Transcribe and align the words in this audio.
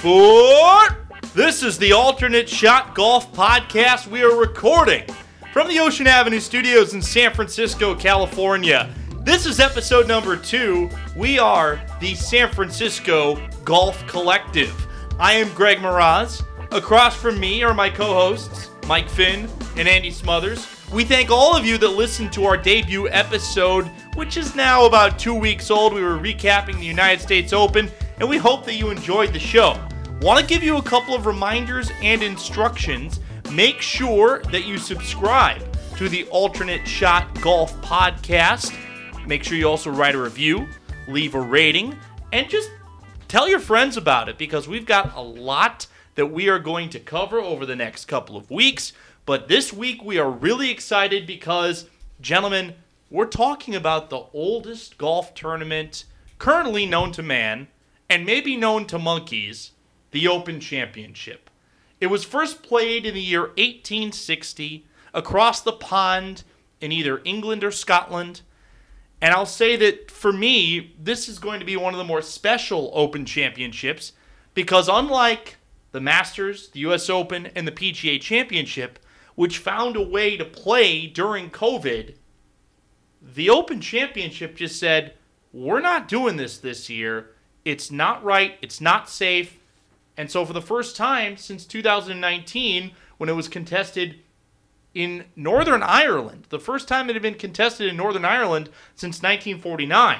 For 0.00 0.88
this 1.34 1.64
is 1.64 1.78
the 1.78 1.92
Alternate 1.94 2.48
Shot 2.48 2.94
Golf 2.94 3.32
Podcast. 3.32 4.06
We 4.06 4.22
are 4.22 4.36
recording 4.36 5.02
from 5.52 5.66
the 5.66 5.80
Ocean 5.80 6.06
Avenue 6.06 6.38
Studios 6.38 6.94
in 6.94 7.02
San 7.02 7.34
Francisco, 7.34 7.96
California. 7.96 8.94
This 9.22 9.46
is 9.46 9.58
episode 9.58 10.06
number 10.06 10.36
two. 10.36 10.88
We 11.16 11.40
are 11.40 11.80
the 12.00 12.14
San 12.14 12.52
Francisco 12.52 13.44
Golf 13.64 14.06
Collective. 14.06 14.86
I 15.18 15.32
am 15.32 15.52
Greg 15.54 15.78
Moraz. 15.78 16.44
Across 16.74 17.14
from 17.14 17.38
me 17.38 17.62
are 17.62 17.72
my 17.72 17.88
co 17.88 18.04
hosts, 18.04 18.68
Mike 18.88 19.08
Finn 19.08 19.48
and 19.76 19.86
Andy 19.86 20.10
Smothers. 20.10 20.66
We 20.92 21.04
thank 21.04 21.30
all 21.30 21.56
of 21.56 21.64
you 21.64 21.78
that 21.78 21.90
listened 21.90 22.32
to 22.32 22.46
our 22.46 22.56
debut 22.56 23.08
episode, 23.10 23.86
which 24.16 24.36
is 24.36 24.56
now 24.56 24.84
about 24.84 25.16
two 25.16 25.34
weeks 25.34 25.70
old. 25.70 25.94
We 25.94 26.02
were 26.02 26.18
recapping 26.18 26.74
the 26.74 26.84
United 26.84 27.22
States 27.22 27.52
Open, 27.52 27.88
and 28.18 28.28
we 28.28 28.38
hope 28.38 28.64
that 28.64 28.74
you 28.74 28.90
enjoyed 28.90 29.32
the 29.32 29.38
show. 29.38 29.80
Want 30.20 30.40
to 30.40 30.44
give 30.44 30.64
you 30.64 30.78
a 30.78 30.82
couple 30.82 31.14
of 31.14 31.26
reminders 31.26 31.92
and 32.02 32.24
instructions. 32.24 33.20
Make 33.52 33.80
sure 33.80 34.42
that 34.50 34.64
you 34.64 34.76
subscribe 34.76 35.62
to 35.96 36.08
the 36.08 36.24
Alternate 36.24 36.88
Shot 36.88 37.40
Golf 37.40 37.80
Podcast. 37.82 38.76
Make 39.28 39.44
sure 39.44 39.56
you 39.56 39.68
also 39.68 39.92
write 39.92 40.16
a 40.16 40.20
review, 40.20 40.66
leave 41.06 41.36
a 41.36 41.40
rating, 41.40 41.96
and 42.32 42.50
just 42.50 42.68
tell 43.28 43.48
your 43.48 43.60
friends 43.60 43.96
about 43.96 44.28
it 44.28 44.38
because 44.38 44.66
we've 44.66 44.86
got 44.86 45.16
a 45.16 45.22
lot 45.22 45.86
that 46.14 46.26
we 46.26 46.48
are 46.48 46.58
going 46.58 46.90
to 46.90 47.00
cover 47.00 47.38
over 47.38 47.66
the 47.66 47.76
next 47.76 48.06
couple 48.06 48.36
of 48.36 48.50
weeks. 48.50 48.92
But 49.26 49.48
this 49.48 49.72
week 49.72 50.02
we 50.02 50.18
are 50.18 50.30
really 50.30 50.70
excited 50.70 51.26
because, 51.26 51.88
gentlemen, 52.20 52.74
we're 53.10 53.26
talking 53.26 53.74
about 53.74 54.10
the 54.10 54.24
oldest 54.32 54.98
golf 54.98 55.34
tournament 55.34 56.04
currently 56.38 56.86
known 56.86 57.12
to 57.12 57.22
man 57.22 57.68
and 58.08 58.26
maybe 58.26 58.56
known 58.56 58.86
to 58.86 58.98
monkeys 58.98 59.72
the 60.10 60.28
Open 60.28 60.60
Championship. 60.60 61.50
It 62.00 62.08
was 62.08 62.24
first 62.24 62.62
played 62.62 63.06
in 63.06 63.14
the 63.14 63.20
year 63.20 63.42
1860 63.42 64.86
across 65.12 65.60
the 65.60 65.72
pond 65.72 66.44
in 66.80 66.92
either 66.92 67.22
England 67.24 67.64
or 67.64 67.70
Scotland. 67.70 68.42
And 69.20 69.32
I'll 69.32 69.46
say 69.46 69.76
that 69.76 70.10
for 70.10 70.32
me, 70.32 70.94
this 71.00 71.28
is 71.28 71.38
going 71.38 71.60
to 71.60 71.66
be 71.66 71.76
one 71.76 71.94
of 71.94 71.98
the 71.98 72.04
more 72.04 72.20
special 72.20 72.90
Open 72.94 73.24
Championships 73.24 74.12
because, 74.52 74.88
unlike 74.88 75.56
the 75.94 76.00
Masters, 76.00 76.70
the 76.70 76.80
US 76.80 77.08
Open, 77.08 77.46
and 77.54 77.68
the 77.68 77.72
PGA 77.72 78.20
Championship, 78.20 78.98
which 79.36 79.58
found 79.58 79.94
a 79.94 80.02
way 80.02 80.36
to 80.36 80.44
play 80.44 81.06
during 81.06 81.50
COVID, 81.50 82.16
the 83.22 83.48
Open 83.48 83.80
Championship 83.80 84.56
just 84.56 84.80
said, 84.80 85.14
We're 85.52 85.80
not 85.80 86.08
doing 86.08 86.36
this 86.36 86.58
this 86.58 86.90
year. 86.90 87.30
It's 87.64 87.92
not 87.92 88.24
right. 88.24 88.58
It's 88.60 88.80
not 88.80 89.08
safe. 89.08 89.56
And 90.16 90.28
so, 90.28 90.44
for 90.44 90.52
the 90.52 90.60
first 90.60 90.96
time 90.96 91.36
since 91.36 91.64
2019, 91.64 92.90
when 93.18 93.28
it 93.28 93.36
was 93.36 93.46
contested 93.46 94.16
in 94.94 95.26
Northern 95.36 95.84
Ireland, 95.84 96.46
the 96.48 96.58
first 96.58 96.88
time 96.88 97.08
it 97.08 97.14
had 97.14 97.22
been 97.22 97.34
contested 97.34 97.88
in 97.88 97.96
Northern 97.96 98.24
Ireland 98.24 98.68
since 98.96 99.22
1949, 99.22 100.18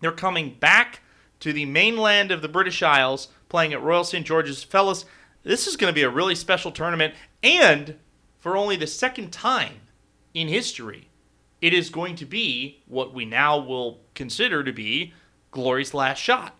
they're 0.00 0.12
coming 0.12 0.56
back 0.60 1.00
to 1.40 1.54
the 1.54 1.64
mainland 1.64 2.30
of 2.30 2.42
the 2.42 2.48
British 2.48 2.82
Isles, 2.82 3.28
playing 3.54 3.72
at 3.72 3.80
Royal 3.80 4.02
St. 4.02 4.26
George's. 4.26 4.64
Fellas, 4.64 5.04
this 5.44 5.68
is 5.68 5.76
going 5.76 5.88
to 5.88 5.94
be 5.94 6.02
a 6.02 6.10
really 6.10 6.34
special 6.34 6.72
tournament, 6.72 7.14
and 7.40 7.94
for 8.40 8.56
only 8.56 8.74
the 8.74 8.88
second 8.88 9.32
time 9.32 9.74
in 10.34 10.48
history, 10.48 11.08
it 11.60 11.72
is 11.72 11.88
going 11.88 12.16
to 12.16 12.26
be 12.26 12.82
what 12.88 13.14
we 13.14 13.24
now 13.24 13.56
will 13.56 14.00
consider 14.16 14.64
to 14.64 14.72
be 14.72 15.12
Glory's 15.52 15.94
last 15.94 16.18
shot. 16.18 16.56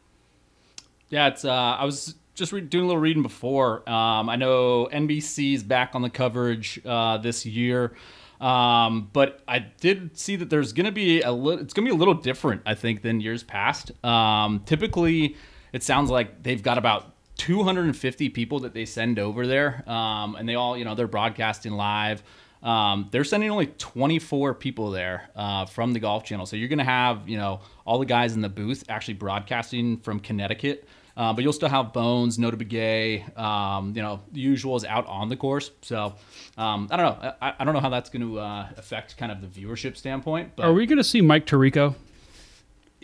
Yeah, 1.09 1.27
it's. 1.27 1.45
Uh, 1.45 1.51
I 1.53 1.85
was 1.85 2.15
just 2.37 2.53
re- 2.53 2.61
doing 2.61 2.85
a 2.85 2.87
little 2.87 3.03
reading 3.03 3.25
before. 3.25 3.79
Um, 3.91 4.29
I 4.29 4.37
know 4.37 4.89
NBC 4.93 5.55
is 5.55 5.65
back 5.65 5.97
on 5.97 6.03
the 6.03 6.11
coverage 6.11 6.81
uh, 6.87 7.19
this 7.19 7.45
year, 7.45 7.97
um, 8.41 9.11
but 9.13 9.41
I 9.49 9.59
did 9.59 10.17
see 10.17 10.37
that 10.37 10.49
there's 10.49 10.73
going 10.73 10.87
to 10.87 10.93
be 10.93 11.23
a 11.23 11.33
little. 11.33 11.61
It's 11.61 11.75
going 11.75 11.87
to 11.87 11.91
be 11.91 11.97
a 11.97 11.99
little 11.99 12.15
different, 12.15 12.63
I 12.65 12.77
think, 12.77 13.03
than 13.03 13.21
years 13.21 13.43
past. 13.43 13.91
Um, 14.05 14.63
typically, 14.65 15.35
it 15.75 15.83
sounds 15.83 16.09
like 16.09 16.45
they've 16.45 16.63
got 16.63 16.79
about 16.79 17.13
250 17.39 18.29
people 18.29 18.61
that 18.61 18.75
they 18.75 18.85
send 18.85 19.19
over 19.19 19.45
there, 19.45 19.83
um, 19.91 20.37
and 20.37 20.49
they 20.49 20.55
all, 20.55 20.79
you 20.79 20.85
know, 20.85 20.95
they're 20.95 21.09
broadcasting 21.09 21.73
live. 21.73 22.23
Um, 22.63 23.09
they're 23.11 23.25
sending 23.25 23.51
only 23.51 23.67
24 23.67 24.55
people 24.55 24.93
there 24.93 25.29
uh, 25.35 25.67
from 25.67 25.93
the 25.93 25.99
Golf 25.99 26.23
Channel. 26.25 26.47
So 26.47 26.55
you're 26.55 26.69
going 26.69 26.79
to 26.79 26.85
have, 26.85 27.29
you 27.29 27.37
know, 27.37 27.61
all 27.85 27.99
the 27.99 28.07
guys 28.07 28.35
in 28.35 28.41
the 28.41 28.49
booth 28.49 28.85
actually 28.89 29.15
broadcasting 29.15 29.99
from 29.99 30.21
Connecticut. 30.21 30.89
Uh, 31.17 31.33
but 31.33 31.43
you'll 31.43 31.53
still 31.53 31.69
have 31.69 31.93
Bones, 31.93 32.39
Notah 32.39 32.55
Begay, 32.55 33.39
um, 33.39 33.93
you 33.95 34.03
know, 34.03 34.21
the 34.33 34.45
usuals 34.45 34.85
out 34.85 35.07
on 35.07 35.29
the 35.29 35.37
course. 35.37 35.73
So 35.83 36.15
um, 36.57 36.89
I 36.91 36.97
don't 36.97 37.21
know. 37.23 37.33
I, 37.43 37.55
I, 37.59 37.65
don't 37.65 37.75
know 37.75 37.81
how 37.81 37.89
that's 37.89 38.11
going 38.11 38.23
to 38.23 38.41
uh, 38.41 38.69
affect 38.77 39.17
kind 39.17 39.31
of 39.31 39.41
the 39.41 39.47
viewership 39.47 39.97
standpoint. 39.97 40.53
But 40.57 40.67
Are 40.67 40.73
we 40.73 40.87
going 40.87 40.99
to 40.99 41.05
see 41.05 41.21
Mike 41.21 41.47
Tirico? 41.47 41.95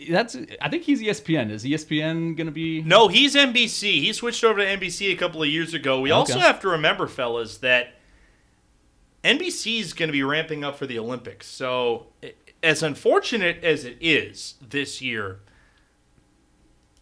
That's. 0.09 0.37
I 0.61 0.69
think 0.69 0.83
he's 0.83 1.01
ESPN. 1.01 1.51
Is 1.51 1.63
ESPN 1.63 2.35
going 2.35 2.47
to 2.47 2.51
be? 2.51 2.81
No, 2.81 3.07
he's 3.07 3.35
NBC. 3.35 4.01
He 4.01 4.13
switched 4.13 4.43
over 4.43 4.59
to 4.59 4.65
NBC 4.65 5.11
a 5.11 5.15
couple 5.15 5.41
of 5.41 5.49
years 5.49 5.73
ago. 5.73 5.99
We 5.99 6.11
also 6.11 6.39
have 6.39 6.59
to 6.61 6.69
remember, 6.69 7.07
fellas, 7.07 7.57
that 7.57 7.95
NBC 9.23 9.79
is 9.79 9.93
going 9.93 10.07
to 10.07 10.13
be 10.13 10.23
ramping 10.23 10.63
up 10.63 10.77
for 10.77 10.85
the 10.85 10.97
Olympics. 10.97 11.47
So, 11.47 12.07
as 12.63 12.81
unfortunate 12.83 13.63
as 13.63 13.85
it 13.85 13.97
is 13.99 14.55
this 14.67 15.01
year, 15.01 15.39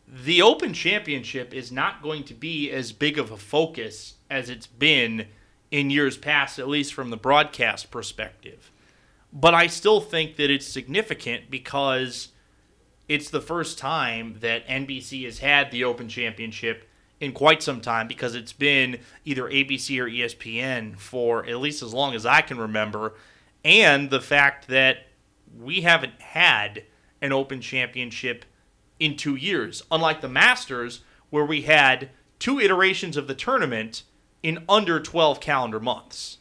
the 0.07 0.41
Open 0.41 0.73
Championship 0.73 1.53
is 1.53 1.71
not 1.71 2.01
going 2.01 2.23
to 2.25 2.33
be 2.33 2.71
as 2.71 2.91
big 2.91 3.17
of 3.17 3.31
a 3.31 3.37
focus 3.37 4.15
as 4.29 4.49
it's 4.49 4.67
been 4.67 5.27
in 5.71 5.89
years 5.89 6.17
past, 6.17 6.59
at 6.59 6.67
least 6.67 6.93
from 6.93 7.09
the 7.09 7.17
broadcast 7.17 7.91
perspective. 7.91 8.71
But 9.31 9.53
I 9.53 9.67
still 9.67 10.01
think 10.01 10.37
that 10.37 10.49
it's 10.49 10.65
significant 10.65 11.51
because 11.51 12.29
it's 13.09 13.31
the 13.31 13.41
first 13.41 13.79
time 13.79 14.37
that 14.39 14.65
NBC 14.67 15.25
has 15.25 15.39
had 15.39 15.71
the 15.71 15.83
Open 15.83 16.07
Championship 16.07 16.87
in 17.19 17.33
quite 17.33 17.61
some 17.61 17.81
time 17.81 18.07
because 18.07 18.35
it's 18.35 18.53
been 18.53 18.99
either 19.25 19.43
ABC 19.43 19.99
or 19.99 20.05
ESPN 20.05 20.97
for 20.97 21.45
at 21.45 21.57
least 21.57 21.81
as 21.81 21.93
long 21.93 22.13
as 22.13 22.25
I 22.25 22.41
can 22.41 22.59
remember. 22.59 23.15
And 23.65 24.11
the 24.11 24.21
fact 24.21 24.67
that 24.69 25.07
we 25.59 25.81
haven't 25.81 26.21
had 26.21 26.83
an 27.21 27.33
Open 27.33 27.59
Championship 27.59 28.45
in 28.99 29.17
two 29.17 29.35
years, 29.35 29.81
unlike 29.91 30.21
the 30.21 30.29
Masters, 30.29 31.01
where 31.31 31.45
we 31.45 31.63
had 31.63 32.11
two 32.37 32.59
iterations 32.59 33.17
of 33.17 33.27
the 33.27 33.33
tournament 33.33 34.03
in 34.43 34.63
under 34.69 34.99
12 34.99 35.39
calendar 35.39 35.79
months. 35.79 36.37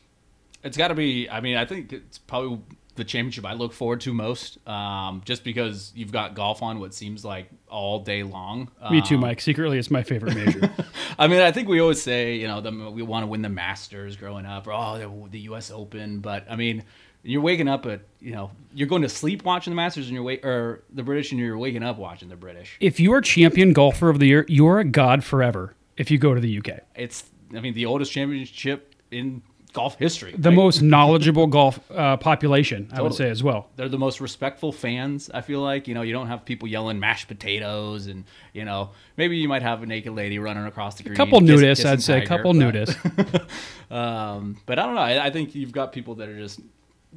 It's 0.62 0.76
got 0.76 0.88
to 0.88 0.94
be. 0.94 1.28
I 1.30 1.40
mean, 1.40 1.56
I 1.56 1.64
think 1.64 1.92
it's 1.92 2.18
probably 2.18 2.60
the 2.98 3.04
championship 3.04 3.46
I 3.46 3.54
look 3.54 3.72
forward 3.72 4.02
to 4.02 4.12
most, 4.12 4.58
um, 4.68 5.22
just 5.24 5.42
because 5.44 5.92
you've 5.96 6.12
got 6.12 6.34
golf 6.34 6.62
on 6.62 6.78
what 6.80 6.92
seems 6.92 7.24
like 7.24 7.48
all 7.68 8.00
day 8.00 8.22
long. 8.22 8.70
Me 8.90 9.00
too, 9.00 9.14
Um, 9.14 9.22
Mike. 9.22 9.40
Secretly, 9.40 9.78
it's 9.78 9.90
my 9.90 10.02
favorite 10.02 10.34
major. 10.34 10.70
I 11.18 11.26
mean, 11.26 11.40
I 11.40 11.50
think 11.52 11.68
we 11.68 11.80
always 11.80 12.02
say, 12.02 12.36
you 12.36 12.46
know, 12.46 12.60
the, 12.60 12.70
we 12.90 13.02
want 13.02 13.22
to 13.22 13.26
win 13.26 13.40
the 13.42 13.48
Masters 13.48 14.16
growing 14.16 14.44
up, 14.46 14.66
or 14.66 14.72
oh, 14.72 14.98
the, 14.98 15.30
the 15.30 15.40
U.S. 15.40 15.70
Open. 15.70 16.20
But 16.20 16.46
I 16.50 16.56
mean, 16.56 16.84
you're 17.22 17.40
waking 17.40 17.68
up 17.68 17.84
at, 17.86 18.02
you 18.20 18.32
know, 18.32 18.50
you're 18.74 18.88
going 18.88 19.02
to 19.02 19.08
sleep 19.08 19.44
watching 19.44 19.72
the 19.72 19.76
Masters, 19.76 20.06
and 20.06 20.14
you're 20.14 20.22
wake 20.22 20.44
or 20.44 20.82
the 20.92 21.02
British, 21.02 21.32
and 21.32 21.40
you're 21.40 21.58
waking 21.58 21.82
up 21.82 21.98
watching 21.98 22.28
the 22.28 22.36
British. 22.36 22.76
if 22.80 23.00
you 23.00 23.12
are 23.12 23.20
champion 23.20 23.72
golfer 23.72 24.08
of 24.08 24.18
the 24.18 24.26
year, 24.26 24.44
you're 24.48 24.78
a 24.78 24.84
god 24.84 25.24
forever. 25.24 25.74
If 25.96 26.10
you 26.10 26.18
go 26.18 26.34
to 26.34 26.40
the 26.40 26.58
UK, 26.58 26.80
It's, 26.94 27.24
I 27.54 27.60
mean, 27.60 27.74
the 27.74 27.86
oldest 27.86 28.12
championship 28.12 28.94
in 29.10 29.42
golf 29.78 29.94
history. 29.98 30.34
the 30.36 30.50
most 30.50 30.82
knowledgeable 30.82 31.46
golf 31.46 31.78
uh, 31.90 32.16
population, 32.16 32.80
I 32.92 33.00
would 33.02 33.14
say 33.14 33.28
as 33.30 33.42
well. 33.42 33.60
they're 33.76 33.88
the 33.98 33.98
most 34.06 34.20
respectful 34.20 34.70
fans. 34.72 35.30
I 35.32 35.40
feel 35.40 35.60
like 35.60 35.88
you 35.88 35.94
know 35.94 36.02
you 36.02 36.12
don't 36.12 36.28
have 36.28 36.44
people 36.44 36.66
yelling 36.68 36.98
mashed 37.00 37.28
potatoes, 37.28 38.06
and 38.06 38.24
you 38.52 38.64
know 38.64 38.90
maybe 39.16 39.36
you 39.38 39.48
might 39.48 39.62
have 39.62 39.82
a 39.82 39.86
naked 39.86 40.12
lady 40.14 40.38
running 40.38 40.66
across 40.66 40.96
the 40.96 41.02
green. 41.04 41.14
A 41.14 41.16
couple 41.16 41.40
kiss- 41.40 41.50
nudists, 41.50 41.84
I'd 41.84 42.02
say. 42.02 42.20
Tiger, 42.20 42.26
couple 42.26 42.52
but- 42.52 42.60
nudists. 42.64 43.46
Um, 43.90 44.60
but 44.66 44.78
I 44.78 44.84
don't 44.84 44.94
know. 44.96 45.00
I, 45.00 45.26
I 45.26 45.30
think 45.30 45.54
you've 45.54 45.72
got 45.72 45.92
people 45.92 46.16
that 46.16 46.28
are 46.28 46.36
just 46.38 46.60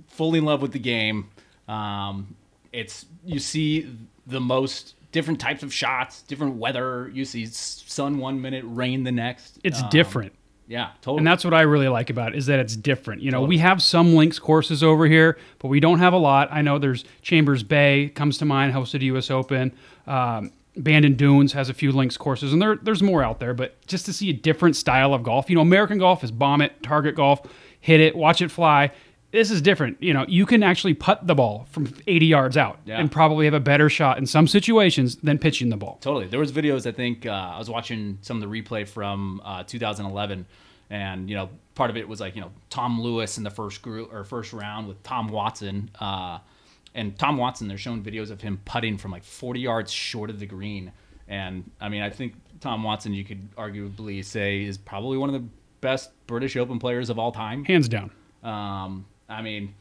fully 0.07 0.39
in 0.39 0.45
love 0.45 0.61
with 0.61 0.71
the 0.71 0.79
game. 0.79 1.29
Um, 1.67 2.35
it's 2.71 3.05
you 3.25 3.39
see 3.39 3.93
the 4.25 4.39
most 4.39 4.95
different 5.11 5.41
types 5.41 5.63
of 5.63 5.73
shots, 5.73 6.21
different 6.21 6.55
weather. 6.55 7.11
You 7.13 7.25
see 7.25 7.45
sun 7.45 8.19
one 8.19 8.41
minute, 8.41 8.63
rain 8.65 9.03
the 9.03 9.11
next. 9.11 9.59
It's 9.65 9.81
Um, 9.83 9.89
different. 9.89 10.31
Yeah, 10.71 10.91
totally. 11.01 11.17
And 11.17 11.27
that's 11.27 11.43
what 11.43 11.53
I 11.53 11.63
really 11.63 11.89
like 11.89 12.09
about 12.09 12.33
it 12.33 12.37
is 12.37 12.45
that 12.45 12.59
it's 12.59 12.77
different. 12.77 13.21
You 13.21 13.29
know, 13.29 13.41
we 13.41 13.57
have 13.57 13.81
some 13.81 14.15
links 14.15 14.39
courses 14.39 14.81
over 14.81 15.05
here, 15.05 15.37
but 15.59 15.67
we 15.67 15.81
don't 15.81 15.99
have 15.99 16.13
a 16.13 16.17
lot. 16.17 16.47
I 16.49 16.61
know 16.61 16.79
there's 16.79 17.03
Chambers 17.21 17.61
Bay 17.61 18.09
comes 18.15 18.37
to 18.37 18.45
mind, 18.45 18.73
hosted 18.73 19.01
U.S. 19.01 19.29
Open. 19.29 19.73
Um, 20.07 20.53
Bandon 20.77 21.15
Dunes 21.15 21.51
has 21.51 21.67
a 21.67 21.73
few 21.73 21.91
links 21.91 22.15
courses, 22.15 22.53
and 22.53 22.61
there, 22.61 22.77
there's 22.77 23.03
more 23.03 23.21
out 23.21 23.41
there. 23.41 23.53
But 23.53 23.85
just 23.85 24.05
to 24.05 24.13
see 24.13 24.29
a 24.29 24.33
different 24.33 24.77
style 24.77 25.13
of 25.13 25.23
golf, 25.23 25.49
you 25.49 25.57
know, 25.57 25.61
American 25.61 25.97
golf 25.97 26.23
is 26.23 26.31
bomb 26.31 26.61
it, 26.61 26.81
target 26.81 27.15
golf, 27.15 27.41
hit 27.81 27.99
it, 27.99 28.15
watch 28.15 28.41
it 28.41 28.49
fly. 28.49 28.91
This 29.31 29.49
is 29.49 29.61
different. 29.61 30.01
You 30.03 30.13
know, 30.13 30.25
you 30.27 30.45
can 30.45 30.61
actually 30.61 30.93
putt 30.93 31.25
the 31.25 31.35
ball 31.35 31.65
from 31.71 31.93
80 32.05 32.25
yards 32.25 32.57
out 32.57 32.79
Yeah. 32.85 32.99
and 32.99 33.09
probably 33.11 33.45
have 33.45 33.53
a 33.53 33.59
better 33.61 33.89
shot 33.89 34.17
in 34.17 34.25
some 34.25 34.45
situations 34.47 35.15
than 35.17 35.37
pitching 35.39 35.69
the 35.69 35.77
ball. 35.77 35.99
Totally. 36.01 36.27
There 36.27 36.39
was 36.39 36.51
videos. 36.51 36.85
I 36.85 36.91
think 36.91 37.25
uh, 37.25 37.29
I 37.31 37.57
was 37.57 37.69
watching 37.69 38.17
some 38.21 38.41
of 38.41 38.49
the 38.49 38.61
replay 38.61 38.87
from 38.87 39.41
uh, 39.45 39.63
2011, 39.63 40.45
and 40.89 41.29
you 41.29 41.35
know, 41.37 41.49
part 41.75 41.89
of 41.89 41.95
it 41.97 42.07
was 42.07 42.19
like 42.19 42.35
you 42.35 42.41
know 42.41 42.51
Tom 42.69 43.01
Lewis 43.01 43.37
in 43.37 43.43
the 43.45 43.49
first 43.49 43.81
group 43.81 44.13
or 44.13 44.23
first 44.25 44.51
round 44.51 44.87
with 44.87 45.01
Tom 45.03 45.29
Watson. 45.29 45.89
Uh, 45.99 46.39
and 46.93 47.17
Tom 47.17 47.37
Watson, 47.37 47.69
they're 47.69 47.77
showing 47.77 48.03
videos 48.03 48.31
of 48.31 48.41
him 48.41 48.59
putting 48.65 48.97
from 48.97 49.11
like 49.11 49.23
40 49.23 49.61
yards 49.61 49.91
short 49.93 50.29
of 50.29 50.39
the 50.39 50.45
green. 50.45 50.91
And 51.29 51.71
I 51.79 51.87
mean, 51.87 52.01
I 52.01 52.09
think 52.09 52.33
Tom 52.59 52.83
Watson, 52.83 53.13
you 53.13 53.23
could 53.23 53.55
arguably 53.55 54.25
say, 54.25 54.63
is 54.63 54.77
probably 54.77 55.17
one 55.17 55.29
of 55.33 55.41
the 55.41 55.47
best 55.79 56.11
British 56.27 56.57
Open 56.57 56.79
players 56.79 57.09
of 57.09 57.17
all 57.17 57.31
time. 57.31 57.63
Hands 57.63 57.87
down. 57.87 58.11
Um, 58.43 59.05
I 59.31 59.41
mean, 59.41 59.73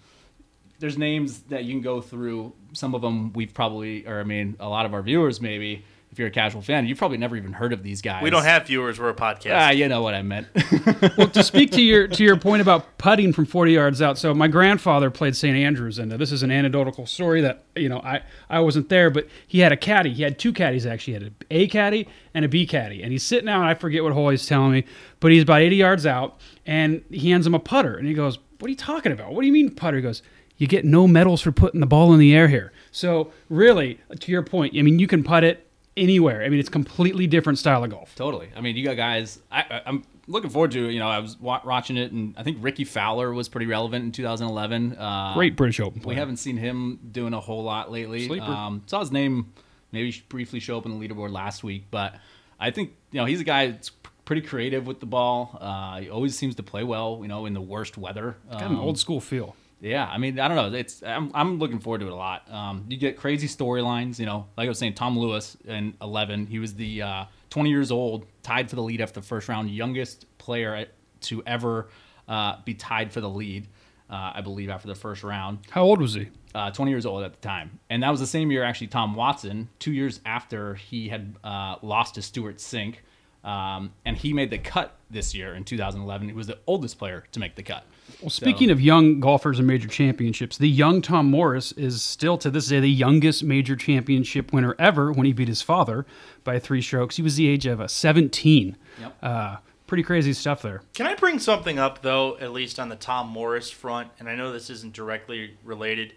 there's 0.78 0.96
names 0.96 1.40
that 1.42 1.64
you 1.64 1.74
can 1.74 1.82
go 1.82 2.00
through. 2.00 2.52
Some 2.72 2.94
of 2.94 3.02
them 3.02 3.32
we've 3.32 3.52
probably, 3.52 4.06
or 4.06 4.20
I 4.20 4.24
mean, 4.24 4.56
a 4.60 4.68
lot 4.68 4.86
of 4.86 4.94
our 4.94 5.02
viewers 5.02 5.40
maybe, 5.40 5.84
if 6.10 6.18
you're 6.18 6.28
a 6.28 6.32
casual 6.32 6.60
fan, 6.60 6.86
you've 6.86 6.98
probably 6.98 7.18
never 7.18 7.36
even 7.36 7.52
heard 7.52 7.72
of 7.72 7.84
these 7.84 8.02
guys. 8.02 8.22
We 8.22 8.30
don't 8.30 8.42
have 8.42 8.66
viewers. 8.66 8.98
We're 8.98 9.10
a 9.10 9.14
podcast. 9.14 9.52
Ah, 9.54 9.70
you 9.70 9.86
know 9.86 10.02
what 10.02 10.14
I 10.14 10.22
meant. 10.22 10.48
well, 11.16 11.28
to 11.28 11.42
speak 11.44 11.70
to 11.72 11.82
your 11.82 12.08
to 12.08 12.24
your 12.24 12.36
point 12.36 12.62
about 12.62 12.98
putting 12.98 13.32
from 13.32 13.46
40 13.46 13.72
yards 13.72 14.02
out, 14.02 14.18
so 14.18 14.34
my 14.34 14.48
grandfather 14.48 15.08
played 15.10 15.36
St. 15.36 15.56
Andrews, 15.56 16.00
and 16.00 16.10
this 16.10 16.32
is 16.32 16.42
an 16.42 16.50
anecdotal 16.50 17.06
story 17.06 17.42
that 17.42 17.62
you 17.76 17.88
know 17.88 18.00
I 18.00 18.22
I 18.48 18.58
wasn't 18.58 18.88
there, 18.88 19.10
but 19.10 19.28
he 19.46 19.60
had 19.60 19.70
a 19.70 19.76
caddy. 19.76 20.12
He 20.12 20.24
had 20.24 20.38
two 20.38 20.52
caddies 20.52 20.84
actually. 20.84 21.14
He 21.18 21.24
had 21.24 21.32
a 21.50 21.62
A 21.62 21.66
caddy 21.68 22.08
and 22.34 22.44
a 22.44 22.48
B 22.48 22.66
caddy, 22.66 23.02
and 23.02 23.12
he's 23.12 23.22
sitting 23.22 23.48
out. 23.48 23.64
I 23.64 23.74
forget 23.74 24.02
what 24.02 24.12
hole 24.12 24.30
he's 24.30 24.46
telling 24.46 24.72
me, 24.72 24.84
but 25.20 25.30
he's 25.30 25.44
about 25.44 25.60
80 25.60 25.76
yards 25.76 26.06
out, 26.06 26.40
and 26.66 27.04
he 27.10 27.30
hands 27.30 27.46
him 27.46 27.54
a 27.54 27.60
putter, 27.60 27.96
and 27.96 28.08
he 28.08 28.14
goes, 28.14 28.38
"What 28.60 28.68
are 28.68 28.70
you 28.70 28.76
talking 28.76 29.12
about? 29.12 29.32
What 29.32 29.40
do 29.40 29.46
you 29.46 29.52
mean 29.52 29.70
putter?" 29.70 29.96
He 29.96 30.02
goes. 30.02 30.22
You 30.56 30.66
get 30.66 30.84
no 30.84 31.08
medals 31.08 31.40
for 31.40 31.52
putting 31.52 31.80
the 31.80 31.86
ball 31.86 32.12
in 32.12 32.20
the 32.20 32.34
air 32.34 32.46
here. 32.46 32.70
So 32.92 33.32
really, 33.48 33.98
to 34.18 34.30
your 34.30 34.42
point, 34.42 34.76
I 34.76 34.82
mean, 34.82 34.98
you 34.98 35.06
can 35.06 35.24
putt 35.24 35.42
it 35.42 35.66
anywhere. 35.96 36.42
I 36.42 36.50
mean, 36.50 36.60
it's 36.60 36.68
completely 36.68 37.26
different 37.26 37.58
style 37.58 37.82
of 37.82 37.88
golf. 37.88 38.14
totally. 38.14 38.50
I 38.54 38.60
mean, 38.60 38.76
you 38.76 38.84
got 38.84 38.98
guys. 38.98 39.38
I, 39.50 39.80
I'm 39.86 40.04
looking 40.26 40.50
forward 40.50 40.72
to. 40.72 40.90
You 40.90 40.98
know, 40.98 41.08
I 41.08 41.18
was 41.18 41.40
wa- 41.40 41.62
watching 41.64 41.96
it, 41.96 42.12
and 42.12 42.34
I 42.36 42.42
think 42.42 42.58
Rickie 42.60 42.84
Fowler 42.84 43.32
was 43.32 43.48
pretty 43.48 43.66
relevant 43.66 44.04
in 44.04 44.12
2011. 44.12 44.96
Uh, 44.98 45.32
Great 45.34 45.56
British 45.56 45.80
Open 45.80 46.02
We 46.02 46.14
haven't 46.14 46.36
seen 46.36 46.58
him 46.58 47.00
doing 47.10 47.32
a 47.32 47.40
whole 47.40 47.62
lot 47.62 47.90
lately. 47.90 48.26
Sleeper. 48.26 48.44
Um, 48.44 48.82
saw 48.86 49.00
his 49.00 49.10
name 49.12 49.52
maybe 49.92 50.14
briefly 50.28 50.60
show 50.60 50.76
up 50.76 50.84
in 50.86 50.98
the 50.98 51.08
leaderboard 51.08 51.32
last 51.32 51.64
week, 51.64 51.84
but 51.90 52.16
I 52.58 52.70
think 52.70 52.92
you 53.12 53.20
know 53.20 53.24
he's 53.24 53.40
a 53.40 53.44
guy 53.44 53.68
that's 53.68 53.90
pretty 54.30 54.46
creative 54.46 54.86
with 54.86 55.00
the 55.00 55.06
ball. 55.06 55.58
Uh, 55.60 55.98
he 55.98 56.08
always 56.08 56.38
seems 56.38 56.54
to 56.54 56.62
play 56.62 56.84
well, 56.84 57.18
you 57.22 57.26
know, 57.26 57.46
in 57.46 57.52
the 57.52 57.60
worst 57.60 57.98
weather. 57.98 58.36
Got 58.52 58.62
an 58.62 58.76
Um, 58.76 58.78
old 58.80 58.96
school 58.96 59.20
feel. 59.20 59.56
yeah, 59.80 60.06
I 60.06 60.18
mean, 60.18 60.38
I 60.38 60.46
don't 60.46 60.56
know. 60.56 60.78
It's 60.78 61.02
I'm, 61.02 61.32
I'm 61.34 61.58
looking 61.58 61.80
forward 61.80 61.98
to 62.02 62.06
it 62.06 62.12
a 62.12 62.14
lot. 62.14 62.48
Um, 62.48 62.84
you 62.88 62.96
get 62.96 63.16
crazy 63.16 63.48
storylines, 63.48 64.20
you 64.20 64.26
know. 64.26 64.46
Like 64.56 64.66
I 64.66 64.68
was 64.68 64.78
saying, 64.78 64.94
Tom 64.94 65.18
Lewis 65.18 65.56
in 65.64 65.94
11, 66.00 66.46
he 66.46 66.60
was 66.60 66.74
the 66.74 67.02
uh, 67.02 67.24
20 67.50 67.70
years 67.70 67.90
old, 67.90 68.24
tied 68.44 68.70
for 68.70 68.76
the 68.76 68.82
lead 68.82 69.00
after 69.00 69.18
the 69.20 69.26
first 69.26 69.48
round, 69.48 69.68
youngest 69.68 70.26
player 70.38 70.86
to 71.22 71.42
ever 71.44 71.88
uh, 72.28 72.56
be 72.64 72.74
tied 72.74 73.12
for 73.12 73.20
the 73.20 73.28
lead, 73.28 73.66
uh, 74.08 74.30
I 74.36 74.42
believe, 74.42 74.70
after 74.70 74.86
the 74.86 74.94
first 74.94 75.24
round. 75.24 75.58
How 75.70 75.82
old 75.82 76.00
was 76.00 76.14
he? 76.14 76.28
Uh, 76.54 76.70
20 76.70 76.90
years 76.92 77.04
old 77.06 77.24
at 77.24 77.32
the 77.32 77.40
time, 77.40 77.80
and 77.90 78.02
that 78.04 78.10
was 78.10 78.20
the 78.20 78.26
same 78.26 78.50
year 78.52 78.62
actually. 78.62 78.86
Tom 78.88 79.14
Watson, 79.16 79.68
two 79.80 79.92
years 79.92 80.20
after 80.24 80.74
he 80.74 81.08
had 81.08 81.34
uh, 81.42 81.76
lost 81.82 82.14
to 82.16 82.22
Stewart 82.22 82.58
Cink, 82.58 82.96
um, 83.44 83.92
and 84.04 84.16
he 84.16 84.32
made 84.32 84.50
the 84.50 84.58
cut 84.58 84.96
this 85.10 85.34
year 85.34 85.54
in 85.54 85.64
2011. 85.64 86.28
He 86.28 86.34
was 86.34 86.46
the 86.46 86.58
oldest 86.66 86.98
player 86.98 87.24
to 87.32 87.40
make 87.40 87.56
the 87.56 87.62
cut. 87.62 87.84
Well, 88.20 88.30
speaking 88.30 88.70
of 88.70 88.80
young 88.80 89.20
golfers 89.20 89.58
and 89.58 89.66
major 89.66 89.88
championships, 89.88 90.58
the 90.58 90.68
young 90.68 91.00
Tom 91.00 91.30
Morris 91.30 91.72
is 91.72 92.02
still 92.02 92.36
to 92.38 92.50
this 92.50 92.68
day 92.68 92.80
the 92.80 92.90
youngest 92.90 93.42
major 93.42 93.76
championship 93.76 94.52
winner 94.52 94.74
ever 94.78 95.12
when 95.12 95.26
he 95.26 95.32
beat 95.32 95.48
his 95.48 95.62
father 95.62 96.04
by 96.44 96.58
three 96.58 96.82
strokes. 96.82 97.16
He 97.16 97.22
was 97.22 97.36
the 97.36 97.48
age 97.48 97.66
of 97.66 97.80
uh, 97.80 97.88
17. 97.88 98.76
Yep. 99.00 99.16
Uh, 99.22 99.56
pretty 99.86 100.02
crazy 100.02 100.32
stuff 100.32 100.60
there. 100.62 100.82
Can 100.94 101.06
I 101.06 101.14
bring 101.14 101.38
something 101.38 101.78
up 101.78 102.02
though, 102.02 102.36
at 102.38 102.52
least 102.52 102.78
on 102.78 102.88
the 102.88 102.96
Tom 102.96 103.28
Morris 103.28 103.70
front? 103.70 104.10
And 104.18 104.28
I 104.28 104.34
know 104.34 104.52
this 104.52 104.70
isn't 104.70 104.92
directly 104.92 105.56
related. 105.64 106.14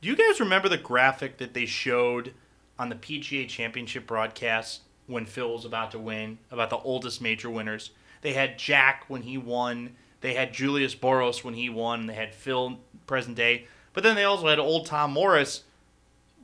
Do 0.00 0.08
you 0.08 0.16
guys 0.16 0.40
remember 0.40 0.68
the 0.68 0.78
graphic 0.78 1.38
that 1.38 1.54
they 1.54 1.66
showed 1.66 2.32
on 2.78 2.88
the 2.88 2.96
PGA 2.96 3.48
Championship 3.48 4.06
broadcast 4.06 4.80
when 5.06 5.26
Phil 5.26 5.52
was 5.52 5.64
about 5.64 5.90
to 5.92 5.98
win 5.98 6.38
about 6.50 6.70
the 6.70 6.78
oldest 6.78 7.20
major 7.20 7.50
winners? 7.50 7.90
They 8.22 8.32
had 8.32 8.58
Jack 8.58 9.04
when 9.08 9.22
he 9.22 9.36
won. 9.36 9.96
They 10.20 10.34
had 10.34 10.54
Julius 10.54 10.94
Boros 10.94 11.44
when 11.44 11.54
he 11.54 11.68
won. 11.68 12.06
They 12.06 12.14
had 12.14 12.34
Phil 12.34 12.78
present 13.06 13.36
day. 13.36 13.66
But 13.92 14.02
then 14.02 14.16
they 14.16 14.24
also 14.24 14.48
had 14.48 14.58
old 14.58 14.86
Tom 14.86 15.12
Morris 15.12 15.64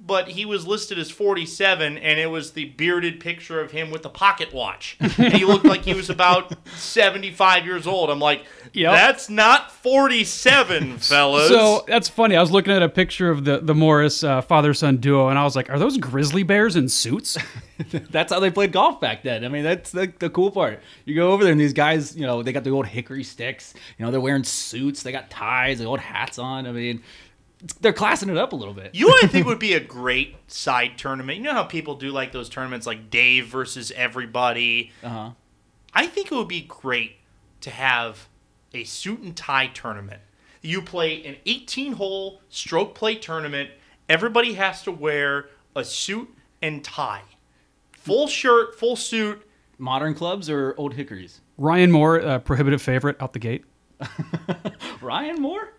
but 0.02 0.29
he 0.29 0.44
was 0.47 0.67
listed 0.67 0.99
as 0.99 1.11
47 1.11 1.99
and 1.99 2.19
it 2.19 2.26
was 2.31 2.52
the 2.52 2.64
bearded 2.70 3.20
picture 3.20 3.61
of 3.61 3.70
him 3.70 3.91
with 3.91 4.02
the 4.02 4.08
pocket 4.08 4.52
watch 4.55 4.97
and 5.00 5.32
he 5.35 5.44
looked 5.44 5.67
like 5.67 5.82
he 5.82 5.93
was 5.94 6.08
about 6.08 6.52
75 6.76 7.64
years 7.67 7.87
old 7.87 8.08
i'm 8.11 8.19
like 8.19 8.44
Yep. 8.73 8.93
that's 8.93 9.29
not 9.29 9.73
47 9.73 10.99
fellas 10.99 11.49
So 11.49 11.85
that's 11.88 12.08
funny. 12.08 12.37
I 12.37 12.41
was 12.41 12.50
looking 12.52 12.73
at 12.73 12.82
a 12.82 12.88
picture 12.88 13.29
of 13.31 13.44
the 13.44 13.58
the 13.58 13.75
Morris 13.75 14.23
uh, 14.23 14.41
father 14.43 14.75
son 14.75 14.99
duo, 14.99 15.29
and 15.29 15.37
I 15.38 15.43
was 15.44 15.56
like, 15.56 15.70
"Are 15.70 15.79
those 15.79 15.97
grizzly 15.99 16.44
bears 16.44 16.76
in 16.76 16.88
suits?" 16.88 17.37
that's 18.11 18.32
how 18.32 18.38
they 18.38 18.50
played 18.50 18.70
golf 18.70 19.00
back 19.00 19.23
then. 19.25 19.44
I 19.44 19.49
mean, 19.49 19.64
that's 19.64 19.91
the, 19.91 20.12
the 20.20 20.31
cool 20.31 20.50
part. 20.52 20.81
You 21.05 21.14
go 21.17 21.32
over 21.32 21.43
there 21.43 21.50
and 21.52 21.61
these 21.61 21.73
guys, 21.73 22.14
you 22.17 22.26
know, 22.26 22.43
they 22.44 22.52
got 22.52 22.62
the 22.62 22.70
old 22.70 22.87
hickory 22.87 23.25
sticks. 23.25 23.75
You 23.99 24.05
know, 24.05 24.11
they're 24.12 24.20
wearing 24.20 24.44
suits. 24.44 25.02
They 25.02 25.11
got 25.12 25.31
ties. 25.31 25.79
They 25.81 25.85
got 25.85 25.99
hats 26.00 26.38
on. 26.38 26.67
I 26.67 26.73
mean, 26.73 26.97
it's- 26.97 27.30
they're 27.81 27.93
classing 27.93 28.29
it 28.31 28.37
up 28.39 28.53
a 28.53 28.57
little 28.57 28.73
bit. 28.75 28.95
you 28.95 29.07
know 29.07 29.09
what 29.12 29.25
i 29.25 29.27
think 29.27 29.47
would 29.53 29.59
be 29.59 29.75
a 29.75 29.81
great 29.81 30.37
side 30.51 30.93
tournament 30.97 31.37
you 31.39 31.45
know 31.45 31.53
how 31.53 31.62
people 31.65 31.95
do 31.95 32.11
like 32.11 32.33
those 32.33 32.49
tournaments 32.49 32.87
like 32.87 33.11
dave 33.11 33.47
versus 33.47 33.93
everybody 33.97 34.91
Uh 35.03 35.09
huh. 35.09 35.31
I 35.93 36.07
think 36.07 36.31
it 36.31 36.35
would 36.37 36.49
be 36.49 36.61
great 36.62 37.17
to 37.62 37.71
have 37.71 38.29
a 38.73 38.85
suit 38.85 39.19
and 39.21 39.37
tie 39.37 39.67
tournament. 39.67 40.21
You 40.62 40.83
play 40.83 41.25
an 41.25 41.35
18 41.47 41.95
hole 41.95 42.41
stroke 42.49 42.95
play 42.95 43.17
tournament. 43.17 43.71
Everybody 44.09 44.53
has 44.55 44.83
to 44.85 44.93
wear 44.93 45.47
a 45.75 45.83
suit 45.85 46.33
and 46.62 46.85
tie. 46.85 47.23
Full 47.93 48.29
shirt, 48.29 48.79
full 48.79 48.95
suit. 48.95 49.45
Modern 49.79 50.15
clubs 50.15 50.49
or 50.49 50.75
old 50.79 50.95
hickories? 50.95 51.41
Ryan 51.59 51.91
Moore, 51.91 52.21
uh, 52.25 52.39
prohibitive 52.39 52.81
favorite 52.81 53.17
out 53.21 53.33
the 53.33 53.41
gate. 53.41 53.65
Ryan 55.01 55.41
Moore? 55.41 55.73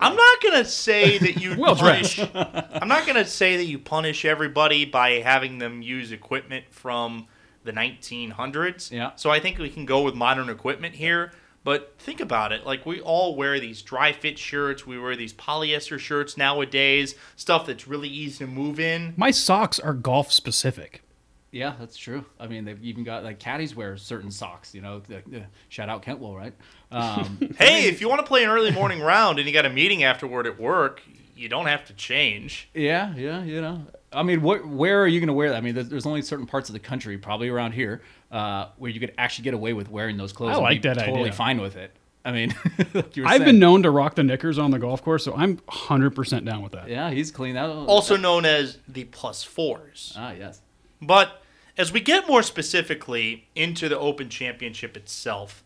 I'm 0.00 0.14
not 0.16 0.42
going 0.42 0.62
to 0.62 0.68
say 0.68 1.18
that 1.18 1.40
you 1.40 1.54
Well 1.58 1.74
punish 1.76 2.18
I'm 2.18 2.88
not 2.88 3.06
going 3.06 3.16
to 3.16 3.24
say 3.24 3.56
that 3.56 3.64
you 3.64 3.78
punish 3.78 4.24
everybody 4.24 4.84
by 4.84 5.20
having 5.20 5.58
them 5.58 5.82
use 5.82 6.12
equipment 6.12 6.66
from 6.70 7.26
the 7.64 7.72
1900s. 7.72 8.90
Yeah. 8.90 9.12
So 9.16 9.30
I 9.30 9.40
think 9.40 9.58
we 9.58 9.70
can 9.70 9.86
go 9.86 10.02
with 10.02 10.14
modern 10.14 10.48
equipment 10.48 10.94
here. 10.94 11.32
But 11.64 11.94
think 11.98 12.20
about 12.20 12.52
it. 12.52 12.64
Like, 12.64 12.86
we 12.86 13.00
all 13.00 13.34
wear 13.34 13.58
these 13.58 13.82
dry 13.82 14.12
fit 14.12 14.38
shirts. 14.38 14.86
We 14.86 15.00
wear 15.00 15.16
these 15.16 15.32
polyester 15.34 15.98
shirts 15.98 16.36
nowadays, 16.36 17.16
stuff 17.34 17.66
that's 17.66 17.88
really 17.88 18.08
easy 18.08 18.44
to 18.44 18.46
move 18.50 18.78
in. 18.78 19.14
My 19.16 19.32
socks 19.32 19.80
are 19.80 19.92
golf 19.92 20.30
specific. 20.30 21.02
Yeah, 21.50 21.74
that's 21.80 21.96
true. 21.96 22.24
I 22.38 22.46
mean, 22.46 22.64
they've 22.66 22.80
even 22.84 23.02
got 23.02 23.24
like 23.24 23.40
caddies 23.40 23.74
wear 23.74 23.96
certain 23.96 24.30
socks. 24.30 24.76
You 24.76 24.80
know, 24.82 25.00
the, 25.00 25.22
the- 25.26 25.40
uh, 25.40 25.44
shout 25.68 25.88
out 25.88 26.04
Kentwool, 26.04 26.36
right? 26.36 26.52
Um, 26.90 27.38
Hey, 27.58 27.88
if 27.88 28.00
you 28.00 28.08
want 28.08 28.20
to 28.20 28.26
play 28.26 28.44
an 28.44 28.50
early 28.50 28.70
morning 28.70 29.00
round 29.02 29.38
and 29.38 29.46
you 29.46 29.52
got 29.52 29.66
a 29.66 29.70
meeting 29.70 30.04
afterward 30.04 30.46
at 30.46 30.58
work, 30.60 31.02
you 31.36 31.48
don't 31.48 31.66
have 31.66 31.84
to 31.86 31.92
change. 31.94 32.68
yeah, 32.74 33.14
yeah, 33.16 33.42
you 33.42 33.60
know. 33.60 33.82
I 34.12 34.22
mean, 34.22 34.40
what, 34.40 34.66
where 34.66 35.02
are 35.02 35.06
you 35.06 35.20
going 35.20 35.26
to 35.26 35.32
wear 35.34 35.50
that? 35.50 35.56
I 35.56 35.60
mean, 35.60 35.74
there's, 35.74 35.88
there's 35.88 36.06
only 36.06 36.22
certain 36.22 36.46
parts 36.46 36.68
of 36.68 36.72
the 36.72 36.78
country, 36.78 37.18
probably 37.18 37.48
around 37.48 37.72
here, 37.72 38.00
uh, 38.30 38.68
where 38.78 38.90
you 38.90 38.98
could 39.00 39.12
actually 39.18 39.44
get 39.44 39.52
away 39.54 39.72
with 39.74 39.90
wearing 39.90 40.16
those 40.16 40.32
clothes. 40.32 40.50
I 40.52 40.54
and 40.54 40.62
like 40.62 40.82
be 40.82 40.88
that 40.88 40.98
Totally 40.98 41.20
idea. 41.22 41.32
fine 41.32 41.60
with 41.60 41.76
it. 41.76 41.90
I 42.24 42.32
mean, 42.32 42.54
like 42.94 43.18
I've 43.18 43.28
saying. 43.38 43.44
been 43.44 43.58
known 43.58 43.82
to 43.82 43.90
rock 43.90 44.14
the 44.14 44.22
knickers 44.24 44.58
on 44.58 44.70
the 44.70 44.78
golf 44.78 45.02
course, 45.02 45.24
so 45.24 45.34
I'm 45.34 45.58
100% 45.58 46.44
down 46.44 46.62
with 46.62 46.72
that. 46.72 46.88
Yeah, 46.88 47.10
he's 47.10 47.30
clean. 47.30 47.54
That 47.54 47.68
Also 47.68 48.16
known 48.16 48.44
as 48.46 48.78
the 48.88 49.04
plus 49.04 49.44
fours. 49.44 50.14
Ah, 50.16 50.32
yes. 50.32 50.60
But 51.02 51.42
as 51.76 51.92
we 51.92 52.00
get 52.00 52.26
more 52.26 52.42
specifically 52.42 53.48
into 53.54 53.88
the 53.88 53.98
Open 53.98 54.28
Championship 54.30 54.96
itself, 54.96 55.62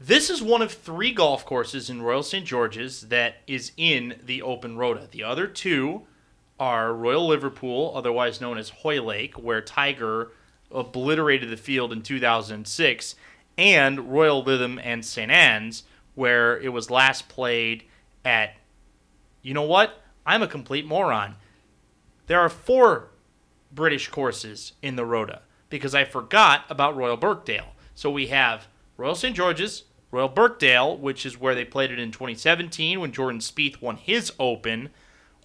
this 0.00 0.30
is 0.30 0.40
one 0.40 0.62
of 0.62 0.72
three 0.72 1.12
golf 1.12 1.44
courses 1.44 1.90
in 1.90 2.02
Royal 2.02 2.22
St. 2.22 2.46
George's 2.46 3.02
that 3.08 3.36
is 3.46 3.72
in 3.76 4.20
the 4.24 4.42
Open 4.42 4.76
Rota. 4.76 5.08
The 5.10 5.24
other 5.24 5.46
two 5.46 6.02
are 6.60 6.92
Royal 6.94 7.26
Liverpool, 7.26 7.92
otherwise 7.94 8.40
known 8.40 8.58
as 8.58 8.70
Hoylake, 8.70 9.34
where 9.34 9.60
Tiger 9.60 10.32
obliterated 10.70 11.50
the 11.50 11.56
field 11.56 11.92
in 11.92 12.02
2006, 12.02 13.14
and 13.56 14.12
Royal 14.12 14.44
Lytham 14.44 14.80
and 14.82 15.04
St. 15.04 15.30
Anne's, 15.30 15.82
where 16.14 16.58
it 16.58 16.72
was 16.72 16.90
last 16.90 17.28
played 17.28 17.84
at. 18.24 18.54
You 19.42 19.54
know 19.54 19.62
what? 19.62 20.02
I'm 20.26 20.42
a 20.42 20.48
complete 20.48 20.86
moron. 20.86 21.36
There 22.26 22.40
are 22.40 22.48
four 22.48 23.08
British 23.72 24.08
courses 24.08 24.72
in 24.82 24.96
the 24.96 25.04
Rota 25.04 25.40
because 25.70 25.94
I 25.94 26.04
forgot 26.04 26.64
about 26.68 26.96
Royal 26.96 27.16
Birkdale. 27.16 27.74
So 27.94 28.10
we 28.10 28.28
have 28.28 28.68
Royal 28.98 29.14
St. 29.14 29.34
George's, 29.34 29.84
Royal 30.10 30.28
Birkdale, 30.28 30.98
which 30.98 31.24
is 31.24 31.40
where 31.40 31.54
they 31.54 31.64
played 31.64 31.92
it 31.92 32.00
in 32.00 32.10
2017 32.10 32.98
when 32.98 33.12
Jordan 33.12 33.40
Spieth 33.40 33.80
won 33.80 33.96
his 33.96 34.32
Open, 34.40 34.90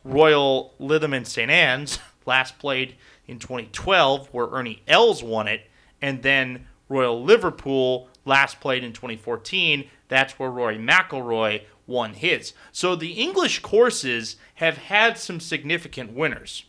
Royal 0.04 0.74
Lytham 0.80 1.16
and 1.16 1.28
St. 1.28 1.52
Anne's, 1.52 2.00
last 2.26 2.58
played 2.58 2.96
in 3.28 3.38
2012 3.38 4.30
where 4.32 4.48
Ernie 4.48 4.82
Els 4.88 5.22
won 5.22 5.48
it, 5.48 5.70
and 6.02 6.24
then 6.24 6.66
Royal 6.90 7.24
Liverpool, 7.24 8.10
last 8.26 8.60
played 8.60 8.84
in 8.84 8.92
2014. 8.92 9.88
That's 10.08 10.40
where 10.40 10.50
Rory 10.50 10.80
McIlroy 10.80 11.62
won 11.86 12.16
his. 12.16 12.54
So 12.72 12.96
the 12.96 13.12
English 13.12 13.60
courses 13.60 14.38
have 14.56 14.78
had 14.78 15.20
some 15.20 15.40
significant 15.40 16.14
winners. 16.14 16.66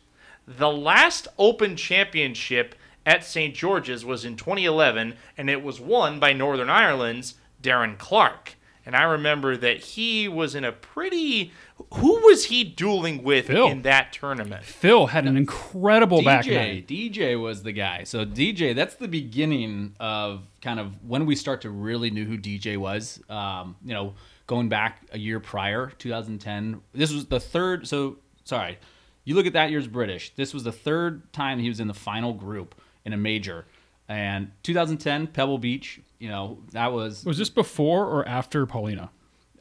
The 0.47 0.71
last 0.71 1.29
Open 1.39 1.77
Championship 1.77 2.75
at 3.07 3.25
St. 3.25 3.55
George's 3.55 4.05
was 4.05 4.25
in 4.25 4.37
2011, 4.37 5.15
and 5.37 5.51
it 5.51 5.63
was 5.63 5.81
won 5.81 6.19
by 6.19 6.33
Northern 6.33 6.71
Ireland's 6.71 7.35
Darren 7.63 7.99
Clarke. 7.99 8.57
And 8.87 8.95
I 8.95 9.05
remember 9.05 9.57
that 9.57 9.79
he 9.79 10.29
was 10.29 10.55
in 10.55 10.65
a 10.65 10.73
pretty. 10.73 11.53
Who 11.95 12.27
was 12.27 12.47
he 12.47 12.65
dueling 12.65 13.23
with 13.23 13.47
Phil. 13.47 13.69
in 13.69 13.83
that 13.83 14.13
tournament? 14.13 14.63
Phil 14.63 15.07
had 15.07 15.27
an 15.27 15.37
incredible 15.39 16.23
back 16.23 16.45
DJ, 16.45 16.55
nine. 16.55 16.83
DJ 16.83 17.41
was 17.41 17.63
the 17.63 17.73
guy. 17.73 18.05
So 18.05 18.27
DJ, 18.27 18.75
that's 18.75 18.97
the 18.97 19.09
beginning 19.09 19.95
of 19.99 20.43
kind 20.61 20.79
of 20.79 20.93
when 21.09 21.25
we 21.25 21.35
start 21.35 21.63
to 21.63 21.71
really 21.71 22.11
knew 22.11 22.27
who 22.27 22.37
DJ 22.37 22.77
was. 22.77 23.23
Um, 23.31 23.77
you 23.83 23.95
know, 23.95 24.15
going 24.47 24.69
back 24.69 25.01
a 25.13 25.19
year 25.19 25.41
prior, 25.41 25.91
2010. 25.99 26.83
This 26.93 27.11
was 27.11 27.25
the 27.27 27.41
third. 27.41 27.89
So 27.89 28.19
sorry, 28.45 28.79
you 29.25 29.35
look 29.35 29.47
at 29.47 29.55
that 29.55 29.71
year's 29.71 29.89
British. 29.89 30.35
This 30.37 30.53
was 30.53 30.63
the 30.63 30.73
third 30.73 31.33
time 31.33 31.59
he 31.59 31.69
was 31.69 31.81
in 31.81 31.89
the 31.89 31.95
final 31.95 32.35
group 32.35 32.75
in 33.05 33.13
a 33.13 33.17
major. 33.17 33.67
And 34.09 34.51
2010, 34.63 35.29
Pebble 35.29 35.59
Beach. 35.59 36.01
You 36.19 36.29
know, 36.29 36.59
that 36.73 36.93
was 36.93 37.25
Was 37.25 37.39
this 37.39 37.51
before 37.51 38.07
or 38.07 38.27
after 38.29 38.67
Paulina? 38.67 39.11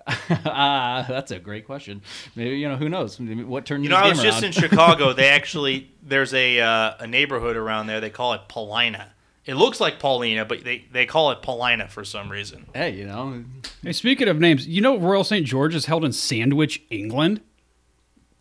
uh, 0.07 1.03
that's 1.07 1.31
a 1.31 1.39
great 1.39 1.65
question. 1.65 2.01
Maybe 2.35 2.57
you 2.57 2.67
know 2.67 2.75
who 2.75 2.89
knows 2.89 3.19
what 3.19 3.65
turned 3.65 3.83
You 3.83 3.89
know, 3.89 3.95
I 3.97 4.09
was 4.09 4.21
just 4.21 4.43
around. 4.43 4.43
in 4.45 4.51
Chicago. 4.51 5.13
They 5.23 5.29
actually 5.29 5.91
there's 6.01 6.33
a 6.33 6.59
uh, 6.59 6.93
a 6.99 7.07
neighborhood 7.07 7.55
around 7.55 7.87
there. 7.87 8.01
They 8.01 8.09
call 8.09 8.33
it 8.33 8.41
Paulina. 8.47 9.11
It 9.45 9.55
looks 9.55 9.81
like 9.81 9.99
Paulina, 9.99 10.45
but 10.45 10.63
they, 10.63 10.85
they 10.93 11.05
call 11.05 11.31
it 11.31 11.41
Paulina 11.41 11.89
for 11.89 12.05
some 12.05 12.29
reason. 12.29 12.65
hey, 12.73 12.91
you 12.91 13.05
know, 13.05 13.43
Hey, 13.81 13.91
speaking 13.91 14.29
of 14.29 14.39
names, 14.39 14.65
you 14.67 14.79
know 14.79 14.97
Royal 14.97 15.25
St. 15.25 15.45
George 15.45 15.75
is 15.75 15.85
held 15.87 16.05
in 16.05 16.13
Sandwich, 16.13 16.81
England? 16.89 17.41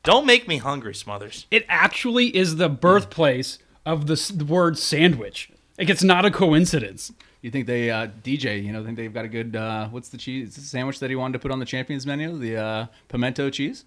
Don't 0.05 0.27
make 0.27 0.47
me 0.47 0.59
hungry, 0.59 0.95
Smothers. 0.95 1.47
It 1.51 1.65
actually 1.69 2.37
is 2.37 2.55
the 2.57 2.69
birthplace 2.69 3.59
of 3.85 4.07
the, 4.07 4.33
the 4.35 4.45
word 4.45 4.79
sandwich. 4.79 5.51
Like, 5.79 5.91
it's 5.91 6.03
not 6.03 6.25
a 6.25 6.31
coincidence. 6.31 7.13
You 7.41 7.51
think 7.51 7.67
they 7.67 7.91
uh, 7.91 8.09
DJ? 8.23 8.63
You 8.63 8.73
know, 8.73 8.85
think 8.85 8.97
they've 8.97 9.13
got 9.13 9.25
a 9.25 9.29
good 9.29 9.57
uh, 9.57 9.89
what's 9.89 10.09
the 10.11 10.19
cheese 10.19 10.55
sandwich 10.55 11.01
that 11.01 11.11
he 11.11 11.17
wanted 11.17 11.35
to 11.35 11.39
put 11.41 11.51
on 11.51 11.59
the 11.59 11.65
champions 11.65 12.07
menu? 12.07 12.39
The 12.39 12.57
uh, 12.57 12.87
pimento 13.09 13.51
cheese. 13.51 13.85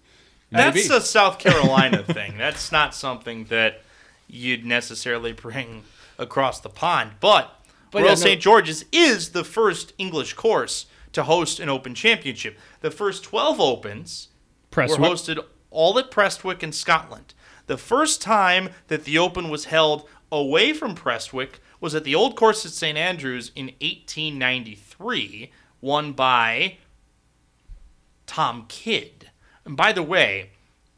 That's 0.50 0.76
Maybe. 0.76 0.94
a 0.94 1.00
South 1.00 1.38
Carolina 1.38 2.02
thing. 2.06 2.36
That's 2.36 2.70
not 2.70 2.94
something 2.94 3.44
that 3.46 3.82
you'd 4.28 4.64
necessarily 4.64 5.32
bring 5.32 5.84
across 6.18 6.60
the 6.60 6.68
pond. 6.68 7.12
But, 7.20 7.50
But 7.90 8.00
Royal 8.00 8.10
yeah, 8.10 8.14
no- 8.14 8.20
St. 8.20 8.40
George's 8.40 8.84
is 8.92 9.30
the 9.30 9.44
first 9.44 9.92
English 9.98 10.34
course 10.34 10.86
to 11.12 11.22
host 11.24 11.58
an 11.60 11.68
Open 11.68 11.94
Championship. 11.94 12.58
The 12.80 12.90
first 12.90 13.24
12 13.24 13.60
Opens 13.60 14.28
Press 14.70 14.90
were 14.90 15.06
hosted 15.06 15.42
all 15.70 15.98
at 15.98 16.10
Prestwick 16.10 16.62
in 16.62 16.72
Scotland. 16.72 17.32
The 17.66 17.76
first 17.76 18.22
time 18.22 18.70
that 18.88 19.04
the 19.04 19.18
Open 19.18 19.48
was 19.48 19.66
held 19.66 20.08
away 20.30 20.72
from 20.72 20.94
Prestwick 20.94 21.60
was 21.80 21.94
at 21.94 22.04
the 22.04 22.14
Old 22.14 22.36
Course 22.36 22.64
at 22.64 22.72
St. 22.72 22.96
Andrews 22.96 23.50
in 23.54 23.66
1893, 23.80 25.50
won 25.80 26.12
by 26.12 26.78
Tom 28.26 28.66
Kidd. 28.68 29.30
And 29.64 29.76
by 29.76 29.92
the 29.92 30.02
way, 30.02 30.50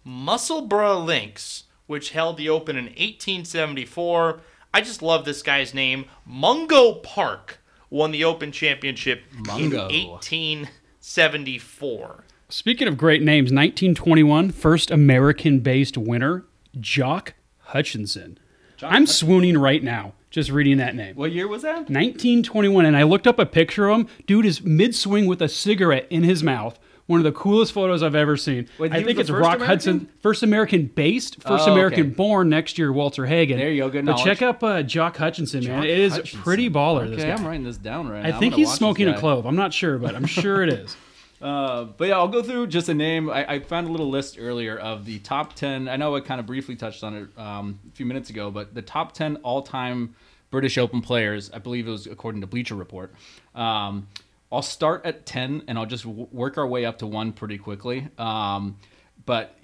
Musselburgh 0.05 1.05
Links, 1.05 1.65
which 1.87 2.11
held 2.11 2.37
the 2.37 2.49
Open 2.49 2.77
in 2.77 2.85
1874, 2.85 4.41
I 4.73 4.81
just 4.81 5.03
love 5.03 5.25
this 5.25 5.43
guy's 5.43 5.73
name. 5.73 6.05
Mungo 6.27 6.95
Park 6.95 7.59
won 7.91 8.11
the 8.11 8.25
Open 8.25 8.53
Championship 8.53 9.23
Mungo. 9.33 9.89
in 9.89 10.09
1874. 10.09 12.25
Speaking 12.51 12.89
of 12.89 12.97
great 12.97 13.23
names, 13.23 13.53
1921, 13.53 14.53
first 14.53 14.91
American 14.91 15.61
based 15.61 15.99
winner, 15.99 16.45
Jock 16.81 17.35
Hutchison. 17.59 18.39
I'm 18.83 19.07
swooning 19.07 19.59
right 19.59 19.83
now 19.83 20.13
just 20.31 20.51
reading 20.51 20.77
that 20.79 20.95
name. 20.95 21.17
What 21.17 21.33
year 21.33 21.49
was 21.49 21.63
that? 21.63 21.89
1921, 21.91 22.85
and 22.87 22.97
I 22.97 23.03
looked 23.03 23.27
up 23.27 23.39
a 23.39 23.47
picture 23.47 23.89
of 23.89 24.01
him. 24.01 24.09
Dude 24.27 24.47
is 24.47 24.63
mid 24.63 24.95
swing 24.95 25.27
with 25.27 25.43
a 25.43 25.49
cigarette 25.49 26.07
in 26.11 26.23
his 26.23 26.43
mouth. 26.43 26.79
One 27.07 27.19
of 27.21 27.25
the 27.25 27.33
coolest 27.33 27.73
photos 27.73 28.03
I've 28.03 28.15
ever 28.15 28.37
seen. 28.37 28.69
Wait, 28.79 28.93
I 28.93 29.03
think 29.03 29.19
it's 29.19 29.31
Rock 29.31 29.43
American? 29.57 29.67
Hudson, 29.67 30.09
first 30.21 30.43
American 30.43 30.85
based, 30.87 31.37
first 31.37 31.63
Oh, 31.63 31.63
okay. 31.63 31.73
American 31.73 32.11
born. 32.11 32.51
Next 32.51 32.77
year, 32.77 32.93
Walter 32.93 33.25
Hagen. 33.25 33.57
There 33.59 33.71
you 33.71 33.83
go, 33.85 33.89
good 33.89 34.05
But 34.05 34.19
check 34.19 34.43
up 34.43 34.63
uh, 34.63 34.83
Jock 34.83 35.17
Hutchison, 35.17 35.65
man. 35.65 35.77
Jock 35.81 35.85
It 35.87 35.99
is 35.99 36.13
Hutchison. 36.13 36.41
pretty 36.43 36.69
baller. 36.69 37.09
this 37.09 37.21
Okay. 37.21 37.33
I'm 37.33 37.47
writing 37.47 37.65
this 37.65 37.79
down 37.79 38.09
right 38.09 38.23
now. 38.23 38.37
I 38.37 38.39
think 38.39 38.53
he's 38.55 38.71
smoking 38.71 39.09
a 39.09 39.19
clove. 39.19 39.47
I'm 39.47 39.57
not 39.57 39.73
sure, 39.73 39.97
but 39.97 40.15
I'm 40.15 40.27
sure 40.27 40.63
it 40.63 40.69
is. 40.69 40.97
Uh, 41.41 41.85
but 41.85 42.09
yeah, 42.09 42.17
I'll 42.17 42.29
go 42.29 42.43
through 42.43 42.67
just 42.67 42.89
a 42.89 42.95
name. 42.95 43.31
I, 43.31 43.55
I 43.55 43.61
found 43.61 43.87
a 43.87 43.91
little 43.91 44.11
list 44.11 44.37
earlier 44.41 44.77
of 44.77 45.05
the 45.05 45.19
top 45.21 45.55
10. 45.55 45.89
I 45.89 45.97
know 45.97 46.17
I 46.17 46.21
kind 46.21 46.41
of 46.41 46.47
briefly 46.47 46.75
touched 46.75 47.05
on 47.05 47.15
it 47.15 47.39
um, 47.39 47.79
a 47.89 47.93
few 47.93 48.07
minutes 48.07 48.31
ago, 48.31 48.51
but 48.51 48.75
the 48.75 48.83
top 48.83 49.13
10 49.13 49.37
all 49.37 49.63
time 49.63 50.15
British 50.51 50.79
Open 50.79 51.01
players, 51.01 51.51
I 51.53 51.59
believe 51.59 51.87
it 51.87 51.91
was 51.91 52.07
according 52.07 52.41
to 52.41 52.47
Bleacher 52.47 52.75
Report. 52.75 53.15
Um, 53.55 54.09
I'll 54.51 54.63
start 54.63 55.05
at 55.05 55.27
10 55.27 55.65
and 55.69 55.79
I'll 55.79 55.87
just 55.87 56.05
w- 56.05 56.29
work 56.33 56.59
our 56.59 56.67
way 56.67 56.85
up 56.85 56.99
to 56.99 57.07
one 57.07 57.33
pretty 57.33 57.59
quickly. 57.59 58.09
Um, 58.17 58.79
but 59.27 59.57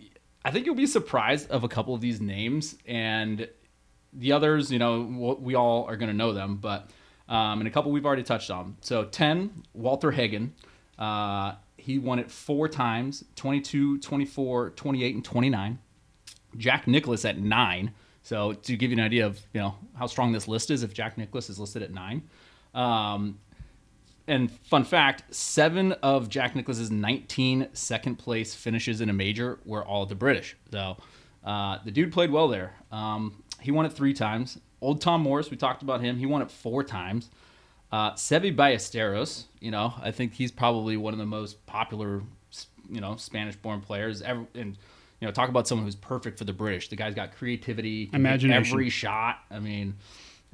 I 0.44 0.50
think 0.50 0.66
you'll 0.66 0.74
be 0.74 0.86
surprised 0.86 1.50
of 1.50 1.64
a 1.64 1.68
couple 1.68 1.94
of 1.94 2.00
these 2.00 2.20
names 2.20 2.76
and 2.86 3.48
the 4.12 4.32
others, 4.32 4.70
you 4.70 4.78
know, 4.78 5.36
we 5.40 5.54
all 5.54 5.86
are 5.86 5.96
going 5.96 6.10
to 6.10 6.16
know 6.16 6.32
them, 6.32 6.56
but 6.56 6.90
um, 7.28 7.60
and 7.60 7.66
a 7.66 7.70
couple 7.70 7.90
we've 7.90 8.04
already 8.04 8.22
touched 8.22 8.50
on. 8.50 8.76
So 8.80 9.04
10, 9.04 9.64
Walter 9.72 10.10
Hagen. 10.10 10.54
Uh, 10.98 11.54
he 11.84 11.98
won 11.98 12.18
it 12.18 12.30
four 12.30 12.66
times 12.66 13.24
22, 13.36 13.98
24, 13.98 14.70
28, 14.70 15.14
and 15.16 15.22
29. 15.22 15.78
Jack 16.56 16.86
Nicklaus 16.86 17.26
at 17.26 17.38
nine. 17.38 17.92
So 18.22 18.54
to 18.54 18.74
give 18.74 18.90
you 18.90 18.96
an 18.96 19.04
idea 19.04 19.26
of 19.26 19.38
you 19.52 19.60
know 19.60 19.74
how 19.94 20.06
strong 20.06 20.32
this 20.32 20.48
list 20.48 20.70
is, 20.70 20.82
if 20.82 20.94
Jack 20.94 21.18
Nicklaus 21.18 21.50
is 21.50 21.58
listed 21.58 21.82
at 21.82 21.92
nine, 21.92 22.22
um, 22.72 23.38
and 24.26 24.50
fun 24.50 24.84
fact: 24.84 25.34
seven 25.34 25.92
of 25.92 26.30
Jack 26.30 26.56
Nicklaus's 26.56 26.90
19 26.90 27.68
second 27.74 28.16
place 28.16 28.54
finishes 28.54 29.02
in 29.02 29.10
a 29.10 29.12
major 29.12 29.58
were 29.66 29.84
all 29.84 30.06
the 30.06 30.14
British. 30.14 30.56
So 30.70 30.96
uh, 31.44 31.80
the 31.84 31.90
dude 31.90 32.12
played 32.12 32.30
well 32.30 32.48
there. 32.48 32.72
Um, 32.92 33.42
he 33.60 33.72
won 33.72 33.84
it 33.84 33.92
three 33.92 34.14
times. 34.14 34.58
Old 34.80 35.02
Tom 35.02 35.20
Morris, 35.20 35.50
we 35.50 35.58
talked 35.58 35.82
about 35.82 36.00
him. 36.00 36.16
He 36.16 36.24
won 36.24 36.40
it 36.40 36.50
four 36.50 36.82
times. 36.82 37.28
Uh, 37.92 38.12
Seve 38.12 38.56
Ballesteros, 38.56 39.44
you 39.60 39.70
know, 39.70 39.94
I 40.02 40.10
think 40.10 40.34
he's 40.34 40.50
probably 40.50 40.96
one 40.96 41.12
of 41.12 41.18
the 41.18 41.26
most 41.26 41.64
popular, 41.66 42.22
you 42.90 43.00
know, 43.00 43.16
Spanish-born 43.16 43.80
players 43.80 44.20
ever. 44.22 44.46
And 44.54 44.76
you 45.20 45.28
know, 45.28 45.32
talk 45.32 45.48
about 45.48 45.66
someone 45.66 45.86
who's 45.86 45.94
perfect 45.94 46.38
for 46.38 46.44
the 46.44 46.52
British. 46.52 46.88
The 46.88 46.96
guy's 46.96 47.14
got 47.14 47.34
creativity, 47.36 48.10
Imagination. 48.12 48.72
every 48.72 48.90
shot. 48.90 49.38
I 49.50 49.58
mean, 49.58 49.94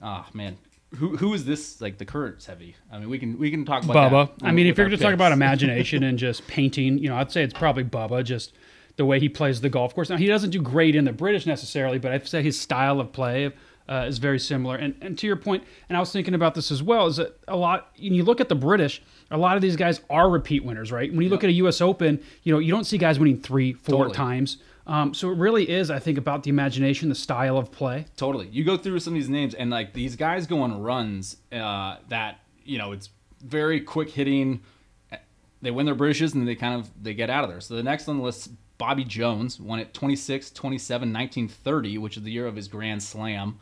oh 0.03 0.25
man, 0.33 0.59
who 0.97 1.17
who 1.17 1.35
is 1.35 1.45
this? 1.45 1.81
Like 1.81 1.99
the 1.99 2.05
current 2.05 2.39
Seve? 2.39 2.75
I 2.93 2.99
mean, 2.99 3.09
we 3.09 3.19
can 3.19 3.39
we 3.39 3.51
can 3.51 3.65
talk 3.65 3.85
about 3.85 4.13
Bubba. 4.13 4.31
I 4.43 4.53
mean, 4.53 4.67
if 4.67 4.77
you're 4.77 4.85
our 4.85 4.91
going 4.91 4.99
to 4.99 5.05
talk 5.05 5.15
about 5.15 5.33
imagination 5.33 6.03
and 6.03 6.19
just 6.19 6.47
painting, 6.47 6.99
you 6.99 7.09
know, 7.09 7.17
I'd 7.17 7.33
say 7.33 7.43
it's 7.43 7.55
probably 7.55 7.85
Bubba. 7.85 8.23
Just 8.23 8.53
the 8.97 9.05
way 9.05 9.19
he 9.19 9.29
plays 9.29 9.61
the 9.61 9.69
golf 9.69 9.95
course. 9.95 10.11
Now 10.11 10.19
he 10.19 10.27
doesn't 10.27 10.51
do 10.51 10.61
great 10.61 10.95
in 10.95 11.05
the 11.05 11.13
British 11.13 11.47
necessarily, 11.47 11.99
but 11.99 12.13
I'd 12.13 12.29
say 12.29 12.43
his 12.43 12.61
style 12.61 13.01
of 13.01 13.13
play 13.13 13.53
uh, 13.91 14.05
is 14.07 14.19
very 14.19 14.39
similar. 14.39 14.77
And 14.77 14.95
and 15.03 15.19
to 15.19 15.27
your 15.27 15.37
point, 15.37 15.65
and 15.89 15.97
I 15.97 16.01
was 16.01 16.13
thinking 16.13 16.35
about 16.35 16.55
this 16.55 16.71
as 16.71 16.83
well, 16.83 17.07
is 17.07 17.17
that 17.17 17.39
a 17.49 17.57
lot. 17.57 17.91
When 18.01 18.15
you 18.15 18.23
look 18.23 18.41
at 18.41 18.49
the 18.49 18.55
British, 18.55 19.03
a 19.31 19.37
lot 19.37 19.57
of 19.57 19.63
these 19.63 19.77
guys 19.77 20.01
are 20.09 20.31
repeat 20.31 20.65
winners, 20.65 20.93
right? 20.93 21.13
When 21.13 21.23
you 21.23 21.29
look 21.29 21.43
at 21.45 21.51
a 21.51 21.55
U.S. 21.55 21.81
Open, 21.81 22.23
you 22.45 22.53
know, 22.53 22.61
you 22.61 22.73
don't 22.73 22.85
see 22.85 22.99
guys 22.99 23.19
winning 23.19 23.41
three, 23.41 23.73
four 23.73 24.05
Totally. 24.05 24.15
times. 24.15 24.59
Um, 24.87 25.13
so 25.13 25.31
it 25.31 25.37
really 25.37 25.69
is, 25.69 25.91
I 25.91 25.99
think, 25.99 26.19
about 26.19 26.43
the 26.43 26.51
imagination, 26.51 27.09
the 27.09 27.15
style 27.15 27.59
of 27.59 27.71
play. 27.71 28.07
Totally. 28.17 28.49
You 28.49 28.65
go 28.65 28.77
through 28.77 28.99
some 29.01 29.13
of 29.13 29.21
these 29.21 29.29
names, 29.29 29.55
and 29.55 29.71
like 29.71 29.93
these 29.93 30.17
guys 30.17 30.47
go 30.47 30.63
on 30.63 30.81
runs 30.81 31.37
uh, 31.53 31.97
that 32.09 32.41
you 32.65 32.79
know 32.79 32.93
it's 32.93 33.11
very 33.45 33.81
quick 33.81 34.11
hitting. 34.11 34.61
They 35.63 35.71
win 35.71 35.85
their 35.85 35.95
Britishes, 35.95 36.35
and 36.35 36.47
they 36.47 36.55
kind 36.55 36.81
of 36.81 36.91
they 37.03 37.13
get 37.13 37.29
out 37.29 37.45
of 37.45 37.51
there. 37.51 37.61
So 37.61 37.75
the 37.75 37.83
next 37.83 38.09
on 38.09 38.19
the 38.19 38.23
list, 38.23 38.51
Bobby 38.79 39.05
Jones 39.05 39.61
won 39.61 39.79
it 39.79 39.93
26, 39.93 40.51
27, 40.53 41.13
1930, 41.13 41.99
which 41.99 42.17
is 42.17 42.23
the 42.23 42.31
year 42.31 42.47
of 42.47 42.57
his 42.57 42.67
Grand 42.67 43.03
Slam. 43.03 43.59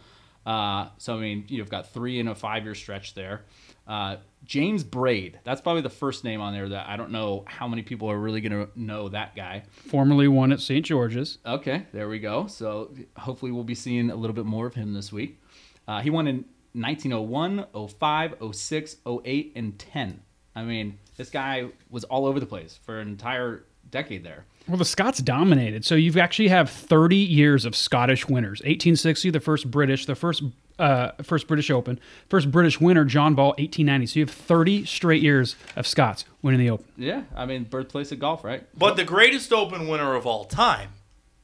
Uh, 0.49 0.89
so 0.97 1.15
I 1.15 1.21
mean, 1.21 1.45
you've 1.49 1.69
got 1.69 1.93
three 1.93 2.19
in 2.19 2.27
a 2.27 2.35
five-year 2.35 2.75
stretch 2.75 3.13
there. 3.13 3.43
Uh, 3.87 4.17
James 4.47 4.83
Braid, 4.83 5.39
that's 5.45 5.61
probably 5.61 5.83
the 5.83 5.91
first 5.91 6.25
name 6.25 6.41
on 6.41 6.55
there 6.55 6.71
that 6.71 6.89
I 6.89 6.97
don't 6.97 7.11
know 7.11 7.45
how 7.47 7.69
many 7.69 7.83
people 7.83 8.11
are 8.11 8.19
really 8.19 8.41
going 8.41 8.67
to 8.67 8.71
know 8.75 9.11
that 9.11 9.37
guy. 9.37 9.65
Formerly 9.71 10.27
won 10.27 10.51
at 10.51 10.61
St. 10.61 10.87
George's. 10.87 11.37
Okay, 11.45 11.85
there 11.93 12.09
we 12.09 12.19
go. 12.19 12.47
So 12.47 12.95
hopefully 13.19 13.53
we'll 13.53 13.63
be 13.63 13.75
seeing 13.75 14.09
a 14.09 14.17
little 14.17 14.35
bit 14.35 14.47
more 14.47 14.67
of 14.67 14.73
him 14.73 14.95
this 14.95 15.13
week. 15.13 15.39
Uh, 15.87 16.01
he 16.01 16.09
won 16.09 16.27
in 16.27 16.47
1901, 16.73 17.67
05, 17.99 18.35
06, 18.51 18.97
08, 19.07 19.53
and 19.55 19.79
10. 19.79 20.23
I 20.57 20.63
mean, 20.63 20.99
this 21.19 21.29
guy 21.29 21.67
was 21.91 22.05
all 22.05 22.25
over 22.25 22.41
the 22.41 22.47
place 22.47 22.81
for 22.87 23.01
an 23.01 23.09
entire 23.09 23.65
decade 23.91 24.25
there. 24.25 24.47
Well, 24.69 24.77
the 24.77 24.85
Scots 24.85 25.21
dominated. 25.21 25.85
So 25.85 25.95
you've 25.95 26.17
actually 26.19 26.49
have 26.49 26.69
30 26.69 27.17
years 27.17 27.65
of 27.65 27.75
Scottish 27.75 28.29
winners. 28.29 28.61
1860, 28.61 29.31
the 29.31 29.41
first 29.41 29.71
British, 29.71 30.07
the 30.07 30.15
first 30.15 30.43
uh, 30.79 31.11
first 31.23 31.49
British 31.49 31.71
Open, 31.71 31.99
first 32.29 32.51
British 32.53 32.81
winner, 32.81 33.05
John 33.05 33.35
Ball, 33.35 33.49
1890. 33.59 34.07
So 34.07 34.21
you 34.21 34.27
have 34.27 34.35
30 34.35 34.85
straight 34.85 35.23
years 35.23 35.57
of 35.75 35.87
Scots 35.87 36.25
winning 36.43 36.61
the 36.61 36.71
Open. 36.71 36.87
Yeah, 36.97 37.23
I 37.35 37.47
mean, 37.47 37.65
birthplace 37.65 38.13
of 38.13 38.21
golf, 38.21 38.45
right? 38.45 38.65
But 38.77 38.97
the 38.97 39.05
greatest 39.05 39.53
Open 39.53 39.89
winner 39.89 40.15
of 40.15 40.25
all 40.27 40.45
time, 40.45 40.91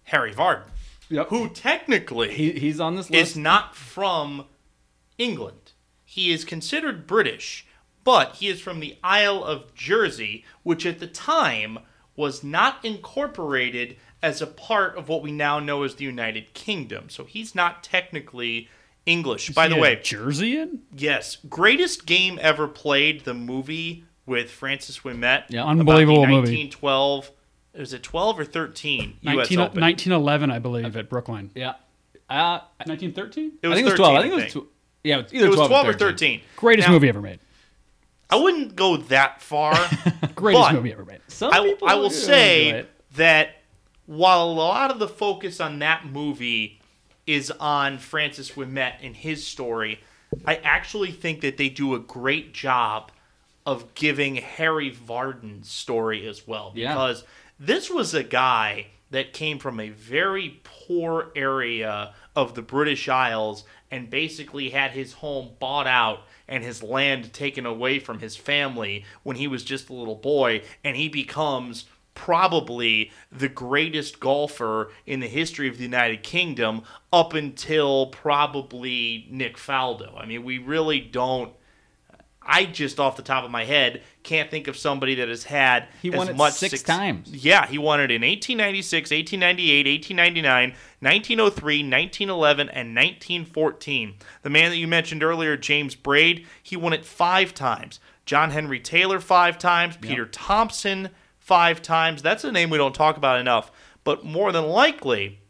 Harry 0.04 0.32
Vardon, 0.32 0.68
Yep. 1.08 1.28
who 1.30 1.48
technically 1.48 2.32
He, 2.32 2.52
he's 2.52 2.78
on 2.78 2.94
this 2.94 3.10
list, 3.10 3.30
is 3.32 3.36
not 3.36 3.74
from 3.74 4.44
England. 5.18 5.72
He 6.04 6.30
is 6.32 6.44
considered 6.44 7.06
British, 7.06 7.66
but 8.04 8.36
he 8.36 8.46
is 8.48 8.60
from 8.60 8.78
the 8.80 8.96
Isle 9.02 9.42
of 9.42 9.74
Jersey, 9.74 10.44
which 10.62 10.86
at 10.86 11.00
the 11.00 11.06
time 11.08 11.78
was 12.16 12.42
not 12.44 12.84
incorporated 12.84 13.96
as 14.22 14.40
a 14.40 14.46
part 14.46 14.96
of 14.96 15.08
what 15.08 15.22
we 15.22 15.32
now 15.32 15.58
know 15.58 15.82
as 15.82 15.96
the 15.96 16.04
United 16.04 16.54
Kingdom. 16.54 17.08
So 17.10 17.24
he's 17.24 17.54
not 17.54 17.82
technically 17.82 18.68
English. 19.06 19.50
By 19.50 19.68
the 19.68 19.74
He 19.74 19.80
a 19.80 19.82
way, 19.82 19.96
Jerseyan? 19.96 20.78
yes, 20.96 21.36
greatest 21.48 22.06
game 22.06 22.38
ever 22.40 22.66
played, 22.68 23.24
the 23.24 23.34
movie 23.34 24.04
with 24.26 24.50
Francis 24.50 25.00
Ouimet. 25.00 25.44
Yeah. 25.50 25.62
about 25.62 25.70
Unbelievable 25.70 26.22
the 26.22 26.28
movie. 26.28 26.66
1912. 26.68 27.30
Was 27.76 27.92
it 27.92 28.02
12 28.02 28.38
or 28.40 28.44
13? 28.44 29.18
US 29.22 29.24
19, 29.24 29.58
Open. 29.60 29.80
1911, 29.82 30.50
I 30.50 30.58
believe, 30.60 30.96
at 30.96 31.08
Brookline. 31.10 31.50
yeah. 31.54 31.74
Uh, 32.30 32.60
1913? 32.86 33.52
It 33.62 33.66
I 33.66 33.68
was 33.68 33.76
think 33.76 33.86
it 33.86 33.90
was 33.90 33.98
12. 33.98 34.16
I 34.16 34.22
think 34.22 34.32
it 34.32 34.44
was 34.56 34.64
tw- 34.64 34.68
yeah, 35.02 35.18
it 35.18 35.22
was 35.24 35.34
either 35.34 35.44
It 35.44 35.48
was 35.48 35.56
12, 35.56 35.68
12 35.70 35.86
or 35.86 35.90
or 35.90 35.92
13. 35.92 36.40
Greatest 36.56 36.88
Now, 36.88 36.94
movie 36.94 37.08
ever 37.10 37.20
made. 37.20 37.40
I 38.30 38.36
wouldn't 38.36 38.76
go 38.76 38.96
that 38.96 39.40
far. 39.42 39.74
Greatest 40.34 40.72
movie 40.72 40.92
ever 40.92 41.04
made. 41.04 41.20
Some 41.28 41.52
I, 41.52 41.60
people 41.60 41.88
I 41.88 41.94
will 41.94 42.06
enjoy 42.06 42.16
say 42.16 42.86
that 43.16 43.56
while 44.06 44.44
a 44.44 44.52
lot 44.52 44.90
of 44.90 44.98
the 44.98 45.08
focus 45.08 45.60
on 45.60 45.78
that 45.80 46.06
movie 46.06 46.80
is 47.26 47.50
on 47.52 47.98
Francis 47.98 48.52
Ouimet 48.52 48.94
and 49.02 49.16
his 49.16 49.46
story, 49.46 50.00
I 50.44 50.56
actually 50.56 51.12
think 51.12 51.40
that 51.42 51.56
they 51.56 51.68
do 51.68 51.94
a 51.94 51.98
great 51.98 52.52
job 52.52 53.10
of 53.66 53.94
giving 53.94 54.36
Harry 54.36 54.90
Vardon's 54.90 55.70
story 55.70 56.26
as 56.26 56.46
well. 56.46 56.72
Yeah. 56.74 56.92
Because 56.92 57.24
this 57.58 57.90
was 57.90 58.14
a 58.14 58.22
guy 58.22 58.88
that 59.10 59.32
came 59.32 59.58
from 59.58 59.80
a 59.80 59.90
very 59.90 60.60
poor 60.64 61.30
area 61.36 62.14
of 62.36 62.54
the 62.54 62.62
British 62.62 63.08
Isles 63.08 63.64
and 63.90 64.10
basically 64.10 64.70
had 64.70 64.90
his 64.90 65.12
home 65.12 65.50
bought 65.60 65.86
out 65.86 66.20
and 66.48 66.62
his 66.62 66.82
land 66.82 67.32
taken 67.32 67.66
away 67.66 67.98
from 67.98 68.18
his 68.18 68.36
family 68.36 69.04
when 69.22 69.36
he 69.36 69.48
was 69.48 69.64
just 69.64 69.88
a 69.88 69.94
little 69.94 70.14
boy 70.14 70.62
and 70.82 70.96
he 70.96 71.08
becomes 71.08 71.86
probably 72.14 73.10
the 73.32 73.48
greatest 73.48 74.20
golfer 74.20 74.90
in 75.06 75.20
the 75.20 75.26
history 75.26 75.68
of 75.68 75.76
the 75.78 75.82
United 75.82 76.22
Kingdom 76.22 76.82
up 77.12 77.34
until 77.34 78.06
probably 78.06 79.26
Nick 79.30 79.56
Faldo. 79.56 80.18
I 80.18 80.26
mean, 80.26 80.44
we 80.44 80.58
really 80.58 81.00
don't 81.00 81.52
I 82.46 82.66
just 82.66 83.00
off 83.00 83.16
the 83.16 83.22
top 83.22 83.44
of 83.44 83.50
my 83.50 83.64
head 83.64 84.02
can't 84.22 84.50
think 84.50 84.68
of 84.68 84.76
somebody 84.76 85.16
that 85.16 85.28
has 85.28 85.44
had 85.44 85.88
He 86.02 86.10
as 86.10 86.16
won 86.16 86.28
it 86.28 86.36
much 86.36 86.54
six 86.54 86.82
times. 86.82 87.30
Yeah, 87.30 87.66
he 87.66 87.78
won 87.78 88.00
it 88.00 88.10
in 88.10 88.22
1896, 88.22 89.10
1898, 89.10 89.86
1899, 89.86 90.70
1903, 91.00 91.76
1911, 91.78 92.68
and 92.68 92.94
1914. 92.94 94.14
The 94.42 94.50
man 94.50 94.70
that 94.70 94.76
you 94.76 94.86
mentioned 94.86 95.22
earlier, 95.22 95.56
James 95.56 95.94
Braid, 95.94 96.46
he 96.62 96.76
won 96.76 96.92
it 96.92 97.04
five 97.04 97.54
times. 97.54 98.00
John 98.26 98.50
Henry 98.50 98.80
Taylor 98.80 99.20
five 99.20 99.58
times. 99.58 99.96
Peter 99.96 100.26
Thomson 100.26 101.10
five 101.38 101.82
times. 101.82 102.22
That's 102.22 102.44
a 102.44 102.52
name 102.52 102.70
we 102.70 102.78
don't 102.78 102.94
talk 102.94 103.16
about 103.16 103.38
enough. 103.38 103.70
But 104.02 104.24
more 104.24 104.52
than 104.52 104.64
likely, 104.64 105.40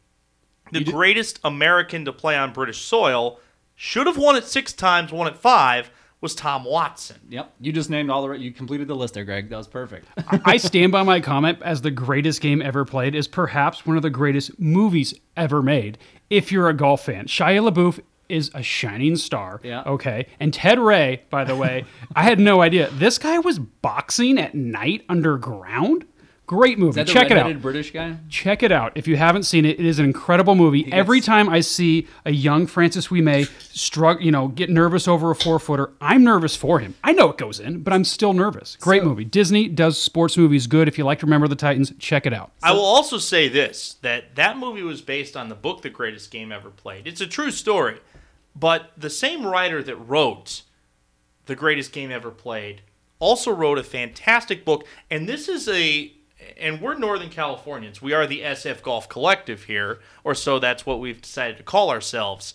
the 0.72 0.84
greatest 0.84 1.38
American 1.44 2.04
to 2.04 2.12
play 2.12 2.36
on 2.36 2.52
British 2.52 2.80
soil 2.80 3.40
should 3.76 4.06
have 4.06 4.16
won 4.16 4.36
it 4.36 4.44
six 4.44 4.72
times, 4.72 5.12
won 5.12 5.26
it 5.26 5.36
five, 5.36 5.90
was 6.24 6.34
Tom 6.34 6.64
Watson. 6.64 7.20
Yep, 7.28 7.52
you 7.60 7.70
just 7.70 7.90
named 7.90 8.10
all 8.10 8.22
the 8.22 8.30
right. 8.30 8.40
You 8.40 8.50
completed 8.50 8.88
the 8.88 8.96
list 8.96 9.14
there, 9.14 9.24
Greg. 9.24 9.50
That 9.50 9.58
was 9.58 9.68
perfect. 9.68 10.08
I 10.46 10.56
stand 10.56 10.90
by 10.90 11.02
my 11.02 11.20
comment 11.20 11.58
as 11.62 11.82
the 11.82 11.90
greatest 11.90 12.40
game 12.40 12.62
ever 12.62 12.84
played 12.84 13.14
is 13.14 13.28
perhaps 13.28 13.86
one 13.86 13.96
of 13.96 14.02
the 14.02 14.10
greatest 14.10 14.58
movies 14.58 15.14
ever 15.36 15.62
made. 15.62 15.98
If 16.30 16.50
you're 16.50 16.70
a 16.70 16.74
golf 16.74 17.04
fan, 17.04 17.26
Shia 17.26 17.70
LaBeouf 17.70 18.00
is 18.30 18.50
a 18.54 18.62
shining 18.62 19.16
star. 19.16 19.60
Yeah. 19.62 19.82
Okay. 19.82 20.26
And 20.40 20.52
Ted 20.52 20.78
Ray, 20.78 21.22
by 21.28 21.44
the 21.44 21.54
way, 21.54 21.84
I 22.16 22.22
had 22.22 22.40
no 22.40 22.62
idea 22.62 22.88
this 22.90 23.18
guy 23.18 23.38
was 23.38 23.58
boxing 23.58 24.38
at 24.38 24.54
night 24.54 25.04
underground. 25.10 26.06
Great 26.46 26.78
movie. 26.78 26.90
Is 26.90 26.96
that 26.96 27.06
the 27.06 27.12
Check 27.12 27.30
it 27.30 27.38
out. 27.38 27.62
British 27.62 27.90
guy? 27.90 28.16
Check 28.28 28.62
it 28.62 28.70
out. 28.70 28.92
If 28.96 29.08
you 29.08 29.16
haven't 29.16 29.44
seen 29.44 29.64
it, 29.64 29.80
it 29.80 29.86
is 29.86 29.98
an 29.98 30.04
incredible 30.04 30.54
movie. 30.54 30.92
Every 30.92 31.22
time 31.22 31.48
I 31.48 31.60
see 31.60 32.06
a 32.26 32.32
young 32.32 32.66
Francis 32.66 33.08
Ouimet 33.08 33.46
struggle, 33.74 34.22
you 34.22 34.30
know, 34.30 34.48
get 34.48 34.68
nervous 34.68 35.08
over 35.08 35.30
a 35.30 35.34
four 35.34 35.58
footer, 35.58 35.92
I'm 36.02 36.22
nervous 36.22 36.54
for 36.54 36.80
him. 36.80 36.96
I 37.02 37.12
know 37.12 37.30
it 37.30 37.38
goes 37.38 37.60
in, 37.60 37.82
but 37.82 37.94
I'm 37.94 38.04
still 38.04 38.34
nervous. 38.34 38.76
Great 38.78 39.00
So- 39.02 39.08
movie. 39.08 39.24
Disney 39.24 39.68
does 39.68 39.98
sports 39.98 40.36
movies 40.36 40.66
good. 40.66 40.86
If 40.86 40.98
you 40.98 41.04
like 41.04 41.20
to 41.20 41.26
remember 41.26 41.48
the 41.48 41.56
Titans, 41.56 41.94
check 41.98 42.26
it 42.26 42.34
out. 42.34 42.52
I 42.62 42.72
will 42.72 42.84
also 42.84 43.16
say 43.16 43.48
this 43.48 43.96
that 44.02 44.34
that 44.34 44.58
movie 44.58 44.82
was 44.82 45.00
based 45.00 45.36
on 45.38 45.48
the 45.48 45.54
book 45.54 45.80
The 45.80 45.88
Greatest 45.90 46.30
Game 46.30 46.52
Ever 46.52 46.68
Played. 46.68 47.06
It's 47.06 47.22
a 47.22 47.26
true 47.26 47.50
story, 47.52 48.00
but 48.54 48.90
the 48.98 49.08
same 49.10 49.46
writer 49.46 49.82
that 49.82 49.96
wrote 49.96 50.60
The 51.46 51.54
Greatest 51.56 51.90
Game 51.92 52.10
Ever 52.10 52.30
Played 52.30 52.82
also 53.18 53.50
wrote 53.50 53.78
a 53.78 53.82
fantastic 53.82 54.64
book 54.66 54.84
and 55.10 55.26
this 55.26 55.48
is 55.48 55.68
a 55.68 56.12
and 56.56 56.80
we're 56.80 56.94
Northern 56.94 57.30
Californians. 57.30 58.00
We 58.02 58.12
are 58.12 58.26
the 58.26 58.40
SF 58.42 58.82
Golf 58.82 59.08
Collective 59.08 59.64
here, 59.64 60.00
or 60.22 60.34
so 60.34 60.58
that's 60.58 60.84
what 60.86 61.00
we've 61.00 61.20
decided 61.20 61.56
to 61.58 61.62
call 61.62 61.90
ourselves. 61.90 62.54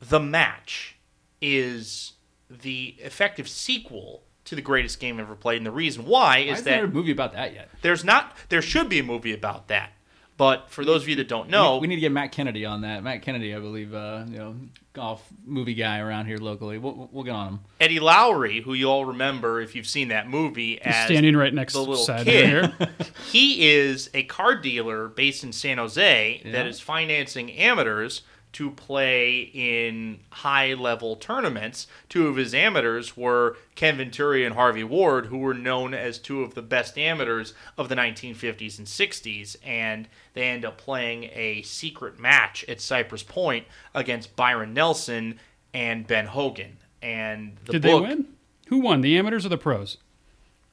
The 0.00 0.20
Match 0.20 0.96
is 1.40 2.12
the 2.50 2.96
effective 2.98 3.48
sequel 3.48 4.22
to 4.44 4.54
the 4.54 4.62
greatest 4.62 5.00
game 5.00 5.18
ever 5.18 5.34
played, 5.34 5.56
and 5.58 5.66
the 5.66 5.70
reason 5.70 6.04
why 6.04 6.44
Why 6.44 6.52
is 6.52 6.62
there 6.62 6.82
that 6.82 6.90
a 6.90 6.92
movie 6.92 7.12
about 7.12 7.32
that 7.32 7.54
yet? 7.54 7.70
there's 7.82 8.04
not 8.04 8.36
there 8.50 8.60
should 8.62 8.88
be 8.88 8.98
a 8.98 9.02
movie 9.02 9.32
about 9.32 9.68
that 9.68 9.92
but 10.36 10.68
for 10.70 10.84
those 10.84 11.02
of 11.02 11.08
you 11.08 11.16
that 11.16 11.28
don't 11.28 11.48
know 11.48 11.76
we, 11.76 11.82
we 11.82 11.86
need 11.88 11.94
to 11.96 12.00
get 12.02 12.12
Matt 12.12 12.32
Kennedy 12.32 12.64
on 12.66 12.82
that. 12.82 13.02
Matt 13.02 13.22
Kennedy, 13.22 13.54
I 13.54 13.60
believe, 13.60 13.94
uh, 13.94 14.24
you 14.28 14.36
know, 14.38 14.56
golf 14.94 15.26
movie 15.44 15.74
guy 15.74 15.98
around 15.98 16.26
here 16.26 16.38
locally. 16.38 16.78
We'll, 16.78 17.08
we'll 17.12 17.24
get 17.24 17.32
on 17.34 17.48
him. 17.48 17.60
eddie 17.80 17.98
lowry 17.98 18.60
who 18.62 18.74
you 18.74 18.86
all 18.88 19.04
remember 19.04 19.60
if 19.60 19.74
you've 19.74 19.88
seen 19.88 20.08
that 20.08 20.28
movie 20.28 20.80
as 20.80 21.06
Standing 21.06 21.36
right 21.36 21.52
next 21.52 21.72
to 21.72 21.80
the 21.80 21.84
little 21.84 21.96
side 22.04 22.24
kid 22.26 22.46
here. 22.48 22.88
he 23.32 23.68
is 23.70 24.08
a 24.14 24.22
car 24.22 24.54
dealer 24.54 25.08
based 25.08 25.42
in 25.42 25.52
san 25.52 25.78
jose 25.78 26.40
that 26.44 26.48
Yeah. 26.52 26.64
is 26.66 26.78
financing 26.78 27.50
amateurs 27.52 28.22
to 28.54 28.70
play 28.70 29.50
in 29.52 30.20
high 30.30 30.74
level 30.74 31.16
tournaments. 31.16 31.86
Two 32.08 32.28
of 32.28 32.36
his 32.36 32.54
amateurs 32.54 33.16
were 33.16 33.56
Ken 33.74 33.96
Venturi 33.96 34.44
and 34.44 34.54
Harvey 34.54 34.84
Ward, 34.84 35.26
who 35.26 35.38
were 35.38 35.54
known 35.54 35.92
as 35.92 36.18
two 36.18 36.42
of 36.42 36.54
the 36.54 36.62
best 36.62 36.96
amateurs 36.96 37.52
of 37.76 37.88
the 37.88 37.94
1950s 37.94 38.78
and 38.78 38.86
60s. 38.86 39.56
And 39.64 40.08
they 40.34 40.44
end 40.44 40.64
up 40.64 40.78
playing 40.78 41.24
a 41.32 41.62
secret 41.62 42.18
match 42.18 42.64
at 42.68 42.80
Cypress 42.80 43.22
Point 43.22 43.66
against 43.94 44.36
Byron 44.36 44.72
Nelson 44.72 45.38
and 45.72 46.06
Ben 46.06 46.26
Hogan. 46.26 46.78
And 47.02 47.56
the 47.66 47.72
Did 47.72 47.82
book, 47.82 48.02
they 48.02 48.08
win? 48.08 48.28
Who 48.68 48.78
won, 48.78 49.02
the 49.02 49.18
amateurs 49.18 49.44
or 49.44 49.50
the 49.50 49.58
pros? 49.58 49.98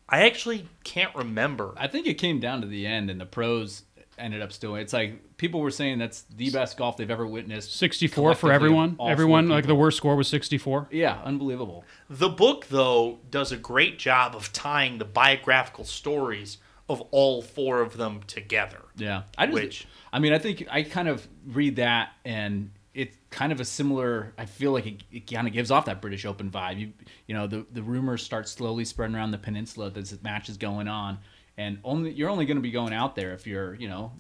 I 0.08 0.26
actually 0.26 0.68
can't 0.84 1.16
remember. 1.16 1.74
I 1.78 1.88
think 1.88 2.06
it 2.06 2.16
came 2.16 2.40
down 2.40 2.62
to 2.62 2.68
the 2.68 2.86
end, 2.86 3.10
and 3.10 3.20
the 3.20 3.26
pros 3.26 3.84
ended 4.22 4.42
up 4.42 4.52
still. 4.52 4.76
It's 4.76 4.94
like 4.94 5.38
people 5.38 5.60
were 5.62 5.72
saying 5.72 6.00
that's 6.00 6.22
the 6.36 6.50
best 6.52 6.78
golf 6.78 6.98
they've 6.98 7.10
ever 7.10 7.28
witnessed. 7.28 7.76
64 7.78 8.36
for 8.36 8.52
everyone. 8.52 8.98
Everyone, 9.06 9.50
like 9.50 9.68
the 9.68 9.76
worst 9.76 9.98
score 9.98 10.16
was 10.16 10.28
64. 10.28 10.88
Yeah, 10.92 11.20
unbelievable. 11.24 11.84
The 12.10 12.30
book, 12.30 12.68
though, 12.70 13.20
does 13.30 13.52
a 13.52 13.58
great 13.58 14.00
job 14.00 14.36
of 14.36 14.54
tying 14.54 14.98
the 14.98 15.06
biographical 15.06 15.84
stories 15.84 16.58
of 16.90 17.02
all 17.12 17.42
four 17.42 17.82
of 17.82 17.98
them 17.98 18.22
together. 18.28 18.82
Yeah, 18.96 19.24
I 19.38 19.46
just, 19.46 19.54
Which- 19.56 19.88
I 20.12 20.20
mean, 20.20 20.34
I 20.34 20.40
think 20.40 20.66
I 20.70 20.84
kind 20.84 21.08
of 21.08 21.28
read 21.48 21.78
that, 21.78 22.10
and 22.26 22.72
it's 22.94 23.16
kind 23.30 23.54
of 23.54 23.62
a 23.62 23.66
similar. 23.66 24.34
I 24.38 24.46
feel 24.46 24.72
like 24.74 24.86
it, 24.86 25.04
it 25.12 25.32
kind 25.32 25.48
of 25.48 25.54
gives 25.54 25.72
off 25.72 25.86
that 25.86 26.02
British 26.02 26.26
Open 26.26 26.52
vibe. 26.52 26.80
You, 26.80 26.92
you 27.28 27.34
know, 27.34 27.48
the 27.48 27.66
the 27.72 27.82
rumors 27.82 28.24
start 28.24 28.50
slowly 28.50 28.84
spreading 28.84 29.16
around 29.16 29.32
the 29.32 29.38
peninsula 29.38 29.90
that 29.90 30.00
this 30.02 30.22
match 30.22 30.50
is 30.50 30.58
going 30.58 30.90
on, 30.90 31.20
and 31.58 31.80
only 31.84 32.12
you're 32.12 32.30
only 32.30 32.46
going 32.46 32.58
to 32.58 32.62
be 32.62 32.72
going 32.72 32.94
out 32.94 33.16
there 33.16 33.34
if 33.34 33.46
you're 33.48 33.76
you 33.76 33.88
know 33.90 34.12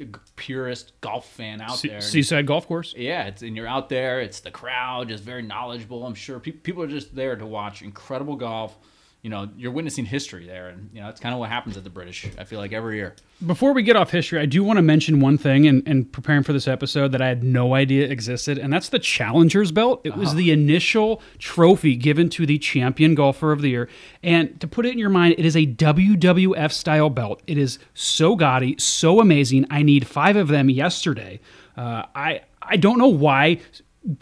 a 0.00 0.06
purist 0.34 0.92
golf 1.00 1.28
fan 1.30 1.60
out 1.60 1.78
Se- 1.78 1.88
there. 1.88 2.00
Seaside 2.00 2.46
Golf 2.46 2.66
Course. 2.66 2.94
Yeah, 2.96 3.24
it's 3.28 3.42
and 3.42 3.56
you're 3.56 3.68
out 3.68 3.88
there. 3.88 4.20
It's 4.20 4.40
the 4.40 4.50
crowd, 4.50 5.08
just 5.08 5.22
very 5.22 5.42
knowledgeable. 5.42 6.04
I'm 6.04 6.14
sure 6.14 6.40
pe- 6.40 6.50
people 6.50 6.82
are 6.82 6.88
just 6.88 7.14
there 7.14 7.36
to 7.36 7.46
watch 7.46 7.82
incredible 7.82 8.34
golf. 8.36 8.76
You 9.24 9.30
know, 9.30 9.48
you're 9.56 9.72
witnessing 9.72 10.04
history 10.04 10.46
there, 10.46 10.68
and 10.68 10.90
you 10.92 11.00
know 11.00 11.08
it's 11.08 11.18
kind 11.18 11.32
of 11.32 11.38
what 11.38 11.48
happens 11.48 11.78
at 11.78 11.82
the 11.82 11.88
British. 11.88 12.26
I 12.38 12.44
feel 12.44 12.58
like 12.60 12.72
every 12.72 12.96
year. 12.96 13.16
Before 13.46 13.72
we 13.72 13.82
get 13.82 13.96
off 13.96 14.10
history, 14.10 14.38
I 14.38 14.44
do 14.44 14.62
want 14.62 14.76
to 14.76 14.82
mention 14.82 15.18
one 15.18 15.38
thing 15.38 15.64
in, 15.64 15.82
in 15.86 16.04
preparing 16.04 16.42
for 16.42 16.52
this 16.52 16.68
episode 16.68 17.10
that 17.12 17.22
I 17.22 17.28
had 17.28 17.42
no 17.42 17.74
idea 17.74 18.06
existed, 18.06 18.58
and 18.58 18.70
that's 18.70 18.90
the 18.90 18.98
Challengers 18.98 19.72
Belt. 19.72 20.02
It 20.04 20.14
was 20.14 20.34
the 20.34 20.50
initial 20.50 21.22
trophy 21.38 21.96
given 21.96 22.28
to 22.30 22.44
the 22.44 22.58
champion 22.58 23.14
golfer 23.14 23.50
of 23.50 23.62
the 23.62 23.70
year. 23.70 23.88
And 24.22 24.60
to 24.60 24.68
put 24.68 24.84
it 24.84 24.92
in 24.92 24.98
your 24.98 25.08
mind, 25.08 25.36
it 25.38 25.46
is 25.46 25.56
a 25.56 25.66
WWF 25.66 26.70
style 26.70 27.08
belt. 27.08 27.42
It 27.46 27.56
is 27.56 27.78
so 27.94 28.36
gaudy, 28.36 28.76
so 28.78 29.20
amazing. 29.20 29.66
I 29.70 29.82
need 29.82 30.06
five 30.06 30.36
of 30.36 30.48
them 30.48 30.68
yesterday. 30.68 31.40
Uh, 31.78 32.04
I 32.14 32.42
I 32.62 32.76
don't 32.76 32.98
know 32.98 33.08
why 33.08 33.60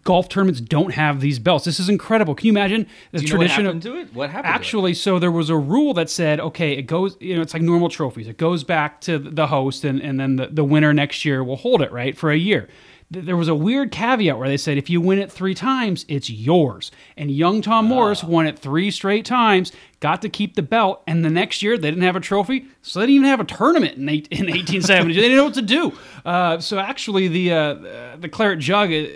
golf 0.04 0.28
tournaments 0.28 0.60
don't 0.60 0.92
have 0.92 1.20
these 1.20 1.38
belts. 1.38 1.64
This 1.64 1.80
is 1.80 1.88
incredible. 1.88 2.34
Can 2.34 2.46
you 2.46 2.52
imagine 2.52 2.86
the 3.10 3.20
you 3.20 3.28
tradition 3.28 3.64
happened 3.64 3.84
of 3.84 3.92
to 3.92 3.98
it? 4.00 4.14
What 4.14 4.30
happened? 4.30 4.54
Actually, 4.54 4.94
so 4.94 5.18
there 5.18 5.32
was 5.32 5.50
a 5.50 5.56
rule 5.56 5.94
that 5.94 6.08
said, 6.08 6.38
okay, 6.40 6.72
it 6.72 6.82
goes, 6.82 7.16
you 7.20 7.34
know, 7.34 7.42
it's 7.42 7.52
like 7.52 7.62
normal 7.62 7.88
trophies. 7.88 8.28
It 8.28 8.38
goes 8.38 8.64
back 8.64 9.00
to 9.02 9.18
the 9.18 9.48
host, 9.48 9.84
and, 9.84 10.00
and 10.00 10.20
then 10.20 10.36
the, 10.36 10.46
the 10.46 10.64
winner 10.64 10.92
next 10.92 11.24
year 11.24 11.42
will 11.42 11.56
hold 11.56 11.82
it, 11.82 11.90
right, 11.90 12.16
for 12.16 12.30
a 12.30 12.36
year. 12.36 12.68
There 13.10 13.36
was 13.36 13.48
a 13.48 13.54
weird 13.54 13.92
caveat 13.92 14.38
where 14.38 14.48
they 14.48 14.56
said 14.56 14.78
if 14.78 14.88
you 14.88 14.98
win 14.98 15.18
it 15.18 15.30
three 15.30 15.54
times, 15.54 16.06
it's 16.08 16.30
yours. 16.30 16.90
And 17.14 17.30
young 17.30 17.60
Tom 17.60 17.84
Morris 17.84 18.24
won 18.24 18.46
it 18.46 18.58
three 18.58 18.90
straight 18.90 19.26
times, 19.26 19.70
got 20.00 20.22
to 20.22 20.30
keep 20.30 20.54
the 20.54 20.62
belt, 20.62 21.02
and 21.06 21.22
the 21.22 21.28
next 21.28 21.62
year 21.62 21.76
they 21.76 21.90
didn't 21.90 22.04
have 22.04 22.16
a 22.16 22.20
trophy, 22.20 22.68
so 22.80 23.00
they 23.00 23.06
didn't 23.06 23.16
even 23.16 23.28
have 23.28 23.40
a 23.40 23.44
tournament 23.44 23.98
in, 23.98 24.08
eight, 24.08 24.28
in 24.28 24.46
1870. 24.46 25.14
they 25.14 25.20
didn't 25.20 25.36
know 25.36 25.44
what 25.44 25.54
to 25.54 25.60
do. 25.60 25.92
Uh, 26.24 26.58
so 26.58 26.78
actually, 26.78 27.28
the 27.28 27.52
uh, 27.52 28.16
the 28.16 28.30
claret 28.30 28.60
jug 28.60 28.90
uh, 28.90 29.06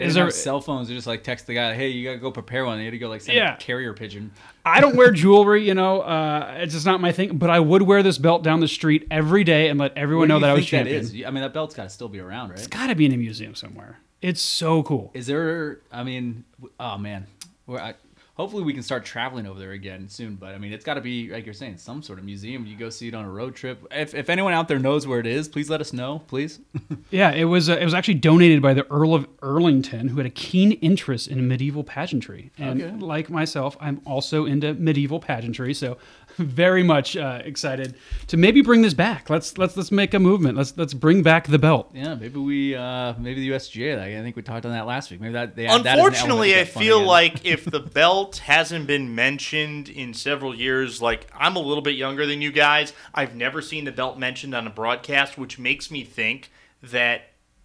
is 0.00 0.16
have 0.16 0.32
cell 0.32 0.60
phones. 0.60 0.88
They 0.88 0.94
just 0.94 1.06
like 1.06 1.22
text 1.22 1.46
the 1.46 1.54
guy, 1.54 1.74
"Hey, 1.74 1.88
you 1.88 2.04
gotta 2.04 2.18
go 2.18 2.30
prepare 2.30 2.64
one." 2.64 2.78
They 2.78 2.84
had 2.84 2.90
to 2.92 2.98
go 2.98 3.08
like 3.08 3.20
send 3.20 3.36
Yeah. 3.36 3.54
a 3.54 3.56
carrier 3.58 3.92
pigeon. 3.94 4.30
I 4.64 4.80
don't 4.80 4.96
wear 4.96 5.10
jewelry, 5.10 5.66
you 5.66 5.74
know. 5.74 6.00
Uh, 6.00 6.54
it's 6.58 6.72
just 6.74 6.86
not 6.86 7.00
my 7.00 7.12
thing. 7.12 7.36
But 7.38 7.50
I 7.50 7.60
would 7.60 7.82
wear 7.82 8.02
this 8.02 8.18
belt 8.18 8.42
down 8.42 8.60
the 8.60 8.68
street 8.68 9.06
every 9.10 9.44
day 9.44 9.68
and 9.68 9.78
let 9.78 9.96
everyone 9.96 10.28
know 10.28 10.38
that 10.40 10.50
I 10.50 10.54
was 10.54 10.64
that 10.64 10.68
champion. 10.68 11.00
is? 11.00 11.14
I 11.26 11.30
mean, 11.30 11.42
that 11.42 11.52
belt's 11.52 11.74
got 11.74 11.84
to 11.84 11.88
still 11.90 12.08
be 12.08 12.18
around, 12.20 12.50
right? 12.50 12.58
It's 12.58 12.68
got 12.68 12.86
to 12.88 12.94
be 12.94 13.06
in 13.06 13.12
a 13.12 13.16
museum 13.16 13.54
somewhere. 13.54 13.98
It's 14.22 14.40
so 14.40 14.82
cool. 14.82 15.10
Is 15.14 15.26
there? 15.26 15.80
I 15.92 16.02
mean, 16.02 16.44
oh 16.80 16.96
man, 16.96 17.26
We're, 17.66 17.78
I, 17.78 17.94
hopefully 18.34 18.62
we 18.64 18.72
can 18.74 18.82
start 18.82 19.04
traveling 19.04 19.46
over 19.46 19.58
there 19.58 19.72
again 19.72 20.08
soon. 20.08 20.34
But 20.36 20.54
I 20.54 20.58
mean, 20.58 20.72
it's 20.72 20.84
got 20.84 20.94
to 20.94 21.00
be 21.00 21.30
like 21.30 21.44
you're 21.44 21.54
saying, 21.54 21.78
some 21.78 22.02
sort 22.02 22.18
of 22.18 22.24
museum. 22.24 22.66
You 22.66 22.76
go 22.76 22.90
see 22.90 23.08
it 23.08 23.14
on 23.14 23.24
a 23.24 23.30
road 23.30 23.54
trip. 23.54 23.86
If, 23.90 24.14
if 24.14 24.28
anyone 24.28 24.52
out 24.52 24.68
there 24.68 24.78
knows 24.78 25.06
where 25.06 25.20
it 25.20 25.26
is, 25.26 25.48
please 25.48 25.70
let 25.70 25.80
us 25.80 25.92
know, 25.92 26.20
please. 26.26 26.60
Yeah, 27.10 27.30
it 27.32 27.44
was. 27.44 27.68
Uh, 27.68 27.76
it 27.80 27.84
was 27.84 27.94
actually 27.94 28.14
donated 28.14 28.60
by 28.60 28.74
the 28.74 28.90
Earl 28.90 29.14
of 29.14 29.28
Eglinton, 29.42 30.08
who 30.08 30.16
had 30.16 30.26
a 30.26 30.30
keen 30.30 30.72
interest 30.72 31.28
in 31.28 31.46
medieval 31.46 31.84
pageantry. 31.84 32.50
And 32.58 32.82
Okay. 32.82 32.96
like 32.96 33.30
myself, 33.30 33.76
I'm 33.80 34.00
also 34.04 34.46
into 34.46 34.74
medieval 34.74 35.20
pageantry. 35.20 35.74
So, 35.74 35.96
very 36.38 36.82
much 36.82 37.16
uh, 37.16 37.40
excited 37.44 37.94
to 38.28 38.36
maybe 38.36 38.60
bring 38.60 38.82
this 38.82 38.94
back. 38.94 39.30
Let's 39.30 39.58
let's 39.58 39.76
let's 39.76 39.92
make 39.92 40.14
a 40.14 40.18
movement. 40.18 40.56
Let's 40.56 40.76
let's 40.76 40.94
bring 40.94 41.22
back 41.22 41.46
the 41.46 41.58
belt. 41.58 41.90
yeah, 41.94 42.14
maybe 42.14 42.38
we, 42.38 42.74
uh 42.74 43.14
maybe 43.18 43.40
the 43.40 43.54
USGA. 43.54 43.96
Like, 43.98 44.14
I 44.14 44.22
think 44.22 44.36
we 44.36 44.42
talked 44.42 44.66
on 44.66 44.72
that 44.72 44.86
last 44.86 45.10
week. 45.10 45.20
Maybe 45.20 45.34
that. 45.34 45.56
They 45.56 45.66
add 45.66 45.70
that 45.70 45.74
as 45.74 45.80
an 45.80 45.86
element 45.86 46.14
Unfortunately, 46.16 46.58
I 46.58 46.64
feel 46.64 46.98
again. 46.98 47.06
like 47.06 47.44
if 47.44 47.64
the 47.70 47.80
belt 47.80 48.38
hasn't 48.38 48.86
been 48.86 49.14
mentioned 49.14 49.88
in 49.88 50.14
several 50.14 50.54
years, 50.54 51.00
like 51.00 51.28
I'm 51.36 51.56
a 51.56 51.60
little 51.60 51.82
bit 51.82 51.96
younger 51.96 52.26
than 52.26 52.42
you 52.42 52.52
guys, 52.52 52.92
I've 53.14 53.34
never 53.34 53.60
seen 53.62 53.84
the 53.84 53.92
belt 53.92 54.18
mentioned 54.18 54.54
on 54.54 54.66
a 54.66 54.70
broadcast, 54.70 55.38
which 55.38 55.58
makes 55.58 55.90
me 55.90 56.04
think 56.04 56.50
that 56.82 57.22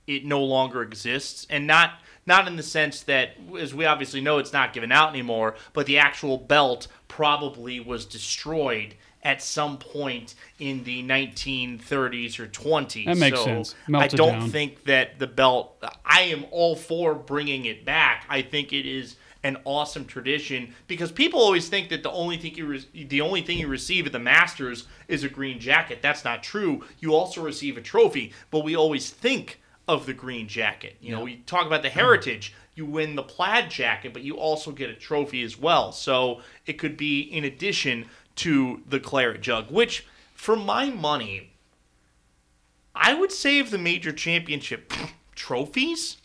it 0.08 0.25
no 0.25 0.43
longer 0.43 0.82
exists, 0.82 1.45
and 1.49 1.67
not 1.67 1.93
not 2.25 2.47
in 2.47 2.55
the 2.58 2.63
sense 2.63 3.01
that, 3.03 3.32
as 3.60 3.73
we 3.73 3.86
obviously 3.86 4.21
know, 4.21 4.38
it's 4.38 4.53
not 4.53 4.71
given 4.71 4.91
out 4.91 5.10
anymore, 5.10 5.55
but 5.73 5.88
the 5.88 5.97
actual 5.97 6.38
belt 6.38 6.88
probably 7.10 7.82
was 7.82 8.06
destroyed 8.06 8.95
at 9.22 9.41
some 9.41 9.78
point 9.78 10.36
in 10.60 10.84
the 10.86 11.04
1930s 11.04 12.39
or 12.39 12.48
20s. 12.48 13.06
That 13.06 13.17
makes 13.17 13.38
so 13.38 13.43
sense. 13.43 13.76
I 13.93 14.08
don't 14.08 14.39
down. 14.39 14.50
think 14.50 14.86
that 14.86 15.19
the 15.19 15.28
belt. 15.28 15.84
I 16.06 16.22
am 16.22 16.45
all 16.52 16.78
for 16.78 17.13
bringing 17.13 17.65
it 17.65 17.84
back. 17.84 18.26
I 18.30 18.41
think 18.41 18.72
it 18.72 18.86
is 18.86 19.17
an 19.43 19.58
awesome 19.63 20.06
tradition 20.06 20.74
because 20.88 21.12
people 21.12 21.39
always 21.39 21.69
think 21.69 21.89
that 21.89 22.04
the 22.04 22.12
only 22.12 22.38
thing 22.38 22.56
you 22.56 22.65
re- 22.65 23.06
the 23.08 23.22
only 23.22 23.41
thing 23.41 23.58
you 23.58 23.67
receive 23.67 24.06
at 24.06 24.12
the 24.12 24.19
Masters 24.19 24.88
is 25.08 25.24
a 25.24 25.30
green 25.30 25.60
jacket. 25.60 26.00
That's 26.02 26.24
not 26.24 26.43
true. 26.43 26.84
You 27.00 27.13
also 27.15 27.41
receive 27.41 27.78
a 27.78 27.82
trophy, 27.82 28.34
but 28.52 28.63
we 28.63 28.76
always 28.76 29.10
think 29.10 29.60
of 29.88 30.06
the 30.06 30.13
green 30.13 30.48
jacket. 30.48 30.95
You 31.02 31.15
know, 31.15 31.24
we 31.24 31.38
talk 31.38 31.65
about 31.65 31.82
the 31.82 31.88
uh-huh. 31.89 32.00
heritage. 32.00 32.54
You 32.80 32.86
win 32.86 33.15
the 33.18 33.24
plaid 33.24 33.70
jacket, 33.70 34.13
but 34.13 34.22
you 34.22 34.38
also 34.38 34.72
get 34.72 34.89
a 34.89 34.94
trophy 34.96 35.44
as 35.44 35.60
well. 35.60 35.92
So 35.92 36.39
it 36.65 36.80
could 36.80 36.96
be 36.96 37.20
in 37.20 37.44
addition 37.44 38.06
to 38.38 38.82
the 38.88 39.02
claret 39.02 39.42
jug, 39.42 39.70
which, 39.70 40.08
for 40.34 40.56
my 40.56 40.89
money, 40.89 41.52
I 42.96 43.13
would 43.13 43.32
of 43.32 43.72
the 43.72 43.78
major 43.78 44.13
championship 44.13 44.94
trophies, 45.36 46.18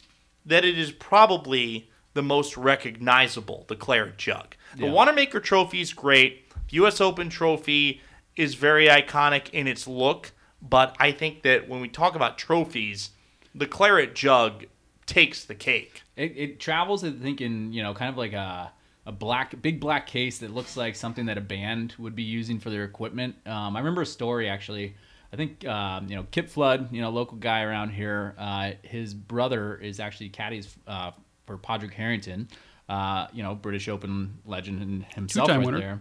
that 0.47 0.65
it 0.65 0.79
is 0.79 0.93
probably 0.93 1.91
the 2.13 2.23
most 2.23 2.57
recognizable, 2.57 3.65
the 3.67 3.75
Claret 3.75 4.17
Jug. 4.17 4.55
The 4.77 4.85
Yeah. 4.85 4.93
Wanamaker 4.93 5.41
Trophy 5.41 5.81
is 5.81 5.93
great. 5.93 6.49
The 6.69 6.77
U.S. 6.77 7.01
Open 7.01 7.31
Trophy 7.31 8.01
is 8.37 8.55
very 8.55 8.87
iconic 8.87 9.51
in 9.51 9.67
its 9.67 9.89
look, 9.89 10.31
but 10.63 10.95
I 11.01 11.11
think 11.11 11.43
that 11.43 11.69
when 11.69 11.81
we 11.81 11.89
talk 11.89 12.15
about 12.15 12.39
trophies, 12.39 13.11
the 13.53 13.67
Claret 13.67 14.15
Jug 14.15 14.67
takes 15.07 15.45
the 15.45 15.55
cake. 15.55 16.03
It, 16.17 16.37
it 16.37 16.61
travels, 16.61 17.05
I 17.05 17.11
think, 17.11 17.41
in 17.41 17.73
you 17.73 17.83
know, 17.83 17.95
kind 17.95 18.11
of 18.11 18.17
like 18.17 18.33
a 18.33 18.73
a 19.07 19.13
black, 19.13 19.61
big 19.61 19.81
black 19.81 20.07
case 20.07 20.39
that 20.39 20.51
looks 20.51 20.77
like 20.77 20.97
something 20.97 21.27
that 21.27 21.37
a 21.37 21.41
band 21.43 21.95
would 21.99 22.17
be 22.17 22.23
using 22.23 22.59
for 22.59 22.71
their 22.71 22.85
equipment. 22.85 23.37
Um, 23.47 23.77
I 23.77 23.81
remember 23.81 24.03
a 24.03 24.07
story 24.07 24.49
actually. 24.49 24.97
I 25.33 25.37
think 25.37 25.67
um, 25.67 26.09
you 26.09 26.17
know 26.17 26.27
Kip 26.31 26.49
Flood, 26.49 26.93
you 26.93 27.01
know, 27.01 27.11
local 27.11 27.37
guy 27.37 27.63
around 27.63 27.91
here. 27.91 28.35
Uh, 28.39 28.73
his 28.83 29.13
brother 29.15 29.77
is 29.77 30.01
actually 30.01 30.29
caddies 30.29 30.75
uh, 30.87 31.11
for 31.47 31.59
Padraig 31.59 31.93
Harrington, 31.93 32.49
uh, 32.89 33.27
you 33.33 33.43
know, 33.43 33.55
British 33.55 33.89
Open 33.89 34.39
legend 34.47 34.81
and 34.81 35.05
himself 35.07 35.49
Two-time 35.49 35.61
right 35.61 35.67
winner. 35.67 35.81
there. 35.81 36.01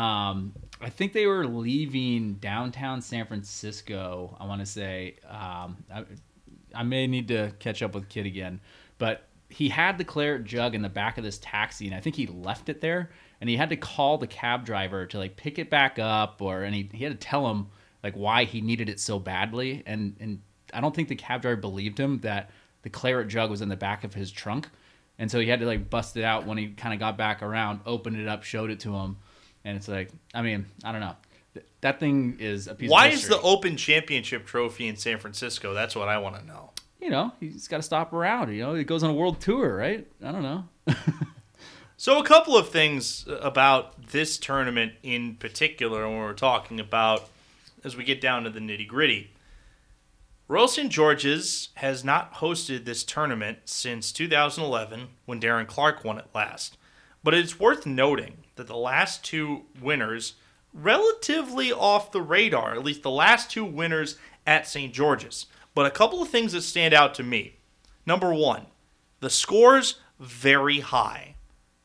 Um, 0.00 0.52
I 0.80 0.90
think 0.90 1.12
they 1.12 1.26
were 1.26 1.46
leaving 1.46 2.34
downtown 2.34 3.00
San 3.00 3.26
Francisco. 3.26 4.36
I 4.40 4.46
want 4.46 4.60
to 4.60 4.66
say 4.66 5.16
um, 5.30 5.76
I, 6.74 6.82
may 6.82 7.06
need 7.06 7.28
to 7.28 7.52
catch 7.58 7.82
up 7.82 7.94
with 7.94 8.08
Kid 8.08 8.26
again, 8.26 8.60
but 8.98 9.28
he 9.48 9.68
had 9.68 9.98
the 9.98 10.04
claret 10.04 10.44
jug 10.44 10.74
in 10.74 10.82
the 10.82 10.88
back 10.88 11.18
of 11.18 11.24
this 11.24 11.38
taxi, 11.38 11.86
and 11.86 11.94
I 11.94 12.00
think 12.00 12.16
he 12.16 12.26
left 12.26 12.68
it 12.68 12.80
there, 12.80 13.10
and 13.40 13.48
he 13.48 13.56
had 13.56 13.70
to 13.70 13.76
call 13.76 14.18
the 14.18 14.26
cab 14.26 14.64
driver 14.64 15.06
to 15.06 15.18
like 15.18 15.36
pick 15.36 15.58
it 15.58 15.70
back 15.70 15.98
up, 15.98 16.40
or 16.42 16.62
and 16.62 16.74
he, 16.74 16.88
he 16.92 17.04
had 17.04 17.12
to 17.12 17.26
tell 17.26 17.48
him 17.50 17.68
like 18.02 18.14
why 18.14 18.44
he 18.44 18.60
needed 18.60 18.88
it 18.88 19.00
so 19.00 19.18
badly, 19.18 19.82
and 19.86 20.16
and 20.20 20.40
I 20.72 20.80
don't 20.80 20.94
think 20.94 21.08
the 21.08 21.16
cab 21.16 21.42
driver 21.42 21.56
believed 21.56 21.98
him 21.98 22.20
that 22.20 22.50
the 22.82 22.90
claret 22.90 23.28
jug 23.28 23.50
was 23.50 23.62
in 23.62 23.68
the 23.68 23.76
back 23.76 24.04
of 24.04 24.14
his 24.14 24.30
trunk, 24.32 24.68
and 25.18 25.30
so 25.30 25.38
he 25.38 25.48
had 25.48 25.60
to 25.60 25.66
like 25.66 25.88
bust 25.88 26.16
it 26.16 26.24
out 26.24 26.46
when 26.46 26.58
he 26.58 26.68
kind 26.68 26.92
of 26.92 27.00
got 27.00 27.16
back 27.16 27.42
around, 27.42 27.80
opened 27.86 28.16
it 28.16 28.28
up, 28.28 28.42
showed 28.42 28.70
it 28.70 28.80
to 28.80 28.94
him, 28.94 29.16
and 29.64 29.76
it's 29.76 29.88
like 29.88 30.10
I 30.34 30.42
mean 30.42 30.66
I 30.82 30.92
don't 30.92 31.00
know. 31.00 31.16
Th- 31.54 31.66
That 31.80 31.98
thing 32.00 32.36
is 32.40 32.66
a 32.68 32.74
piece. 32.74 32.88
Of 32.88 32.92
Why 32.92 33.08
is 33.08 33.28
the 33.28 33.40
Open 33.40 33.76
Championship 33.76 34.44
trophy 34.46 34.86
in 34.88 34.96
San 34.96 35.18
Francisco? 35.18 35.72
That's 35.74 35.96
what 35.96 36.08
I 36.08 36.18
want 36.18 36.36
to 36.36 36.44
know. 36.46 36.70
you 37.00 37.10
know 37.10 37.32
he's 37.40 37.68
got 37.68 37.78
to 37.78 37.82
stop 37.82 38.12
around. 38.12 38.52
You 38.52 38.62
know 38.62 38.74
he 38.74 38.84
goes 38.84 39.02
on 39.02 39.10
a 39.10 39.14
world 39.14 39.40
tour, 39.40 39.76
right? 39.76 40.06
I 40.22 40.32
don't 40.32 40.42
know. 40.42 40.64
So, 41.96 42.18
a 42.18 42.24
couple 42.24 42.56
of 42.56 42.68
things 42.70 43.24
about 43.40 44.08
this 44.08 44.36
tournament 44.36 44.94
in 45.02 45.36
particular, 45.36 46.06
when 46.08 46.18
we're 46.18 46.32
talking 46.34 46.80
about 46.80 47.28
as 47.84 47.96
we 47.96 48.02
get 48.04 48.20
down 48.20 48.42
to 48.44 48.50
the 48.50 48.58
nitty 48.60 48.86
gritty. 48.88 49.30
Royal 50.48 50.68
St. 50.68 50.90
George's 50.90 51.70
has 51.76 52.04
not 52.04 52.34
hosted 52.34 52.84
this 52.84 53.04
tournament 53.04 53.58
since 53.64 54.12
2011 54.12 55.08
when 55.24 55.40
Darren 55.40 55.66
Clarke 55.66 56.04
won 56.04 56.18
it 56.18 56.26
last. 56.34 56.76
But 57.22 57.32
it's 57.32 57.58
worth 57.60 57.86
noting 57.86 58.38
that 58.56 58.66
the 58.66 58.76
last 58.76 59.24
two 59.24 59.62
winners, 59.80 60.34
relatively 60.74 61.72
off 61.72 62.12
the 62.12 62.20
radar, 62.20 62.74
at 62.74 62.84
least 62.84 63.02
the 63.02 63.10
last 63.10 63.50
two 63.50 63.64
winners 63.64 64.18
at 64.46 64.68
St. 64.68 64.92
George's. 64.92 65.46
But 65.74 65.86
a 65.86 65.90
couple 65.90 66.20
of 66.20 66.28
things 66.28 66.52
that 66.52 66.62
stand 66.62 66.92
out 66.92 67.14
to 67.14 67.22
me. 67.22 67.56
Number 68.04 68.34
one, 68.34 68.66
the 69.20 69.30
scores 69.30 70.00
very 70.18 70.80
high 70.80 71.34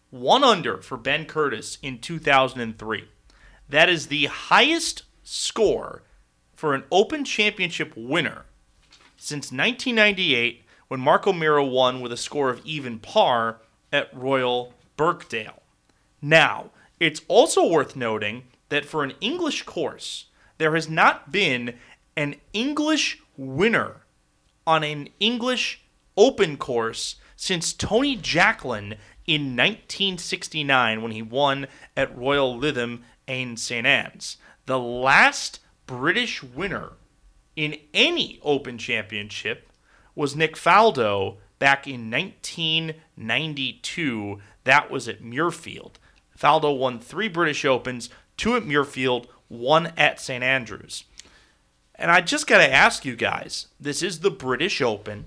one 0.10 0.43
under 0.43 0.82
for 0.82 0.97
Ben 0.97 1.25
Curtis 1.25 1.78
in 1.82 1.99
2003. 1.99 3.08
That 3.69 3.89
is 3.89 4.08
the 4.08 4.25
highest 4.25 5.04
score 5.23 6.04
for 6.56 6.73
an 6.73 6.84
Open 6.91 7.23
Championship 7.23 7.93
winner 7.95 8.45
since 9.15 9.52
1998 9.52 10.63
when 10.88 10.99
Mark 10.99 11.28
O'Meara 11.28 11.63
won 11.63 12.02
with 12.02 12.12
a 12.12 12.17
score 12.17 12.49
of 12.49 12.65
even 12.65 12.99
par 12.99 13.62
at 13.91 14.15
Royal 14.15 14.73
Birkdale. 14.97 15.62
Now, 16.21 16.71
it's 16.99 17.21
also 17.28 17.65
worth 17.67 17.95
noting 17.95 18.43
that 18.69 18.86
for 18.86 19.03
an 19.03 19.13
English 19.19 19.63
course, 19.63 20.27
there 20.58 20.75
has 20.75 20.89
not 20.89 21.32
been 21.32 21.75
an 22.15 22.36
English 22.53 23.21
winner 23.38 23.97
on 24.65 24.84
an 24.84 25.10
English 25.19 25.82
Open 26.17 26.58
course 26.58 27.17
since 27.36 27.71
Tony 27.71 28.15
Jacklin 28.17 28.95
in 29.25 29.55
1969 29.55 31.01
when 31.01 31.13
he 31.13 31.21
won 31.21 31.67
at 31.95 32.17
Royal 32.17 32.60
Lytham 32.60 33.03
and 33.27 33.58
St. 33.58 33.88
Anne's. 33.88 34.36
The 34.65 34.77
last 34.77 35.62
British 35.86 36.43
winner 36.43 36.91
in 37.55 37.77
any 37.93 38.41
Open 38.43 38.77
Championship 38.77 39.71
was 40.13 40.36
Nick 40.36 40.55
Faldo 40.55 41.38
back 41.60 41.88
in 41.88 42.12
1992. 42.12 44.41
That 44.65 44.91
was 44.91 45.08
at 45.08 45.23
Muirfield. 45.23 45.93
Faldo 46.38 46.77
won 46.77 46.99
three 46.99 47.27
British 47.27 47.65
Opens, 47.65 48.10
two 48.39 48.56
at 48.56 48.63
Muirfield, 48.63 49.28
one 49.49 49.88
at 49.97 50.19
St. 50.19 50.43
Andrews. 50.43 51.04
And 51.93 52.10
I 52.10 52.21
just 52.21 52.47
got 52.47 52.60
to 52.60 52.73
ask 52.73 53.04
you 53.04 53.15
guys 53.15 53.67
this 53.80 54.02
is 54.02 54.21
the 54.21 54.32
British 54.32 54.82
Open. 54.82 55.25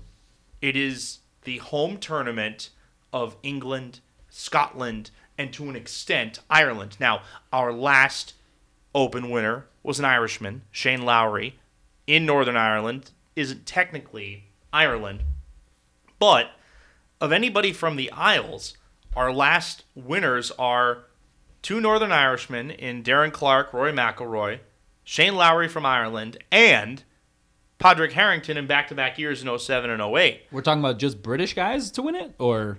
It 0.61 0.75
is 0.75 1.19
the 1.43 1.59
home 1.59 1.97
tournament 1.97 2.71
of 3.13 3.35
England, 3.43 3.99
Scotland, 4.29 5.11
and 5.37 5.53
to 5.53 5.69
an 5.69 5.75
extent, 5.75 6.39
Ireland. 6.49 6.97
Now, 6.99 7.21
our 7.51 7.71
last 7.71 8.33
Open 8.95 9.29
winner 9.29 9.67
was 9.83 9.99
an 9.99 10.05
Irishman, 10.05 10.63
Shane 10.71 11.03
Lowry, 11.03 11.59
in 12.07 12.25
Northern 12.25 12.57
Ireland. 12.57 13.11
Isn't 13.35 13.65
technically 13.65 14.45
Ireland, 14.71 15.21
but 16.19 16.51
of 17.19 17.31
anybody 17.31 17.73
from 17.73 17.95
the 17.95 18.11
Isles, 18.11 18.77
our 19.15 19.31
last 19.31 19.83
winners 19.95 20.51
are 20.51 21.05
two 21.63 21.81
Northern 21.81 22.11
Irishmen 22.11 22.69
in 22.69 23.01
Darren 23.01 23.31
Clarke, 23.33 23.73
Rory 23.73 23.91
McIlroy, 23.91 24.59
Shane 25.03 25.35
Lowry 25.35 25.67
from 25.67 25.85
Ireland, 25.85 26.37
and 26.51 27.03
Padraig 27.79 28.11
Harrington 28.11 28.55
in 28.57 28.67
back-to-back 28.67 29.17
years 29.17 29.41
in 29.43 29.57
07 29.57 29.89
and 29.89 30.01
08. 30.01 30.43
We're 30.51 30.61
talking 30.61 30.81
about 30.81 30.99
just 30.99 31.23
British 31.23 31.55
guys 31.55 31.89
to 31.91 32.03
win 32.03 32.15
it, 32.15 32.35
or 32.37 32.77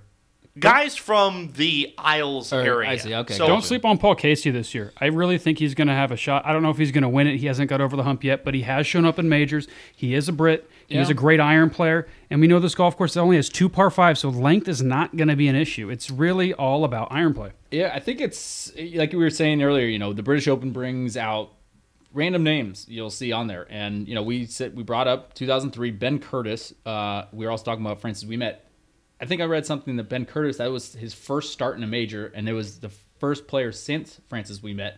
Guys 0.57 0.95
from 0.95 1.51
the 1.57 1.93
Isles 1.99 2.53
Or- 2.53 2.61
area. 2.61 2.89
I 2.91 2.97
see, 2.97 3.13
okay, 3.13 3.35
So, 3.35 3.49
Don't 3.49 3.65
sleep 3.65 3.85
on 3.85 3.99
Paul 3.99 4.15
Casey 4.15 4.53
this 4.53 4.73
year. 4.73 4.93
I 5.01 5.07
really 5.07 5.37
think 5.37 5.59
he's 5.59 5.75
going 5.75 5.89
to 5.89 5.95
have 5.95 6.13
a 6.13 6.17
shot. 6.17 6.47
I 6.47 6.53
don't 6.53 6.63
know 6.63 6.71
if 6.71 6.79
he's 6.79 6.93
going 6.93 7.03
to 7.03 7.09
win 7.09 7.27
it. 7.27 7.39
He 7.39 7.47
hasn't 7.47 7.69
got 7.69 7.81
over 7.81 7.97
the 7.97 8.05
hump 8.05 8.23
yet, 8.23 8.45
but 8.45 8.55
he 8.55 8.63
has 8.63 8.87
shown 8.87 9.05
up 9.05 9.19
in 9.19 9.29
majors. 9.29 9.67
He 9.97 10.15
is 10.15 10.29
a 10.29 10.33
Brit. 10.33 10.71
He's 10.89 11.09
Yeah. 11.09 11.13
a 11.13 11.15
great 11.15 11.41
iron 11.41 11.71
player, 11.71 12.07
and 12.31 12.41
we 12.41 12.47
know 12.47 12.59
this 12.61 12.75
golf 12.75 12.97
course 12.97 13.17
only 13.17 13.37
has 13.37 13.49
two 13.49 13.69
par 13.69 13.91
fives, 13.91 14.21
so 14.21 14.29
length 14.29 14.69
is 14.69 14.83
not 14.83 15.17
going 15.17 15.29
to 15.29 15.37
be 15.37 15.49
an 15.49 15.57
issue. 15.57 15.91
It's 15.91 16.11
really 16.11 16.53
all 16.55 16.85
about 16.85 17.09
iron 17.11 17.35
play. 17.35 17.51
Yeah, 17.71 17.91
I 17.95 18.01
think 18.01 18.21
it's 18.21 18.73
like 18.95 19.13
we 19.13 19.19
were 19.19 19.31
saying 19.31 19.63
earlier. 19.63 19.87
You 19.87 19.99
know, 19.99 20.13
the 20.13 20.23
British 20.23 20.47
Open 20.49 20.71
brings 20.71 21.17
out 21.17 21.51
random 22.13 22.45
names 22.45 22.87
you'll 22.89 23.11
see 23.11 23.33
on 23.33 23.47
there, 23.49 23.67
and 23.71 24.07
you 24.07 24.15
know, 24.15 24.23
we 24.23 24.47
said 24.47 24.77
we 24.77 24.83
brought 24.83 25.09
up 25.09 25.35
2003 25.35 25.91
Ben 25.91 26.19
Curtis. 26.19 26.73
Uh, 26.87 27.25
we 27.33 27.45
were 27.45 27.51
also 27.51 27.65
talking 27.65 27.85
about 27.85 28.01
Francis. 28.01 28.29
Ouimet. 28.29 28.57
I 29.21 29.27
think 29.27 29.41
I 29.41 29.45
read 29.45 29.65
something 29.65 29.97
that 29.97 30.09
Ben 30.09 30.27
Curtis 30.27 30.59
that 30.59 30.71
was 30.71 30.95
his 30.95 31.15
first 31.15 31.53
start 31.53 31.77
in 31.77 31.83
a 31.83 31.87
major, 31.87 32.31
and 32.35 32.49
it 32.49 32.53
was 32.53 32.81
the 32.81 32.91
first 33.21 33.47
player 33.47 33.73
since 33.73 34.21
Francis 34.29 34.59
Ouimet 34.61 34.95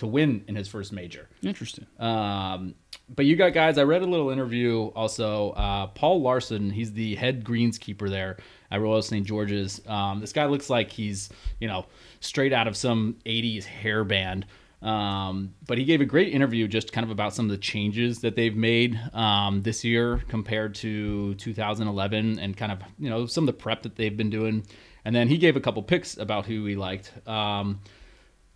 to 0.00 0.06
win 0.06 0.42
in 0.48 0.56
his 0.56 0.66
first 0.66 0.92
major. 0.92 1.28
Interesting. 1.42 1.86
Um, 1.98 2.74
but 3.14 3.26
you 3.26 3.36
got 3.36 3.52
guys. 3.52 3.76
I 3.76 3.82
read 3.82 4.00
a 4.00 4.06
little 4.06 4.30
interview 4.30 4.86
also. 4.96 5.50
Uh, 5.50 5.88
Paul 5.88 6.22
Larson, 6.22 6.70
he's 6.70 6.92
the 6.92 7.16
head 7.16 7.44
greenskeeper 7.44 8.08
there 8.08 8.38
at 8.70 8.80
Royal 8.80 9.02
St. 9.02 9.26
George's. 9.26 9.80
Um, 9.86 10.20
this 10.20 10.32
guy 10.32 10.46
looks 10.46 10.70
like 10.70 10.90
he's 10.90 11.28
you 11.60 11.68
know 11.68 11.84
straight 12.20 12.52
out 12.52 12.66
of 12.66 12.76
some 12.76 13.16
'80s 13.26 13.64
hair 13.64 14.04
band. 14.04 14.46
Um, 14.80 15.52
but 15.66 15.76
he 15.76 15.84
gave 15.84 16.00
a 16.00 16.06
great 16.06 16.32
interview 16.32 16.66
just 16.66 16.90
kind 16.94 17.04
of 17.04 17.10
about 17.10 17.34
some 17.34 17.44
of 17.44 17.50
the 17.50 17.58
changes 17.58 18.20
that 18.20 18.34
they've 18.34 18.56
made 18.56 18.98
um, 19.12 19.60
this 19.60 19.84
year 19.84 20.22
compared 20.28 20.74
to 20.76 21.34
2011 21.34 22.38
and 22.38 22.56
kind 22.56 22.72
of 22.72 22.78
you 22.98 23.10
know 23.10 23.26
some 23.26 23.44
of 23.44 23.46
the 23.46 23.60
prep 23.60 23.82
that 23.82 23.96
they've 23.96 24.16
been 24.16 24.30
doing. 24.30 24.64
And 25.04 25.14
then 25.14 25.28
he 25.28 25.36
gave 25.36 25.56
a 25.56 25.60
couple 25.60 25.82
picks 25.82 26.16
about 26.16 26.46
who 26.46 26.64
he 26.64 26.76
liked. 26.76 27.12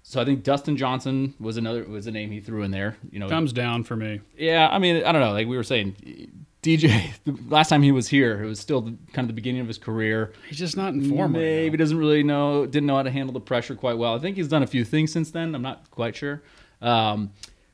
So 0.06 0.20
I 0.20 0.26
think 0.26 0.42
Dustin 0.42 0.76
Johnson 0.76 1.32
was 1.40 1.56
another 1.56 1.82
was 1.84 2.06
a 2.06 2.10
name 2.10 2.30
he 2.30 2.38
threw 2.38 2.62
in 2.62 2.70
there. 2.70 2.98
You 3.10 3.18
know, 3.18 3.28
comes 3.28 3.54
down 3.54 3.84
for 3.84 3.96
me. 3.96 4.20
yeah, 4.36 4.68
I 4.70 4.78
mean, 4.78 5.02
I 5.02 5.12
don't 5.12 5.22
know. 5.22 5.32
Like 5.32 5.48
we 5.48 5.56
were 5.56 5.62
saying, 5.64 6.30
DJ. 6.62 7.10
The 7.24 7.38
last 7.48 7.70
time 7.70 7.82
he 7.82 7.90
was 7.90 8.06
here, 8.08 8.42
it 8.44 8.46
was 8.46 8.60
still 8.60 8.82
the, 8.82 8.94
kind 9.14 9.24
of 9.24 9.28
the 9.28 9.34
beginning 9.34 9.62
of 9.62 9.66
his 9.66 9.78
career. 9.78 10.32
He's 10.48 10.58
just 10.58 10.76
not 10.76 10.92
in 10.92 11.08
form. 11.08 11.32
right 11.32 11.40
Maybe 11.40 11.76
now. 11.76 11.82
doesn't 11.82 11.96
really 11.96 12.22
know, 12.22 12.66
didn't 12.66 12.86
know 12.86 12.96
how 12.96 13.02
to 13.02 13.10
handle 13.10 13.32
the 13.32 13.40
pressure 13.40 13.74
quite 13.74 13.96
well. 13.96 14.14
I 14.14 14.18
think 14.18 14.36
he's 14.36 14.48
done 14.48 14.62
a 14.62 14.66
few 14.66 14.84
things 14.84 15.10
since 15.10 15.30
then. 15.30 15.54
I'm 15.54 15.62
not 15.62 15.90
quite 15.90 16.14
sure. 16.14 16.42
Um, 16.82 17.32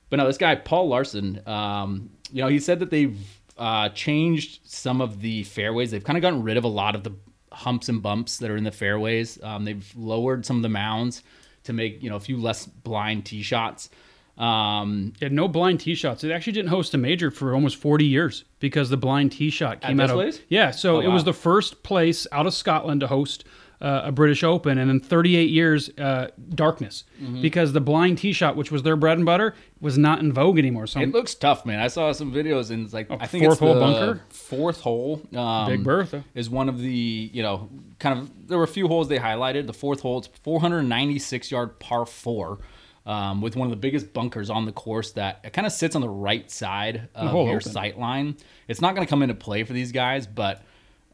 but 0.08 0.16
now 0.18 0.26
this 0.26 0.38
guy 0.38 0.54
Paul 0.54 0.88
Larson. 0.88 1.42
Um, 1.48 2.10
you 2.32 2.42
know, 2.42 2.48
he 2.48 2.60
said 2.60 2.78
that 2.78 2.90
they've 2.90 3.18
uh, 3.58 3.88
changed 3.88 4.60
some 4.70 5.00
of 5.00 5.20
the 5.20 5.42
fairways. 5.44 5.90
They've 5.90 6.04
kind 6.04 6.16
of 6.16 6.22
gotten 6.22 6.44
rid 6.44 6.56
of 6.56 6.62
a 6.62 6.68
lot 6.68 6.94
of 6.94 7.02
the 7.02 7.12
humps 7.50 7.88
and 7.88 8.00
bumps 8.00 8.38
that 8.38 8.50
are 8.52 8.56
in 8.56 8.62
the 8.62 8.70
fairways. 8.70 9.42
Um, 9.42 9.64
they've 9.64 9.92
lowered 9.96 10.46
some 10.46 10.56
of 10.56 10.62
the 10.62 10.68
mounds 10.68 11.24
to 11.64 11.72
make 11.72 12.02
you 12.02 12.10
know 12.10 12.16
a 12.16 12.20
few 12.20 12.36
less 12.36 12.66
blind 12.66 13.26
tee 13.26 13.42
shots. 13.42 13.90
Um, 14.38 15.12
It 15.20 15.24
had 15.26 15.32
no 15.32 15.48
blind 15.48 15.80
tee 15.80 15.94
shots. 15.94 16.24
It 16.24 16.30
actually 16.30 16.54
didn't 16.54 16.70
host 16.70 16.94
a 16.94 16.98
major 16.98 17.30
for 17.30 17.54
almost 17.54 17.76
40 17.76 18.06
years 18.06 18.44
because 18.58 18.88
the 18.88 18.96
blind 18.96 19.32
tee 19.32 19.50
shot 19.50 19.82
came 19.82 20.00
out 20.00 20.08
of 20.10 20.14
place? 20.16 20.40
yeah. 20.48 20.70
So 20.70 20.96
Oh, 20.96 21.00
it 21.00 21.08
was 21.08 21.24
the 21.24 21.34
first 21.34 21.82
place 21.82 22.26
out 22.32 22.46
of 22.46 22.54
Scotland 22.54 23.00
to 23.02 23.06
host 23.06 23.44
uh, 23.80 24.02
a 24.04 24.12
British 24.12 24.42
Open, 24.44 24.76
and 24.78 24.90
in 24.90 25.00
38 25.00 25.48
years, 25.48 25.88
uh, 25.98 26.28
darkness 26.54 27.04
Mm-hmm. 27.22 27.42
because 27.42 27.72
the 27.72 27.80
blind 27.80 28.18
tee 28.18 28.32
shot, 28.32 28.56
which 28.56 28.70
was 28.70 28.82
their 28.82 28.96
bread 28.96 29.16
and 29.18 29.26
butter, 29.26 29.54
was 29.80 29.96
not 29.98 30.20
in 30.20 30.32
vogue 30.32 30.58
anymore. 30.58 30.86
So 30.86 31.00
It 31.00 31.12
looks 31.12 31.34
tough, 31.34 31.64
man. 31.66 31.80
I 31.80 31.88
saw 31.88 32.12
some 32.12 32.32
videos 32.32 32.70
and 32.70 32.84
it's 32.84 32.94
like 32.94 33.10
I 33.10 33.26
think 33.26 33.44
fourth 33.44 33.52
it's 33.54 33.60
hole 33.60 33.74
the 33.74 33.80
bunker? 33.80 34.22
Fourth 34.30 34.80
hole, 34.80 35.22
um, 35.34 35.66
Big 35.68 35.82
Bertha. 35.84 36.24
is 36.34 36.48
one 36.50 36.68
of 36.68 36.78
the 36.78 37.30
you 37.32 37.42
know 37.42 37.68
kind 37.98 38.18
of 38.18 38.48
there 38.48 38.58
were 38.58 38.64
a 38.64 38.68
few 38.68 38.88
holes 38.88 39.08
they 39.08 39.18
highlighted. 39.18 39.66
The 39.66 39.72
fourth 39.74 40.00
hole, 40.00 40.18
it's 40.18 40.28
496 40.42 41.50
yard 41.50 41.78
par 41.78 42.06
four. 42.06 42.58
Um, 43.06 43.40
with 43.40 43.56
one 43.56 43.66
of 43.66 43.70
the 43.70 43.76
biggest 43.78 44.12
bunkers 44.12 44.50
on 44.50 44.66
the 44.66 44.72
course 44.72 45.12
that 45.12 45.40
it 45.42 45.54
kind 45.54 45.66
of 45.66 45.72
sits 45.72 45.96
on 45.96 46.02
the 46.02 46.08
right 46.08 46.48
side 46.50 47.08
of 47.14 47.32
your 47.32 47.56
open. 47.56 47.60
sight 47.62 47.98
line. 47.98 48.36
It's 48.68 48.82
not 48.82 48.94
going 48.94 49.06
to 49.06 49.10
come 49.10 49.22
into 49.22 49.34
play 49.34 49.64
for 49.64 49.72
these 49.72 49.90
guys, 49.90 50.26
but 50.26 50.62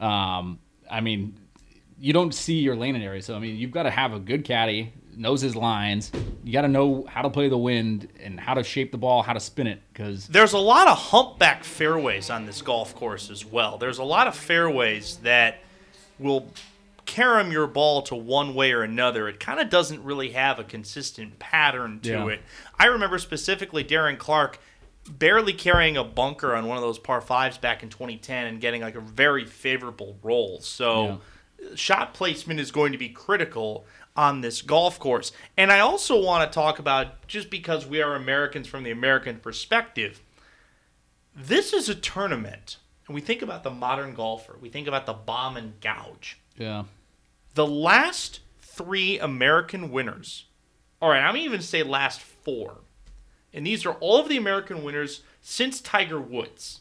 um, 0.01 0.59
I 0.91 1.01
mean, 1.01 1.39
you 1.99 2.13
don't 2.13 2.35
see 2.35 2.55
your 2.61 2.77
landing 2.77 3.03
area. 3.03 3.23
So 3.23 3.35
I 3.35 3.39
mean, 3.39 3.57
you've 3.57 3.71
got 3.71 3.85
to 3.85 3.91
have 3.91 4.13
a 4.13 4.19
good 4.19 4.45
caddy, 4.45 4.93
knows 5.17 5.41
his 5.41 5.57
lines. 5.57 6.13
You 6.45 6.53
got 6.53 6.63
to 6.63 6.69
know 6.69 7.07
how 7.09 7.23
to 7.23 7.31
play 7.31 7.49
the 7.49 7.57
wind 7.59 8.09
and 8.23 8.39
how 8.39 8.55
to 8.55 8.63
shape 8.63 8.93
the 8.93 8.99
ball, 8.99 9.23
how 9.23 9.33
to 9.33 9.41
spin 9.41 9.67
it, 9.67 9.81
because 9.93 10.27
There's 10.29 10.53
a 10.53 10.59
lot 10.59 10.89
of 10.89 10.99
humpback 10.99 11.65
fairways 11.65 12.29
on 12.31 12.45
this 12.47 12.61
golf 12.63 12.95
course 12.95 13.31
as 13.31 13.45
well. 13.45 13.79
There's 13.79 13.99
a 13.99 14.05
lot 14.05 14.27
of 14.27 14.37
fairways 14.37 15.17
that 15.19 15.59
will 16.19 16.47
carom 17.07 17.53
your 17.53 17.67
ball 17.67 18.03
to 18.03 18.15
one 18.17 18.55
way 18.55 18.73
or 18.73 18.83
another. 18.83 19.29
It 19.29 19.39
kind 19.41 19.61
of 19.61 19.71
doesn't 19.71 20.03
really 20.03 20.31
have 20.31 20.59
a 20.59 20.65
consistent 20.65 21.39
pattern 21.39 22.01
to 22.01 22.11
Yeah. 22.11 22.27
it. 22.29 22.41
I 22.79 22.87
remember 22.87 23.19
specifically 23.19 23.85
Darren 23.85 24.19
Clarke 24.19 24.59
barely 25.09 25.53
carrying 25.53 25.97
a 25.97 26.03
bunker 26.03 26.55
on 26.57 26.67
one 26.67 26.77
of 26.77 26.83
those 26.83 26.99
par 26.99 27.21
fives 27.21 27.59
back 27.59 27.85
in 27.85 27.89
2010 27.91 28.47
and 28.47 28.61
getting 28.61 28.83
like 28.83 28.97
a 28.97 29.01
very 29.01 29.45
favorable 29.45 30.19
roll. 30.23 30.61
So 30.61 31.21
shot 31.75 32.15
placement 32.15 32.61
is 32.61 32.71
going 32.71 32.93
to 32.93 32.99
be 32.99 33.09
critical 33.09 33.85
on 34.17 34.41
this 34.41 34.63
golf 34.63 34.99
course. 34.99 35.33
And 35.57 35.71
I 35.71 35.81
also 35.81 36.23
want 36.23 36.51
to 36.51 36.55
talk 36.55 36.79
about 36.79 37.27
just 37.27 37.51
because 37.51 37.87
we 37.87 38.01
are 38.01 38.15
Americans 38.15 38.67
from 38.67 38.83
the 38.83 38.91
American 38.91 39.39
perspective, 39.39 40.23
this 41.35 41.73
is 41.73 41.89
a 41.89 41.95
tournament. 41.95 42.79
And 43.07 43.15
we 43.15 43.21
think 43.21 43.43
about 43.43 43.63
the 43.63 43.71
modern 43.71 44.15
golfer, 44.15 44.57
we 44.61 44.69
think 44.69 44.89
about 44.89 45.07
the 45.07 45.13
bomb 45.13 45.57
and 45.57 45.81
gouge. 45.81 46.39
yeah. 46.57 46.85
The 47.55 47.67
last 47.67 48.41
three 48.61 49.19
American 49.19 49.91
winners, 49.91 50.45
all 51.01 51.09
right, 51.09 51.21
I'm 51.21 51.33
going 51.33 51.43
to 51.43 51.47
even 51.47 51.63
say 51.63 51.83
last 51.83 52.21
four, 52.21 52.79
and 53.55 53.67
these 53.67 53.87
are 53.87 53.95
all 53.95 54.21
of 54.21 54.29
the 54.29 54.37
American 54.37 54.83
winners 54.83 55.23
since 55.41 55.81
Tiger 55.81 56.21
Woods, 56.21 56.81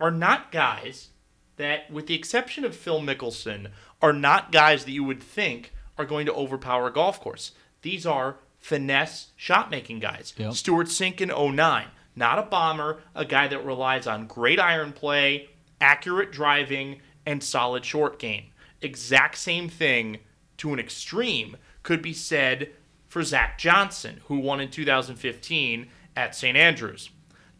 are 0.00 0.10
not 0.10 0.50
guys 0.50 1.08
that, 1.56 1.90
with 1.90 2.06
the 2.06 2.14
exception 2.14 2.64
of 2.64 2.74
Phil 2.74 3.02
Mickelson, 3.02 3.68
are 4.02 4.12
not 4.12 4.52
guys 4.52 4.84
that 4.84 4.92
you 4.92 5.04
would 5.04 5.22
think 5.22 5.72
are 5.98 6.04
going 6.04 6.26
to 6.26 6.34
overpower 6.34 6.86
a 6.86 6.92
golf 6.92 7.20
course. 7.20 7.52
These 7.82 8.06
are 8.06 8.36
finesse 8.58 9.28
shot 9.36 9.70
making 9.70 10.00
guys. 10.00 10.34
Yep. 10.36 10.52
Stewart 10.54 10.86
Cink 10.88 11.20
in 11.20 11.28
09, 11.28 11.86
not 12.16 12.38
a 12.38 12.42
bomber, 12.42 13.02
a 13.14 13.24
guy 13.24 13.48
that 13.48 13.64
relies 13.64 14.06
on 14.06 14.26
great 14.26 14.60
iron 14.60 14.92
play, 14.92 15.48
accurate 15.80 16.32
driving, 16.32 17.00
and 17.26 17.42
solid 17.42 17.84
short 17.84 18.18
game. 18.18 18.46
Exact 18.82 19.36
same 19.36 19.68
thing 19.68 20.18
to 20.58 20.72
an 20.72 20.78
extreme 20.78 21.56
could 21.82 22.02
be 22.02 22.12
said 22.12 22.70
for 23.08 23.22
Zach 23.22 23.58
Johnson, 23.58 24.20
who 24.26 24.38
won 24.38 24.60
in 24.60 24.70
2015 24.70 25.88
at 26.16 26.34
St. 26.34 26.56
Andrews. 26.56 27.10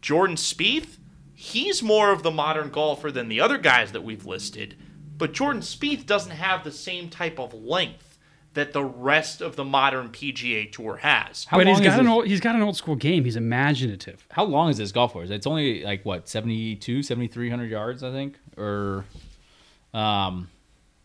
Jordan 0.01 0.35
Spieth, 0.35 0.97
he's 1.33 1.83
more 1.83 2.11
of 2.11 2.23
the 2.23 2.31
modern 2.31 2.69
golfer 2.69 3.11
than 3.11 3.27
the 3.27 3.41
other 3.41 3.57
guys 3.57 3.91
that 3.91 4.03
we've 4.03 4.25
listed, 4.25 4.75
but 5.21 5.33
Jordan 5.33 5.61
Spieth 5.61 6.07
doesn't 6.07 6.31
have 6.31 6.63
the 6.63 6.71
same 6.71 7.07
type 7.07 7.37
of 7.39 7.53
length 7.53 8.17
that 8.55 8.73
the 8.73 8.83
rest 8.83 9.39
of 9.39 9.55
the 9.55 9.63
modern 9.63 10.09
PGA 10.09 10.71
Tour 10.71 10.97
has. 10.97 11.45
How 11.45 11.57
but 11.57 11.67
he's 11.67 11.75
long 11.75 11.83
got 11.83 11.99
an 11.99 12.07
old 12.07 12.25
he's 12.25 12.39
got 12.41 12.55
an 12.55 12.63
old 12.63 12.75
school 12.75 12.95
game. 12.95 13.23
He's 13.23 13.35
imaginative. 13.35 14.25
How 14.31 14.43
long 14.43 14.71
is 14.71 14.77
this 14.77 14.91
golf 14.91 15.13
course? 15.13 15.29
It's 15.29 15.45
only 15.45 15.83
like 15.83 16.03
what 16.03 16.27
72, 16.27 17.03
7300 17.03 17.69
yards, 17.69 18.01
I 18.01 18.11
think, 18.11 18.39
or 18.57 19.05
um, 19.93 20.49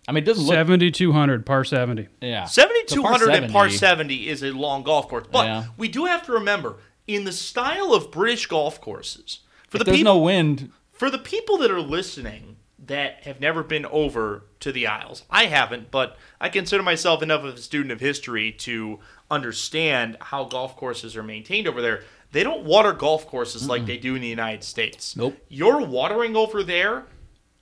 I 0.08 0.12
mean, 0.12 0.22
it 0.22 0.26
doesn't 0.26 0.46
look. 0.46 0.54
Seventy 0.54 0.90
two 0.90 1.12
hundred 1.12 1.44
par 1.44 1.62
seventy. 1.64 2.08
Yeah, 2.22 2.46
7200 2.46 3.34
and 3.34 3.52
par 3.52 3.68
70. 3.68 3.76
70 4.24 4.28
is 4.30 4.42
a 4.42 4.52
long 4.52 4.82
golf 4.82 5.08
course. 5.08 5.26
But 5.30 5.44
Yeah. 5.44 5.64
we 5.76 5.88
do 5.88 6.06
have 6.06 6.24
to 6.24 6.32
remember, 6.32 6.76
in 7.06 7.24
the 7.24 7.32
style 7.32 7.92
of 7.92 8.10
British 8.10 8.46
golf 8.46 8.80
courses, 8.80 9.40
for 9.68 9.76
If 9.76 9.80
the 9.80 9.84
there's 9.84 9.98
people 9.98 10.14
no 10.14 10.20
wind. 10.20 10.70
for 10.90 11.10
the 11.10 11.18
people 11.18 11.58
that 11.58 11.70
are 11.70 11.82
listening 11.82 12.55
that 12.86 13.22
have 13.24 13.40
never 13.40 13.62
been 13.62 13.86
over 13.86 14.44
to 14.60 14.72
the 14.72 14.86
Isles, 14.86 15.24
I 15.30 15.46
haven't, 15.46 15.90
but 15.90 16.16
I 16.40 16.48
consider 16.48 16.82
myself 16.82 17.22
enough 17.22 17.44
of 17.44 17.54
a 17.54 17.58
student 17.58 17.92
of 17.92 18.00
history 18.00 18.52
to 18.52 19.00
understand 19.30 20.16
how 20.20 20.44
golf 20.44 20.76
courses 20.76 21.16
are 21.16 21.22
maintained 21.22 21.66
over 21.66 21.82
there. 21.82 22.02
They 22.32 22.42
don't 22.42 22.64
water 22.64 22.92
golf 22.92 23.26
courses 23.26 23.68
like 23.68 23.86
they 23.86 23.96
do 23.96 24.14
in 24.14 24.20
the 24.20 24.28
United 24.28 24.64
States. 24.64 25.16
Nope. 25.16 25.36
Your 25.48 25.84
watering 25.86 26.36
over 26.36 26.62
there 26.62 27.04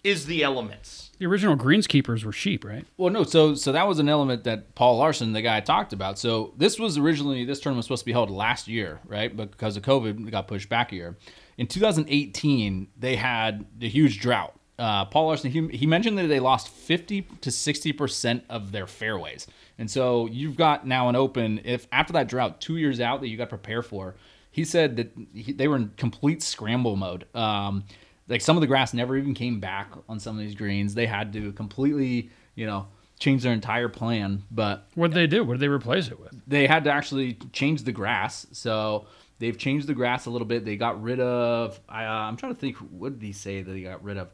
is 0.02 0.26
the 0.26 0.42
elements. 0.42 1.10
The 1.18 1.26
original 1.26 1.56
greenskeepers 1.56 2.24
were 2.24 2.32
sheep, 2.32 2.64
right? 2.64 2.84
Well, 2.96 3.10
no. 3.10 3.24
So, 3.24 3.54
so 3.54 3.72
that 3.72 3.86
was 3.86 3.98
an 3.98 4.08
element 4.08 4.44
that 4.44 4.74
Paul 4.74 4.98
Larson, 4.98 5.32
the 5.32 5.42
guy 5.42 5.56
I 5.56 5.60
talked 5.60 5.92
about. 5.92 6.18
So 6.18 6.52
this 6.56 6.78
was 6.78 6.98
originally 6.98 7.44
this 7.44 7.60
tournament 7.60 7.78
was 7.78 7.86
supposed 7.86 8.02
to 8.02 8.06
be 8.06 8.12
held 8.12 8.30
last 8.30 8.68
year, 8.68 9.00
right? 9.06 9.34
But 9.34 9.50
because 9.50 9.76
of 9.76 9.82
COVID, 9.82 10.26
it 10.26 10.30
got 10.30 10.48
pushed 10.48 10.68
back 10.68 10.92
a 10.92 10.96
year. 10.96 11.16
In 11.56 11.66
2018, 11.66 12.88
they 12.98 13.16
had 13.16 13.64
the 13.78 13.88
huge 13.88 14.20
drought. 14.20 14.58
Uh, 14.78 15.04
Paul 15.04 15.28
Larson, 15.28 15.50
he, 15.50 15.68
he 15.68 15.86
mentioned 15.86 16.18
that 16.18 16.26
they 16.26 16.40
lost 16.40 16.68
50 16.68 17.22
to 17.42 17.50
60 17.50 17.92
percent 17.92 18.44
of 18.48 18.72
their 18.72 18.86
fairways, 18.86 19.46
and 19.78 19.88
so 19.90 20.26
you've 20.26 20.56
got 20.56 20.86
now 20.86 21.08
an 21.08 21.16
open. 21.16 21.60
If 21.64 21.86
after 21.92 22.12
that 22.14 22.28
drought, 22.28 22.60
two 22.60 22.76
years 22.76 23.00
out 23.00 23.20
that 23.20 23.28
you 23.28 23.36
got 23.36 23.44
to 23.44 23.56
prepare 23.56 23.82
for, 23.82 24.16
he 24.50 24.64
said 24.64 24.96
that 24.96 25.12
he, 25.32 25.52
they 25.52 25.68
were 25.68 25.76
in 25.76 25.92
complete 25.96 26.42
scramble 26.42 26.96
mode. 26.96 27.24
Um, 27.36 27.84
like 28.26 28.40
some 28.40 28.56
of 28.56 28.62
the 28.62 28.66
grass 28.66 28.94
never 28.94 29.16
even 29.16 29.34
came 29.34 29.60
back 29.60 29.92
on 30.08 30.18
some 30.18 30.36
of 30.36 30.44
these 30.44 30.54
greens. 30.54 30.94
They 30.94 31.06
had 31.06 31.32
to 31.34 31.52
completely, 31.52 32.30
you 32.54 32.66
know, 32.66 32.88
change 33.20 33.42
their 33.42 33.52
entire 33.52 33.88
plan. 33.88 34.42
But 34.50 34.88
What 34.94 35.08
did 35.12 35.16
they 35.16 35.26
do? 35.26 35.44
What 35.44 35.54
did 35.54 35.60
they 35.60 35.68
replace 35.68 36.08
it 36.08 36.18
with? 36.18 36.34
they 36.46 36.66
had 36.66 36.84
to 36.84 36.90
actually 36.90 37.34
change 37.52 37.82
the 37.82 37.92
grass. 37.92 38.46
So 38.52 39.06
they've 39.38 39.56
changed 39.58 39.86
the 39.86 39.94
grass 39.94 40.26
a 40.26 40.30
little 40.30 40.46
bit. 40.46 40.64
They 40.64 40.76
got 40.76 41.02
rid 41.02 41.20
of. 41.20 41.78
I, 41.88 42.06
uh, 42.06 42.10
I'm 42.10 42.36
trying 42.36 42.54
to 42.54 42.60
think. 42.60 42.76
What 42.78 43.18
did 43.18 43.24
he 43.26 43.32
say 43.32 43.62
that 43.62 43.76
he 43.76 43.82
got 43.82 44.02
rid 44.02 44.16
of? 44.16 44.30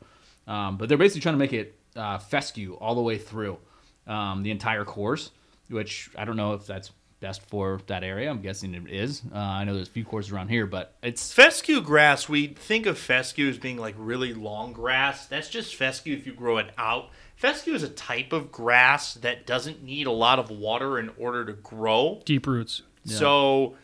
Um, 0.46 0.76
but 0.76 0.88
they're 0.88 0.98
basically 0.98 1.20
trying 1.20 1.34
to 1.34 1.38
make 1.38 1.52
it 1.52 1.78
uh, 1.96 2.18
fescue 2.18 2.74
all 2.74 2.94
the 2.94 3.02
way 3.02 3.18
through 3.18 3.58
um, 4.06 4.42
the 4.42 4.50
entire 4.50 4.84
course, 4.84 5.30
which 5.68 6.10
I 6.16 6.24
don't 6.24 6.36
know 6.36 6.54
if 6.54 6.66
that's 6.66 6.90
best 7.20 7.42
for 7.42 7.80
that 7.86 8.02
area. 8.02 8.30
I'm 8.30 8.40
guessing 8.40 8.74
it 8.74 8.90
is. 8.90 9.22
Uh, 9.32 9.38
I 9.38 9.64
know 9.64 9.74
there's 9.74 9.88
a 9.88 9.92
few 9.92 10.04
courses 10.04 10.32
around 10.32 10.48
here, 10.48 10.66
but 10.66 10.94
it's 11.02 11.32
Fescue 11.32 11.82
grass, 11.82 12.28
we 12.28 12.48
think 12.48 12.86
of 12.86 12.98
fescue 12.98 13.48
as 13.48 13.58
being 13.58 13.76
like 13.76 13.94
really 13.98 14.32
long 14.32 14.72
grass. 14.72 15.26
That's 15.26 15.48
just 15.48 15.76
fescue 15.76 16.16
if 16.16 16.26
you 16.26 16.32
grow 16.32 16.58
it 16.58 16.70
out. 16.78 17.10
Fescue 17.36 17.74
is 17.74 17.82
a 17.82 17.88
type 17.88 18.32
of 18.32 18.50
grass 18.50 19.14
that 19.14 19.46
doesn't 19.46 19.82
need 19.82 20.06
a 20.06 20.12
lot 20.12 20.38
of 20.38 20.50
water 20.50 20.98
in 20.98 21.10
order 21.18 21.44
to 21.44 21.52
grow. 21.52 22.20
Deep 22.24 22.46
roots. 22.46 22.82
So 23.04 23.76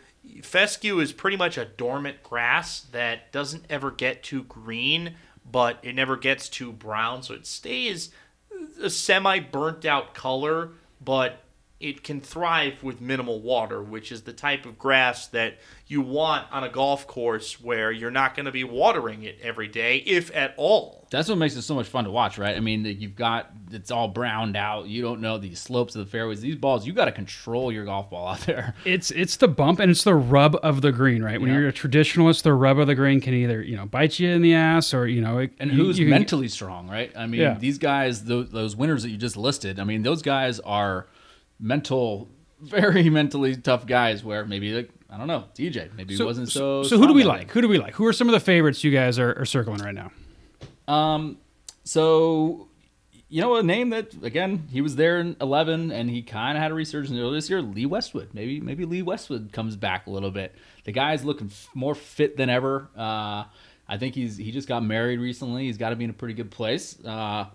fescue 0.43 1.01
is 1.01 1.13
pretty 1.13 1.37
much 1.37 1.57
a 1.57 1.65
dormant 1.65 2.23
grass 2.23 2.81
that 2.93 3.33
doesn't 3.33 3.65
ever 3.71 3.91
get 3.91 4.23
too 4.23 4.45
green, 4.45 5.15
but 5.51 5.79
it 5.83 5.95
never 5.95 6.17
gets 6.17 6.49
too 6.49 6.73
brown. 6.73 7.23
So 7.23 7.35
it 7.35 7.47
stays 7.47 8.11
a 8.83 8.91
semi 8.91 9.39
burnt 9.41 9.85
out 9.85 10.15
color, 10.15 10.73
but 11.01 11.43
it 11.79 12.03
can 12.03 12.21
thrive 12.23 12.83
with 12.83 13.01
minimal 13.03 13.41
water, 13.41 13.83
which 13.83 14.11
is 14.11 14.23
the 14.23 14.33
type 14.33 14.65
of 14.65 14.79
grass 14.79 15.27
that 15.29 15.59
you 15.87 16.01
want 16.01 16.47
on 16.51 16.65
a 16.65 16.69
golf 16.71 17.07
course 17.07 17.61
where 17.61 17.93
you're 17.93 18.11
not 18.11 18.35
going 18.35 18.47
to 18.47 18.51
be 18.53 18.65
watering 18.65 19.23
it 19.25 19.39
every 19.43 19.69
day, 19.69 19.99
if 19.99 20.35
at 20.35 20.55
all. 20.57 21.07
That's 21.11 21.29
what 21.29 21.37
makes 21.39 21.55
it 21.55 21.63
so 21.63 21.75
much 21.75 21.87
fun 21.87 22.05
to 22.05 22.11
watch, 22.11 22.39
right? 22.39 22.57
I 22.57 22.61
mean, 22.61 22.85
you've 22.85 23.15
got 23.15 23.51
it's 23.71 23.91
all 23.91 24.09
browned 24.09 24.57
out. 24.57 24.87
You 24.89 25.03
don't 25.03 25.21
know 25.21 25.37
the 25.39 25.55
slopes 25.55 25.95
of 25.95 26.05
the 26.05 26.11
fairways. 26.11 26.41
These 26.41 26.57
balls, 26.57 26.87
you 26.87 26.93
got 26.95 27.05
to 27.05 27.13
control 27.13 27.71
your 27.71 27.85
golf 27.85 28.09
ball 28.11 28.27
out 28.29 28.41
there. 28.41 28.75
It's 28.87 29.11
it's 29.11 29.37
the 29.37 29.47
bump 29.47 29.79
and 29.79 29.91
it's 29.91 30.03
the 30.03 30.15
rub 30.15 30.57
of 30.63 30.81
the 30.81 30.91
green, 30.93 31.23
right? 31.23 31.41
When 31.41 31.51
Yeah. 31.51 31.59
you're 31.59 31.69
a 31.69 31.73
traditionalist, 31.73 32.43
the 32.43 32.55
rub 32.55 32.79
of 32.79 32.87
the 32.87 32.95
green 32.95 33.21
can 33.21 33.35
either 33.35 33.63
you 33.63 33.77
know 33.77 33.85
bite 33.87 34.19
you 34.19 34.31
in 34.31 34.41
the 34.43 34.55
ass 34.55 34.95
or 34.95 35.07
you 35.07 35.21
know 35.21 35.39
it, 35.39 35.53
And 35.61 35.71
you- 35.71 35.77
who's 35.77 35.99
you 35.99 36.07
can- 36.07 36.11
mentally 36.11 36.49
strong, 36.49 36.89
right? 36.89 37.13
I 37.17 37.27
mean, 37.27 37.41
Yeah. 37.43 37.55
these 37.59 37.79
guys, 37.79 38.25
those, 38.25 38.51
those 38.51 38.75
winners 38.75 39.03
that 39.05 39.11
you 39.11 39.17
just 39.19 39.37
listed, 39.37 39.79
I 39.79 39.85
mean, 39.85 40.03
those 40.03 40.23
guys 40.23 40.59
are 40.61 41.07
mental, 41.59 42.29
very 42.61 43.09
mentally 43.11 43.57
tough 43.57 43.87
guys. 43.87 44.25
Where 44.25 44.45
maybe 44.45 44.73
like 44.73 44.91
I 45.11 45.19
don't 45.19 45.29
know, 45.29 45.45
DJ, 45.55 45.95
maybe 45.95 46.17
he 46.17 46.23
wasn't 46.23 46.49
so. 46.49 46.83
So 46.83 46.99
who 46.99 47.07
do 47.07 47.13
we 47.13 47.25
like? 47.25 47.51
Who 47.53 47.61
do 47.61 47.69
we 47.69 47.79
like? 47.79 47.95
Who 47.95 48.07
are 48.07 48.13
some 48.13 48.29
of 48.29 48.33
the 48.33 48.41
favorites 48.41 48.83
you 48.85 48.91
guys 48.91 49.19
are, 49.19 49.39
are 49.41 49.45
circling 49.45 49.79
right 49.79 49.95
now? 49.95 50.11
Um, 50.93 51.39
so 51.85 52.69
you 53.29 53.41
know 53.41 53.57
a 53.57 53.63
name 53.63 53.91
that 53.91 54.15
again 54.23 54.69
he 54.71 54.81
was 54.81 54.97
there 54.97 55.19
in 55.19 55.37
eleven 55.41 55.91
and 55.91 56.09
he 56.09 56.23
kind 56.23 56.57
of 56.57 56.63
had 56.63 56.71
a 56.71 56.75
resurgence 56.75 57.19
earlier 57.19 57.35
this 57.35 57.51
year. 57.51 57.63
Lee 57.63 57.87
Westwood, 57.87 58.31
maybe 58.33 58.61
maybe 58.61 58.85
Lee 58.85 59.03
Westwood 59.03 59.53
comes 59.53 59.77
back 59.77 60.07
a 60.07 60.11
little 60.11 60.31
bit. 60.31 60.55
The 60.85 60.93
guy's 60.93 61.25
looking 61.25 61.49
f- 61.49 61.69
more 61.75 61.95
fit 61.95 62.37
than 62.37 62.49
ever. 62.51 62.89
Uh, 62.97 63.45
I 63.89 63.99
think 63.99 64.15
he's 64.15 64.37
he 64.37 64.51
just 64.53 64.69
got 64.69 64.83
married 64.85 65.21
recently. 65.21 65.65
He's 65.67 65.79
got 65.79 65.91
to 65.91 65.97
be 65.97 66.05
in 66.05 66.11
a 66.11 66.15
pretty 66.15 66.35
good 66.35 66.51
place. 66.51 66.99
Uh, 67.05 67.47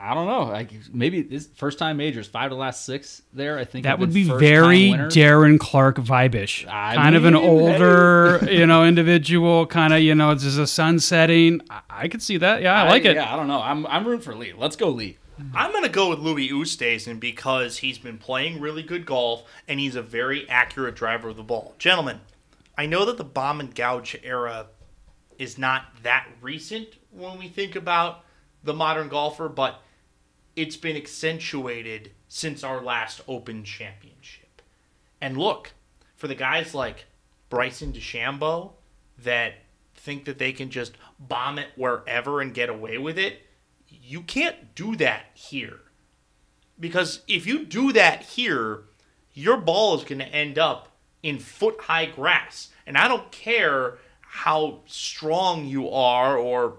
I 0.00 0.14
don't 0.14 0.26
know. 0.26 0.44
Like 0.44 0.72
maybe 0.92 1.22
this 1.22 1.48
first 1.56 1.78
time 1.78 1.96
majors, 1.96 2.28
five 2.28 2.50
to 2.50 2.56
last 2.56 2.84
six 2.84 3.22
there. 3.32 3.58
I 3.58 3.64
think 3.64 3.84
That 3.84 3.98
would 3.98 4.14
be 4.14 4.24
very. 4.24 4.90
Darren 4.90 5.58
Clarke 5.58 5.96
vibish. 5.96 6.66
I 6.68 6.94
kind 6.94 7.16
of 7.16 7.24
an 7.24 7.34
mean, 7.34 7.44
older, 7.44 8.40
you 8.50 8.66
know, 8.66 8.84
individual. 8.84 9.66
Kind 9.66 9.92
of, 9.92 10.00
you 10.00 10.14
know, 10.14 10.30
it's 10.30 10.44
just 10.44 10.58
a 10.58 10.66
sun 10.66 11.00
setting. 11.00 11.60
I, 11.68 11.80
I 11.90 12.08
could 12.08 12.22
see 12.22 12.36
that. 12.36 12.62
Yeah, 12.62 12.82
I 12.82 12.88
like 12.88 13.04
it. 13.04 13.16
Yeah, 13.16 13.32
I 13.32 13.36
don't 13.36 13.48
know. 13.48 13.60
I'm 13.60 13.86
I'm 13.86 14.06
rooting 14.06 14.22
for 14.22 14.34
Lee. 14.34 14.52
Let's 14.56 14.76
go 14.76 14.88
Lee. 14.88 15.18
I'm 15.54 15.70
going 15.70 15.84
to 15.84 15.88
go 15.88 16.10
with 16.10 16.18
Louis 16.18 16.48
Oosthuizen 16.50 17.20
because 17.20 17.78
he's 17.78 17.98
been 17.98 18.18
playing 18.18 18.60
really 18.60 18.82
good 18.82 19.06
golf 19.06 19.44
and 19.68 19.78
he's 19.78 19.94
a 19.94 20.02
very 20.02 20.48
accurate 20.48 20.96
driver 20.96 21.28
of 21.28 21.36
the 21.36 21.44
ball. 21.44 21.74
Gentlemen, 21.78 22.20
I 22.76 22.86
know 22.86 23.04
that 23.04 23.18
the 23.18 23.24
bomb 23.24 23.60
and 23.60 23.72
gouge 23.72 24.16
era 24.24 24.66
is 25.38 25.56
not 25.56 25.84
that 26.02 26.26
recent 26.40 26.88
when 27.12 27.38
we 27.38 27.48
think 27.48 27.76
about 27.76 28.24
the 28.64 28.74
modern 28.74 29.08
golfer, 29.08 29.48
but 29.48 29.80
it's 30.58 30.76
been 30.76 30.96
accentuated 30.96 32.10
since 32.26 32.64
our 32.64 32.82
last 32.82 33.20
Open 33.28 33.62
Championship. 33.62 34.60
And 35.20 35.36
look, 35.36 35.72
for 36.16 36.26
the 36.26 36.34
guys 36.34 36.74
like 36.74 37.06
Bryson 37.48 37.92
DeChambeau 37.92 38.72
that 39.22 39.54
think 39.94 40.24
that 40.24 40.38
they 40.38 40.52
can 40.52 40.68
just 40.68 40.94
bomb 41.16 41.60
it 41.60 41.68
wherever 41.76 42.40
and 42.40 42.52
get 42.52 42.68
away 42.68 42.98
with 42.98 43.16
it, 43.16 43.46
you 43.88 44.20
can't 44.22 44.74
do 44.74 44.96
that 44.96 45.26
here. 45.32 45.78
Because 46.80 47.22
if 47.28 47.46
you 47.46 47.64
do 47.64 47.92
that 47.92 48.22
here, 48.22 48.82
your 49.32 49.58
ball 49.58 49.96
is 49.96 50.02
going 50.02 50.18
to 50.18 50.26
end 50.26 50.58
up 50.58 50.88
in 51.22 51.38
foot 51.38 51.82
high 51.82 52.06
grass. 52.06 52.70
And 52.84 52.98
I 52.98 53.06
don't 53.06 53.30
care 53.30 53.98
how 54.22 54.80
strong 54.86 55.66
you 55.66 55.88
are 55.88 56.36
or 56.36 56.78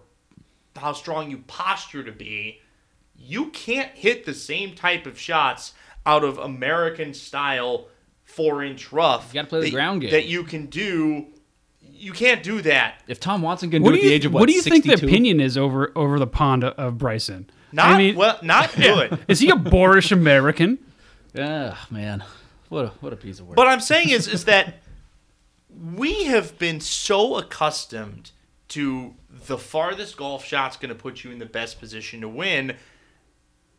how 0.76 0.92
strong 0.92 1.32
you 1.32 1.38
posture 1.48 2.04
to 2.04 2.12
be, 2.12 2.60
you 3.20 3.48
can't 3.48 3.92
hit 3.92 4.26
the 4.26 4.34
same 4.34 4.74
type 4.74 5.06
of 5.06 5.20
shots 5.20 5.74
out 6.06 6.24
of 6.24 6.38
American 6.38 7.14
style 7.14 7.88
four 8.24 8.64
inch 8.64 8.92
rough. 8.92 9.30
You 9.34 9.36
gotta 9.40 9.48
play 9.48 9.60
the 9.60 9.66
that- 9.66 9.72
ground 9.76 10.02
game. 10.02 10.12
That 10.12 10.26
you 10.26 10.44
can 10.44 10.68
do. 10.68 11.28
You 11.82 12.14
can't 12.14 12.42
do 12.42 12.62
that. 12.62 13.02
If 13.08 13.20
Tom 13.20 13.42
Watson 13.42 13.70
can 13.72 13.82
do 13.82 13.86
What 13.86 13.96
it 13.96 13.98
do 13.98 14.04
at 14.04 14.08
the 14.10 14.14
age 14.14 14.26
of 14.26 14.34
what, 14.34 14.40
what 14.42 14.48
do 14.48 14.54
you 14.56 14.62
think 14.62 14.86
the 14.86 14.94
opinion 14.94 15.42
is 15.42 15.58
over 15.58 15.92
over 15.98 16.18
the 16.18 16.28
pond 16.28 16.64
of, 16.64 16.74
of 16.76 16.98
Bryson? 16.98 17.50
Not 17.74 17.88
I 17.90 17.98
mean, 17.98 18.16
well, 18.16 18.40
not 18.42 18.74
good. 18.76 19.20
is 19.28 19.40
he 19.42 19.50
a 19.50 19.56
boorish 19.56 20.12
American? 20.12 20.80
Yeah, 21.32 21.76
man, 21.92 22.24
what 22.70 22.86
a 22.86 22.88
what 23.02 23.14
a 23.14 23.16
piece 23.16 23.40
of 23.40 23.48
work. 23.48 23.56
What 23.58 23.68
I'm 23.68 23.82
saying 23.82 24.10
is, 24.10 24.28
is 24.28 24.46
that 24.46 24.80
we 25.96 26.24
have 26.26 26.58
been 26.58 26.80
so 26.82 27.38
accustomed 27.38 28.32
to 28.70 29.14
the 29.46 29.58
farthest 29.58 30.18
golf 30.18 30.44
shot's 30.44 30.76
going 30.78 30.90
to 30.90 30.96
put 30.96 31.24
you 31.24 31.32
in 31.32 31.38
the 31.38 31.46
best 31.46 31.80
position 31.80 32.22
to 32.22 32.28
win. 32.28 32.76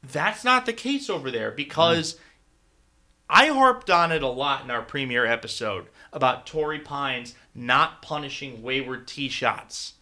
That's 0.03 0.45
not 0.45 0.67
the 0.67 0.73
case 0.73 1.11
over 1.11 1.31
there 1.31 1.51
because 1.51 2.19
I 3.29 3.47
harped 3.49 3.91
on 3.91 4.13
it 4.13 4.23
a 4.23 4.29
lot 4.29 4.65
in 4.65 4.71
our 4.71 4.83
premiere 4.83 5.27
episode 5.27 5.87
about 6.13 6.47
Torrey 6.47 6.81
Pines 6.81 7.35
not 7.55 8.03
punishing 8.03 8.63
wayward 8.63 9.07
tee 9.07 9.29
shots. 9.29 9.95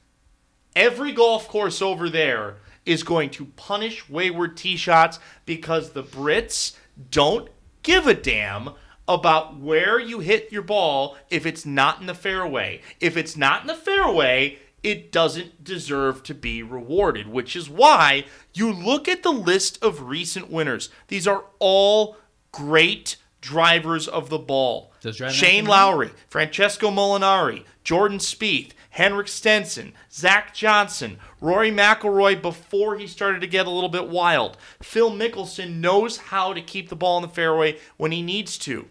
Every 0.75 1.13
golf 1.13 1.49
course 1.49 1.83
over 1.83 2.09
there 2.09 2.57
is 2.87 3.03
going 3.03 3.31
to 3.31 3.47
punish 3.57 4.09
wayward 4.09 4.57
tee 4.57 4.77
shots 4.77 5.19
because 5.45 5.91
the 5.91 6.03
Brits 6.03 6.77
don't 7.11 7.51
give 7.83 8.07
a 8.07 8.15
damn 8.15 8.71
about 9.07 9.59
where 9.59 9.99
you 9.99 10.21
hit 10.21 10.53
your 10.53 10.63
ball 10.63 11.17
if 11.31 11.45
it's 11.45 11.67
not 11.67 12.01
in 12.01 12.07
the 12.07 12.15
fairway. 12.15 12.81
If 13.01 13.17
it's 13.17 13.37
not 13.37 13.63
in 13.63 13.67
the 13.67 13.75
fairway, 13.75 14.59
it 14.83 15.11
doesn't 15.11 15.65
deserve 15.65 16.23
to 16.25 16.35
be 16.35 16.63
rewarded, 16.63 17.29
which 17.29 17.57
is 17.57 17.69
why 17.69 18.25
you 18.55 18.73
look 18.73 19.09
at 19.09 19.23
the 19.23 19.33
list 19.33 19.83
of 19.83 20.09
recent 20.09 20.51
winners. 20.51 20.89
These 21.09 21.27
are 21.27 21.45
all 21.59 22.17
great 22.53 23.17
drivers 23.41 24.09
of 24.09 24.31
the 24.31 24.39
ball. 24.39 24.93
Shane 25.33 25.65
Lowry, 25.65 26.11
Francesco 26.29 26.91
Molinari, 26.91 27.65
Jordan 27.85 28.19
Spieth, 28.19 28.73
Henrik 28.91 29.29
Stenson, 29.29 29.93
Zach 30.13 30.55
Johnson, 30.55 31.19
Rory 31.41 31.71
McIlroy 31.71 32.41
before 32.41 32.97
he 32.97 33.07
started 33.07 33.41
to 33.41 33.47
get 33.47 33.67
a 33.67 33.71
little 33.71 33.89
bit 33.89 34.09
wild. 34.09 34.57
Phil 34.83 35.11
Mickelson 35.13 35.77
knows 35.77 36.17
how 36.17 36.53
to 36.53 36.61
keep 36.61 36.89
the 36.89 36.97
ball 36.97 37.19
in 37.19 37.23
the 37.23 37.29
fairway 37.29 37.79
when 37.97 38.13
he 38.13 38.23
needs 38.23 38.59
to. 38.59 38.89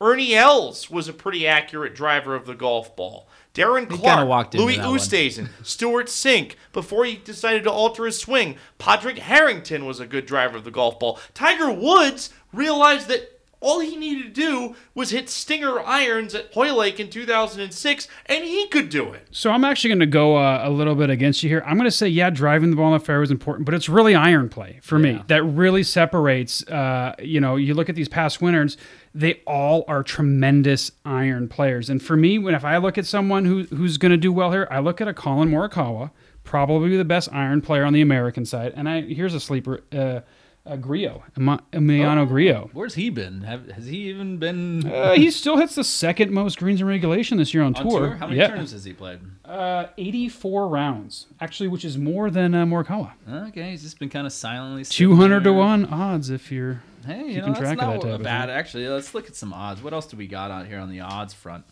Ernie 0.00 0.34
Els 0.34 0.88
was 0.90 1.08
a 1.08 1.12
pretty 1.12 1.46
accurate 1.46 1.94
driver 1.94 2.36
of 2.36 2.46
the 2.46 2.54
golf 2.54 2.94
ball. 2.94 3.27
Darren 3.54 3.88
Clarke, 3.88 4.54
Louis. 4.54 4.76
Oosthuizen, 4.76 5.48
Stewart 5.62 6.06
Cink, 6.06 6.54
before 6.72 7.04
he 7.04 7.16
decided 7.16 7.64
to 7.64 7.70
alter 7.70 8.06
his 8.06 8.18
swing. 8.18 8.56
Padraig 8.78 9.18
Harrington 9.18 9.84
was 9.84 9.98
a 10.00 10.06
good 10.06 10.26
driver 10.26 10.56
of 10.56 10.64
the 10.64 10.70
golf 10.70 10.98
ball. 10.98 11.18
Tiger 11.34 11.72
Woods 11.72 12.30
realized 12.52 13.08
that 13.08 13.37
all 13.60 13.80
he 13.80 13.96
needed 13.96 14.34
to 14.34 14.40
do 14.40 14.76
was 14.94 15.10
hit 15.10 15.28
stinger 15.28 15.80
irons 15.80 16.34
at 16.34 16.52
Hoylake 16.52 17.00
in 17.00 17.10
2006, 17.10 18.08
and 18.26 18.44
he 18.44 18.68
could 18.68 18.88
do 18.88 19.12
it. 19.12 19.26
So 19.30 19.50
I'm 19.50 19.64
actually 19.64 19.88
going 19.90 20.00
to 20.00 20.06
go 20.06 20.36
uh, 20.36 20.60
a 20.62 20.70
little 20.70 20.94
bit 20.94 21.10
against 21.10 21.42
you 21.42 21.48
here. 21.48 21.62
I'm 21.66 21.76
going 21.76 21.84
to 21.86 21.90
say, 21.90 22.08
yeah, 22.08 22.30
driving 22.30 22.70
the 22.70 22.76
ball 22.76 22.94
in 22.94 22.98
the 22.98 23.04
fairway 23.04 23.24
is 23.24 23.30
important, 23.30 23.66
but 23.66 23.74
it's 23.74 23.88
really 23.88 24.14
iron 24.14 24.48
play 24.48 24.78
for 24.82 24.98
me 24.98 25.22
that 25.26 25.42
really 25.42 25.82
separates. 25.82 26.66
Uh, 26.68 27.14
you 27.18 27.40
know, 27.40 27.56
you 27.56 27.74
look 27.74 27.88
at 27.88 27.96
these 27.96 28.08
past 28.08 28.40
winners; 28.40 28.76
they 29.14 29.40
all 29.46 29.84
are 29.88 30.02
tremendous 30.02 30.92
iron 31.04 31.48
players. 31.48 31.90
And 31.90 32.02
for 32.02 32.16
me, 32.16 32.38
when 32.38 32.54
if 32.54 32.64
I 32.64 32.76
look 32.76 32.96
at 32.98 33.06
someone 33.06 33.44
who 33.44 33.64
who's 33.64 33.98
going 33.98 34.12
to 34.12 34.18
do 34.18 34.32
well 34.32 34.52
here, 34.52 34.68
I 34.70 34.78
look 34.78 35.00
at 35.00 35.08
a 35.08 35.14
Collin 35.14 35.50
Morikawa, 35.50 36.10
probably 36.44 36.96
the 36.96 37.04
best 37.04 37.28
iron 37.32 37.60
player 37.60 37.84
on 37.84 37.92
the 37.92 38.00
American 38.00 38.44
side. 38.44 38.72
And 38.76 38.88
I 38.88 39.02
here's 39.02 39.34
a 39.34 39.40
sleeper, 39.40 39.82
uh, 39.92 40.20
uh, 40.68 40.76
Grillo, 40.76 41.24
Emiliano 41.36 42.28
Grillo. 42.28 42.70
Where's 42.72 42.94
he 42.94 43.10
been? 43.10 43.42
Have, 43.42 43.70
has 43.70 43.86
he 43.86 44.08
even 44.08 44.36
been 44.36 44.86
Uh, 44.86 45.14
he 45.14 45.30
still 45.32 45.56
hits 45.56 45.74
the 45.74 45.84
second 45.84 46.30
most 46.30 46.58
greens 46.58 46.80
in 46.80 46.86
regulation 46.86 47.38
this 47.38 47.54
year 47.54 47.62
on, 47.62 47.74
on 47.76 47.88
tour. 47.88 48.00
tour? 48.00 48.16
How 48.16 48.26
many 48.26 48.38
yeah. 48.38 48.48
tournaments 48.48 48.72
has 48.72 48.84
he 48.84 48.92
played? 48.92 49.20
Uh, 49.44 49.86
84 49.96 50.68
rounds, 50.68 51.26
actually, 51.40 51.68
which 51.68 51.84
is 51.84 51.96
more 51.96 52.30
than 52.30 52.54
uh, 52.54 52.66
Morikawa. 52.66 53.12
Okay, 53.48 53.70
he's 53.70 53.82
just 53.82 53.98
been 53.98 54.10
kind 54.10 54.26
of 54.26 54.32
silently. 54.32 54.84
sitting 54.84 55.08
200 55.08 55.44
to 55.44 55.52
1 55.52 55.86
odds 55.86 56.30
if 56.30 56.52
you're. 56.52 56.82
Hey, 57.06 57.20
you 57.20 57.34
keeping 57.36 57.52
know, 57.52 57.58
track 57.58 57.78
of 57.80 57.88
not 57.88 58.02
that 58.02 58.22
bad. 58.22 58.50
Actually, 58.50 58.88
let's 58.88 59.14
look 59.14 59.28
at 59.28 59.36
some 59.36 59.52
odds. 59.52 59.82
What 59.82 59.94
else 59.94 60.06
do 60.06 60.16
we 60.16 60.26
got 60.26 60.50
out 60.50 60.66
here 60.66 60.78
on 60.78 60.90
the 60.90 61.00
odds 61.00 61.32
front? 61.32 61.64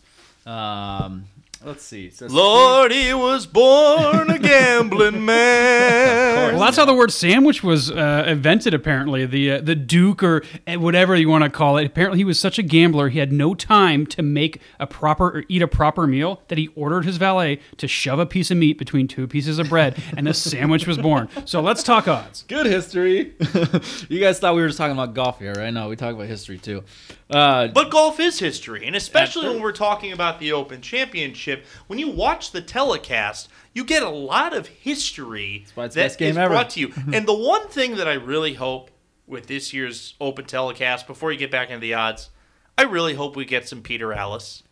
Um, 0.47 1.25
let's 1.63 1.83
see. 1.83 2.09
So 2.09 2.27
Lord, 2.27 2.91
he 2.91 3.13
was 3.13 3.45
born 3.45 4.29
a 4.29 4.39
gambling 4.39 5.25
man. 5.25 6.53
Well, 6.53 6.59
that's 6.65 6.77
how 6.77 6.85
the 6.85 6.93
word 6.93 7.11
sandwich 7.11 7.63
was 7.63 7.91
uh, 7.91 8.25
invented. 8.27 8.73
Apparently, 8.73 9.25
the 9.25 9.51
uh, 9.53 9.61
the 9.61 9.75
Duke 9.75 10.23
or 10.23 10.43
uh, 10.67 10.75
whatever 10.75 11.15
you 11.15 11.29
want 11.29 11.43
to 11.43 11.49
call 11.49 11.77
it. 11.77 11.85
Apparently, 11.85 12.19
he 12.19 12.23
was 12.23 12.39
such 12.39 12.57
a 12.59 12.63
gambler 12.63 13.09
he 13.09 13.19
had 13.19 13.31
no 13.31 13.53
time 13.53 14.05
to 14.07 14.21
make 14.21 14.61
a 14.79 14.87
proper 14.87 15.27
or 15.39 15.43
eat 15.47 15.61
a 15.61 15.67
proper 15.67 16.07
meal 16.07 16.41
that 16.47 16.57
he 16.57 16.67
ordered 16.75 17.05
his 17.05 17.17
valet 17.17 17.59
to 17.77 17.87
shove 17.87 18.19
a 18.19 18.25
piece 18.25 18.51
of 18.51 18.57
meat 18.57 18.77
between 18.77 19.07
two 19.07 19.27
pieces 19.27 19.59
of 19.59 19.69
bread, 19.69 20.01
and 20.15 20.27
a 20.27 20.33
sandwich 20.33 20.87
was 20.87 20.97
born. 20.97 21.29
So 21.45 21.61
let's 21.61 21.83
talk 21.83 22.07
odds. 22.07 22.43
good 22.47 22.65
history. 22.65 23.33
you 24.09 24.19
guys 24.19 24.39
thought 24.39 24.55
we 24.55 24.61
were 24.61 24.67
just 24.67 24.77
talking 24.77 24.93
about 24.93 25.13
golf 25.13 25.39
here, 25.39 25.53
right? 25.53 25.71
No, 25.73 25.89
we 25.89 25.95
talk 25.95 26.13
about 26.13 26.27
history 26.27 26.57
too. 26.57 26.83
Uh, 27.29 27.67
But 27.67 27.91
golf 27.91 28.19
is 28.19 28.39
history, 28.39 28.85
and 28.85 28.95
especially 28.95 29.49
when 29.49 29.61
we're 29.61 29.71
talking 29.73 30.11
about 30.13 30.39
the 30.39 30.51
Open 30.53 30.81
Championship, 30.81 31.65
when 31.87 31.99
you 31.99 32.09
watch 32.09 32.51
the 32.51 32.61
telecast, 32.61 33.49
you 33.73 33.83
get 33.83 34.01
a 34.03 34.09
lot 34.09 34.53
of 34.55 34.67
history 34.67 35.65
why 35.75 35.85
it's 35.85 35.95
that 35.95 36.17
game 36.17 36.31
is 36.31 36.37
ever. 36.37 36.53
brought 36.53 36.69
to 36.71 36.79
you. 36.79 36.93
and 37.13 37.27
the 37.27 37.33
one 37.33 37.67
thing 37.67 37.95
that 37.97 38.07
I 38.07 38.13
really 38.13 38.53
hope 38.53 38.91
with 39.25 39.47
this 39.47 39.73
year's 39.73 40.13
Open 40.21 40.45
telecast, 40.45 41.05
before 41.05 41.31
you 41.33 41.37
get 41.37 41.51
back 41.51 41.69
into 41.69 41.81
the 41.81 41.93
odds, 41.95 42.29
I 42.77 42.83
really 42.83 43.15
hope 43.15 43.35
we 43.35 43.43
get 43.43 43.67
some 43.67 43.81
Peter 43.81 44.13
Alliss. 44.13 44.63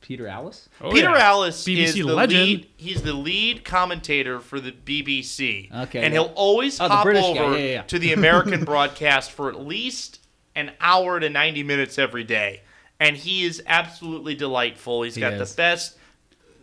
Peter 0.00 0.24
Alliss. 0.26 0.68
Oh, 0.80 0.90
Peter 0.92 1.10
yeah. 1.10 1.32
Alliss 1.32 1.64
BBC 1.66 1.82
is 1.82 1.94
the 1.96 2.02
legend. 2.04 2.42
lead. 2.44 2.68
He's 2.76 3.02
the 3.02 3.12
lead 3.12 3.64
commentator 3.64 4.40
for 4.40 4.58
the 4.60 4.72
BBC. 4.72 5.70
Okay, 5.82 6.02
and 6.02 6.14
yeah. 6.14 6.20
he'll 6.20 6.32
always 6.34 6.80
Oh, 6.80 6.88
hop 6.88 7.04
over 7.06 7.12
yeah, 7.12 7.50
yeah, 7.50 7.56
yeah. 7.72 7.82
to 7.82 7.98
the 7.98 8.12
American 8.12 8.64
broadcast 8.64 9.32
for 9.32 9.50
at 9.50 9.60
least 9.60 10.20
an 10.54 10.72
hour 10.80 11.20
to 11.20 11.28
ninety 11.28 11.62
minutes 11.62 11.98
every 11.98 12.24
day, 12.24 12.62
and 13.00 13.16
he 13.16 13.44
is 13.44 13.62
absolutely 13.66 14.34
delightful. 14.34 15.02
He's 15.02 15.14
He 15.14 15.20
got 15.20 15.32
is. 15.34 15.50
the 15.52 15.56
best, 15.56 15.96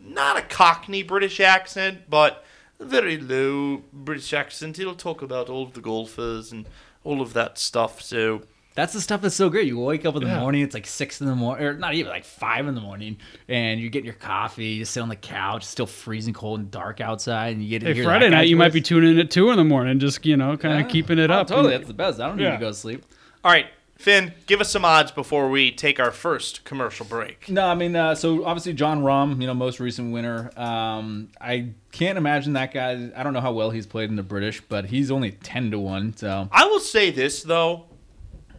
not 0.03 0.37
a 0.37 0.41
Cockney 0.41 1.03
British 1.03 1.39
accent, 1.39 2.09
but 2.09 2.43
very 2.79 3.17
low 3.17 3.83
British 3.93 4.33
accent. 4.33 4.77
He'll 4.77 4.95
talk 4.95 5.21
about 5.21 5.49
all 5.49 5.63
of 5.63 5.73
the 5.73 5.81
golfers 5.81 6.51
and 6.51 6.65
all 7.03 7.21
of 7.21 7.33
that 7.33 7.57
stuff. 7.57 8.01
So 8.01 8.41
That's 8.75 8.91
the 8.91 8.99
stuff 8.99 9.21
that's 9.21 9.35
so 9.35 9.49
great. 9.49 9.67
You 9.67 9.79
wake 9.79 10.05
up 10.05 10.17
in 10.17 10.23
the 10.23 10.27
Yeah. 10.27 10.41
morning, 10.41 10.61
it's 10.61 10.73
like 10.73 10.85
six 10.85 11.21
in 11.21 11.27
the 11.27 11.35
morning, 11.35 11.65
or 11.65 11.73
not 11.75 11.93
even 11.93 12.11
like 12.11 12.25
five 12.25 12.67
in 12.67 12.75
the 12.75 12.81
morning, 12.81 13.15
and 13.47 13.79
you 13.79 13.89
get 13.89 14.03
your 14.03 14.15
coffee, 14.15 14.65
you 14.65 14.83
sit 14.83 14.99
on 14.99 15.07
the 15.07 15.15
couch, 15.15 15.63
still 15.63 15.85
freezing 15.85 16.33
cold 16.33 16.59
and 16.59 16.69
dark 16.71 16.99
outside, 16.99 17.53
and 17.55 17.63
you 17.63 17.69
get 17.69 17.79
to 17.79 17.85
Hey, 17.85 17.93
hear 17.93 18.03
Friday 18.03 18.25
that 18.25 18.31
night, 18.31 18.41
guy's 18.41 18.49
you 18.49 18.57
might 18.57 18.73
be 18.73 18.81
tuning 18.81 19.11
in 19.11 19.19
at 19.19 19.31
2 19.31 19.49
in 19.51 19.55
the 19.55 19.63
morning, 19.63 19.97
just, 19.97 20.25
you 20.25 20.35
know, 20.35 20.57
kind 20.57 20.73
of 20.73 20.81
Yeah. 20.81 20.87
keeping 20.91 21.19
it 21.19 21.31
Oh, 21.31 21.35
up. 21.35 21.47
Totally, 21.47 21.73
And- 21.73 21.83
that's 21.83 21.87
the 21.87 21.93
best. 21.93 22.19
I 22.19 22.27
don't 22.27 22.35
need 22.35 22.51
to 22.51 22.57
go 22.57 22.67
to 22.67 22.73
sleep. 22.73 23.05
all 23.45 23.51
right, 23.53 23.67
Finn, 23.97 24.33
give 24.45 24.59
us 24.59 24.69
some 24.69 24.83
odds 24.83 25.11
before 25.11 25.49
we 25.49 25.71
take 25.71 25.99
our 25.99 26.11
first 26.11 26.65
commercial 26.65 27.05
break. 27.05 27.49
No, 27.49 27.65
I 27.65 27.75
mean, 27.75 27.95
uh, 27.95 28.13
so 28.13 28.45
obviously 28.45 28.73
Jon 28.73 29.01
Rahm, 29.01 29.39
you 29.39 29.47
know, 29.47 29.53
most 29.53 29.79
recent 29.79 30.11
winner. 30.11 30.51
Um, 30.57 31.29
I 31.39 31.69
can't 31.91 32.17
imagine 32.17 32.53
that 32.53 32.73
guy. 32.73 33.09
I 33.15 33.23
don't 33.23 33.33
know 33.33 33.41
how 33.41 33.53
well 33.53 33.69
he's 33.69 33.87
played 33.87 34.09
in 34.09 34.17
the 34.17 34.23
British, 34.23 34.61
but 34.61 34.87
he's 34.87 35.11
only 35.11 35.31
ten 35.31 35.71
to 35.71 35.79
one. 35.79 36.15
So 36.17 36.49
I 36.51 36.65
will 36.65 36.81
say 36.81 37.09
this 37.09 37.43
though, 37.43 37.85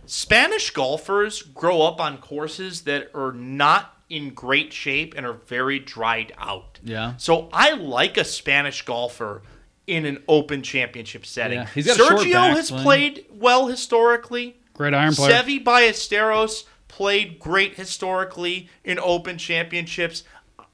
Spanish 0.07 0.70
golfers 0.70 1.43
grow 1.43 1.82
up 1.82 2.01
on 2.01 2.18
courses 2.18 2.82
that 2.82 3.11
are 3.14 3.32
not 3.32 3.93
in 4.09 4.30
great 4.30 4.72
shape 4.72 5.14
and 5.16 5.26
are 5.26 5.32
very 5.34 5.78
dried 5.78 6.32
out. 6.39 6.78
Yeah. 6.82 7.14
So 7.18 7.49
I 7.53 7.72
like 7.72 8.16
a 8.16 8.24
Spanish 8.24 8.82
golfer 8.82 9.43
in 9.87 10.05
an 10.05 10.22
open 10.28 10.62
championship 10.62 11.26
setting. 11.26 11.59
Yeah, 11.59 11.66
he's 11.66 11.87
got 11.87 11.97
a 11.97 11.99
short 11.99 12.20
Sergio 12.22 12.51
has 12.51 12.70
played 12.70 13.26
well 13.30 13.66
historically. 13.66 14.57
Great 14.77 14.93
iron 14.95 15.14
player. 15.14 15.33
Seve 15.43 15.64
Ballesteros 15.64 16.64
played 16.89 17.39
great 17.41 17.74
historically 17.74 18.68
in 18.85 18.99
open 18.99 19.39
championships. 19.39 20.22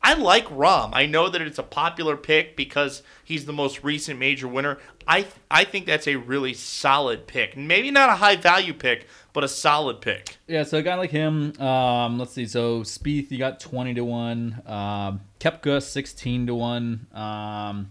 I 0.05 0.15
like 0.15 0.47
Rahm. 0.49 0.91
I 0.93 1.07
know 1.07 1.29
that 1.29 1.41
it's 1.41 1.59
a 1.61 1.63
popular 1.63 2.17
pick 2.17 2.57
because 2.57 3.05
he's 3.23 3.47
the 3.47 3.53
most 3.53 3.85
recent 3.85 4.19
major 4.19 4.49
winner. 4.49 4.79
I 5.07 5.27
I 5.49 5.63
think 5.63 5.87
that's 5.87 6.09
a 6.09 6.17
really 6.17 6.55
solid 6.55 7.29
pick. 7.29 7.57
Maybe 7.57 7.93
not 7.93 8.09
a 8.09 8.15
high 8.15 8.35
value 8.35 8.75
pick, 8.75 9.07
but 9.33 9.45
a 9.45 9.49
solid 9.49 10.01
pick. 10.01 10.39
yeah, 10.49 10.65
so 10.65 10.79
a 10.79 10.83
guy 10.83 10.97
like 10.97 11.11
him. 11.11 11.53
Um, 11.61 12.19
let's 12.19 12.33
see. 12.33 12.47
So 12.47 12.81
Spieth, 12.81 13.31
you 13.31 13.39
got 13.39 13.61
twenty 13.61 13.95
to 13.95 14.05
one. 14.05 14.61
Um, 14.67 15.21
Koepka, 15.39 15.81
sixteen 15.81 16.47
to 16.49 16.55
one. 16.57 17.07
Um, 17.15 17.91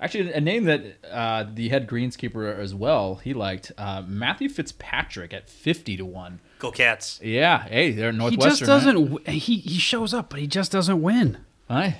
actually, 0.00 0.32
a 0.32 0.40
name 0.40 0.64
that 0.64 0.82
uh, 1.10 1.44
the 1.52 1.68
head 1.68 1.86
greenskeeper 1.88 2.56
as 2.58 2.74
well 2.74 3.16
he 3.16 3.34
liked 3.34 3.72
uh, 3.78 4.02
Matthew 4.06 4.48
Fitzpatrick 4.48 5.32
at 5.32 5.48
fifty 5.48 5.96
to 5.96 6.04
one. 6.04 6.40
Go 6.58 6.70
Cats. 6.70 7.20
Yeah, 7.22 7.64
hey, 7.68 7.92
they're 7.92 8.12
Northwestern. 8.12 8.50
He 8.50 8.50
just 8.50 8.62
doesn't. 8.64 9.10
w- 9.10 9.24
He 9.38 9.56
he 9.58 9.78
shows 9.78 10.14
up, 10.14 10.30
but 10.30 10.40
he 10.40 10.46
just 10.46 10.72
doesn't 10.72 11.02
win. 11.02 11.38
Right? 11.68 11.96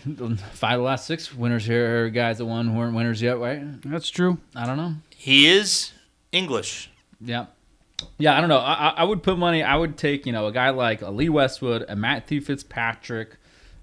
Five 0.53 0.75
of 0.75 0.79
the 0.79 0.85
last 0.85 1.07
six 1.07 1.35
winners 1.35 1.67
here 1.67 2.05
are 2.05 2.09
guys 2.11 2.39
that 2.39 2.45
won 2.47 2.69
who 2.69 2.79
weren't 2.79 2.95
winners 2.95 3.21
yet, 3.21 3.39
right? 3.41 3.61
That's 3.83 4.09
true. 4.09 4.39
I 4.55 4.65
don't 4.65 4.77
know. 4.77 4.95
He 5.17 5.49
is 5.49 5.91
English. 6.33 6.89
Yeah. 7.21 7.47
Yeah, 8.19 8.37
I 8.37 8.41
don't 8.41 8.49
know. 8.49 8.59
I, 8.59 8.73
I- 8.91 8.95
I 8.99 9.05
would 9.05 9.23
put 9.23 9.39
money. 9.39 9.63
I 9.63 9.75
would 9.77 9.97
take 9.99 10.25
you 10.25 10.33
know 10.33 10.47
a 10.47 10.53
guy 10.53 10.71
like 10.71 11.03
a 11.03 11.11
Lee 11.11 11.29
Westwood, 11.29 11.85
a 11.89 11.97
Matthew 11.97 12.41
Fitzpatrick, 12.41 13.37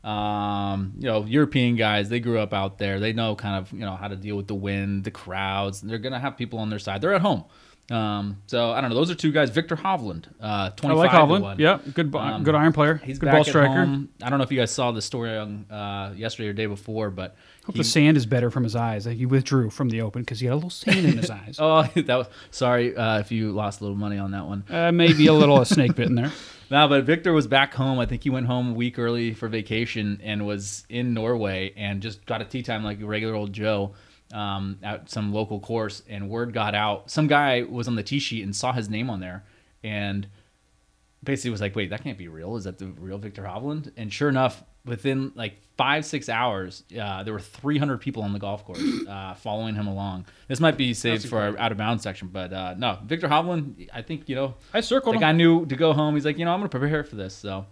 um, 0.04 0.94
you 1.00 1.08
know 1.08 1.26
European 1.26 1.76
guys. 1.76 2.10
They 2.10 2.20
grew 2.20 2.40
up 2.40 2.54
out 2.54 2.78
there. 2.78 3.00
They 3.00 3.14
know 3.14 3.36
kind 3.36 3.56
of 3.58 3.72
you 3.72 3.80
know 3.80 3.96
how 3.96 4.08
to 4.08 4.16
deal 4.16 4.36
with 4.36 4.48
the 4.48 4.56
wind, 4.56 5.04
the 5.04 5.12
crowds. 5.12 5.82
They're 5.82 5.98
gonna 5.98 6.20
have 6.20 6.38
people 6.38 6.60
on 6.60 6.70
their 6.70 6.80
side. 6.80 7.02
They're 7.02 7.14
at 7.14 7.22
home. 7.22 7.46
Um, 7.92 8.38
so 8.48 8.72
I 8.72 8.80
don't 8.80 8.90
know. 8.92 8.96
Those 8.96 9.12
are 9.12 9.16
two 9.16 9.34
guys. 9.34 9.50
Viktor 9.50 9.76
Hovland, 9.76 10.28
uh, 10.42 10.72
I 10.84 10.88
like 10.94 11.12
Hovland. 11.12 11.60
Yeah, 11.60 11.80
good 11.94 12.16
Um, 12.16 12.44
good 12.44 12.56
iron 12.56 12.72
player. 12.72 12.96
He's 13.04 13.18
a 13.18 13.20
good 13.20 13.32
ball 13.32 13.44
striker. 13.44 13.74
home. 13.74 14.08
I 14.24 14.30
don't 14.30 14.40
know 14.40 14.44
if 14.46 14.52
you 14.54 14.58
guys 14.58 14.72
saw 14.72 14.92
the 14.94 15.02
story 15.02 15.38
on 15.38 15.66
uh, 15.70 16.14
yesterday 16.16 16.48
or 16.48 16.54
day 16.54 16.66
before, 16.66 17.10
but 17.10 17.36
Hope 17.66 17.76
he- 17.76 17.80
the 17.82 17.84
sand 17.84 18.16
is 18.16 18.26
better 18.26 18.50
from 18.50 18.64
his 18.64 18.78
eyes. 18.78 19.06
Like 19.06 19.18
he 19.18 19.26
withdrew 19.26 19.70
from 19.70 19.90
the 19.90 20.00
open 20.02 20.22
because 20.22 20.40
he 20.40 20.46
had 20.46 20.54
a 20.54 20.56
little 20.56 20.70
sand 20.70 21.06
in 21.06 21.18
his 21.18 21.30
eyes. 21.42 21.58
Oh, 21.60 21.84
that 21.96 22.16
was 22.16 22.28
sorry 22.52 22.96
uh, 22.96 23.20
if 23.20 23.34
you 23.34 23.52
lost 23.52 23.82
a 23.82 23.84
little 23.84 23.98
money 23.98 24.18
on 24.18 24.32
that 24.32 24.46
one. 24.46 24.64
Uh, 24.70 24.94
maybe 24.94 25.28
a 25.28 25.34
little 25.34 25.60
a 25.60 25.66
snake 25.66 25.94
bit 25.96 26.08
in 26.08 26.16
there. 26.16 26.32
No, 26.74 26.88
but 26.88 27.04
Viktor 27.04 27.34
was 27.34 27.46
back 27.46 27.76
home. 27.76 28.00
I 28.00 28.08
think 28.08 28.24
he 28.24 28.32
went 28.32 28.48
home 28.48 28.72
a 28.72 28.74
week 28.74 28.98
early 28.98 29.36
for 29.36 29.48
vacation 29.48 30.20
and 30.24 30.44
was 30.48 30.88
in 30.90 31.14
Norway 31.14 31.72
and 31.78 32.02
just 32.02 32.26
got 32.26 32.42
a 32.42 32.46
tea 32.46 32.64
time 32.64 32.84
like 32.84 33.00
a 33.00 33.06
regular 33.06 33.36
old 33.36 33.54
Joe 33.54 33.94
um, 34.34 34.80
at 34.82 35.08
some 35.08 35.32
local 35.32 35.60
course. 35.60 36.02
And 36.10 36.32
word 36.32 36.52
got 36.52 36.74
out. 36.74 37.12
Some 37.12 37.28
guy 37.28 37.62
was 37.62 37.88
on 37.88 37.94
the 37.94 38.02
tee 38.02 38.18
sheet 38.18 38.44
and 38.44 38.56
saw 38.56 38.74
his 38.74 38.90
name 38.90 39.12
on 39.12 39.20
there 39.20 39.44
and 39.84 40.28
basically 41.24 41.52
was 41.52 41.62
like, 41.62 41.76
wait, 41.76 41.92
that 41.92 42.04
can't 42.04 42.18
be 42.18 42.28
real. 42.28 42.56
Is 42.56 42.64
that 42.64 42.80
the 42.80 42.88
real 42.88 43.20
Viktor 43.20 43.44
Hovland? 43.44 43.92
And 43.96 44.12
sure 44.12 44.30
enough, 44.30 44.64
within 44.86 45.32
like 45.36 45.60
five 45.78 46.06
six 46.06 46.30
hours, 46.30 46.84
uh, 47.00 47.24
there 47.24 47.34
were 47.34 47.40
300 47.40 48.00
people 48.00 48.24
on 48.24 48.34
the 48.34 48.40
golf 48.40 48.66
course 48.66 48.84
uh, 49.10 49.34
following 49.36 49.76
him 49.76 49.88
along. 49.88 50.26
This 50.48 50.60
might 50.60 50.78
be 50.78 50.94
saved 50.94 51.28
for 51.28 51.40
our 51.40 51.58
out 51.58 51.72
of 51.72 51.78
bounds 51.78 52.04
section, 52.04 52.28
but 52.28 52.52
uh, 52.54 52.76
no, 52.78 53.00
Viktor 53.06 53.28
Hovland. 53.28 53.90
I 53.94 54.02
think 54.02 54.30
you 54.30 54.36
know. 54.36 54.56
I 54.74 54.82
circled 54.82 55.16
Like 55.16 55.24
him. 55.24 55.30
I 55.30 55.32
knew 55.32 55.66
to 55.66 55.76
go 55.76 55.94
home. 55.94 56.16
He's 56.16 56.26
like, 56.26 56.38
you 56.38 56.46
know, 56.46 56.54
I'm 56.54 56.60
gonna 56.60 56.70
prepare 56.70 57.04
for 57.04 57.16
this. 57.16 57.34
So 57.34 57.66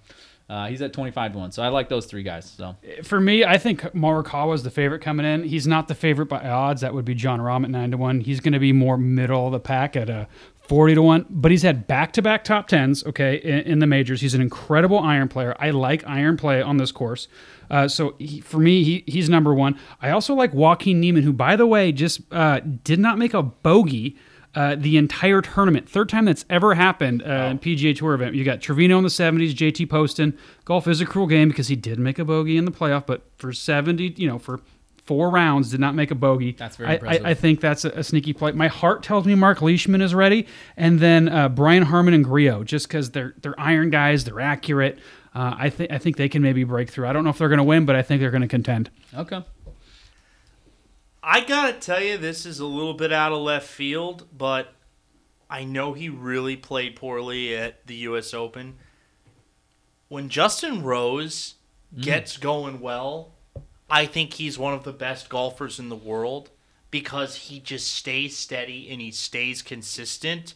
uh, 0.50 0.68
he's 0.68 0.82
at 0.82 0.92
25 0.92 1.32
to 1.34 1.38
one. 1.38 1.52
So 1.52 1.64
I 1.64 1.70
like 1.70 1.88
those 1.88 2.06
three 2.06 2.24
guys. 2.24 2.50
So 2.50 2.76
For 3.04 3.22
me, 3.22 3.46
I 3.46 3.58
think 3.58 3.82
Morikawa 3.94 4.54
is 4.56 4.64
the 4.64 4.70
favorite 4.70 5.02
coming 5.02 5.26
in. 5.26 5.44
He's 5.44 5.66
not 5.66 5.88
the 5.88 5.96
favorite 5.96 6.26
by 6.26 6.48
odds. 6.48 6.82
That 6.82 6.94
would 6.94 7.06
be 7.06 7.16
Jon 7.16 7.40
Rahm 7.40 7.64
at 7.64 7.70
nine 7.70 7.92
to 7.92 7.98
one. 7.98 8.20
He's 8.20 8.42
going 8.42 8.52
to 8.54 8.60
be 8.60 8.74
more 8.74 8.98
middle 8.98 9.46
of 9.46 9.54
the 9.54 9.62
pack 9.62 9.96
at 9.96 10.10
a 10.10 10.28
forty 10.72 10.96
to 10.96 11.02
one. 11.02 11.26
But 11.30 11.52
he's 11.52 11.64
had 11.64 11.86
back 11.86 12.14
to 12.14 12.22
back 12.22 12.46
top 12.46 12.70
tens. 12.70 13.06
Okay, 13.06 13.36
in, 13.44 13.60
in 13.60 13.80
the 13.80 13.88
majors, 13.88 14.22
he's 14.22 14.34
an 14.34 14.40
incredible 14.40 15.00
iron 15.00 15.28
player. 15.28 15.54
I 15.60 15.72
like 15.72 16.08
iron 16.08 16.38
play 16.38 16.62
on 16.62 16.78
this 16.78 16.94
course. 16.94 17.28
Uh, 17.70 17.90
so 17.90 18.16
he, 18.20 18.40
for 18.40 18.58
me, 18.58 18.82
he, 18.82 19.04
he's 19.06 19.28
number 19.28 19.54
one. 19.54 19.78
I 20.02 20.12
also 20.12 20.34
like 20.34 20.54
Joaquin 20.54 21.02
Niemann, 21.02 21.24
who, 21.24 21.34
by 21.34 21.58
the 21.58 21.68
way, 21.68 21.92
just 21.92 22.22
uh, 22.32 22.62
did 22.86 23.00
not 23.00 23.18
make 23.18 23.34
a 23.34 23.44
bogey 23.44 24.16
uh, 24.56 24.76
the 24.78 24.96
entire 24.96 25.42
tournament. 25.42 25.90
Third 25.90 26.08
time 26.08 26.24
that's 26.24 26.46
ever 26.50 26.74
happened 26.74 27.22
uh, 27.22 27.50
in 27.52 27.60
PGA 27.60 27.94
Tour 27.94 28.14
event. 28.14 28.36
You 28.36 28.46
got 28.46 28.62
Trevino 28.62 28.98
in 28.98 29.04
the 29.04 29.10
70s, 29.10 29.54
JT 29.54 29.90
Poston. 29.90 30.38
Golf 30.64 30.88
is 30.88 31.02
a 31.02 31.06
cruel 31.06 31.28
game 31.28 31.50
because 31.50 31.68
he 31.68 31.76
did 31.76 32.00
make 32.00 32.18
a 32.18 32.24
bogey 32.24 32.56
in 32.56 32.64
the 32.64 32.72
playoff, 32.72 33.06
but 33.06 33.24
for 33.38 33.52
70, 33.52 34.16
you 34.16 34.28
know, 34.28 34.40
for 34.40 34.62
four 35.04 35.30
rounds, 35.30 35.72
did 35.72 35.80
not 35.80 35.96
make 35.96 36.12
a 36.12 36.16
bogey. 36.16 36.54
That's 36.54 36.76
very 36.76 36.90
I, 36.90 36.94
impressive. 36.94 37.26
I, 37.26 37.30
I 37.30 37.34
think 37.34 37.62
that's 37.62 37.86
a, 37.86 37.90
a 37.90 38.04
sneaky 38.04 38.34
play. 38.34 38.52
My 38.52 38.68
heart 38.68 39.04
tells 39.04 39.26
me 39.26 39.36
Mark 39.36 39.62
Leishman 39.62 40.02
is 40.02 40.14
ready, 40.14 40.48
and 40.78 41.00
then 41.00 41.30
uh, 41.30 41.50
Brian 41.50 41.84
Harman 41.84 42.14
and 42.14 42.24
Grillo, 42.24 42.64
just 42.64 42.88
because 42.88 43.12
they're 43.12 43.36
they're 43.42 43.60
iron 43.60 43.90
guys, 43.90 44.24
they're 44.24 44.40
accurate. 44.40 45.00
Uh, 45.34 45.56
I 45.58 45.70
think 45.70 45.92
I 45.92 45.98
think 45.98 46.18
they 46.18 46.30
can 46.30 46.42
maybe 46.42 46.64
break 46.64 46.90
through. 46.90 47.08
I 47.08 47.14
don't 47.14 47.24
know 47.24 47.30
if 47.30 47.38
they're 47.38 47.50
going 47.50 47.58
to 47.58 47.64
win, 47.64 47.86
but 47.86 47.96
I 47.96 48.02
think 48.02 48.22
they're 48.22 48.32
going 48.32 48.42
to 48.42 48.48
contend. 48.48 48.90
okay, 49.16 49.44
I 51.24 51.42
gotta 51.42 51.74
tell 51.74 52.02
you, 52.02 52.18
this 52.18 52.46
is 52.46 52.60
a 52.60 52.66
little 52.66 52.94
bit 52.94 53.12
out 53.12 53.32
of 53.32 53.40
left 53.40 53.68
field, 53.68 54.28
but 54.36 54.74
I 55.50 55.64
know 55.64 55.94
he 55.94 56.10
really 56.10 56.56
played 56.56 56.96
poorly 56.96 57.56
at 57.56 57.86
the 57.86 57.96
U.S. 57.96 58.34
Open. 58.34 58.78
When 60.08 60.30
Justin 60.30 60.84
Rose 60.84 61.56
gets 62.00 62.38
going 62.38 62.80
well, 62.80 63.36
I 63.92 64.06
think 64.06 64.34
he's 64.34 64.58
one 64.58 64.74
of 64.74 64.84
the 64.84 64.94
best 64.94 65.30
golfers 65.30 65.78
in 65.78 65.90
the 65.90 65.96
world 65.96 66.50
because 66.90 67.36
he 67.36 67.60
just 67.60 67.94
stays 67.94 68.38
steady 68.38 68.90
and 68.90 69.02
he 69.02 69.12
stays 69.12 69.62
consistent. 69.62 70.54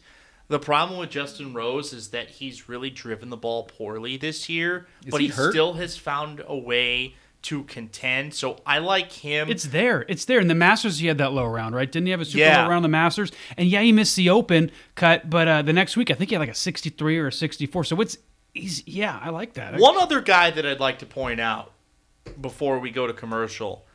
The 0.48 0.58
problem 0.58 0.98
with 0.98 1.10
Justin 1.10 1.52
Rose 1.52 1.92
is 1.92 2.08
that 2.08 2.28
he's 2.30 2.68
really 2.68 2.88
driven 2.90 3.30
the 3.30 3.36
ball 3.36 3.64
poorly 3.64 4.16
this 4.16 4.48
year, 4.48 4.86
Is 5.04 5.10
but 5.10 5.20
he 5.20 5.26
he 5.26 5.32
still 5.32 5.74
has 5.74 5.96
found 5.96 6.42
a 6.46 6.56
way 6.56 7.14
to 7.42 7.64
contend. 7.64 8.32
So 8.34 8.58
I 8.66 8.78
like 8.78 9.12
him. 9.12 9.48
It's 9.50 9.64
there. 9.64 10.04
It's 10.08 10.24
there. 10.24 10.40
In 10.40 10.48
the 10.48 10.54
Masters, 10.54 10.98
he 10.98 11.06
had 11.06 11.18
that 11.18 11.32
low 11.32 11.46
round, 11.46 11.74
right? 11.74 11.90
Didn't 11.90 12.06
he 12.06 12.10
have 12.12 12.20
a 12.20 12.24
super 12.24 12.38
Yeah. 12.38 12.62
low 12.62 12.70
round 12.70 12.78
in 12.78 12.90
the 12.90 12.96
Masters? 12.96 13.30
And 13.56 13.68
yeah, 13.68 13.82
he 13.82 13.92
missed 13.92 14.16
the 14.16 14.30
Open 14.30 14.70
cut, 14.94 15.28
but 15.28 15.46
uh, 15.46 15.62
the 15.62 15.72
next 15.72 15.96
week, 15.96 16.10
I 16.10 16.14
think 16.14 16.30
he 16.30 16.34
had 16.34 16.40
like 16.40 16.48
a 16.48 16.54
63 16.54 17.18
or 17.18 17.26
a 17.28 17.32
64. 17.32 17.84
So 17.84 18.00
it's, 18.00 18.16
he's, 18.54 18.86
yeah, 18.86 19.18
I 19.22 19.30
like 19.30 19.54
that. 19.54 19.78
One 19.78 19.96
other 19.96 20.20
guy 20.20 20.50
that 20.50 20.64
I'd 20.66 20.80
like 20.80 20.98
to 21.00 21.06
point 21.06 21.40
out 21.40 21.72
before 22.40 22.78
we 22.78 22.90
go 22.90 23.06
to 23.06 23.12
commercial 23.12 23.86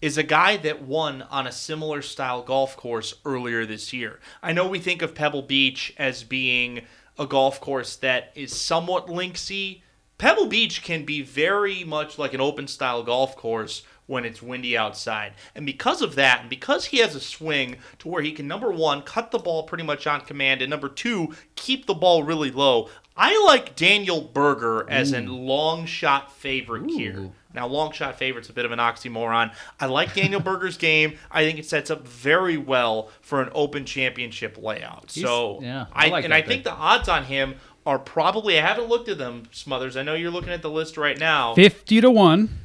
is 0.00 0.18
a 0.18 0.22
guy 0.22 0.56
that 0.56 0.82
won 0.82 1.22
on 1.22 1.46
a 1.46 1.52
similar 1.52 2.02
style 2.02 2.42
golf 2.42 2.76
course 2.76 3.14
earlier 3.24 3.64
this 3.64 3.92
year. 3.92 4.18
I 4.42 4.52
know 4.52 4.66
we 4.66 4.80
think 4.80 5.00
of 5.00 5.14
Pebble 5.14 5.42
Beach 5.42 5.94
as 5.96 6.24
being 6.24 6.82
a 7.18 7.26
golf 7.26 7.60
course 7.60 7.96
that 7.96 8.32
is 8.34 8.52
somewhat 8.52 9.06
linksy. 9.06 9.82
Pebble 10.18 10.46
Beach 10.46 10.82
can 10.82 11.04
be 11.04 11.22
very 11.22 11.84
much 11.84 12.18
like 12.18 12.34
an 12.34 12.40
open 12.40 12.66
style 12.66 13.04
golf 13.04 13.36
course 13.36 13.82
when 14.06 14.24
it's 14.24 14.42
windy 14.42 14.76
outside. 14.76 15.32
And 15.54 15.64
because 15.64 16.02
of 16.02 16.16
that, 16.16 16.40
and 16.40 16.50
because 16.50 16.86
he 16.86 16.98
has 16.98 17.14
a 17.14 17.20
swing 17.20 17.76
to 18.00 18.08
where 18.08 18.22
he 18.22 18.32
can, 18.32 18.48
number 18.48 18.70
one, 18.70 19.02
cut 19.02 19.30
the 19.30 19.38
ball 19.38 19.62
pretty 19.62 19.84
much 19.84 20.06
on 20.06 20.22
command, 20.22 20.60
and 20.60 20.70
number 20.70 20.88
two, 20.88 21.34
keep 21.54 21.86
the 21.86 21.94
ball 21.94 22.22
really 22.22 22.50
low, 22.50 22.88
I 23.16 23.44
like 23.44 23.76
Daniel 23.76 24.22
Berger 24.22 24.88
as 24.88 25.12
a 25.12 25.18
mm. 25.18 25.46
long 25.46 25.86
shot 25.86 26.32
favorite 26.32 26.90
here. 26.90 27.30
Now, 27.54 27.66
long 27.66 27.92
shot 27.92 28.18
favorite's 28.18 28.48
a 28.48 28.52
bit 28.52 28.64
of 28.64 28.72
an 28.72 28.78
oxymoron. 28.78 29.54
I 29.78 29.86
like 29.86 30.14
Daniel 30.14 30.40
Berger's 30.44 30.78
game. 30.78 31.18
I 31.30 31.44
think 31.44 31.58
it 31.58 31.66
sets 31.66 31.90
up 31.90 32.06
very 32.06 32.56
well 32.56 33.10
for 33.20 33.42
an 33.42 33.50
Open 33.54 33.84
Championship 33.84 34.56
layout. 34.56 35.10
so, 35.10 35.58
yeah, 35.60 35.86
I 35.92 36.06
I, 36.06 36.08
like 36.08 36.24
and 36.24 36.32
I 36.32 36.42
think 36.42 36.64
the 36.64 36.72
odds 36.72 37.08
on 37.08 37.24
him 37.24 37.56
are 37.84 37.98
probably. 37.98 38.58
I 38.58 38.66
haven't 38.66 38.88
looked 38.88 39.08
at 39.08 39.18
them, 39.18 39.44
Smothers. 39.50 39.96
I 39.96 40.02
know 40.02 40.14
you're 40.14 40.30
looking 40.30 40.52
at 40.52 40.62
the 40.62 40.70
list 40.70 40.96
right 40.96 41.18
now. 41.18 41.54
50 41.54 42.00
to 42.00 42.10
1. 42.10 42.61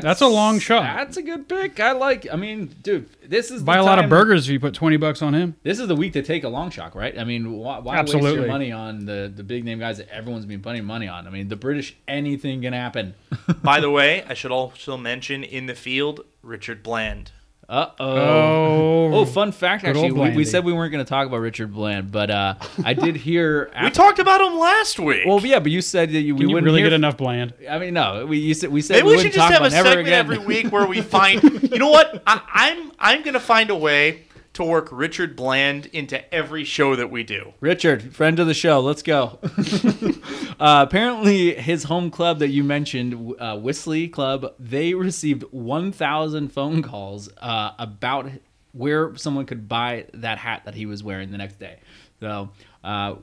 That's 0.00 0.20
a 0.20 0.26
long 0.26 0.58
shot. 0.58 0.82
That's 0.96 1.16
a 1.16 1.22
good 1.22 1.48
pick. 1.48 1.80
I 1.80 1.92
like. 1.92 2.26
I 2.32 2.36
mean, 2.36 2.74
dude, 2.82 3.08
this 3.28 3.50
is 3.50 3.62
Buy 3.62 3.76
the 3.76 3.82
a 3.82 3.84
lot 3.84 3.98
of 4.02 4.08
burgers 4.08 4.46
if 4.46 4.52
you 4.52 4.60
put 4.60 4.74
20 4.74 4.96
bucks 4.96 5.22
on 5.22 5.34
him. 5.34 5.56
This 5.62 5.78
is 5.78 5.88
the 5.88 5.96
week 5.96 6.12
to 6.14 6.22
take 6.22 6.44
a 6.44 6.48
long 6.48 6.70
shot, 6.70 6.94
right? 6.94 7.18
I 7.18 7.24
mean, 7.24 7.52
why, 7.52 7.78
why 7.78 8.00
waste 8.00 8.14
Absolutely. 8.14 8.40
your 8.40 8.48
money 8.48 8.72
on 8.72 9.04
the 9.04 9.32
the 9.34 9.42
big 9.42 9.64
name 9.64 9.78
guys 9.78 9.98
that 9.98 10.08
everyone's 10.08 10.46
been 10.46 10.62
putting 10.62 10.84
money 10.84 11.08
on? 11.08 11.26
I 11.26 11.30
mean, 11.30 11.48
the 11.48 11.56
British, 11.56 11.96
anything 12.08 12.62
can 12.62 12.72
happen. 12.72 13.14
By 13.62 13.80
the 13.80 13.90
way, 13.90 14.22
I 14.24 14.34
should 14.34 14.52
also 14.52 14.96
mention 14.96 15.44
in 15.44 15.66
the 15.66 15.74
field 15.74 16.24
Richard 16.42 16.82
Bland. 16.82 17.32
Uh 17.72 17.90
oh. 18.00 19.14
Oh. 19.14 19.24
Fun 19.24 19.50
fact! 19.50 19.82
Good 19.82 19.96
Actually, 19.96 20.12
we, 20.12 20.36
we 20.36 20.44
said 20.44 20.62
we 20.62 20.74
weren't 20.74 20.92
going 20.92 21.02
to 21.02 21.08
talk 21.08 21.26
about 21.26 21.38
Richard 21.38 21.72
Bland, 21.72 22.12
but 22.12 22.30
uh, 22.30 22.56
I 22.84 22.92
did 22.92 23.16
hear. 23.16 23.70
We 23.82 23.90
talked 23.90 24.18
about 24.18 24.42
him 24.42 24.58
last 24.58 24.98
week. 25.00 25.22
Well, 25.26 25.40
yeah, 25.40 25.58
but 25.58 25.72
you 25.72 25.80
said 25.80 26.10
that 26.10 26.20
you, 26.20 26.34
we 26.34 26.42
you 26.42 26.48
wouldn't 26.48 26.66
really 26.66 26.80
hear 26.80 26.90
get 26.90 26.94
enough 26.94 27.16
bland? 27.16 27.54
I 27.68 27.78
mean, 27.78 27.94
no, 27.94 28.26
we 28.26 28.36
you 28.38 28.52
said 28.52 28.70
we 28.70 28.82
said 28.82 28.96
Maybe 28.96 29.04
we 29.04 29.10
we 29.12 29.16
wouldn't 29.16 29.32
should 29.32 29.38
just 29.40 29.50
talk 29.50 29.52
have 29.52 29.62
a 29.62 29.66
about 29.68 29.72
never 29.74 29.88
segment 29.88 30.08
again. 30.08 30.18
every 30.20 30.38
week 30.62 30.70
where 30.70 30.86
we 30.86 31.00
find. 31.00 31.42
you 31.72 31.78
know 31.78 31.88
what? 31.88 32.22
I, 32.26 32.42
I'm 32.52 32.92
I'm 32.98 33.22
gonna 33.22 33.40
find 33.40 33.70
a 33.70 33.74
way 33.74 34.24
to 34.52 34.64
work 34.64 34.88
Richard 34.92 35.34
Bland 35.34 35.86
into 35.86 36.32
every 36.34 36.64
show 36.64 36.94
that 36.94 37.10
we 37.10 37.22
do. 37.22 37.54
Richard, 37.60 38.14
friend 38.14 38.38
of 38.38 38.46
the 38.46 38.54
show, 38.54 38.80
let's 38.80 39.02
go. 39.02 39.38
uh, 40.58 40.84
apparently, 40.86 41.54
his 41.54 41.84
home 41.84 42.10
club 42.10 42.38
that 42.40 42.48
you 42.48 42.64
mentioned, 42.64 43.34
uh, 43.38 43.58
Whistly 43.58 44.08
Club, 44.08 44.54
they 44.58 44.94
received 44.94 45.44
1,000 45.50 46.52
phone 46.52 46.82
calls 46.82 47.30
uh, 47.38 47.72
about 47.78 48.30
where 48.72 49.14
someone 49.16 49.46
could 49.46 49.68
buy 49.68 50.06
that 50.14 50.38
hat 50.38 50.62
that 50.64 50.74
he 50.74 50.86
was 50.86 51.02
wearing 51.02 51.30
the 51.30 51.38
next 51.38 51.58
day. 51.58 51.78
So 52.20 52.50
uh, 52.82 53.16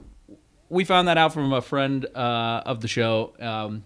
we 0.70 0.84
found 0.84 1.08
that 1.08 1.18
out 1.18 1.34
from 1.34 1.52
a 1.54 1.62
friend 1.62 2.06
uh, 2.16 2.64
of 2.66 2.82
the 2.82 2.88
show. 2.88 3.34
Um, 3.40 3.84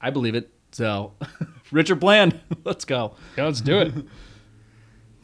I 0.00 0.10
believe 0.10 0.34
it. 0.34 0.50
So, 0.72 1.12
Richard 1.70 2.00
Bland, 2.00 2.40
let's 2.64 2.84
go. 2.84 3.14
Yeah, 3.36 3.44
let's 3.44 3.60
do 3.60 3.80
it. 3.80 3.92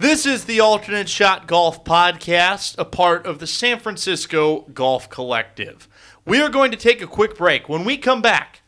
This 0.00 0.26
is 0.26 0.44
the 0.44 0.60
Alternate 0.60 1.08
Shot 1.08 1.48
Golf 1.48 1.82
Podcast, 1.82 2.76
a 2.78 2.84
part 2.84 3.26
of 3.26 3.40
the 3.40 3.48
San 3.48 3.80
Francisco 3.80 4.60
Golf 4.72 5.10
Collective. 5.10 5.88
We 6.28 6.42
are 6.42 6.50
going 6.50 6.72
to 6.72 6.76
take 6.76 7.00
a 7.00 7.06
quick 7.06 7.38
break. 7.38 7.70
When 7.70 7.86
we 7.86 7.96
come 7.96 8.20
back, 8.20 8.60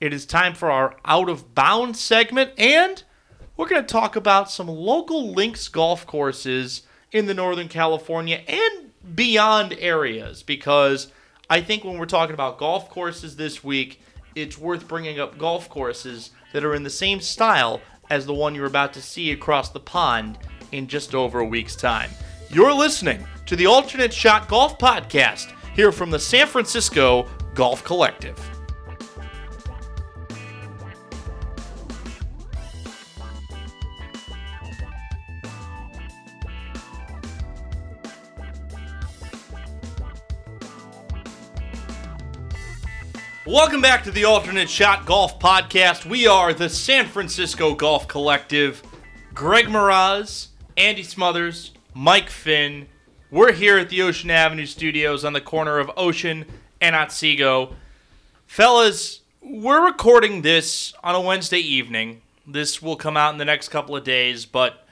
it 0.00 0.14
is 0.14 0.24
time 0.24 0.54
for 0.54 0.70
our 0.70 0.96
out 1.04 1.28
of 1.28 1.54
bounds 1.54 2.00
segment, 2.00 2.52
and 2.56 3.02
we're 3.58 3.68
going 3.68 3.82
to 3.82 3.86
talk 3.86 4.16
about 4.16 4.50
some 4.50 4.68
local 4.68 5.30
links 5.30 5.68
golf 5.68 6.06
courses 6.06 6.84
in 7.12 7.26
the 7.26 7.34
Northern 7.34 7.68
California 7.68 8.40
and 8.48 8.90
beyond 9.14 9.74
areas 9.78 10.42
because 10.42 11.12
I 11.50 11.60
think 11.60 11.84
when 11.84 11.98
we're 11.98 12.06
talking 12.06 12.32
about 12.32 12.56
golf 12.56 12.88
courses 12.88 13.36
this 13.36 13.62
week, 13.62 14.00
it's 14.34 14.56
worth 14.56 14.88
bringing 14.88 15.20
up 15.20 15.36
golf 15.36 15.68
courses 15.68 16.30
that 16.54 16.64
are 16.64 16.74
in 16.74 16.84
the 16.84 16.88
same 16.88 17.20
style 17.20 17.82
as 18.08 18.24
the 18.24 18.32
one 18.32 18.54
you're 18.54 18.64
about 18.64 18.94
to 18.94 19.02
see 19.02 19.30
across 19.30 19.68
the 19.68 19.78
pond 19.78 20.38
in 20.72 20.86
just 20.86 21.14
over 21.14 21.40
a 21.40 21.44
week's 21.44 21.76
time. 21.76 22.08
You're 22.48 22.72
listening 22.72 23.26
to 23.44 23.56
the 23.56 23.66
Alternate 23.66 24.14
Shot 24.14 24.48
Golf 24.48 24.78
Podcast 24.78 25.52
here 25.74 25.90
from 25.90 26.10
the 26.10 26.18
San 26.18 26.46
Francisco 26.46 27.28
Golf 27.54 27.82
Collective. 27.84 28.38
Welcome 43.46 43.82
back 43.82 44.02
to 44.04 44.10
the 44.10 44.24
Alternate 44.24 44.70
Shot 44.70 45.04
Golf 45.04 45.38
Podcast. 45.38 46.06
We 46.06 46.26
are 46.26 46.54
the 46.54 46.68
San 46.68 47.06
Francisco 47.06 47.74
Golf 47.74 48.08
Collective. 48.08 48.82
Greg 49.34 49.68
Miraz, 49.68 50.48
Andy 50.76 51.02
Smothers, 51.02 51.72
Mike 51.94 52.30
Finn. 52.30 52.86
We're 53.34 53.50
here 53.50 53.78
at 53.78 53.88
the 53.88 54.00
Ocean 54.00 54.30
Avenue 54.30 54.64
Studios 54.64 55.24
on 55.24 55.32
the 55.32 55.40
corner 55.40 55.80
of 55.80 55.90
Ocean 55.96 56.44
and 56.80 56.94
Otsego. 56.94 57.74
Fellas, 58.46 59.22
we're 59.42 59.84
recording 59.84 60.42
this 60.42 60.94
on 61.02 61.16
a 61.16 61.20
Wednesday 61.20 61.58
evening. 61.58 62.22
This 62.46 62.80
will 62.80 62.94
come 62.94 63.16
out 63.16 63.32
in 63.32 63.38
the 63.38 63.44
next 63.44 63.70
couple 63.70 63.96
of 63.96 64.04
days, 64.04 64.46
but 64.46 64.86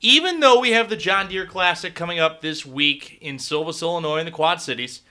even 0.00 0.40
though 0.40 0.58
we 0.58 0.70
have 0.70 0.88
the 0.88 0.96
John 0.96 1.28
Deere 1.28 1.44
Classic 1.44 1.94
coming 1.94 2.18
up 2.18 2.40
this 2.40 2.64
week 2.64 3.18
in 3.20 3.38
Silvis, 3.38 3.82
Illinois, 3.82 4.20
in 4.20 4.24
the 4.24 4.32
Quad 4.32 4.62
Cities, 4.62 5.02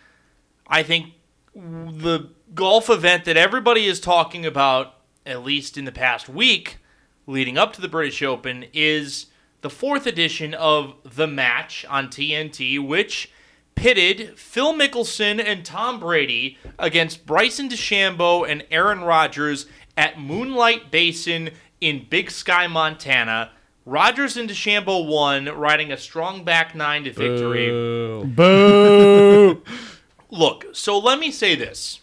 I 0.66 0.82
think 0.82 1.14
the 1.54 2.30
golf 2.56 2.90
event 2.90 3.26
that 3.26 3.38
everybody 3.38 3.86
is 3.86 4.00
talking 4.00 4.44
about 4.44 4.96
at 5.24 5.44
least 5.44 5.78
in 5.78 5.86
the 5.86 5.92
past 5.92 6.28
week 6.28 6.80
leading 7.28 7.60
up 7.60 7.74
to 7.74 7.82
the 7.82 7.88
British 7.88 8.24
Open, 8.24 8.66
is 8.74 9.28
the 9.62 9.70
fourth 9.70 10.08
edition 10.08 10.54
of 10.54 10.96
The 11.04 11.28
Match 11.28 11.86
on 11.90 12.08
TNT, 12.08 12.86
which 12.86 13.32
pitted 13.76 14.38
Phil 14.38 14.74
Mickelson 14.74 15.44
and 15.44 15.64
Tom 15.64 16.00
Brady 16.00 16.58
against 16.78 17.26
Bryson 17.26 17.70
DeChambeau 17.70 18.50
and 18.50 18.66
Aaron 18.70 19.02
Rodgers 19.02 19.68
at 19.96 20.20
Moonlight 20.20 20.92
Basin 20.92 21.52
in 21.80 22.06
Big 22.10 22.32
Sky, 22.32 22.68
Montana. 22.68 23.52
Rodgers 23.86 24.38
and 24.38 24.50
DeChambeau 24.50 25.08
won, 25.08 25.46
riding 25.46 25.92
a 25.92 25.98
strong 25.98 26.44
back 26.44 26.76
nine 26.76 27.04
to 27.06 27.12
victory. 27.12 27.70
Boo! 27.70 28.26
Boo. 28.26 29.64
Look, 30.30 30.68
so 30.74 30.98
let 30.98 31.20
me 31.20 31.32
say 31.32 31.56
this. 31.56 32.02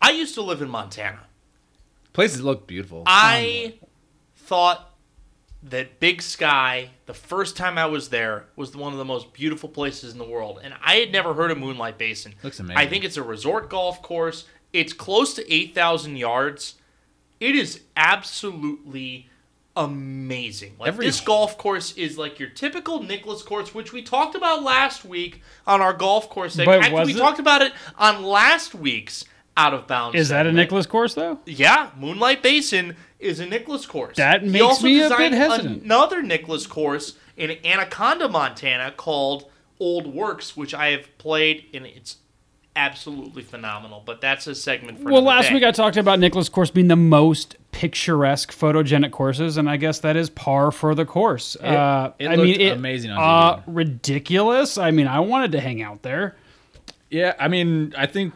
I 0.00 0.10
used 0.12 0.34
to 0.34 0.42
live 0.42 0.62
in 0.62 0.70
Montana. 0.70 1.20
Places 2.12 2.42
look 2.42 2.66
beautiful. 2.66 3.04
I 3.06 3.74
thought 4.36 4.91
that 5.64 6.00
Big 6.00 6.22
Sky, 6.22 6.90
the 7.06 7.14
first 7.14 7.56
time 7.56 7.78
I 7.78 7.86
was 7.86 8.08
there, 8.08 8.46
was 8.56 8.76
one 8.76 8.92
of 8.92 8.98
the 8.98 9.04
most 9.04 9.32
beautiful 9.32 9.68
places 9.68 10.12
in 10.12 10.18
the 10.18 10.24
world. 10.24 10.60
And 10.62 10.74
I 10.84 10.96
had 10.96 11.12
never 11.12 11.34
heard 11.34 11.50
of 11.50 11.58
Moonlight 11.58 11.98
Basin. 11.98 12.34
Looks 12.42 12.58
amazing. 12.58 12.76
I 12.76 12.86
think 12.86 13.04
it's 13.04 13.16
a 13.16 13.22
resort 13.22 13.70
golf 13.70 14.02
course. 14.02 14.44
It's 14.72 14.92
close 14.92 15.34
to 15.34 15.52
8,000 15.52 16.16
yards. 16.16 16.74
It 17.38 17.54
is 17.54 17.80
absolutely 17.96 19.28
amazing. 19.76 20.74
Like 20.78 20.88
Every- 20.88 21.06
this 21.06 21.20
golf 21.24 21.58
course 21.58 21.92
is 21.96 22.18
like 22.18 22.38
your 22.38 22.48
typical 22.48 23.02
Nicklaus 23.02 23.42
course, 23.42 23.74
which 23.74 23.92
we 23.92 24.02
talked 24.02 24.34
about 24.34 24.62
last 24.62 25.04
week 25.04 25.42
on 25.66 25.80
our 25.80 25.92
golf 25.92 26.28
course 26.28 26.54
segment. 26.54 26.84
Actually, 26.84 27.06
we 27.06 27.14
it? 27.14 27.18
talked 27.18 27.38
about 27.38 27.62
it 27.62 27.72
on 27.98 28.22
last 28.24 28.74
week's 28.74 29.24
Out 29.56 29.74
of 29.74 29.86
Bounds. 29.86 30.16
Is 30.18 30.28
that 30.30 30.46
a. 30.46 30.52
Nicklaus 30.52 30.86
course 30.86 31.14
though? 31.14 31.38
Yeah, 31.46 31.90
Moonlight 31.96 32.42
Basin 32.42 32.96
is 33.22 33.40
a 33.40 33.46
Nicklaus 33.46 33.86
course. 33.86 34.16
That 34.16 34.44
makes 34.44 34.64
also 34.64 34.84
me 34.84 35.00
a 35.00 35.08
bit 35.08 35.08
designed 35.10 35.34
hesitant. 35.34 35.82
Another 35.84 36.22
Nicklaus 36.22 36.66
course 36.66 37.16
in 37.36 37.56
Anaconda, 37.64 38.28
Montana, 38.28 38.92
called 38.96 39.50
Old 39.80 40.12
Works, 40.12 40.56
which 40.56 40.74
I 40.74 40.88
have 40.88 41.16
played, 41.18 41.64
and 41.72 41.86
it's 41.86 42.16
absolutely 42.74 43.42
phenomenal. 43.42 44.02
But 44.04 44.20
that's 44.20 44.46
a 44.46 44.54
segment 44.54 45.00
for 45.00 45.10
Well, 45.10 45.22
last 45.22 45.48
day. 45.48 45.54
week 45.54 45.64
I 45.64 45.70
talked 45.72 45.96
about 45.96 46.18
Nicholas 46.18 46.48
course 46.48 46.70
being 46.70 46.88
the 46.88 46.96
most 46.96 47.56
picturesque, 47.72 48.52
photogenic 48.52 49.10
courses, 49.12 49.56
and 49.56 49.68
I 49.68 49.76
guess 49.76 50.00
that 50.00 50.16
is 50.16 50.30
par 50.30 50.70
for 50.70 50.94
the 50.94 51.04
course. 51.04 51.56
uh, 51.56 52.12
it 52.18 52.28
I 52.28 52.34
looked 52.34 52.48
mean, 52.48 52.60
it, 52.60 52.72
amazing 52.72 53.10
on 53.10 53.18
uh, 53.18 53.62
ridiculous. 53.66 54.78
I 54.78 54.90
mean, 54.90 55.06
I 55.06 55.20
wanted 55.20 55.52
to 55.52 55.60
hang 55.60 55.82
out 55.82 56.02
there. 56.02 56.36
Yeah, 57.10 57.34
I 57.38 57.48
mean, 57.48 57.92
I 57.96 58.06
think 58.06 58.32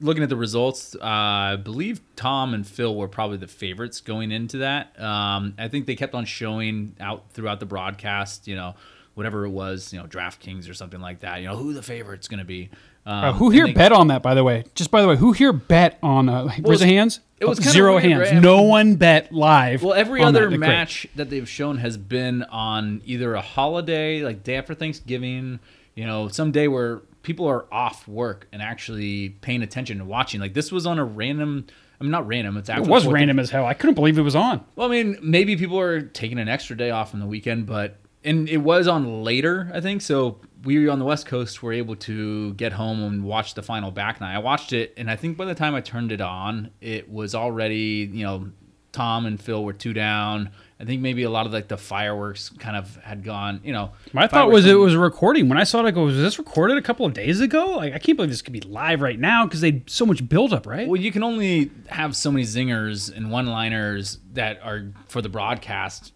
looking 0.00 0.22
at 0.22 0.28
the 0.28 0.36
results, 0.36 0.94
uh, 0.94 0.98
I 1.04 1.56
believe 1.56 2.00
Tom 2.16 2.54
and 2.54 2.66
Phil 2.66 2.94
were 2.94 3.08
probably 3.08 3.36
the 3.36 3.46
favorites 3.46 4.00
going 4.00 4.32
into 4.32 4.58
that. 4.58 4.98
Um, 5.00 5.54
I 5.58 5.68
think 5.68 5.86
they 5.86 5.94
kept 5.96 6.14
on 6.14 6.24
showing 6.24 6.94
out 7.00 7.30
throughout 7.32 7.60
the 7.60 7.66
broadcast, 7.66 8.48
you 8.48 8.56
know, 8.56 8.74
whatever 9.14 9.44
it 9.44 9.50
was, 9.50 9.92
you 9.92 9.98
know, 9.98 10.06
DraftKings 10.06 10.70
or 10.70 10.74
something 10.74 11.00
like 11.00 11.20
that, 11.20 11.40
you 11.40 11.48
know, 11.48 11.56
who 11.56 11.72
the 11.72 11.82
favorite's 11.82 12.28
going 12.28 12.38
to 12.38 12.44
be. 12.46 12.70
Um, 13.06 13.24
Uh, 13.24 13.32
who 13.32 13.50
here 13.50 13.66
they- 13.66 13.72
bet 13.72 13.92
on 13.92 14.08
that? 14.08 14.22
By 14.22 14.34
the 14.34 14.44
way, 14.44 14.64
just 14.74 14.90
by 14.90 15.00
the 15.02 15.08
way, 15.08 15.16
who 15.16 15.32
here 15.32 15.52
bet 15.52 15.98
on? 16.02 16.28
Uh, 16.28 16.48
the 16.58 16.86
hands. 16.86 17.20
it 17.38 17.46
was 17.48 17.58
Oh, 17.66 17.70
zero 17.70 17.92
weird, 17.94 18.04
hands. 18.04 18.20
right? 18.20 18.34
I 18.36 18.40
No 18.40 18.62
one 18.62 18.96
bet 18.96 19.32
live. 19.32 19.82
Well, 19.82 19.94
every 19.94 20.22
other 20.22 20.40
that. 20.42 20.48
Great. 20.48 20.60
match 20.60 21.06
that 21.16 21.30
they've 21.30 21.48
shown 21.48 21.78
has 21.78 21.96
been 21.96 22.42
on 22.44 23.00
either 23.06 23.34
a 23.34 23.40
holiday, 23.40 24.22
like 24.22 24.44
day 24.44 24.56
after 24.56 24.74
Thanksgiving, 24.74 25.60
you 25.94 26.04
know, 26.06 26.28
some 26.28 26.52
day 26.52 26.68
where 26.68 27.00
people 27.22 27.46
are 27.46 27.66
off 27.72 28.06
work 28.08 28.48
and 28.52 28.62
actually 28.62 29.30
paying 29.30 29.62
attention 29.62 30.00
and 30.00 30.08
watching. 30.08 30.40
Like 30.40 30.54
this 30.54 30.72
was 30.72 30.86
on 30.86 30.98
a 30.98 31.04
random. 31.04 31.66
I 32.00 32.04
mean, 32.04 32.10
not 32.10 32.26
random. 32.26 32.56
It's 32.56 32.68
It 32.68 32.80
was 32.80 33.06
random 33.06 33.38
as 33.38 33.50
hell. 33.50 33.66
I 33.66 33.74
couldn't 33.74 33.94
believe 33.94 34.18
it 34.18 34.22
was 34.22 34.36
on. 34.36 34.64
Well, 34.74 34.88
I 34.88 34.90
mean, 34.90 35.18
maybe 35.22 35.56
people 35.56 35.78
are 35.78 36.00
taking 36.00 36.38
an 36.38 36.48
extra 36.48 36.76
day 36.76 36.90
off 36.90 37.12
on 37.12 37.20
the 37.20 37.26
weekend, 37.26 37.66
but 37.66 37.98
and 38.24 38.48
it 38.48 38.58
was 38.58 38.88
on 38.88 39.22
later, 39.22 39.70
I 39.72 39.80
think. 39.80 40.02
So 40.02 40.40
we 40.64 40.88
on 40.88 40.98
the 40.98 41.04
West 41.04 41.26
Coast 41.26 41.62
were 41.62 41.72
able 41.72 41.96
to 41.96 42.54
get 42.54 42.72
home 42.72 43.02
and 43.02 43.24
watch 43.24 43.54
the 43.54 43.62
final 43.62 43.90
back 43.90 44.20
nine. 44.20 44.34
I 44.34 44.38
watched 44.38 44.72
it, 44.72 44.94
and 44.96 45.10
I 45.10 45.16
think 45.16 45.36
by 45.36 45.44
the 45.44 45.54
time 45.54 45.74
I 45.74 45.80
turned 45.80 46.12
it 46.12 46.20
on, 46.20 46.70
it 46.80 47.10
was 47.10 47.34
already 47.34 48.10
you 48.12 48.24
know 48.24 48.50
Tom 48.92 49.26
and 49.26 49.40
Phil 49.40 49.64
were 49.64 49.72
two 49.72 49.92
down. 49.92 50.50
I 50.80 50.84
think 50.84 51.02
maybe 51.02 51.24
a 51.24 51.30
lot 51.30 51.44
of 51.44 51.52
like 51.52 51.68
the 51.68 51.76
fireworks 51.76 52.48
kind 52.58 52.74
of 52.74 52.96
had 52.96 53.22
gone. 53.22 53.60
You 53.62 53.72
know, 53.74 53.92
My 54.14 54.26
thought 54.26 54.50
was 54.50 54.64
it 54.64 54.74
was 54.74 54.96
recording. 54.96 55.48
When 55.48 55.58
I 55.58 55.64
saw 55.64 55.80
it, 55.80 55.86
I 55.86 55.90
go, 55.90 56.04
"Was 56.04 56.16
this 56.16 56.38
recorded 56.38 56.78
a 56.78 56.82
couple 56.82 57.04
of 57.04 57.12
days 57.12 57.40
ago?" 57.40 57.76
Like, 57.76 57.92
I 57.92 57.98
can't 57.98 58.16
believe 58.16 58.30
this 58.30 58.40
could 58.40 58.54
be 58.54 58.62
live 58.62 59.02
right 59.02 59.18
now 59.18 59.44
because 59.44 59.60
they 59.60 59.82
so 59.86 60.06
much 60.06 60.26
buildup, 60.26 60.66
right? 60.66 60.88
Well, 60.88 61.00
you 61.00 61.12
can 61.12 61.22
only 61.22 61.70
have 61.88 62.16
so 62.16 62.32
many 62.32 62.44
zingers 62.44 63.14
and 63.14 63.30
one-liners 63.30 64.18
that 64.32 64.58
are 64.62 64.86
for 65.08 65.20
the 65.20 65.28
broadcast, 65.28 66.14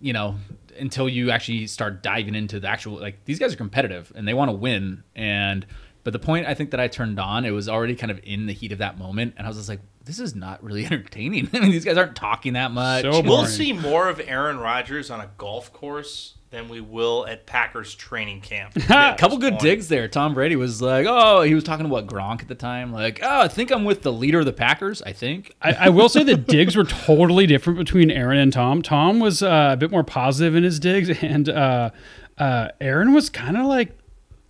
you 0.00 0.12
know, 0.12 0.36
until 0.78 1.08
you 1.08 1.30
actually 1.30 1.66
start 1.66 2.02
diving 2.02 2.36
into 2.36 2.60
the 2.60 2.68
actual 2.68 2.94
like 2.94 3.24
these 3.24 3.38
guys 3.38 3.52
are 3.52 3.56
competitive 3.56 4.12
and 4.14 4.28
they 4.28 4.34
want 4.34 4.48
to 4.48 4.56
win 4.56 5.02
and 5.14 5.66
but 6.02 6.12
the 6.12 6.18
point 6.18 6.46
I 6.46 6.52
think 6.52 6.70
that 6.72 6.80
I 6.80 6.88
turned 6.88 7.18
on, 7.18 7.46
it 7.46 7.50
was 7.50 7.66
already 7.66 7.94
kind 7.94 8.10
of 8.10 8.20
in 8.22 8.44
the 8.44 8.52
heat 8.52 8.72
of 8.72 8.78
that 8.78 8.98
moment 8.98 9.34
and 9.36 9.46
I 9.46 9.50
was 9.50 9.56
just 9.56 9.68
like 9.68 9.80
this 10.04 10.18
is 10.18 10.34
not 10.34 10.62
really 10.62 10.84
entertaining. 10.86 11.48
I 11.54 11.60
mean, 11.60 11.70
these 11.70 11.84
guys 11.84 11.96
aren't 11.96 12.16
talking 12.16 12.52
that 12.54 12.70
much. 12.70 13.02
So 13.02 13.20
We'll 13.22 13.46
see 13.46 13.72
more 13.72 14.08
of 14.08 14.20
Aaron 14.20 14.58
Rodgers 14.58 15.10
on 15.10 15.20
a 15.20 15.30
golf 15.38 15.72
course 15.72 16.34
than 16.50 16.68
we 16.68 16.80
will 16.80 17.26
at 17.26 17.46
Packers 17.46 17.96
training 17.96 18.40
camp. 18.40 18.76
a 18.88 19.16
couple 19.18 19.38
good 19.38 19.54
Point. 19.54 19.62
digs 19.62 19.88
there. 19.88 20.06
Tom 20.06 20.34
Brady 20.34 20.54
was 20.54 20.80
like, 20.80 21.04
"Oh, 21.08 21.42
he 21.42 21.52
was 21.52 21.64
talking 21.64 21.84
about 21.84 22.06
Gronk 22.06 22.42
at 22.42 22.48
the 22.48 22.54
time, 22.54 22.92
like, 22.92 23.18
oh, 23.24 23.40
I 23.40 23.48
think 23.48 23.72
I'm 23.72 23.84
with 23.84 24.02
the 24.02 24.12
leader 24.12 24.38
of 24.38 24.46
the 24.46 24.52
Packers. 24.52 25.02
I 25.02 25.12
think." 25.12 25.52
I, 25.60 25.72
I 25.72 25.88
will 25.88 26.08
say 26.08 26.22
the 26.22 26.36
digs 26.36 26.76
were 26.76 26.84
totally 26.84 27.46
different 27.48 27.76
between 27.78 28.08
Aaron 28.08 28.38
and 28.38 28.52
Tom. 28.52 28.82
Tom 28.82 29.18
was 29.18 29.42
uh, 29.42 29.70
a 29.72 29.76
bit 29.76 29.90
more 29.90 30.04
positive 30.04 30.54
in 30.54 30.62
his 30.62 30.78
digs, 30.78 31.10
and 31.22 31.48
uh, 31.48 31.90
uh, 32.38 32.68
Aaron 32.80 33.12
was 33.14 33.30
kind 33.30 33.56
of 33.56 33.66
like 33.66 33.98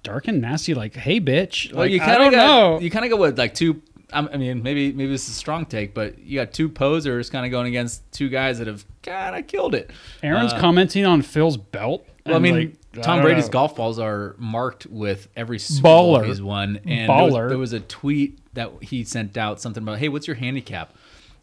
dark 0.03 0.29
and 0.29 0.43
nasty, 0.43 0.75
like, 0.75 0.95
"Hey, 0.95 1.21
bitch." 1.23 1.73
Well, 1.73 1.85
Like, 1.85 1.91
you 1.93 2.03
I 2.03 2.05
kind 2.05 2.19
don't 2.19 2.27
of 2.27 2.33
got 2.35 2.47
know. 2.47 2.81
you 2.81 2.91
kind 2.91 3.07
of 3.07 3.11
go 3.13 3.17
with 3.17 3.39
like 3.39 3.55
two. 3.55 3.81
I 4.13 4.37
mean, 4.37 4.63
maybe 4.63 4.93
maybe 4.93 5.11
this 5.11 5.25
is 5.29 5.31
a 5.35 5.39
strong 5.39 5.67
take, 5.67 5.95
but 5.95 6.19
you 6.19 6.39
got 6.39 6.53
two 6.53 6.69
posers 6.69 7.31
kind 7.31 7.45
of 7.45 7.51
going 7.51 7.67
against 7.67 8.03
two 8.13 8.29
guys 8.29 8.59
that 8.59 8.67
have 8.67 8.85
kind 9.03 9.35
of 9.37 9.47
killed 9.47 9.75
it. 9.75 9.91
Aaron's 10.23 10.53
Uh, 10.53 10.61
commenting 10.61 11.05
on 11.07 11.23
Phil's 11.23 11.57
belt. 11.57 12.07
Well, 12.27 12.37
I 12.37 12.39
mean, 12.39 12.55
like, 12.95 13.03
Tom 13.03 13.17
don't 13.19 13.25
Brady's 13.25 13.47
know. 13.47 13.53
golf 13.53 13.77
balls 13.77 13.99
are 13.99 14.35
marked 14.39 14.87
with 14.87 15.29
every 15.37 15.59
Super 15.59 15.83
Bowl 15.83 16.19
Baller. 16.19 16.27
he's 16.27 16.41
won, 16.43 16.79
and 16.87 17.09
there 17.11 17.25
was, 17.25 17.35
Baller. 17.35 17.49
there 17.49 17.59
was 17.59 17.73
a 17.73 17.81
tweet 17.81 18.39
that 18.55 18.71
he 18.83 19.05
sent 19.05 19.37
out 19.37 19.61
something 19.61 19.83
about, 19.83 19.99
"Hey, 19.99 20.09
what's 20.09 20.27
your 20.27 20.37
handicap?" 20.37 20.95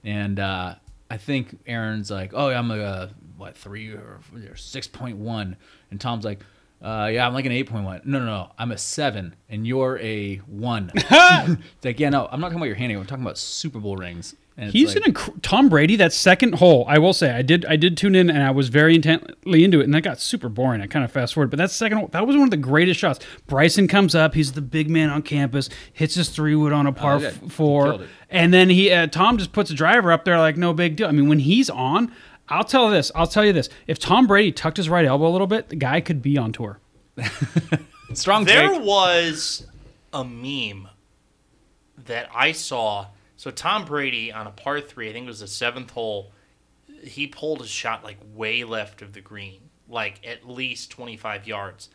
And 0.04 0.40
uh, 0.40 0.76
I 1.10 1.18
think 1.18 1.60
Aaron's 1.68 2.10
like, 2.10 2.32
"Oh, 2.34 2.50
I'm 2.50 2.72
a 2.72 3.10
what 3.38 3.58
three 3.58 3.92
or, 3.92 4.20
or 4.50 4.56
six 4.56 4.88
point 4.88 5.18
one," 5.18 5.56
and 5.90 6.00
Tom's 6.00 6.26
like. 6.26 6.40
Uh, 6.82 7.10
yeah, 7.14 7.28
I'm 7.28 7.34
like 7.34 7.46
an 7.46 7.52
8.1. 7.52 8.06
No, 8.06 8.20
no, 8.20 8.26
no. 8.26 8.52
I'm 8.58 8.72
a 8.72 8.78
7, 8.78 9.36
and 9.50 9.68
you're 9.68 10.00
a 10.00 10.38
1. 10.38 10.92
it's 10.96 11.86
like, 11.86 12.00
yeah, 12.00 12.10
no, 12.10 12.28
I'm 12.32 12.40
not 12.40 12.48
talking 12.48 12.58
about 12.58 12.66
your 12.66 12.76
handicap. 12.76 13.02
I'm 13.02 13.08
talking 13.08 13.24
about 13.24 13.38
Super 13.38 13.80
Bowl 13.80 13.96
rings. 13.98 14.36
And 14.58 14.66
it's 14.68 14.74
He's 14.74 14.96
like, 14.96 15.06
an 15.08 15.14
inc- 15.14 15.42
Tom 15.42 15.70
Brady. 15.70 15.96
That 15.96 16.12
second 16.12 16.56
hole, 16.56 16.84
I 16.88 16.98
will 16.98 17.14
say, 17.14 17.32
I 17.32 17.42
did 17.42 17.66
I 17.66 17.78
did 17.78 17.96
tune 17.96 18.16
in 18.16 18.30
and 18.30 18.44
I 18.44 18.52
was 18.52 18.68
very 18.68 18.96
intently 18.96 19.64
into 19.64 19.80
it, 19.80 19.86
and 19.86 19.94
that 19.94 20.02
got 20.02 20.20
super 20.20 20.50
boring. 20.50 20.82
I 20.82 20.88
kind 20.88 21.06
of 21.06 21.12
fast 21.12 21.36
forward, 21.36 21.50
but 21.52 21.58
that 21.58 21.72
second 21.72 22.00
hole, 22.00 22.08
that 22.10 22.28
was 22.28 22.36
one 22.36 22.44
of 22.46 22.52
the 22.52 22.58
greatest 22.58 23.00
shots. 23.00 23.22
Bryson 23.48 23.88
comes 23.88 24.14
up, 24.14 24.34
he's 24.34 24.52
the 24.52 24.62
big 24.62 24.90
man 24.90 25.10
on 25.10 25.22
campus, 25.22 25.70
hits 25.94 26.16
his 26.16 26.28
three 26.30 26.54
wood 26.54 26.74
on 26.74 26.86
a 26.86 26.92
par 26.92 27.16
Oh, 27.16 27.20
yeah, 27.20 27.30
four, 27.48 28.02
and 28.30 28.54
then 28.54 28.70
he 28.70 28.92
uh, 28.92 29.08
Tom 29.08 29.38
just 29.38 29.54
puts 29.54 29.72
a 29.72 29.74
driver 29.74 30.12
up 30.12 30.26
there 30.26 30.38
like 30.38 30.58
no 30.58 30.74
big 30.74 30.98
deal. 30.98 31.08
I 31.08 31.12
mean, 31.12 31.30
when 31.30 31.40
he's 31.40 31.70
on, 31.70 32.12
I'll 32.52 32.64
tell 32.64 32.90
this, 32.90 33.12
I'll 33.16 33.28
tell 33.28 33.46
you 33.46 33.54
this: 33.54 33.70
if 33.88 33.98
Tom 33.98 34.28
Brady 34.28 34.52
tucked 34.52 34.78
his 34.78 34.90
right 34.90 35.06
elbow 35.06 35.28
a 35.28 35.30
little 35.30 35.48
bit, 35.48 35.70
the 35.70 35.76
guy 35.76 36.02
could 36.02 36.22
be 36.22 36.38
on 36.38 36.52
tour. 36.52 36.80
strong 38.14 38.46
There 38.46 38.70
take. 38.70 38.82
was 38.82 39.66
a 40.14 40.24
meme 40.24 40.90
that 42.06 42.30
I 42.34 42.52
saw. 42.52 43.08
So 43.38 43.52
Tom 43.52 43.86
Brady 43.86 44.32
on 44.32 44.48
a 44.48 44.52
par 44.52 44.82
three, 44.82 45.10
I 45.10 45.14
think 45.14 45.26
it 45.26 45.28
was 45.28 45.40
the 45.40 45.48
seventh 45.48 45.92
hole, 45.92 46.32
he 47.04 47.26
pulled 47.26 47.62
his 47.62 47.70
shot 47.70 48.04
like 48.04 48.18
way 48.34 48.64
left 48.64 49.02
of 49.02 49.14
the 49.14 49.22
green, 49.22 49.70
like 49.90 50.20
at 50.26 50.48
least 50.48 50.92
25 50.92 51.48
yards. 51.48 51.90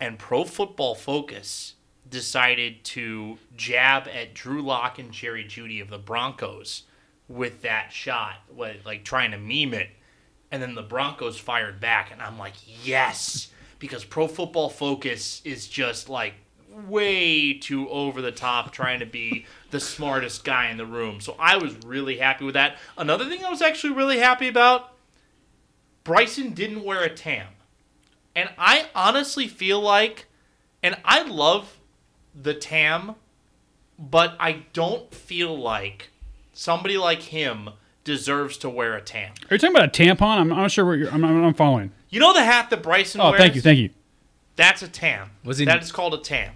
And 0.00 0.18
Pro 0.18 0.44
Football 0.44 0.94
Focus 0.94 1.74
decided 2.08 2.82
to 2.82 3.38
jab 3.56 4.08
at 4.08 4.34
Drew 4.34 4.62
Lock 4.62 4.98
and 4.98 5.12
Jerry 5.12 5.44
Jeudy 5.44 5.80
of 5.80 5.90
the 5.90 5.98
Broncos 5.98 6.84
with 7.30 7.62
that 7.62 7.92
shot, 7.92 8.34
like 8.84 9.04
trying 9.04 9.30
to 9.30 9.38
meme 9.38 9.72
it. 9.72 9.88
And 10.50 10.60
then 10.60 10.74
the 10.74 10.82
Broncos 10.82 11.38
fired 11.38 11.80
back, 11.80 12.10
and 12.10 12.20
I'm 12.20 12.36
like, 12.36 12.54
yes, 12.84 13.52
because 13.78 14.04
Pro 14.04 14.26
Football 14.26 14.68
Focus 14.68 15.40
is 15.44 15.68
just 15.68 16.08
like 16.08 16.34
way 16.88 17.52
too 17.52 17.88
over 17.88 18.20
the 18.20 18.32
top, 18.32 18.72
trying 18.72 18.98
to 18.98 19.06
be 19.06 19.46
the 19.70 19.78
smartest 19.78 20.44
guy 20.44 20.70
in 20.70 20.76
the 20.76 20.84
room. 20.84 21.20
So 21.20 21.36
I 21.38 21.56
was 21.56 21.76
really 21.86 22.18
happy 22.18 22.44
with 22.44 22.54
that. 22.54 22.78
Another 22.98 23.26
thing 23.26 23.44
I 23.44 23.50
was 23.50 23.62
actually 23.62 23.94
really 23.94 24.18
happy 24.18 24.48
about 24.48 24.92
Bryson 26.02 26.52
didn't 26.52 26.84
wear 26.84 27.02
a 27.04 27.10
tam. 27.10 27.46
And 28.34 28.50
I 28.58 28.86
honestly 28.94 29.46
feel 29.46 29.80
like, 29.80 30.26
and 30.82 30.96
I 31.04 31.22
love 31.22 31.78
the 32.34 32.54
tam, 32.54 33.14
but 33.98 34.34
I 34.40 34.64
don't 34.72 35.14
feel 35.14 35.56
like 35.56 36.10
somebody 36.52 36.96
like 36.98 37.22
him 37.22 37.70
deserves 38.04 38.56
to 38.58 38.68
wear 38.70 38.94
a 38.96 39.00
tam. 39.02 39.32
Are 39.50 39.54
you 39.54 39.58
talking 39.58 39.76
about 39.76 39.88
a 39.88 40.02
tampon? 40.02 40.38
I'm, 40.38 40.52
I'm 40.52 40.58
not 40.58 40.70
sure 40.70 40.84
what 40.84 40.98
you're. 40.98 41.10
I'm, 41.10 41.24
I'm, 41.24 41.44
I'm 41.44 41.54
following. 41.54 41.92
You 42.08 42.20
know 42.20 42.32
the 42.32 42.44
hat 42.44 42.70
that 42.70 42.82
Bryson 42.82 43.20
Oh, 43.20 43.30
wears? 43.30 43.40
thank 43.40 43.54
you, 43.54 43.60
thank 43.60 43.78
you. 43.78 43.90
That's 44.56 44.82
a 44.82 44.88
tam. 44.88 45.30
Was 45.44 45.58
he- 45.58 45.64
That 45.64 45.82
is 45.82 45.92
called 45.92 46.14
a 46.14 46.18
tam. 46.18 46.52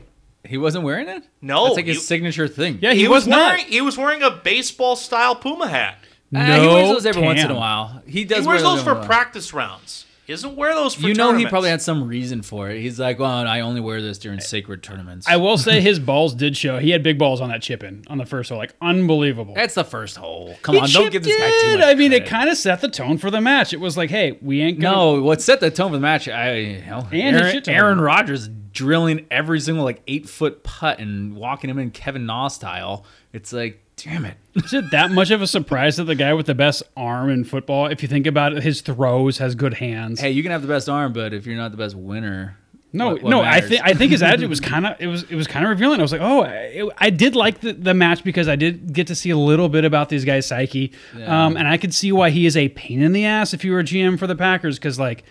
He 0.47 0.59
wasn't 0.59 0.85
wearing 0.85 1.09
it. 1.09 1.23
No, 1.41 1.65
that's 1.65 1.77
like 1.77 1.87
his 1.87 1.97
you- 1.97 2.03
signature 2.03 2.49
thing. 2.49 2.79
Yeah, 2.83 2.93
he, 2.93 3.01
He, 3.01 3.09
was, 3.09 3.23
was, 3.23 3.29
not. 3.29 3.57
wearing 3.57 3.65
he 3.67 3.81
was 3.81 3.97
wearing 3.97 4.23
a 4.23 4.31
baseball 4.31 4.95
style 4.97 5.35
Puma 5.37 5.69
hat. 5.69 5.99
No, 6.31 6.41
he 6.61 6.67
wears 6.67 6.89
those 6.89 7.07
every 7.07 7.23
once 7.23 7.43
in 7.43 7.51
a 7.51 7.55
while. 7.55 8.03
He 8.07 8.25
does 8.25 8.41
He 8.41 8.47
wears 8.49 8.63
wear 8.63 8.73
those 8.75 8.85
them 8.85 8.85
for 8.85 8.91
every 8.91 8.99
once 9.01 9.05
in 9.07 9.09
a 9.09 9.09
while. 9.15 9.23
practice 9.23 9.55
rounds. 9.55 10.07
He 10.27 10.33
doesn't 10.33 10.57
wear 10.57 10.75
those 10.75 10.95
for 10.95 11.03
You 11.07 11.13
know, 11.15 11.35
he 11.35 11.45
probably 11.47 11.69
had 11.69 11.83
some 11.83 12.09
reason 12.09 12.41
for 12.41 12.71
it. 12.71 12.81
He's 12.81 12.99
like, 12.99 13.19
well, 13.19 13.31
I 13.47 13.61
only 13.61 13.81
wear 13.83 14.01
this 14.01 14.17
during 14.19 14.41
sacred 14.41 14.83
tournaments. 14.83 15.29
I 15.29 15.37
will 15.37 15.59
say 15.59 15.81
his 15.83 15.99
balls 15.99 16.35
did 16.35 16.57
show. 16.57 16.79
He 16.79 16.91
had 16.91 17.03
big 17.03 17.19
balls 17.19 17.43
on 17.43 17.51
that 17.51 17.61
chip 17.61 17.85
in 17.85 18.05
on 18.09 18.17
the 18.17 18.25
first 18.25 18.49
hole, 18.49 18.57
like 18.59 18.75
unbelievable. 18.81 19.55
That's 19.55 19.75
the 19.75 19.85
first 19.85 20.17
hole. 20.17 20.57
Come 20.63 20.77
He 20.77 20.81
on, 20.81 20.89
don't 20.89 21.13
give 21.13 21.25
this 21.25 21.37
guy 21.37 21.51
too 21.51 21.57
chipped 21.69 21.81
much. 21.81 21.89
I 21.89 21.95
mean, 21.95 22.13
it 22.13 22.21
credit. 22.21 22.31
kind 22.31 22.49
of 22.49 22.57
set 22.57 22.81
the 22.81 22.89
tone 22.89 23.19
for 23.19 23.31
the 23.31 23.41
match. 23.43 23.73
It 23.75 23.81
was 23.81 23.97
like, 23.99 24.09
hey, 24.11 24.39
we 24.41 24.63
ain't 24.63 24.81
gonna. 24.81 24.97
No, 24.97 25.23
what 25.23 25.43
set 25.43 25.61
the 25.61 25.71
tone 25.71 25.91
for 25.91 25.97
the 25.97 26.01
match? 26.01 26.27
I 26.29 26.81
hell, 26.81 27.07
And 27.13 27.37
his 27.37 27.43
Aaron, 27.43 27.53
shit 27.53 27.65
ton. 27.65 27.75
Aaron 27.75 28.01
Rodgers 28.01 28.49
drilling 28.75 29.25
every 29.31 29.61
single 29.61 29.85
like 29.85 30.03
eight 30.07 30.29
foot 30.29 30.63
putt 30.63 30.99
and 30.99 31.35
walking 31.35 31.71
him 31.71 31.79
in 31.79 31.91
Kevin 31.91 32.27
Na 32.27 32.49
style. 32.49 33.07
It's 33.33 33.53
like, 33.53 33.81
damn 33.97 34.25
it. 34.27 34.37
Is 34.55 34.75
it 34.75 34.91
that 34.91 35.11
much 35.11 35.31
of 35.31 35.41
a 35.41 35.47
surprise 35.47 35.97
that 35.97 36.05
the 36.05 36.15
guy 36.15 36.35
with 36.35 36.47
the 36.47 36.55
best 36.55 36.83
arm 36.97 37.31
in 37.31 37.45
football, 37.45 37.87
if 37.87 38.03
you 38.03 38.09
think 38.09 38.27
about 38.27 38.53
it, 38.53 38.63
his 38.63 38.81
throws 38.83 39.39
has 39.39 39.55
good 39.55 39.75
hands? 39.75 40.21
Hey, 40.21 40.33
you 40.33 40.43
can 40.43 40.53
have 40.53 40.63
the 40.63 40.69
best 40.69 40.89
arm, 40.89 41.13
but 41.15 41.33
if 41.33 41.47
you're 41.47 41.57
not 41.57 41.71
the 41.71 41.77
best 41.77 41.95
winner, 41.95 42.59
no, 42.93 43.09
what- 43.15 43.23
what 43.25 43.31
no, 43.31 43.41
I 43.41 43.61
think 43.61 43.81
I 43.85 43.93
think 43.95 44.13
his 44.13 44.23
attitude 44.23 44.49
was 44.51 44.61
kind 44.73 44.87
of 44.87 45.01
it 45.01 45.07
was 45.09 45.25
it 45.25 45.35
was 45.35 45.47
kind 45.49 45.65
of 45.65 45.71
revealing. 45.71 45.99
I 45.99 46.03
was 46.03 46.13
like, 46.13 46.21
oh, 46.21 46.45
I, 46.45 46.89
I 46.99 47.11
did 47.11 47.35
like 47.35 47.61
the, 47.61 47.73
the 47.73 47.93
match 47.95 48.23
because 48.23 48.47
I 48.49 48.55
did 48.57 48.93
get 48.93 49.09
to 49.09 49.15
see 49.17 49.31
a 49.31 49.37
little 49.39 49.69
bit 49.69 49.85
about 49.85 50.09
these 50.11 50.25
guys' 50.25 50.47
psyche, 50.47 50.93
um, 51.27 51.57
and 51.57 51.67
I 51.67 51.77
could 51.77 51.93
see 51.95 52.13
why 52.13 52.31
he 52.31 52.47
is 52.47 52.57
a 52.57 52.69
pain 52.69 53.03
in 53.03 53.13
the 53.13 53.25
ass 53.25 53.53
if 53.55 53.65
you 53.65 53.73
were 53.73 53.81
a 53.81 53.85
GM 53.85 54.17
for 54.19 54.27
the 54.29 54.37
Packers 54.37 54.79
because 54.79 54.99
like, 54.99 55.25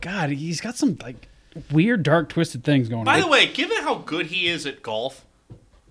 God, 0.00 0.30
he's 0.30 0.60
got 0.62 0.76
some 0.76 0.96
like 1.02 1.28
weird, 1.70 2.02
dark, 2.02 2.28
twisted 2.28 2.64
things 2.64 2.88
going 2.88 3.04
By 3.04 3.14
on. 3.14 3.18
By 3.20 3.24
the 3.24 3.30
way, 3.30 3.46
given 3.46 3.78
how 3.82 3.96
good 3.96 4.26
he 4.26 4.46
is 4.46 4.66
at 4.66 4.82
golf, 4.82 5.24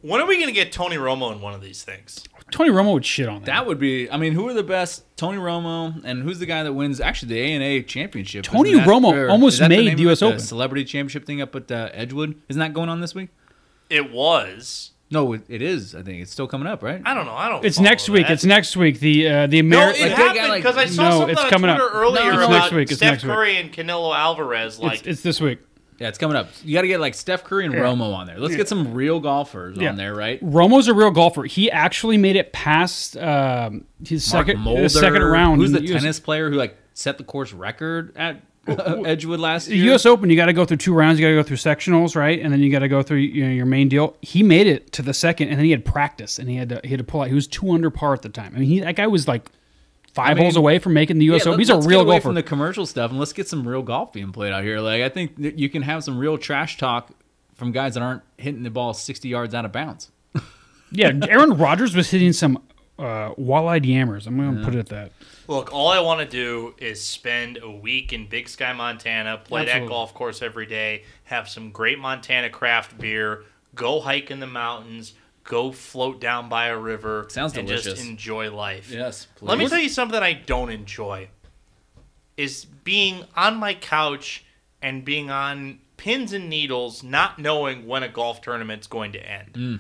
when 0.02 0.22
are 0.22 0.28
we 0.28 0.36
going 0.36 0.48
to 0.48 0.54
get 0.54 0.72
Tony 0.72 0.96
Romo 0.96 1.32
in 1.34 1.42
one 1.42 1.54
of 1.54 1.62
these 1.62 1.84
things? 1.84 2.24
Tony 2.52 2.70
Romo 2.70 2.94
would 2.94 3.06
shit 3.06 3.28
on 3.28 3.42
that. 3.42 3.46
that 3.46 3.66
would 3.68 3.78
be. 3.80 4.10
I 4.10 4.18
mean, 4.18 4.34
who 4.34 4.48
are 4.48 4.54
the 4.54 4.64
best? 4.64 5.04
Tony 5.18 5.38
Romo, 5.38 6.02
and 6.04 6.24
who's 6.24 6.40
the 6.40 6.46
guy 6.46 6.64
that 6.64 6.74
wins 6.74 7.00
actually 7.00 7.30
the 7.30 7.40
A 7.42 7.54
and 7.54 7.64
A 7.64 7.84
championship? 7.84 8.44
Tony 8.44 8.74
that- 8.74 8.88
Romo 8.88 9.14
or 9.14 9.30
almost 9.30 9.56
is 9.56 9.60
that 9.60 9.70
the 9.70 9.78
made 9.86 9.98
the? 9.98 10.10
US 10.10 10.22
Open. 10.22 10.40
celebrity 10.40 10.84
championship 10.86 11.26
thing 11.26 11.42
up 11.42 11.54
at 11.56 11.72
uh, 11.72 11.90
Edgewood. 11.94 12.42
Isn't 12.48 12.60
that 12.60 12.74
going 12.74 12.90
on 12.90 13.02
this 13.02 13.14
week? 13.14 13.30
It 13.90 14.12
was. 14.12 14.92
No, 15.12 15.34
it, 15.34 15.42
it 15.50 15.62
is. 15.64 15.96
I 15.96 16.04
think 16.04 16.22
it's 16.22 16.32
still 16.32 16.48
coming 16.48 16.68
up, 16.68 16.84
right? 16.84 17.02
I 17.04 17.14
don't 17.16 17.26
know. 17.26 17.34
I 17.36 17.50
don't. 17.50 17.66
It's 17.66 17.78
follow 17.78 17.90
next 17.90 18.10
week. 18.10 18.28
that. 18.28 18.34
It's 18.34 18.46
next 18.46 18.76
week. 18.78 19.00
The 19.00 19.28
uh, 19.28 19.48
the 19.48 19.62
No, 19.64 19.78
American. 19.80 20.02
it 20.06 20.10
like, 20.10 20.18
they 20.18 20.24
got, 20.24 20.36
happened 20.36 20.50
like- 20.50 20.64
because 20.64 20.78
I 20.78 20.86
saw 20.86 21.04
No, 21.04 21.12
something 21.12 21.30
it's 21.32 21.42
on 21.46 21.50
coming 21.50 21.70
Twitter 21.72 21.86
up. 21.88 21.96
earlier 21.96 22.24
No, 22.24 22.30
it's 22.30 22.38
about 22.46 22.50
next 22.52 22.72
week. 22.74 22.92
It's 22.92 22.98
Steph 22.98 23.12
next 23.14 23.24
week. 23.24 23.34
Curry 23.34 23.58
and 23.58 23.72
Canelo 23.74 24.16
Alvarez. 24.16 24.80
Like, 24.80 25.00
it's, 25.00 25.08
it's 25.08 25.22
this 25.22 25.42
week. 25.42 25.60
Yeah, 26.00 26.08
it's 26.08 26.18
coming 26.18 26.38
up. 26.38 26.48
You 26.64 26.74
got 26.76 26.84
to 26.84 26.88
get 26.88 27.00
like 27.02 27.14
Steph 27.16 27.44
Curry 27.44 27.66
and 27.66 27.74
Yeah. 27.74 27.82
Romo 27.82 28.14
on 28.14 28.26
there. 28.28 28.40
Let's 28.40 28.56
get 28.56 28.70
some 28.70 28.94
real 28.94 29.20
golfers 29.20 29.78
Yeah. 29.78 29.90
on 29.90 29.98
there, 29.98 30.16
right? 30.16 30.40
Romo's 30.42 30.88
a 30.88 30.94
real 30.94 31.12
golfer. 31.12 31.44
He 31.44 31.70
actually 31.70 32.16
made 32.18 32.36
it 32.38 32.54
past 32.54 33.18
um, 33.18 33.84
his 34.06 34.32
Mark 34.32 34.48
second 34.48 34.62
Mulder, 34.62 34.84
his 34.84 34.94
second 34.94 35.24
round. 35.24 35.60
Who's 35.60 35.72
the 35.74 35.80
the 35.80 35.94
US 35.96 36.02
tennis 36.02 36.20
player 36.22 36.50
who 36.50 36.56
like 36.56 36.78
set 36.94 37.18
the 37.18 37.24
course 37.26 37.52
record 37.52 38.16
at 38.16 38.42
Edgewood 39.06 39.40
last 39.40 39.68
year? 39.68 39.86
U.S. 39.86 40.06
Open, 40.06 40.30
you 40.30 40.36
got 40.36 40.48
to 40.48 40.54
go 40.54 40.66
through 40.66 40.78
two 40.78 40.94
rounds. 40.94 41.20
You 41.20 41.26
got 41.26 41.32
to 41.32 41.36
go 41.36 41.44
through 41.44 41.58
sectionals, 41.58 42.16
right, 42.16 42.40
and 42.40 42.52
then 42.52 42.60
you 42.60 42.72
got 42.72 42.80
to 42.80 42.88
go 42.88 43.02
through 43.02 43.18
you 43.18 43.46
know, 43.46 43.52
your 43.52 43.66
main 43.66 43.90
deal. 43.90 44.16
He 44.22 44.44
made 44.44 44.68
it 44.68 44.92
to 44.94 45.02
the 45.02 45.14
second, 45.14 45.50
and 45.50 45.58
then 45.58 45.66
he 45.66 45.72
had 45.72 45.86
practice, 45.86 46.40
and 46.40 46.50
he 46.50 46.56
had 46.56 46.70
to 46.70 46.82
he 46.84 46.90
had 46.90 47.00
to 47.00 47.04
pull 47.04 47.22
out. 47.22 47.28
He 47.28 47.34
was 47.34 47.48
two 47.48 47.72
under 47.72 47.90
par 47.90 48.14
at 48.14 48.22
the 48.22 48.30
time. 48.30 48.54
I 48.56 48.60
mean, 48.60 48.70
he, 48.70 48.80
that 48.82 48.96
guy 48.96 49.08
was 49.08 49.28
like 49.28 49.50
five 50.14 50.32
I 50.32 50.34
mean, 50.34 50.44
holes 50.44 50.56
away 50.56 50.80
from 50.80 50.94
making 50.94 51.18
the 51.20 51.26
U.S. 51.26 51.46
Yeah, 51.46 51.52
Open. 51.52 51.60
He's 51.60 51.70
a 51.70 51.78
real 51.78 51.88
get 51.88 51.96
away 51.96 52.16
golfer. 52.16 52.22
from 52.22 52.36
the 52.36 52.44
commercial 52.44 52.86
stuff 52.86 53.12
and 53.12 53.20
let's 53.20 53.34
get 53.34 53.48
some 53.48 53.68
real 53.68 53.82
golf 53.82 54.12
being 54.14 54.32
played 54.32 54.52
out 54.52 54.64
here. 54.64 54.80
Like 54.80 55.02
I 55.02 55.10
think 55.10 55.34
you 55.38 55.70
can 55.70 55.82
have 55.84 56.04
some 56.04 56.18
real 56.18 56.38
trash 56.38 56.78
talk 56.78 57.12
from 57.54 57.72
guys 57.72 57.94
that 57.94 58.04
aren't 58.04 58.24
hitting 58.38 58.64
the 58.64 58.70
ball 58.70 58.94
60 58.94 59.28
yards 59.28 59.54
out 59.54 59.66
of 59.66 59.72
bounds. 59.72 60.12
yeah, 60.92 61.12
Aaron 61.28 61.58
Rodgers 61.58 61.96
was 61.96 62.10
hitting 62.10 62.34
some 62.34 62.62
uh, 62.98 63.34
wall-eyed 63.38 63.84
yammers. 63.84 64.28
I'm 64.28 64.38
going 64.38 64.58
to 64.58 64.64
put 64.64 64.76
it 64.76 64.80
at 64.80 64.90
that. 64.90 65.12
Look, 65.50 65.74
all 65.74 65.88
I 65.88 66.00
want 66.00 66.20
to 66.22 66.28
do 66.28 66.76
is 66.78 67.04
spend 67.04 67.58
a 67.62 67.70
week 67.70 68.14
in 68.14 68.28
Big 68.28 68.48
Sky, 68.48 68.72
Montana, 68.72 69.42
play 69.44 69.66
that 69.66 69.88
golf 69.88 70.14
course 70.14 70.42
every 70.42 70.68
day, 70.68 71.04
have 71.24 71.50
some 71.50 71.72
great 71.72 72.00
Montana 72.00 72.50
craft 72.50 72.98
beer, 72.98 73.44
go 73.74 74.00
hike 74.00 74.30
in 74.30 74.40
the 74.40 74.48
mountains, 74.48 75.14
go 75.44 75.72
float 75.72 76.22
down 76.22 76.50
by 76.50 76.68
a 76.68 76.78
river, 76.78 77.26
Sounds 77.30 77.58
and 77.58 77.68
delicious. 77.68 77.96
just 77.96 78.08
enjoy 78.08 78.54
life. 78.54 78.92
Yes, 78.92 79.28
please. 79.36 79.50
Let 79.50 79.58
me 79.58 79.68
tell 79.68 79.80
you 79.80 79.90
something 79.90 80.22
I 80.22 80.34
don't 80.34 80.70
enjoy 80.70 81.30
is 82.38 82.66
being 82.66 83.26
on 83.36 83.58
my 83.58 83.74
couch 83.74 84.46
and 84.82 85.04
being 85.04 85.30
on 85.30 85.80
pins 85.98 86.32
and 86.32 86.48
needles, 86.48 87.04
not 87.04 87.40
knowing 87.40 87.86
when 87.88 88.04
a 88.04 88.08
golf 88.08 88.42
tournament's 88.42 88.88
going 88.88 89.12
to 89.14 89.30
end. 89.30 89.54
Mm. 89.54 89.80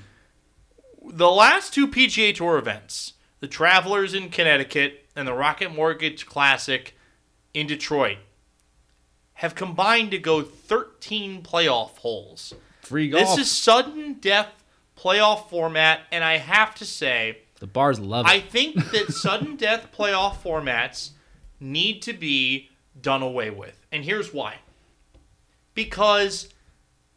The 1.13 1.31
last 1.31 1.73
two 1.73 1.87
PGA 1.87 2.35
Tour 2.35 2.57
events, 2.57 3.13
the 3.39 3.47
Travelers 3.47 4.13
in 4.13 4.29
Connecticut 4.29 5.05
and 5.15 5.27
the 5.27 5.33
Rocket 5.33 5.73
Mortgage 5.73 6.25
Classic 6.25 6.95
in 7.53 7.67
Detroit, 7.67 8.17
have 9.33 9.55
combined 9.55 10.11
to 10.11 10.17
go 10.17 10.41
13 10.41 11.41
playoff 11.41 11.97
holes. 11.97 12.53
Free 12.81 13.09
golf. 13.09 13.37
This 13.37 13.47
is 13.47 13.51
sudden 13.51 14.15
death 14.15 14.51
playoff 14.97 15.49
format, 15.49 16.01
and 16.11 16.23
I 16.23 16.37
have 16.37 16.75
to 16.75 16.85
say, 16.85 17.39
the 17.59 17.67
bars 17.67 17.99
love 17.99 18.25
it. 18.25 18.29
I 18.29 18.39
think 18.39 18.91
that 18.91 19.11
sudden 19.13 19.55
death 19.55 19.87
playoff 19.97 20.37
formats 20.37 21.11
need 21.59 22.01
to 22.03 22.13
be 22.13 22.69
done 22.99 23.21
away 23.21 23.49
with. 23.49 23.85
And 23.91 24.03
here's 24.03 24.33
why. 24.33 24.57
Because 25.73 26.49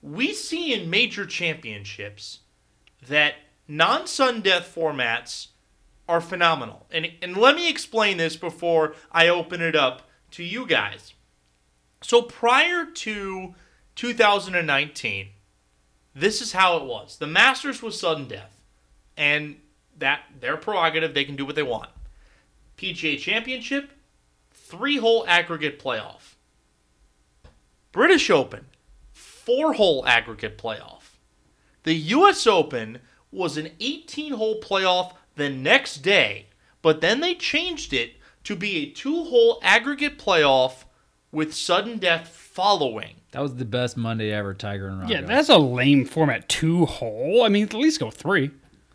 we 0.01 0.33
see 0.33 0.75
in 0.75 0.91
major 0.91 1.27
championships 1.27 2.41
that 3.09 3.35
non 3.69 4.07
sudden 4.07 4.41
death 4.41 4.73
formats 4.75 5.49
are 6.09 6.21
phenomenal. 6.21 6.87
And, 6.91 7.11
and 7.23 7.37
let 7.37 7.55
me 7.55 7.69
explain 7.69 8.17
this 8.17 8.37
before 8.37 8.95
I 9.11 9.29
open 9.29 9.61
it 9.61 9.77
up 9.77 10.09
to 10.33 10.43
you 10.43 10.67
guys. 10.67 11.15
So 12.03 12.23
prior 12.23 12.85
to 12.85 13.55
2019, 13.95 15.29
this 16.15 16.41
is 16.43 16.53
how 16.53 16.77
it 16.77 16.85
was. 16.85 17.17
The 17.19 17.27
Masters 17.27 17.83
was 17.83 17.99
sudden 17.99 18.29
death. 18.29 18.61
And 19.17 19.57
that 19.99 20.23
their 20.41 20.57
prerogative, 20.57 21.15
they 21.15 21.25
can 21.25 21.37
do 21.37 21.47
what 21.47 21.55
they 21.55 21.63
want. 21.63 21.91
PGA 22.77 23.19
Championship, 23.19 23.91
three 24.53 24.97
hole 24.97 25.25
aggregate 25.29 25.79
playoff. 25.79 26.35
British 27.93 28.31
Open, 28.31 28.67
four 29.13 29.75
hole 29.75 30.05
aggregate 30.07 30.59
playoff. 30.59 31.17
The 31.85 31.95
US 31.95 32.47
Open 32.47 33.01
was 33.31 33.57
an 33.57 33.71
18 33.81 34.33
hole 34.33 34.61
playoff 34.61 35.13
the 35.37 35.49
next 35.51 35.99
day, 35.99 36.47
but 36.83 37.01
then 37.01 37.21
they 37.21 37.35
changed 37.35 37.93
it 37.93 38.13
to 38.45 38.57
be 38.57 38.77
a 38.79 38.91
two 38.91 39.25
hole 39.25 39.59
aggregate 39.63 40.19
playoff 40.19 40.85
with 41.31 41.55
sudden 41.55 41.99
death 41.99 42.29
following. 42.29 43.15
that 43.31 43.41
was 43.41 43.55
the 43.57 43.65
best 43.65 43.97
Monday 43.97 44.31
ever, 44.33 44.53
Tiger 44.53 44.89
and 44.89 45.01
Rocco. 45.01 45.13
Yeah, 45.13 45.21
that's 45.23 45.49
a 45.49 45.57
lame 45.59 46.05
format. 46.05 46.49
Two 46.49 46.85
hole. 46.87 47.43
I 47.45 47.49
mean, 47.49 47.65
at 47.65 47.73
least 47.75 48.01
go 48.01 48.11
three. 48.11 48.51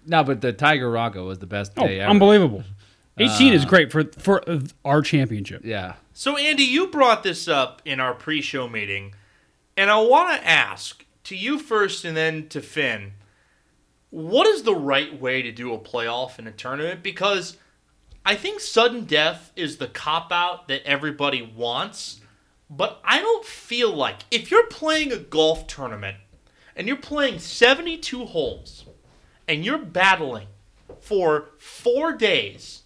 no, 0.06 0.24
but 0.24 0.42
the 0.42 0.54
Tiger 0.54 0.90
Rocco 0.92 1.26
was 1.26 1.40
the 1.40 1.48
best 1.48 1.72
Oh, 1.78 1.88
day 1.88 2.00
ever. 2.02 2.10
unbelievable. 2.12 2.64
18 3.20 3.54
is 3.54 3.66
great 3.66 3.92
for 3.92 4.04
for 4.20 4.48
uh, 4.48 4.60
our 4.86 5.02
championship. 5.02 5.62
Yeah, 5.66 5.96
So, 6.14 6.38
Andy, 6.38 6.64
you 6.64 6.86
brought 6.88 7.24
this 7.24 7.48
up 7.48 7.82
in 7.84 8.00
our 8.00 8.14
pre 8.14 8.42
show 8.42 8.68
meeting, 8.70 9.16
and 9.76 9.90
I 9.90 10.00
want 10.02 10.40
to 10.40 10.48
ask 10.48 11.04
to 11.24 11.36
you 11.36 11.58
first 11.58 12.06
and 12.06 12.16
then 12.16 12.48
to 12.50 12.62
Finn 12.62 13.14
what 14.10 14.48
is 14.48 14.64
the 14.64 14.76
right 14.76 15.20
way 15.20 15.42
to 15.42 15.52
do 15.52 15.74
a 15.74 15.80
playoff 15.80 16.40
in 16.40 16.48
a 16.48 16.52
tournament? 16.52 17.04
Because 17.04 17.58
I 18.26 18.36
think 18.36 18.60
sudden 18.60 19.06
death 19.06 19.52
is 19.56 19.78
the 19.78 19.88
cop 19.88 20.32
out 20.32 20.68
that 20.68 20.84
everybody 20.86 21.42
wants, 21.42 22.22
but 22.70 23.00
I 23.04 23.20
don't 23.20 23.46
feel 23.46 23.94
like 23.94 24.20
if 24.32 24.52
you're 24.52 24.68
playing 24.68 25.12
a 25.12 25.18
golf 25.18 25.68
tournament 25.68 26.18
and 26.76 26.88
you're 26.88 26.98
playing 26.98 27.40
72 27.40 28.26
holes 28.26 28.86
and 29.48 29.64
you're 29.64 29.78
battling 29.78 30.48
for 31.00 31.50
four 31.58 32.14
days, 32.14 32.84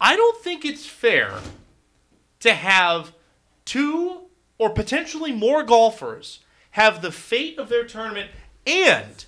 I 0.00 0.16
don't 0.16 0.42
think 0.42 0.64
it's 0.64 0.86
fair 0.86 1.32
to 2.40 2.54
have 2.54 3.12
two 3.64 4.22
or 4.58 4.70
potentially 4.70 5.32
more 5.32 5.62
golfers 5.62 6.40
have 6.72 7.02
the 7.02 7.12
fate 7.12 7.58
of 7.58 7.68
their 7.68 7.84
tournament 7.84 8.30
and 8.66 9.24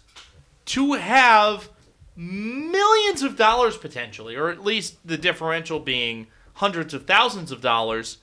to 0.67 0.95
have 0.95 1.71
millions 2.15 3.23
of 3.23 3.37
dollars 3.37 3.77
potentially, 3.77 4.37
or 4.37 4.51
at 4.51 4.65
least 4.65 4.97
the 5.07 5.19
differential 5.19 5.81
being 5.81 6.27
hundreds 6.55 6.95
of 6.95 7.07
thousands 7.07 7.53
of 7.53 7.61
dollars, 7.61 8.19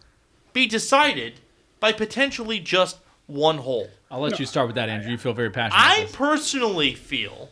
be 0.54 0.66
decided 0.66 1.40
by 1.80 1.92
potentially 1.92 2.60
just 2.60 2.98
one 3.28 3.60
hole. 3.60 3.90
I'll 4.10 4.20
let 4.20 4.40
you 4.40 4.46
start 4.46 4.68
with 4.68 4.76
that, 4.76 4.90
Andrew. 4.90 5.12
You 5.12 5.18
feel 5.18 5.34
very 5.34 5.50
passionate. 5.50 5.82
I 5.82 6.08
personally 6.12 6.94
feel 6.94 7.50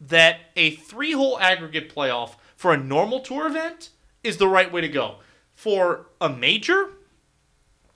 that 0.00 0.40
a 0.54 0.70
three 0.70 1.12
hole 1.12 1.38
aggregate 1.38 1.94
playoff 1.94 2.36
for 2.54 2.72
a 2.72 2.76
normal 2.76 3.20
tour 3.20 3.46
event 3.46 3.90
is 4.22 4.36
the 4.36 4.48
right 4.48 4.72
way 4.72 4.80
to 4.80 4.88
go. 4.88 5.16
For 5.54 6.06
a 6.20 6.28
major, 6.28 6.90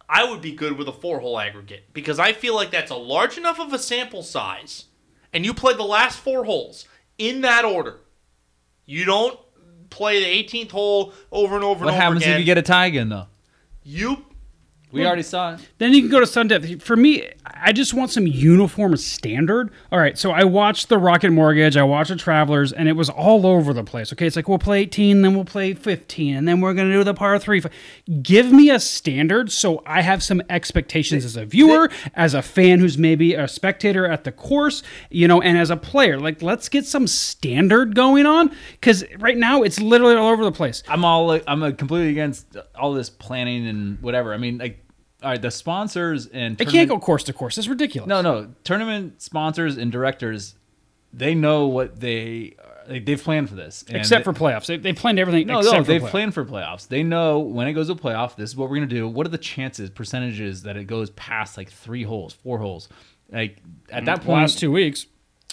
I 0.09 0.29
would 0.29 0.41
be 0.41 0.53
good 0.53 0.79
with 0.79 0.89
a 0.89 0.93
four 0.93 1.21
hole 1.21 1.39
aggregate 1.39 1.93
because 1.93 2.19
I 2.19 2.33
feel 2.33 2.55
like 2.55 2.71
that's 2.71 2.91
a 2.91 2.97
large 2.97 3.37
enough 3.37 3.61
of 3.61 3.73
a 3.73 3.79
sample 3.79 4.23
size, 4.23 4.87
and 5.33 5.45
you 5.45 5.55
play 5.55 5.75
the 5.75 5.83
last 5.85 6.19
four 6.19 6.45
holes 6.45 6.87
in 7.19 7.43
that 7.43 7.65
order. 7.65 7.97
You 8.87 9.05
don't 9.05 9.39
play 9.91 10.21
the 10.21 10.45
18th 10.49 10.71
hole 10.71 11.13
over 11.33 11.55
and 11.57 11.65
over 11.65 11.85
What 11.85 11.95
and 11.95 11.97
over 11.97 12.03
happens 12.03 12.23
again. 12.23 12.35
if 12.35 12.39
you 12.41 12.45
get 12.47 12.59
a 12.59 12.63
tie 12.63 12.87
again 12.87 13.09
though? 13.09 13.27
you 13.83 14.25
We 14.93 15.07
already 15.07 15.23
saw 15.23 15.55
it. 15.55 15.69
Then 15.79 15.93
you 15.95 16.03
can 16.03 16.11
go 16.11 16.21
to 16.21 16.27
sudden 16.27 16.49
death. 16.49 16.83
For 16.83 16.97
me, 16.97 17.31
I 17.47 17.73
just 17.73 17.95
want 17.95 18.11
some 18.11 18.27
uniform 18.27 18.97
standard. 18.97 19.71
All 19.93 19.99
right, 19.99 20.19
so 20.19 20.33
I 20.33 20.45
watched 20.45 20.89
the 20.89 20.99
Rocket 20.99 21.31
Mortgage, 21.31 21.77
I 21.77 21.83
watched 21.85 22.11
the 22.11 22.17
Travelers, 22.17 22.73
and 22.73 22.89
it 22.89 22.95
was 22.95 23.09
all 23.09 23.47
over 23.47 23.73
the 23.73 23.85
place. 23.85 24.13
Okay, 24.13 24.27
it's 24.27 24.37
like 24.37 24.49
we'll 24.49 24.59
play 24.59 24.81
18, 24.83 25.23
then 25.23 25.35
we'll 25.35 25.45
play 25.45 25.75
15, 25.75 26.37
and 26.37 26.49
then 26.49 26.61
we're 26.61 26.75
going 26.75 26.89
to 26.89 26.95
do 26.95 27.05
the 27.05 27.15
par 27.15 27.39
three. 27.39 27.63
Give 28.23 28.53
me 28.53 28.71
a 28.71 28.81
standard 28.81 29.53
so 29.53 29.83
I 29.87 30.03
have 30.03 30.23
some 30.23 30.43
expectations 30.51 31.25
as 31.25 31.37
a 31.37 31.45
viewer, 31.45 31.91
as 32.15 32.35
a 32.35 32.43
fan 32.43 32.81
who's 32.81 32.99
maybe 32.99 33.35
a 33.35 33.47
spectator 33.47 34.07
at 34.07 34.25
the 34.25 34.33
course, 34.33 34.83
you 35.11 35.29
know, 35.29 35.41
and 35.41 35.57
as 35.57 35.71
a 35.71 35.77
player. 35.77 36.19
Like, 36.19 36.43
let's 36.43 36.69
get 36.69 36.85
some 36.85 37.07
standard 37.07 37.95
going 37.95 38.27
on 38.27 38.51
because 38.73 39.05
right 39.19 39.37
now 39.37 39.63
it's 39.63 39.81
literally 39.81 40.17
all 40.17 40.31
over 40.31 40.45
the 40.45 40.53
place. 40.53 40.83
I'm 40.89 41.05
all 41.05 41.39
I'm 41.47 41.77
completely 41.77 42.11
against 42.11 42.57
all 42.75 42.93
this 42.93 43.11
planning 43.11 43.67
and 43.69 44.01
whatever. 44.03 44.35
I 44.35 44.37
mean, 44.37 44.59
like, 44.59 44.80
all 45.23 45.31
right, 45.31 45.41
the 45.43 45.51
sponsors 45.51 46.27
and 46.27 46.61
It 46.61 46.69
can't 46.69 46.89
go 46.89 46.99
course 46.99 47.25
to 47.25 47.33
course. 47.33 47.59
It's 47.59 47.69
ridiculous. 47.69 48.09
No, 48.09 48.21
no, 48.23 48.55
tournament 48.65 49.21
sponsors 49.23 49.77
and 49.77 49.91
directors, 49.93 50.55
they 51.13 51.35
know 51.35 51.67
what 51.67 52.01
they 52.01 52.55
uh, 52.59 52.67
they- 52.89 52.99
they've 53.01 53.23
planned 53.23 53.49
for 53.49 53.55
this. 53.55 53.85
And 53.89 53.97
Except 53.99 54.25
they- 54.25 54.33
for 54.33 54.39
playoffs. 54.39 54.67
They, 54.67 54.77
they 54.79 54.93
planned 54.93 55.19
everything 55.19 55.47
no, 55.47 55.59
except 55.59 55.77
no, 55.77 55.83
they've 55.83 56.03
playoffs. 56.03 56.11
planned 56.11 56.35
for 56.35 56.45
playoffs. 56.45 56.89
They 56.89 57.03
know 57.03 57.39
when 57.41 57.67
it 57.69 57.73
goes 57.75 57.89
to 57.89 57.95
playoff, 57.95 58.37
this 58.37 58.51
is 58.51 58.57
what 58.57 58.69
we're 58.71 58.77
gonna 58.77 58.87
do. 58.87 59.07
What 59.09 59.27
are 59.27 59.31
the 59.31 59.39
chances, 59.39 59.91
percentages 59.91 60.63
that 60.63 60.77
it 60.77 60.85
goes 60.85 61.11
past 61.11 61.57
like 61.57 61.71
three 61.71 62.03
holes, 62.05 62.33
four 62.33 62.59
holes? 62.59 62.89
Like 63.31 63.59
at 63.91 64.05
that 64.07 64.23
point, 64.23 64.41
last 64.41 64.59
two 64.59 64.73
weeks, 64.73 65.07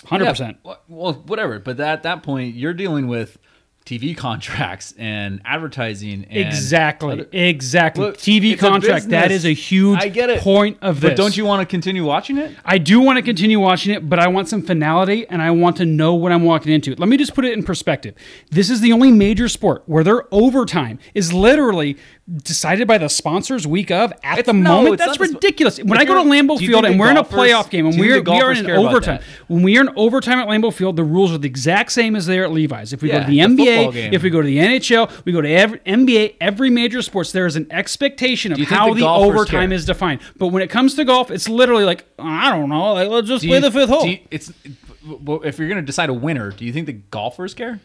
hundred 0.06 0.26
Yeah, 0.26 0.32
percent. 0.32 0.58
Well, 0.88 1.14
whatever. 1.28 1.60
But 1.60 1.80
at 1.80 2.04
that 2.04 2.24
point, 2.24 2.56
you're 2.56 2.74
dealing 2.74 3.08
with 3.08 3.38
TV 3.88 4.16
contracts 4.26 4.94
and 4.98 5.42
advertising. 5.46 6.26
And 6.30 6.38
Exactly, 6.48 7.14
other- 7.14 7.28
exactly. 7.32 8.04
Look, 8.06 8.18
TV 8.18 8.58
contract. 8.60 9.10
That 9.10 9.32
is 9.32 9.46
a 9.46 9.54
huge 9.54 10.00
I 10.02 10.10
get 10.10 10.30
it. 10.30 10.42
point 10.42 10.78
of 10.82 11.00
this. 11.02 11.12
But 11.12 11.18
don't 11.18 11.36
you 11.38 11.46
want 11.46 11.62
to 11.62 11.66
continue 11.66 12.04
watching 12.06 12.38
it? 12.38 12.52
I 12.66 12.78
do 12.78 13.00
want 13.00 13.18
to 13.18 13.24
continue 13.24 13.60
watching 13.60 13.94
it, 13.94 14.08
but 14.10 14.20
I 14.20 14.28
want 14.28 14.50
some 14.50 14.62
finality 14.62 15.26
and 15.28 15.42
I 15.42 15.52
want 15.52 15.78
to 15.78 15.86
know 15.86 16.14
what 16.16 16.32
I'm 16.32 16.44
walking 16.44 16.74
into. 16.74 16.94
Let 16.96 17.08
me 17.10 17.16
just 17.18 17.34
put 17.34 17.46
it 17.46 17.54
in 17.54 17.64
perspective. 17.64 18.14
This 18.52 18.70
is 18.70 18.82
the 18.82 18.92
only 18.92 19.12
major 19.12 19.48
sport 19.48 19.84
where 19.86 20.04
their 20.04 20.24
overtime 20.34 21.00
is 21.14 21.32
literally 21.32 21.98
decided 22.44 22.88
by 22.90 22.98
the 22.98 23.08
sponsors 23.08 23.66
week 23.66 23.90
of 23.90 24.12
at 24.22 24.40
It's- 24.40 24.46
the 24.48 24.52
no, 24.54 24.82
moment. 24.84 24.98
That's 24.98 25.12
not 25.12 25.20
the 25.20 25.26
sp- 25.32 25.36
ridiculous. 25.36 25.78
When 25.82 25.98
I 25.98 26.04
go 26.04 26.14
to 26.16 26.30
Lambeau 26.30 26.60
Field 26.60 26.84
and 26.84 27.00
we're 27.00 27.10
in 27.10 27.16
a 27.18 27.24
playoff 27.24 27.70
game 27.70 27.86
and 27.86 27.98
we're, 27.98 28.22
we 28.22 28.42
are 28.42 28.52
in 28.52 28.70
overtime, 28.70 29.22
when 29.48 29.64
we 29.64 29.78
are 29.78 29.82
in 29.82 29.90
overtime 29.96 30.38
at 30.40 30.48
Lambeau 30.50 30.74
Field, 30.74 30.98
the 30.98 31.06
rules 31.06 31.32
are 31.32 31.38
the 31.38 31.48
exact 31.48 31.94
same 31.94 32.18
as 32.18 32.26
they 32.26 32.38
are 32.40 32.44
at 32.44 32.52
Levi's. 32.52 32.92
If 32.92 33.02
we 33.02 33.08
go 33.10 33.20
to 33.22 33.26
the 33.26 33.38
the 33.38 33.42
football 33.86 33.92
game. 33.94 34.14
if 34.14 34.24
we 34.24 34.30
go 34.30 34.42
to 34.42 34.46
the 34.48 34.58
NHL, 34.58 35.26
we 35.26 35.32
go 35.32 35.42
to 35.42 35.50
every, 35.50 35.80
NBA, 35.80 36.36
every 36.42 36.70
major 36.70 37.02
sports, 37.02 37.32
there 37.32 37.46
is 37.46 37.56
an 37.56 37.68
expectation 37.72 38.52
of 38.52 38.60
how 38.60 38.94
the 38.94 39.02
the 39.02 39.08
overtime 39.08 39.70
care? 39.70 39.74
is 39.76 39.86
defined. 39.86 40.22
But 40.38 40.48
when 40.48 40.62
it 40.64 40.70
comes 40.70 40.96
to 40.96 41.06
golf, 41.06 41.32
it's 41.32 41.48
literally 41.50 41.84
like 41.86 42.06
I 42.20 42.50
don't 42.52 42.70
know. 42.70 42.94
Like 42.94 43.10
let's 43.10 43.28
just 43.28 43.42
Do 43.44 43.48
play 43.50 43.58
you- 43.58 43.62
the 43.62 43.72
fifth 43.72 43.90
hole. 43.90 44.06
you- 44.08 44.20
it's 44.32 44.52
if 45.44 45.58
you're 45.60 45.68
going 45.70 45.80
to 45.80 45.86
decide 45.86 46.10
a 46.10 46.14
winner, 46.14 46.52
do 46.52 46.66
you 46.66 46.74
think 46.74 46.86
the 46.86 46.94
golfers 46.94 47.54
care? 47.54 47.80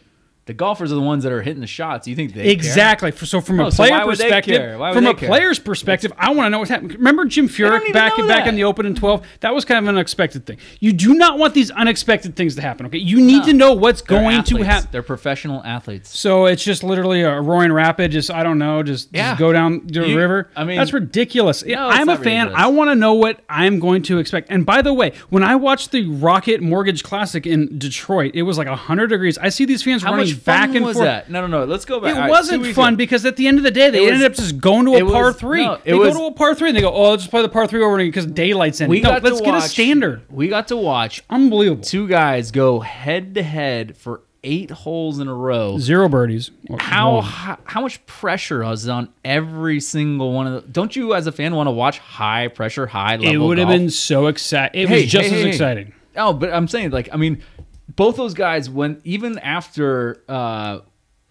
The 0.45 0.53
golfers 0.53 0.91
are 0.91 0.95
the 0.95 1.01
ones 1.01 1.23
that 1.23 1.31
are 1.31 1.41
hitting 1.41 1.61
the 1.61 1.67
shots. 1.67 2.05
You 2.05 2.17
think 2.17 2.33
they 2.33 2.43
care? 2.43 2.51
Exactly. 2.51 3.11
For- 3.11 3.25
So 3.25 3.39
from 3.39 3.61
a 3.61 3.63
No, 3.63 3.69
so 3.69 3.77
player 3.85 3.99
they 3.99 4.05
perspective, 4.05 4.57
care? 4.57 4.77
From 4.93 5.07
a 5.07 5.13
care? 5.13 5.29
player's 5.29 5.57
perspective, 5.57 6.11
I 6.17 6.31
want 6.31 6.47
to 6.47 6.49
know 6.49 6.59
what's 6.59 6.69
happening. 6.69 6.97
Remember 6.97 7.23
Jim 7.23 7.47
Furyk 7.47 7.93
back 7.93 8.17
back 8.27 8.45
in 8.47 8.55
the 8.55 8.65
Open 8.65 8.85
in 8.85 8.93
12? 8.93 9.25
That 9.39 9.55
was 9.55 9.63
kind 9.63 9.77
of 9.77 9.85
an 9.85 9.95
unexpected 9.95 10.45
thing. 10.45 10.57
You 10.81 10.91
do 10.91 11.13
not 11.13 11.39
want 11.39 11.53
these 11.53 11.71
unexpected 11.71 12.35
things 12.35 12.55
to 12.55 12.61
happen. 12.61 12.85
Okay, 12.87 12.97
you 12.97 13.21
need 13.21 13.45
to 13.45 13.53
know 13.53 13.71
what's 13.71 14.01
They're 14.01 14.19
going 14.19 14.43
to 14.43 14.63
happen. 14.63 14.89
They're 14.91 15.01
professional 15.01 15.63
athletes. 15.63 16.17
So 16.19 16.45
it's 16.47 16.63
just 16.63 16.83
literally 16.83 17.21
a 17.21 17.39
roaring 17.39 17.71
rapid. 17.71 18.11
Just 18.11 18.29
I 18.29 18.43
don't 18.43 18.59
know. 18.59 18.83
Just, 18.83 19.09
Yeah. 19.13 19.29
just 19.29 19.39
go 19.39 19.53
down 19.53 19.83
the 19.85 20.05
You- 20.07 20.17
river. 20.17 20.49
I 20.57 20.65
mean- 20.65 20.77
that's 20.77 20.91
ridiculous. 20.91 21.65
No, 21.65 21.87
I'm 21.87 22.09
a 22.09 22.17
fan. 22.17 22.47
ridiculous. 22.47 22.53
I 22.65 22.67
want 22.67 22.89
to 22.89 22.95
know 22.95 23.13
what 23.13 23.39
I'm 23.47 23.79
going 23.79 24.01
to 24.03 24.17
expect. 24.17 24.49
And 24.51 24.65
by 24.65 24.81
the 24.81 24.93
way, 24.93 25.13
when 25.29 25.41
I 25.43 25.55
watched 25.55 25.91
the 25.91 26.05
Rocket 26.07 26.61
Mortgage 26.61 27.01
Classic 27.03 27.47
in 27.47 27.77
Detroit, 27.79 28.31
it 28.33 28.41
was 28.41 28.57
like 28.57 28.67
hundred 28.67 29.07
degrees. 29.07 29.37
I 29.37 29.47
see 29.47 29.63
these 29.63 29.81
fans 29.83 30.03
How 30.03 30.11
running 30.11 30.32
much 30.33 30.43
fun 30.43 30.55
back 30.69 30.75
and 30.75 30.85
was 30.85 30.95
forth. 30.95 31.05
that? 31.05 31.29
No, 31.29 31.41
no, 31.41 31.47
no. 31.47 31.65
Let's 31.65 31.85
go 31.85 31.99
back. 31.99 32.15
It 32.15 32.19
right, 32.19 32.29
wasn't 32.29 32.65
fun 32.67 32.93
ago. 32.93 32.97
because 32.97 33.25
at 33.25 33.35
the 33.37 33.47
end 33.47 33.57
of 33.57 33.63
the 33.63 33.71
day, 33.71 33.89
they 33.89 34.05
It 34.05 34.13
ended 34.13 34.31
up 34.31 34.33
just 34.37 34.59
going 34.59 34.85
to 34.85 34.95
a 34.95 35.09
par 35.11 35.25
was- 35.25 35.35
three. 35.37 35.63
no, 35.63 35.77
they 35.83 35.93
was- 35.93 36.13
go 36.13 36.19
to 36.19 36.25
a 36.27 36.31
par 36.31 36.55
three 36.55 36.69
and 36.69 36.77
they 36.77 36.81
go, 36.81 36.91
"Oh, 36.91 37.11
let's 37.11 37.23
just 37.23 37.31
play 37.31 37.41
the 37.41 37.49
par 37.49 37.67
three 37.67 37.81
over 37.83 37.95
again 37.95 38.07
because 38.09 38.25
daylight's 38.25 38.81
in." 38.81 38.89
We 38.89 39.01
no, 39.01 39.09
got 39.09 39.23
let's 39.23 39.39
to 39.39 39.45
get 39.45 39.55
a 39.55 39.61
standard. 39.61 40.21
We 40.29 40.47
got 40.47 40.67
to 40.69 40.77
watch 40.77 41.23
Unbelievable. 41.29 41.83
two 41.83 42.07
guys 42.07 42.51
go 42.51 42.79
head 42.81 43.35
to 43.35 43.43
head 43.43 43.95
for 43.97 44.21
eight 44.45 44.69
holes 44.71 45.19
in 45.19 45.27
a 45.29 45.33
row. 45.33 45.77
Zero 45.79 46.09
birdies. 46.09 46.51
How, 46.77 47.21
how 47.21 47.57
how 47.63 47.79
much 47.79 48.05
pressure 48.05 48.61
was 48.63 48.89
on 48.89 49.07
every 49.23 49.79
single 49.79 50.33
one 50.33 50.47
of 50.47 50.53
the? 50.53 50.61
Don't 50.69 50.93
you, 50.97 51.13
as 51.13 51.27
a 51.27 51.31
fan, 51.31 51.55
want 51.55 51.67
to 51.67 51.71
watch 51.71 51.99
high 51.99 52.49
pressure, 52.49 52.87
high 52.87 53.15
level? 53.15 53.31
It 53.33 53.37
would 53.37 53.57
have 53.57 53.69
been 53.69 53.89
so 53.89 54.27
exciting. 54.27 54.81
It 54.81 54.89
Hey, 54.89 55.01
was 55.03 55.11
just 55.11 55.29
hey, 55.29 55.35
as 55.37 55.41
hey. 55.43 55.49
exciting. 55.49 55.93
Oh, 56.17 56.33
but 56.33 56.53
I'm 56.53 56.67
saying, 56.67 56.91
like, 56.91 57.07
I 57.13 57.15
mean, 57.17 57.41
both 57.87 58.15
those 58.15 58.33
guys, 58.33 58.69
when 58.69 59.01
even 59.03 59.39
after, 59.39 60.23
uh, 60.29 60.79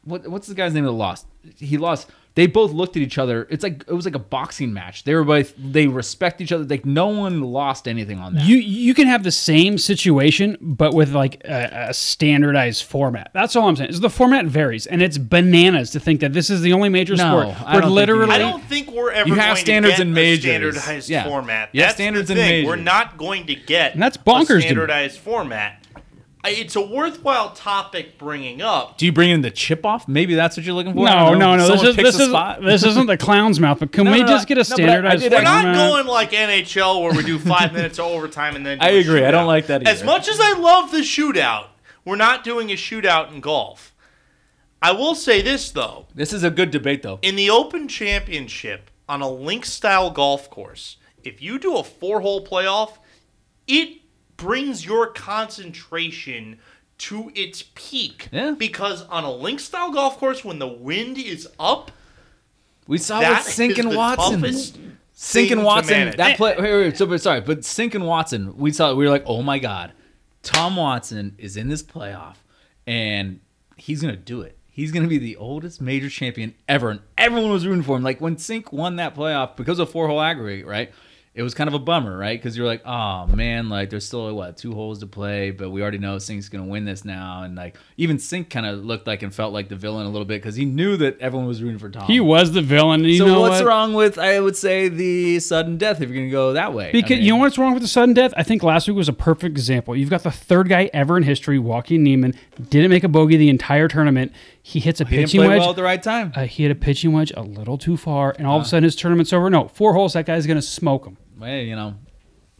what 0.04 0.26
what's 0.28 0.46
the 0.48 0.54
guy's 0.54 0.74
name 0.74 0.84
that 0.84 0.90
lost? 0.92 1.26
He 1.56 1.78
lost. 1.78 2.08
They 2.34 2.46
both 2.46 2.72
looked 2.72 2.96
at 2.96 3.02
each 3.02 3.18
other. 3.18 3.46
It's 3.50 3.62
like 3.62 3.84
it 3.86 3.92
was 3.92 4.06
like 4.06 4.14
a 4.14 4.18
boxing 4.18 4.72
match. 4.72 5.04
They 5.04 5.14
were 5.14 5.22
both 5.22 5.52
they 5.58 5.86
respect 5.86 6.40
each 6.40 6.50
other. 6.50 6.64
Like 6.64 6.86
no 6.86 7.08
one 7.08 7.42
lost 7.42 7.86
anything 7.86 8.18
on 8.20 8.34
that. 8.36 8.46
You 8.46 8.56
you 8.56 8.94
can 8.94 9.06
have 9.06 9.22
the 9.22 9.30
same 9.30 9.76
situation, 9.76 10.56
but 10.62 10.94
with 10.94 11.12
like 11.12 11.42
a, 11.44 11.88
a 11.90 11.94
standardized 11.94 12.84
format. 12.84 13.30
That's 13.34 13.54
all 13.54 13.68
I'm 13.68 13.76
saying. 13.76 13.90
Is 13.90 14.00
the 14.00 14.08
format 14.08 14.46
varies, 14.46 14.86
and 14.86 15.02
it's 15.02 15.18
bananas 15.18 15.90
to 15.90 16.00
think 16.00 16.20
that 16.20 16.32
this 16.32 16.48
is 16.48 16.62
the 16.62 16.72
only 16.72 16.88
major 16.88 17.16
No, 17.16 17.24
sport 17.52 17.62
I 17.66 17.72
where 17.74 17.82
don't 17.82 17.90
think 17.90 17.94
literally 17.96 18.32
I 18.34 18.38
don't 18.38 18.64
think 18.64 18.90
we're 18.90 19.10
ever 19.12 19.28
You 19.28 19.34
have 19.34 19.56
going 19.56 19.64
standards 19.64 19.94
to 19.96 19.98
get 19.98 20.06
in 20.06 20.12
a 20.12 20.14
majors. 20.14 20.40
standardized 20.42 21.10
Yeah. 21.10 21.24
format. 21.28 21.68
You 21.72 21.82
have 21.82 21.88
That's 21.88 21.96
standards 21.96 22.28
the 22.28 22.34
in 22.34 22.38
thing. 22.40 22.66
We're 22.66 22.76
not 22.76 23.18
going 23.18 23.46
to 23.48 23.54
get 23.54 23.92
And 23.92 24.02
that's 24.02 24.16
bonkers 24.16 24.46
to 24.46 24.56
a 24.56 24.60
standardized 24.62 25.18
format. 25.18 25.81
I- 26.44 26.50
It's 26.50 26.74
a 26.76 26.80
worthwhile 26.80 27.50
topic 27.50 28.18
bringing 28.18 28.60
up. 28.62 28.98
Do 28.98 29.06
you 29.06 29.12
bring 29.12 29.30
in 29.30 29.42
the 29.42 29.50
chip 29.50 29.86
off? 29.86 30.08
Maybe 30.08 30.34
that's 30.34 30.56
what 30.56 30.66
you're 30.66 30.74
looking 30.74 30.92
for. 30.94 31.08
I 31.08 31.30
No, 31.30 31.34
no, 31.34 31.56
no. 31.56 31.68
This 31.68 31.82
is 31.82 31.96
this 31.96 32.18
is 32.20 32.32
this 32.62 32.82
isn't 32.84 33.06
the 33.06 33.16
clown's 33.16 33.60
mouth. 33.60 33.78
But 33.78 33.92
can 33.92 34.04
No, 34.04 34.10
we 34.12 34.20
no, 34.20 34.26
no. 34.26 34.32
just 34.32 34.48
get 34.48 34.58
a 34.58 34.60
No, 34.60 34.60
I- 34.60 34.62
I 34.62 34.74
standardized? 34.74 35.22
We're 35.30 35.42
not 35.42 35.62
format? 35.62 35.76
going 35.76 36.06
like 36.06 36.32
NHL 36.32 37.02
where 37.02 37.12
we 37.12 37.22
do 37.22 37.38
five 37.38 37.72
minutes 37.78 37.98
of 37.98 38.06
overtime 38.06 38.56
and 38.56 38.66
then. 38.66 38.78
Do 38.78 38.84
I 38.84 38.90
a 38.90 38.98
agree. 39.00 39.24
I 39.24 39.30
don't 39.30 39.46
like 39.46 39.66
that 39.68 39.86
As 39.86 40.02
much 40.02 40.28
as 40.28 40.38
I 40.40 40.58
love 40.58 40.90
the 40.90 40.98
shootout, 40.98 41.66
we're 42.04 42.16
not 42.16 42.42
doing 42.44 42.70
a 42.70 42.74
shootout 42.76 43.32
in 43.32 43.40
golf. 43.40 43.94
I 44.80 44.90
will 44.90 45.14
say 45.14 45.42
this 45.42 45.70
though: 45.70 46.06
This 46.12 46.32
is 46.32 46.42
a 46.42 46.50
good 46.50 46.72
debate, 46.72 47.02
though. 47.02 47.20
in 47.22 47.36
the 47.36 47.50
Open 47.50 47.86
Championship 47.86 48.90
on 49.08 49.22
a 49.22 49.30
link 49.30 49.64
style 49.64 50.10
golf 50.10 50.50
course, 50.50 50.96
if 51.22 51.40
you 51.40 51.60
do 51.60 51.76
a 51.76 51.84
four 51.84 52.20
hole 52.20 52.44
playoff, 52.44 52.94
it 53.68 53.98
brings 54.42 54.84
your 54.84 55.06
concentration 55.06 56.58
to 56.98 57.30
its 57.34 57.64
peak. 57.74 58.28
Yeah. 58.32 58.52
Because 58.52 59.02
on 59.04 59.24
a 59.24 59.32
link 59.32 59.60
style 59.60 59.92
golf 59.92 60.18
course, 60.18 60.44
when 60.44 60.58
the 60.58 60.68
wind 60.68 61.18
is 61.18 61.48
up, 61.58 61.90
We 62.86 62.98
saw 62.98 63.20
that 63.20 63.44
with 63.44 63.54
Cink 63.54 63.78
and 63.78 63.96
Watson. 63.96 64.42
Cink 65.14 65.52
and 65.52 65.64
Watson. 65.64 66.14
That 66.16 66.36
play. 66.36 66.56
Wait, 66.58 66.72
wait, 66.72 66.96
so, 66.96 67.06
but 67.06 67.20
sorry, 67.20 67.40
but 67.40 67.60
Cink 67.60 67.94
and 67.94 68.06
Watson. 68.06 68.56
We 68.56 68.72
saw. 68.72 68.94
We 68.94 69.04
were 69.04 69.10
like, 69.10 69.24
oh 69.26 69.42
my 69.42 69.58
god, 69.58 69.92
Tom 70.42 70.76
Watson 70.76 71.36
is 71.38 71.56
in 71.56 71.68
this 71.68 71.82
playoff, 71.82 72.36
and 72.86 73.40
he's 73.76 74.00
gonna 74.00 74.16
do 74.16 74.40
it. 74.42 74.58
He's 74.68 74.90
gonna 74.90 75.06
be 75.08 75.18
the 75.18 75.36
oldest 75.36 75.80
major 75.80 76.08
champion 76.08 76.54
ever, 76.68 76.90
and 76.90 77.00
everyone 77.16 77.50
was 77.50 77.66
rooting 77.66 77.82
for 77.82 77.96
him. 77.96 78.02
Like 78.02 78.20
when 78.20 78.36
Cink 78.36 78.72
won 78.72 78.96
that 78.96 79.14
playoff 79.14 79.56
because 79.56 79.78
of 79.78 79.90
four 79.90 80.08
hole 80.08 80.20
aggregate, 80.20 80.66
right? 80.66 80.90
It 81.34 81.42
was 81.42 81.54
kind 81.54 81.66
of 81.66 81.72
a 81.72 81.78
bummer, 81.78 82.14
right? 82.18 82.38
Because 82.38 82.58
you're 82.58 82.66
like, 82.66 82.82
oh 82.84 83.26
man, 83.26 83.70
like 83.70 83.88
there's 83.88 84.04
still 84.06 84.36
what 84.36 84.58
two 84.58 84.74
holes 84.74 84.98
to 84.98 85.06
play, 85.06 85.50
but 85.50 85.70
we 85.70 85.80
already 85.80 85.96
know 85.96 86.16
Cink's 86.18 86.50
gonna 86.50 86.66
win 86.66 86.84
this 86.84 87.06
now, 87.06 87.42
and 87.44 87.54
like 87.56 87.78
even 87.96 88.18
Cink 88.18 88.50
kind 88.50 88.66
of 88.66 88.84
looked 88.84 89.06
like 89.06 89.22
and 89.22 89.34
felt 89.34 89.54
like 89.54 89.70
the 89.70 89.74
villain 89.76 90.04
a 90.04 90.10
little 90.10 90.26
bit 90.26 90.42
because 90.42 90.56
he 90.56 90.66
knew 90.66 90.94
that 90.98 91.18
everyone 91.20 91.48
was 91.48 91.62
rooting 91.62 91.78
for 91.78 91.88
Tom. 91.88 92.04
He 92.06 92.20
was 92.20 92.52
the 92.52 92.60
villain. 92.60 93.02
You 93.04 93.16
So 93.16 93.40
what's 93.40 93.60
what? 93.62 93.64
wrong 93.66 93.94
with 93.94 94.18
I 94.18 94.40
would 94.40 94.58
say 94.58 94.88
the 94.88 95.40
sudden 95.40 95.78
death 95.78 96.02
if 96.02 96.10
you're 96.10 96.18
gonna 96.18 96.30
go 96.30 96.52
that 96.52 96.74
way? 96.74 96.90
I 96.90 96.92
Because 96.92 97.10
mean, 97.16 97.22
you 97.22 97.32
know 97.32 97.38
what's 97.38 97.56
wrong 97.56 97.72
with 97.72 97.82
the 97.82 97.88
sudden 97.88 98.12
death? 98.14 98.34
I 98.36 98.42
think 98.42 98.62
last 98.62 98.86
week 98.86 98.98
was 98.98 99.08
a 99.08 99.14
perfect 99.14 99.52
example. 99.56 99.96
You've 99.96 100.10
got 100.10 100.24
the 100.24 100.30
third 100.30 100.68
guy 100.68 100.90
ever 100.92 101.16
in 101.16 101.22
history, 101.22 101.58
Joaquin 101.58 102.02
Niemann, 102.02 102.34
didn't 102.68 102.90
make 102.90 103.04
a 103.04 103.08
bogey 103.08 103.38
the 103.38 103.48
entire 103.48 103.88
tournament. 103.88 104.32
He 104.62 104.80
hits 104.80 105.00
a 105.00 105.06
he 105.06 105.16
pitching 105.16 105.40
wedge. 105.40 105.60
well 105.60 105.70
at 105.70 105.76
the 105.76 105.82
right 105.82 106.02
time. 106.02 106.34
uh, 106.36 106.44
he 106.44 106.64
hit 106.64 106.70
a 106.72 106.74
pitching 106.74 107.14
wedge 107.14 107.32
a 107.34 107.42
little 107.42 107.78
too 107.78 107.96
far, 107.96 108.34
and 108.36 108.46
all 108.46 108.56
Uh. 108.56 108.60
of 108.60 108.66
a 108.66 108.68
sudden 108.68 108.84
his 108.84 108.94
tournament's 108.96 109.32
over. 109.32 109.48
No, 109.48 109.68
four 109.68 109.94
holes. 109.94 110.12
That 110.12 110.26
guy's 110.26 110.46
going 110.46 110.58
to 110.58 110.62
smoke 110.62 111.06
him. 111.06 111.16
Well, 111.42 111.56
you 111.56 111.74
know, 111.74 111.94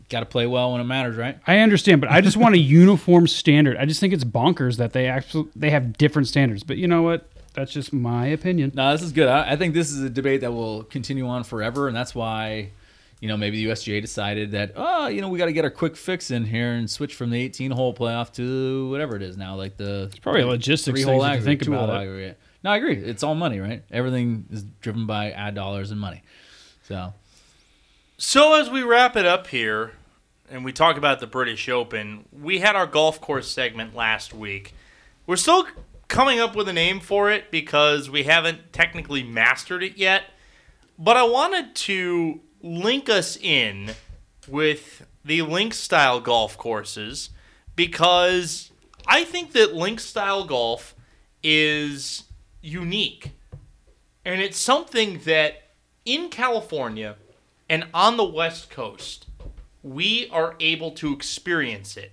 got 0.09 0.21
to 0.21 0.27
play 0.27 0.47
well 0.47 0.73
when 0.73 0.81
it 0.81 0.85
matters, 0.85 1.17
right? 1.17 1.39
I 1.47 1.59
understand, 1.59 2.01
but 2.01 2.11
I 2.11 2.21
just 2.21 2.37
want 2.37 2.55
a 2.55 2.59
uniform 2.83 3.29
standard. 3.29 3.77
I 3.77 3.87
just 3.87 4.01
think 4.01 4.13
it's 4.13 4.25
bonkers 4.25 4.77
that 4.79 4.93
they 4.93 5.07
actually 5.07 5.49
they 5.55 5.71
have 5.71 5.97
different 5.97 6.29
standards. 6.29 6.65
But 6.65 6.79
you 6.79 6.89
know 6.89 7.03
what? 7.03 7.29
That's 7.55 7.73
just 7.73 7.93
my 7.93 8.27
opinion. 8.27 8.73
No, 8.75 8.93
this 8.93 9.03
is 9.03 9.13
good. 9.13 9.29
I, 9.29 9.53
I 9.53 9.57
think 9.57 9.75
this 9.75 9.91
is 9.91 10.03
a 10.03 10.11
debate 10.11 10.41
that 10.41 10.53
will 10.53 10.85
continue 10.85 11.29
on 11.29 11.45
forever, 11.45 11.87
and 11.87 11.97
that's 11.97 12.15
why, 12.15 12.71
you 13.21 13.29
know, 13.29 13.37
maybe 13.37 13.63
the 13.63 13.71
USGA 13.71 14.01
decided 14.01 14.53
that, 14.53 14.73
oh, 14.75 15.07
you 15.07 15.21
know, 15.21 15.29
we 15.29 15.39
got 15.39 15.47
to 15.47 15.53
get 15.53 15.65
a 15.67 15.71
quick 15.71 15.95
fix 15.95 16.31
in 16.31 16.47
here 16.47 16.73
and 16.73 16.91
switch 16.91 17.15
from 17.15 17.31
the 17.31 17.41
18 17.41 17.71
hole 17.71 17.95
playoff 17.95 18.33
to 18.35 18.89
whatever 18.89 19.17
it 19.17 19.23
is 19.23 19.37
now, 19.37 19.55
like 19.55 19.77
the 19.77 20.05
it's 20.05 20.19
probably 20.19 20.43
a 20.43 20.47
logistics 20.47 21.03
three 21.03 21.03
hole 21.03 21.23
aggregate, 21.25 21.61
think 21.61 21.69
about 21.69 21.91
aggregate. 21.91 22.39
No, 22.65 22.71
I 22.71 22.79
agree. 22.79 22.97
It's 22.97 23.23
all 23.23 23.35
money, 23.35 23.61
right? 23.61 23.83
Everything 23.91 24.47
is 24.51 24.65
driven 24.81 25.07
by 25.07 25.31
ad 25.33 25.55
dollars 25.55 25.91
and 25.91 26.01
money. 26.01 26.23
So 26.85 27.13
So 28.25 28.55
as 28.55 28.71
we 28.71 28.85
wrap 28.85 29.17
it 29.17 29.27
up 29.27 29.49
here, 29.49 29.95
and 30.49 30.65
we 30.65 30.73
talk 30.73 30.97
about 30.97 31.19
the 31.19 31.27
British 31.27 31.69
Open, 31.69 32.25
we 32.31 32.61
had 32.61 32.77
our 32.77 32.87
golf 32.87 33.21
course 33.21 33.51
segment 33.51 33.97
last 33.97 34.33
week. 34.33 34.75
We're 35.27 35.35
still 35.35 35.67
coming 36.07 36.39
up 36.39 36.55
with 36.55 36.69
a 36.69 36.73
name 36.73 37.01
for 37.01 37.33
it 37.33 37.51
because 37.51 38.09
we 38.09 38.23
haven't 38.23 38.73
technically 38.73 39.25
mastered 39.25 39.83
it 39.83 39.97
yet. 39.97 40.23
But 40.97 41.17
I 41.17 41.25
wanted 41.25 41.75
to 41.75 42.41
link 42.63 43.09
us 43.09 43.37
in 43.37 43.91
with 44.47 45.05
the 45.25 45.43
link 45.43 45.75
style 45.75 46.21
golf 46.21 46.57
courses 46.57 47.31
because 47.75 48.71
I 49.05 49.25
think 49.25 49.51
that 49.53 49.75
link 49.75 49.99
style 49.99 50.45
golf 50.45 50.95
is 51.43 52.23
unique. 52.61 53.33
And 54.25 54.41
it's 54.41 54.59
something 54.59 55.19
that 55.25 55.71
in 56.05 56.29
California 56.29 57.17
and 57.73 57.87
on 57.95 58.19
the 58.19 58.25
West 58.25 58.69
Coast, 58.69 59.25
we 59.83 60.29
are 60.31 60.57
able 60.61 60.91
to 60.91 61.11
experience 61.11 61.97
it. 61.97 62.13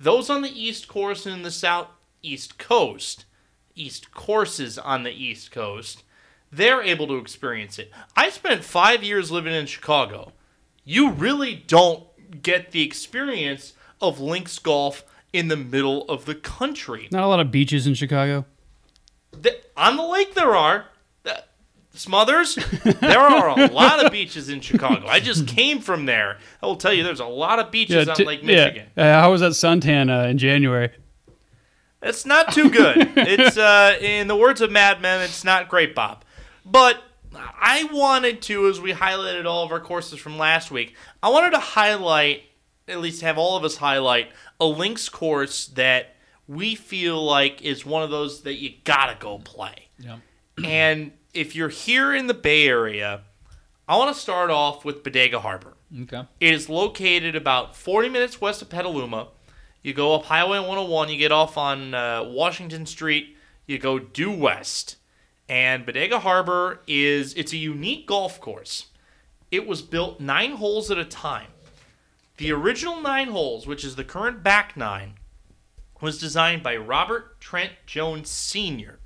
Those 0.00 0.28
on 0.28 0.42
the 0.42 0.50
East 0.50 0.88
Coast 0.88 1.24
and 1.24 1.44
the 1.44 1.52
Southeast 1.52 2.58
Coast, 2.58 3.24
East 3.76 4.10
courses 4.10 4.76
on 4.76 5.04
the 5.04 5.12
East 5.12 5.52
Coast, 5.52 6.02
they're 6.50 6.82
able 6.82 7.06
to 7.06 7.14
experience 7.14 7.78
it. 7.78 7.92
I 8.16 8.28
spent 8.30 8.64
five 8.64 9.04
years 9.04 9.30
living 9.30 9.54
in 9.54 9.66
Chicago. 9.66 10.32
You 10.84 11.12
really 11.12 11.54
don't 11.54 12.42
get 12.42 12.72
the 12.72 12.82
experience 12.82 13.74
of 14.00 14.18
links 14.18 14.58
golf 14.58 15.04
in 15.32 15.46
the 15.46 15.56
middle 15.56 16.06
of 16.08 16.24
the 16.24 16.34
country. 16.34 17.06
Not 17.12 17.22
a 17.22 17.28
lot 17.28 17.38
of 17.38 17.52
beaches 17.52 17.86
in 17.86 17.94
Chicago. 17.94 18.46
The, 19.30 19.60
on 19.76 19.96
the 19.96 20.02
lake 20.04 20.34
there 20.34 20.56
are. 20.56 20.86
Smothers, 21.98 22.54
there 23.00 23.18
are 23.18 23.48
a 23.58 23.66
lot 23.72 24.04
of 24.04 24.12
beaches 24.12 24.48
in 24.48 24.60
Chicago. 24.60 25.06
I 25.08 25.18
just 25.18 25.48
came 25.48 25.80
from 25.80 26.06
there. 26.06 26.38
I 26.62 26.66
will 26.66 26.76
tell 26.76 26.92
you, 26.92 27.02
there's 27.02 27.18
a 27.20 27.26
lot 27.26 27.58
of 27.58 27.70
beaches 27.72 28.08
on 28.08 28.14
t- 28.14 28.24
Lake 28.24 28.44
Michigan. 28.44 28.86
Yeah. 28.96 29.18
Uh, 29.18 29.20
how 29.22 29.32
was 29.32 29.40
that 29.40 29.52
suntan 29.52 30.08
uh, 30.08 30.28
in 30.28 30.38
January? 30.38 30.90
It's 32.00 32.24
not 32.24 32.52
too 32.52 32.70
good. 32.70 32.96
it's 33.16 33.56
uh, 33.56 33.98
in 34.00 34.28
the 34.28 34.36
words 34.36 34.60
of 34.60 34.70
Mad 34.70 35.02
Men, 35.02 35.22
it's 35.22 35.42
not 35.42 35.68
great, 35.68 35.94
Bob. 35.94 36.24
But 36.64 37.02
I 37.34 37.88
wanted 37.92 38.42
to, 38.42 38.68
as 38.68 38.80
we 38.80 38.92
highlighted 38.92 39.44
all 39.46 39.64
of 39.64 39.72
our 39.72 39.80
courses 39.80 40.20
from 40.20 40.38
last 40.38 40.70
week, 40.70 40.94
I 41.20 41.30
wanted 41.30 41.50
to 41.50 41.58
highlight, 41.58 42.42
at 42.86 43.00
least 43.00 43.22
have 43.22 43.38
all 43.38 43.56
of 43.56 43.64
us 43.64 43.76
highlight, 43.76 44.28
a 44.60 44.66
links 44.66 45.08
course 45.08 45.66
that 45.68 46.14
we 46.46 46.76
feel 46.76 47.20
like 47.24 47.60
is 47.62 47.84
one 47.84 48.04
of 48.04 48.10
those 48.10 48.42
that 48.42 48.54
you 48.54 48.72
gotta 48.84 49.16
go 49.18 49.38
play. 49.38 49.88
yeah. 49.98 50.18
And 50.64 51.12
if 51.34 51.54
you're 51.54 51.68
here 51.68 52.14
in 52.14 52.26
the 52.26 52.34
Bay 52.34 52.66
Area, 52.66 53.22
I 53.88 53.96
want 53.96 54.14
to 54.14 54.20
start 54.20 54.50
off 54.50 54.84
with 54.84 55.02
Bodega 55.02 55.40
Harbor. 55.40 55.74
Okay. 56.02 56.26
It 56.40 56.52
is 56.52 56.68
located 56.68 57.34
about 57.34 57.76
40 57.76 58.08
minutes 58.08 58.40
west 58.40 58.60
of 58.62 58.68
Petaluma. 58.68 59.28
You 59.82 59.94
go 59.94 60.14
up 60.14 60.24
Highway 60.24 60.58
101, 60.58 61.08
you 61.08 61.16
get 61.16 61.32
off 61.32 61.56
on 61.56 61.94
uh, 61.94 62.24
Washington 62.24 62.84
Street, 62.84 63.36
you 63.66 63.78
go 63.78 63.98
due 63.98 64.32
west. 64.32 64.96
And 65.48 65.86
Bodega 65.86 66.18
Harbor 66.20 66.80
is 66.86 67.32
it's 67.34 67.52
a 67.52 67.56
unique 67.56 68.06
golf 68.06 68.40
course. 68.40 68.86
It 69.50 69.66
was 69.66 69.80
built 69.80 70.20
9 70.20 70.52
holes 70.52 70.90
at 70.90 70.98
a 70.98 71.04
time. 71.04 71.48
The 72.36 72.52
original 72.52 73.00
9 73.00 73.28
holes, 73.28 73.66
which 73.66 73.84
is 73.84 73.96
the 73.96 74.04
current 74.04 74.42
back 74.42 74.76
9, 74.76 75.14
was 76.00 76.18
designed 76.18 76.62
by 76.62 76.76
Robert 76.76 77.40
Trent 77.40 77.72
Jones 77.86 78.28
Sr. 78.28 78.98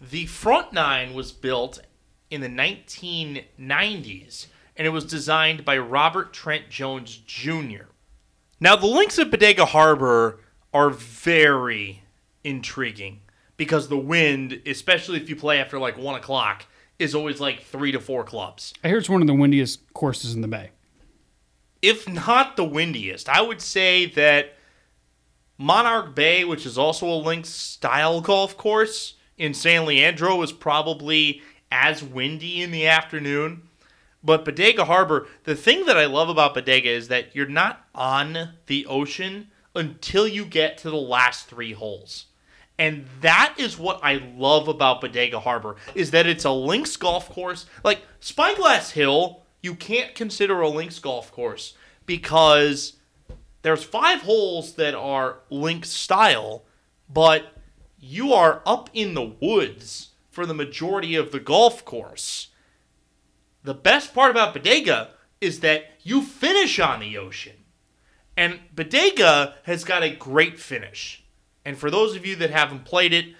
The 0.00 0.24
front 0.26 0.72
9 0.72 1.12
was 1.12 1.30
built 1.30 1.80
in 2.30 2.40
the 2.40 2.48
1990s 2.48 4.46
and 4.76 4.86
it 4.86 4.90
was 4.90 5.04
designed 5.04 5.64
by 5.64 5.76
Robert 5.76 6.32
Trent 6.32 6.70
Jones 6.70 7.18
Jr. 7.26 7.84
Now, 8.60 8.76
the 8.76 8.86
links 8.86 9.18
at 9.18 9.30
Bodega 9.30 9.66
Harbor 9.66 10.40
are 10.72 10.88
very 10.88 12.02
intriguing 12.44 13.20
because 13.58 13.88
the 13.88 13.98
wind, 13.98 14.62
especially 14.64 15.18
if 15.18 15.28
you 15.28 15.36
play 15.36 15.58
after 15.58 15.78
like 15.78 15.98
1 15.98 16.14
o'clock, 16.14 16.64
is 16.98 17.14
always 17.14 17.40
like 17.40 17.62
3 17.64 17.92
to 17.92 18.00
4 18.00 18.24
clubs. 18.24 18.72
I 18.82 18.88
hear 18.88 18.96
it's 18.96 19.10
one 19.10 19.20
of 19.20 19.26
the 19.26 19.34
windiest 19.34 19.92
courses 19.92 20.34
in 20.34 20.40
the 20.40 20.48
bay. 20.48 20.70
If 21.82 22.08
not 22.08 22.56
the 22.56 22.64
windiest, 22.64 23.28
I 23.28 23.42
would 23.42 23.60
say 23.60 24.06
that 24.06 24.54
Monarch 25.58 26.14
Bay, 26.14 26.44
which 26.44 26.64
is 26.64 26.78
also 26.78 27.06
a 27.06 27.16
links 27.16 27.50
style 27.50 28.22
golf 28.22 28.56
course 28.56 29.16
in 29.40 29.54
San 29.54 29.86
Leandro, 29.86 30.36
was 30.36 30.52
probably 30.52 31.40
as 31.72 32.04
windy 32.04 32.60
in 32.62 32.70
the 32.70 32.86
afternoon. 32.86 33.62
But 34.22 34.44
Bodega 34.44 34.84
Harbor, 34.84 35.26
the 35.44 35.56
thing 35.56 35.86
that 35.86 35.96
I 35.96 36.04
love 36.04 36.28
about 36.28 36.52
Bodega 36.54 36.90
is 36.90 37.08
that 37.08 37.34
you're 37.34 37.46
not 37.46 37.86
on 37.94 38.50
the 38.66 38.84
ocean 38.84 39.48
until 39.74 40.28
you 40.28 40.44
get 40.44 40.76
to 40.78 40.90
the 40.90 40.96
last 40.96 41.46
three 41.48 41.72
holes. 41.72 42.26
And 42.78 43.06
that 43.22 43.54
is 43.56 43.78
what 43.78 44.00
I 44.02 44.22
love 44.36 44.68
about 44.68 45.00
Bodega 45.00 45.40
Harbor 45.40 45.76
is 45.94 46.10
that 46.10 46.26
it's 46.26 46.44
a 46.44 46.50
links 46.50 46.96
golf 46.96 47.30
course. 47.30 47.64
Like 47.82 48.02
Spyglass 48.20 48.90
Hill, 48.90 49.42
you 49.62 49.74
can't 49.74 50.14
consider 50.14 50.60
a 50.60 50.68
links 50.68 50.98
golf 50.98 51.32
course 51.32 51.74
because 52.04 52.94
there's 53.62 53.84
five 53.84 54.20
holes 54.20 54.74
that 54.74 54.94
are 54.94 55.38
links 55.48 55.88
style, 55.88 56.64
but 57.08 57.54
you 58.00 58.32
are 58.32 58.62
up 58.64 58.90
in 58.94 59.14
the 59.14 59.34
woods 59.40 60.08
for 60.30 60.46
the 60.46 60.54
majority 60.54 61.14
of 61.14 61.32
the 61.32 61.40
golf 61.40 61.84
course. 61.84 62.48
The 63.62 63.74
best 63.74 64.14
part 64.14 64.30
about 64.30 64.54
Bodega 64.54 65.10
is 65.40 65.60
that 65.60 65.84
you 66.02 66.22
finish 66.22 66.78
on 66.80 67.00
the 67.00 67.18
ocean. 67.18 67.56
And 68.36 68.60
Bodega 68.74 69.56
has 69.64 69.84
got 69.84 70.02
a 70.02 70.14
great 70.14 70.58
finish. 70.58 71.24
And 71.64 71.76
for 71.76 71.90
those 71.90 72.16
of 72.16 72.24
you 72.24 72.36
that 72.36 72.50
haven't 72.50 72.84
played 72.84 73.12
it, 73.12 73.34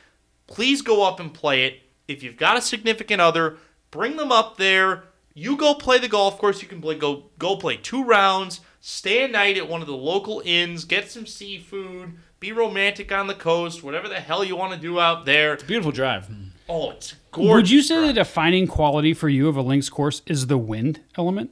please 0.47 0.83
go 0.83 1.07
up 1.07 1.21
and 1.21 1.33
play 1.33 1.65
it. 1.65 1.81
If 2.07 2.23
you've 2.23 2.37
got 2.37 2.59
a 2.59 2.63
significant 2.63 3.21
other, 3.21 3.57
bring 3.91 4.17
them 4.17 4.31
up 4.31 4.59
there. 4.59 5.05
You 5.33 5.57
go 5.57 5.75
play 5.75 5.99
the 5.99 6.09
golf 6.09 6.39
course. 6.39 6.61
You 6.61 6.69
can 6.69 6.83
play, 6.83 6.97
go 6.97 7.31
go 7.39 7.57
play 7.57 7.77
two 7.77 8.05
rounds. 8.05 8.61
Stay 8.81 9.25
a 9.25 9.29
night 9.29 9.57
at 9.57 9.69
one 9.69 9.81
of 9.81 9.87
the 9.87 9.97
local 9.97 10.43
inns. 10.45 10.85
Get 10.85 11.11
some 11.11 11.27
seafood. 11.27 12.19
Be 12.41 12.53
romantic 12.53 13.12
on 13.12 13.26
the 13.26 13.34
coast. 13.34 13.82
Whatever 13.82 14.09
the 14.09 14.18
hell 14.18 14.43
you 14.43 14.57
want 14.57 14.72
to 14.72 14.78
do 14.78 14.99
out 14.99 15.26
there. 15.26 15.53
It's 15.53 15.62
a 15.62 15.66
beautiful 15.66 15.93
drive. 15.93 16.30
Oh, 16.70 16.93
it's 16.93 17.14
gorgeous. 17.32 17.55
Would 17.55 17.70
you 17.70 17.82
say 17.82 17.97
drive. 17.97 18.07
the 18.09 18.12
defining 18.14 18.66
quality 18.66 19.12
for 19.12 19.28
you 19.28 19.49
of 19.49 19.57
a 19.57 19.62
links 19.62 19.91
course 19.91 20.22
is 20.24 20.47
the 20.47 20.57
wind 20.57 21.01
element? 21.18 21.51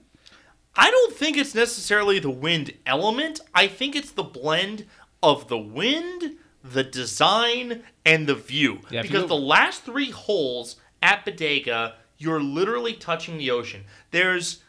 I 0.74 0.90
don't 0.90 1.14
think 1.14 1.36
it's 1.36 1.54
necessarily 1.54 2.18
the 2.20 2.30
wind 2.30 2.72
element. 2.86 3.40
I 3.54 3.66
think 3.66 3.96
it's 3.96 4.12
the 4.12 4.22
blend 4.22 4.86
of 5.22 5.48
the 5.48 5.58
wind, 5.58 6.36
the 6.64 6.84
design, 6.84 7.82
and 8.06 8.26
the 8.26 8.34
view. 8.34 8.80
Yeah, 8.88 9.00
if 9.00 9.06
you 9.06 9.10
because 9.10 9.28
the 9.28 9.36
last 9.36 9.82
three 9.82 10.10
holes 10.10 10.76
at 11.02 11.24
Bodega, 11.24 11.96
you're 12.16 12.40
literally 12.40 12.94
touching 12.94 13.36
the 13.36 13.50
ocean. 13.50 13.84
There's 14.10 14.62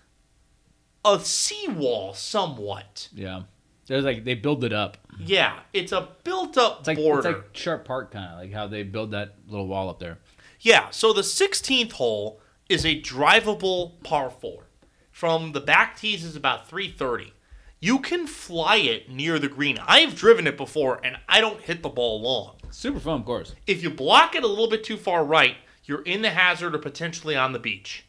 a 1.06 1.20
seawall 1.20 2.14
somewhat. 2.14 3.08
Yeah. 3.14 3.44
There's 3.88 4.04
like 4.04 4.26
they 4.26 4.36
build 4.36 4.64
it 4.64 4.74
up. 4.74 4.98
Yeah, 5.20 5.60
it's 5.74 5.92
a 5.92 6.10
built-up 6.24 6.80
It's 6.80 6.88
like 6.88 6.98
border. 6.98 7.30
it's 7.30 7.38
like 7.38 7.46
Sharp 7.56 7.86
Park 7.86 8.12
kind 8.12 8.34
of 8.34 8.40
like 8.40 8.54
how 8.54 8.68
they 8.68 8.84
build 8.84 9.12
that 9.12 9.36
little 9.48 9.68
wall 9.68 9.90
up 9.90 10.00
there. 10.00 10.20
Yeah, 10.62 10.90
so 10.92 11.14
the 11.14 11.22
16th 11.22 11.94
hole 11.94 12.42
is 12.70 12.86
a 12.86 13.00
drivable 13.02 14.02
par 14.04 14.30
4. 14.30 14.64
From 15.12 15.52
the 15.52 15.62
back 15.62 15.98
tees 15.98 16.24
is 16.24 16.36
about 16.36 16.70
330. 16.70 17.34
You 17.82 18.00
can 18.00 18.28
fly 18.28 18.78
it 18.78 19.10
near 19.10 19.40
the 19.40 19.48
green. 19.48 19.78
I've 19.86 20.16
driven 20.16 20.48
it 20.48 20.58
before 20.58 21.00
and 21.04 21.18
I 21.28 21.42
don't 21.42 21.62
hit 21.62 21.82
the 21.84 21.90
ball 21.90 22.22
long. 22.22 22.56
Super 22.72 23.00
fun, 23.00 23.22
of 23.22 23.26
course. 23.26 23.56
If 23.68 23.82
you 23.84 23.90
block 23.90 24.36
it 24.36 24.44
a 24.44 24.48
little 24.48 24.70
bit 24.70 24.84
too 24.84 24.98
far 24.98 25.24
right, 25.26 25.56
you're 25.86 26.02
in 26.04 26.22
the 26.22 26.30
hazard 26.30 26.76
or 26.76 26.80
potentially 26.80 27.36
on 27.36 27.52
the 27.54 27.60
beach. 27.60 28.06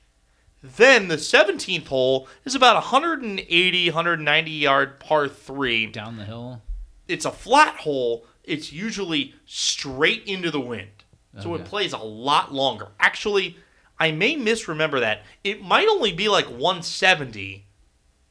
Then 0.62 1.08
the 1.08 1.16
17th 1.16 1.86
hole 1.86 2.28
is 2.44 2.54
about 2.54 2.74
180, 2.74 3.86
190 3.88 4.50
yard 4.50 5.00
par 5.00 5.28
3 5.28 5.86
Down 5.86 6.16
the 6.16 6.24
hill. 6.24 6.62
It's 7.10 7.24
a 7.24 7.32
flat 7.32 7.76
hole, 7.76 8.24
it's 8.44 8.72
usually 8.72 9.34
straight 9.44 10.24
into 10.24 10.50
the 10.50 10.60
wind. 10.60 10.88
So 11.40 11.52
oh, 11.52 11.54
it 11.54 11.64
plays 11.64 11.92
a 11.92 11.98
lot 11.98 12.52
longer. 12.52 12.88
Actually, 12.98 13.56
I 13.98 14.10
may 14.10 14.34
misremember 14.34 15.00
that. 15.00 15.22
It 15.44 15.62
might 15.62 15.86
only 15.86 16.12
be 16.12 16.28
like 16.28 16.46
170, 16.46 17.66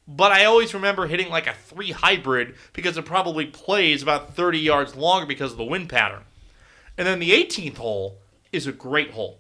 but 0.07 0.31
I 0.31 0.45
always 0.45 0.73
remember 0.73 1.07
hitting 1.07 1.29
like 1.29 1.47
a 1.47 1.53
3 1.53 1.91
hybrid 1.91 2.55
because 2.73 2.97
it 2.97 3.05
probably 3.05 3.45
plays 3.45 4.03
about 4.03 4.35
30 4.35 4.59
yards 4.59 4.95
longer 4.95 5.25
because 5.25 5.53
of 5.53 5.57
the 5.57 5.63
wind 5.63 5.87
pattern. 5.87 6.23
And 6.97 7.07
then 7.07 7.19
the 7.19 7.31
18th 7.31 7.77
hole 7.77 8.19
is 8.51 8.67
a 8.67 8.73
great 8.73 9.11
hole. 9.11 9.39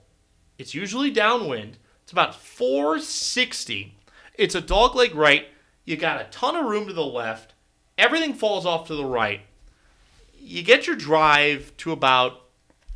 It's 0.57 0.73
usually 0.73 1.11
downwind. 1.11 1.77
It's 2.03 2.11
about 2.11 2.35
460. 2.35 3.97
It's 4.35 4.55
a 4.55 4.61
dogleg 4.61 5.13
right. 5.15 5.47
You 5.83 5.97
got 5.97 6.21
a 6.21 6.29
ton 6.31 6.55
of 6.55 6.65
room 6.65 6.87
to 6.87 6.93
the 6.93 7.05
left. 7.05 7.53
Everything 7.99 8.33
falls 8.33 8.65
off 8.65 8.87
to 8.87 8.95
the 8.95 9.03
right. 9.03 9.41
You 10.39 10.63
get 10.63 10.87
your 10.87 10.95
drive 10.95 11.75
to 11.77 11.91
about 11.91 12.45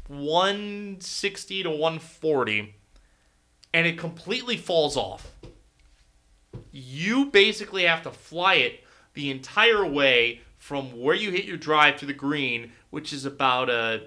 160 0.07 1.63
to 1.63 1.69
140, 1.69 2.73
and 3.73 3.85
it 3.85 3.97
completely 3.97 4.55
falls 4.55 4.95
off. 4.95 5.29
You 6.71 7.25
basically 7.25 7.83
have 7.83 8.01
to 8.03 8.11
fly 8.11 8.55
it 8.55 8.85
the 9.13 9.29
entire 9.29 9.85
way 9.85 10.39
from 10.57 10.97
where 10.97 11.15
you 11.15 11.31
hit 11.31 11.43
your 11.43 11.57
drive 11.57 11.97
to 11.97 12.05
the 12.05 12.13
green, 12.13 12.71
which 12.89 13.11
is 13.11 13.25
about 13.25 13.69
a 13.69 14.03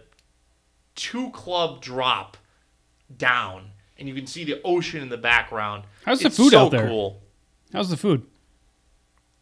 two 0.95 1.29
club 1.31 1.83
drop 1.83 2.39
down, 3.15 3.71
and 3.99 4.09
you 4.09 4.15
can 4.15 4.27
see 4.27 4.45
the 4.45 4.63
ocean 4.65 5.03
in 5.03 5.11
the 5.11 5.19
background. 5.19 5.85
How's 6.07 6.21
the 6.21 6.29
It's 6.29 6.39
food 6.39 6.53
so 6.53 6.65
out 6.65 6.71
there? 6.71 6.89
Cool. 6.89 7.21
How's 7.71 7.91
the 7.91 7.99
food? 7.99 8.27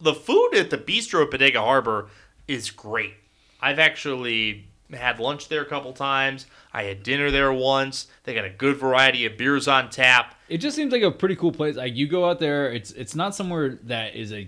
The 0.04 0.14
food 0.14 0.50
at 0.54 0.68
the 0.68 0.76
bistro 0.76 1.24
at 1.24 1.30
Bodega 1.30 1.62
Harbor 1.62 2.10
is 2.46 2.70
great. 2.70 3.14
I've 3.58 3.78
actually 3.78 4.66
had 4.92 5.18
lunch 5.18 5.48
there 5.48 5.62
a 5.62 5.66
couple 5.66 5.94
times. 5.94 6.44
I 6.74 6.82
had 6.82 7.02
dinner 7.02 7.30
there 7.30 7.50
once. 7.54 8.06
They 8.24 8.34
got 8.34 8.44
a 8.44 8.50
good 8.50 8.76
variety 8.76 9.24
of 9.24 9.38
beers 9.38 9.66
on 9.66 9.88
tap. 9.88 10.34
It 10.50 10.58
just 10.58 10.76
seems 10.76 10.92
like 10.92 11.00
a 11.00 11.10
pretty 11.10 11.36
cool 11.36 11.52
place. 11.52 11.76
Like 11.76 11.96
you 11.96 12.06
go 12.06 12.28
out 12.28 12.38
there, 12.38 12.70
it's 12.70 12.90
it's 12.92 13.14
not 13.14 13.34
somewhere 13.34 13.78
that 13.84 14.14
is 14.14 14.30
a, 14.30 14.46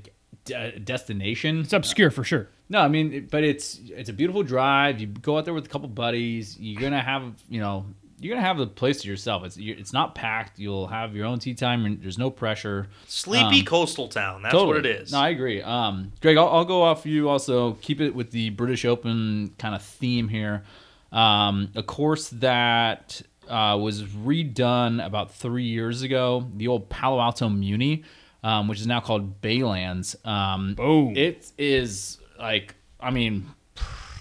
a 0.54 0.78
destination. 0.78 1.60
It's 1.60 1.72
obscure 1.72 2.10
for 2.10 2.22
sure. 2.22 2.48
No, 2.68 2.80
I 2.80 2.88
mean, 2.88 3.26
but 3.30 3.42
it's 3.42 3.80
it's 3.88 4.10
a 4.10 4.12
beautiful 4.12 4.42
drive. 4.42 5.00
You 5.00 5.06
go 5.06 5.38
out 5.38 5.46
there 5.46 5.54
with 5.54 5.64
a 5.64 5.70
couple 5.70 5.88
buddies. 5.88 6.58
You're 6.60 6.82
gonna 6.82 7.00
have 7.00 7.32
you 7.48 7.60
know 7.60 7.86
you're 8.18 8.34
gonna 8.34 8.46
have 8.46 8.58
the 8.58 8.66
place 8.66 9.02
to 9.02 9.08
yourself. 9.08 9.44
It's 9.44 9.56
it's 9.58 9.92
not 9.92 10.14
packed. 10.14 10.58
You'll 10.58 10.86
have 10.86 11.14
your 11.14 11.26
own 11.26 11.38
tee 11.38 11.54
time. 11.54 11.84
And 11.84 12.02
there's 12.02 12.18
no 12.18 12.30
pressure. 12.30 12.88
Sleepy 13.06 13.60
Um, 13.60 13.64
coastal 13.66 14.08
town. 14.08 14.42
That's 14.42 14.52
Totally. 14.52 14.76
what 14.78 14.86
it 14.86 15.02
is. 15.02 15.12
No, 15.12 15.18
I 15.20 15.28
agree. 15.30 15.60
Um, 15.62 16.12
Greg, 16.20 16.36
I'll, 16.36 16.48
I'll 16.48 16.64
go 16.64 16.82
off 16.82 17.04
you. 17.06 17.28
Also, 17.28 17.72
keep 17.82 18.00
it 18.00 18.14
with 18.14 18.30
the 18.30 18.50
British 18.50 18.84
Open 18.84 19.52
kind 19.58 19.74
of 19.74 19.82
theme 19.82 20.28
here. 20.28 20.64
Um, 21.12 21.70
a 21.74 21.82
course 21.82 22.28
that 22.30 23.22
uh, 23.48 23.78
was 23.80 24.02
redone 24.02 25.04
about 25.04 25.32
three 25.32 25.64
years 25.64 26.02
ago, 26.02 26.50
the 26.56 26.68
old 26.68 26.88
Palo 26.88 27.20
Alto 27.20 27.48
Muni, 27.48 28.02
um, 28.42 28.66
which 28.68 28.80
is 28.80 28.86
now 28.86 29.00
called 29.00 29.40
Baylands. 29.40 30.16
Um, 30.26 30.74
Boom. 30.74 31.16
It 31.16 31.50
is 31.56 32.18
like, 32.38 32.74
I 33.00 33.10
mean, 33.10 33.46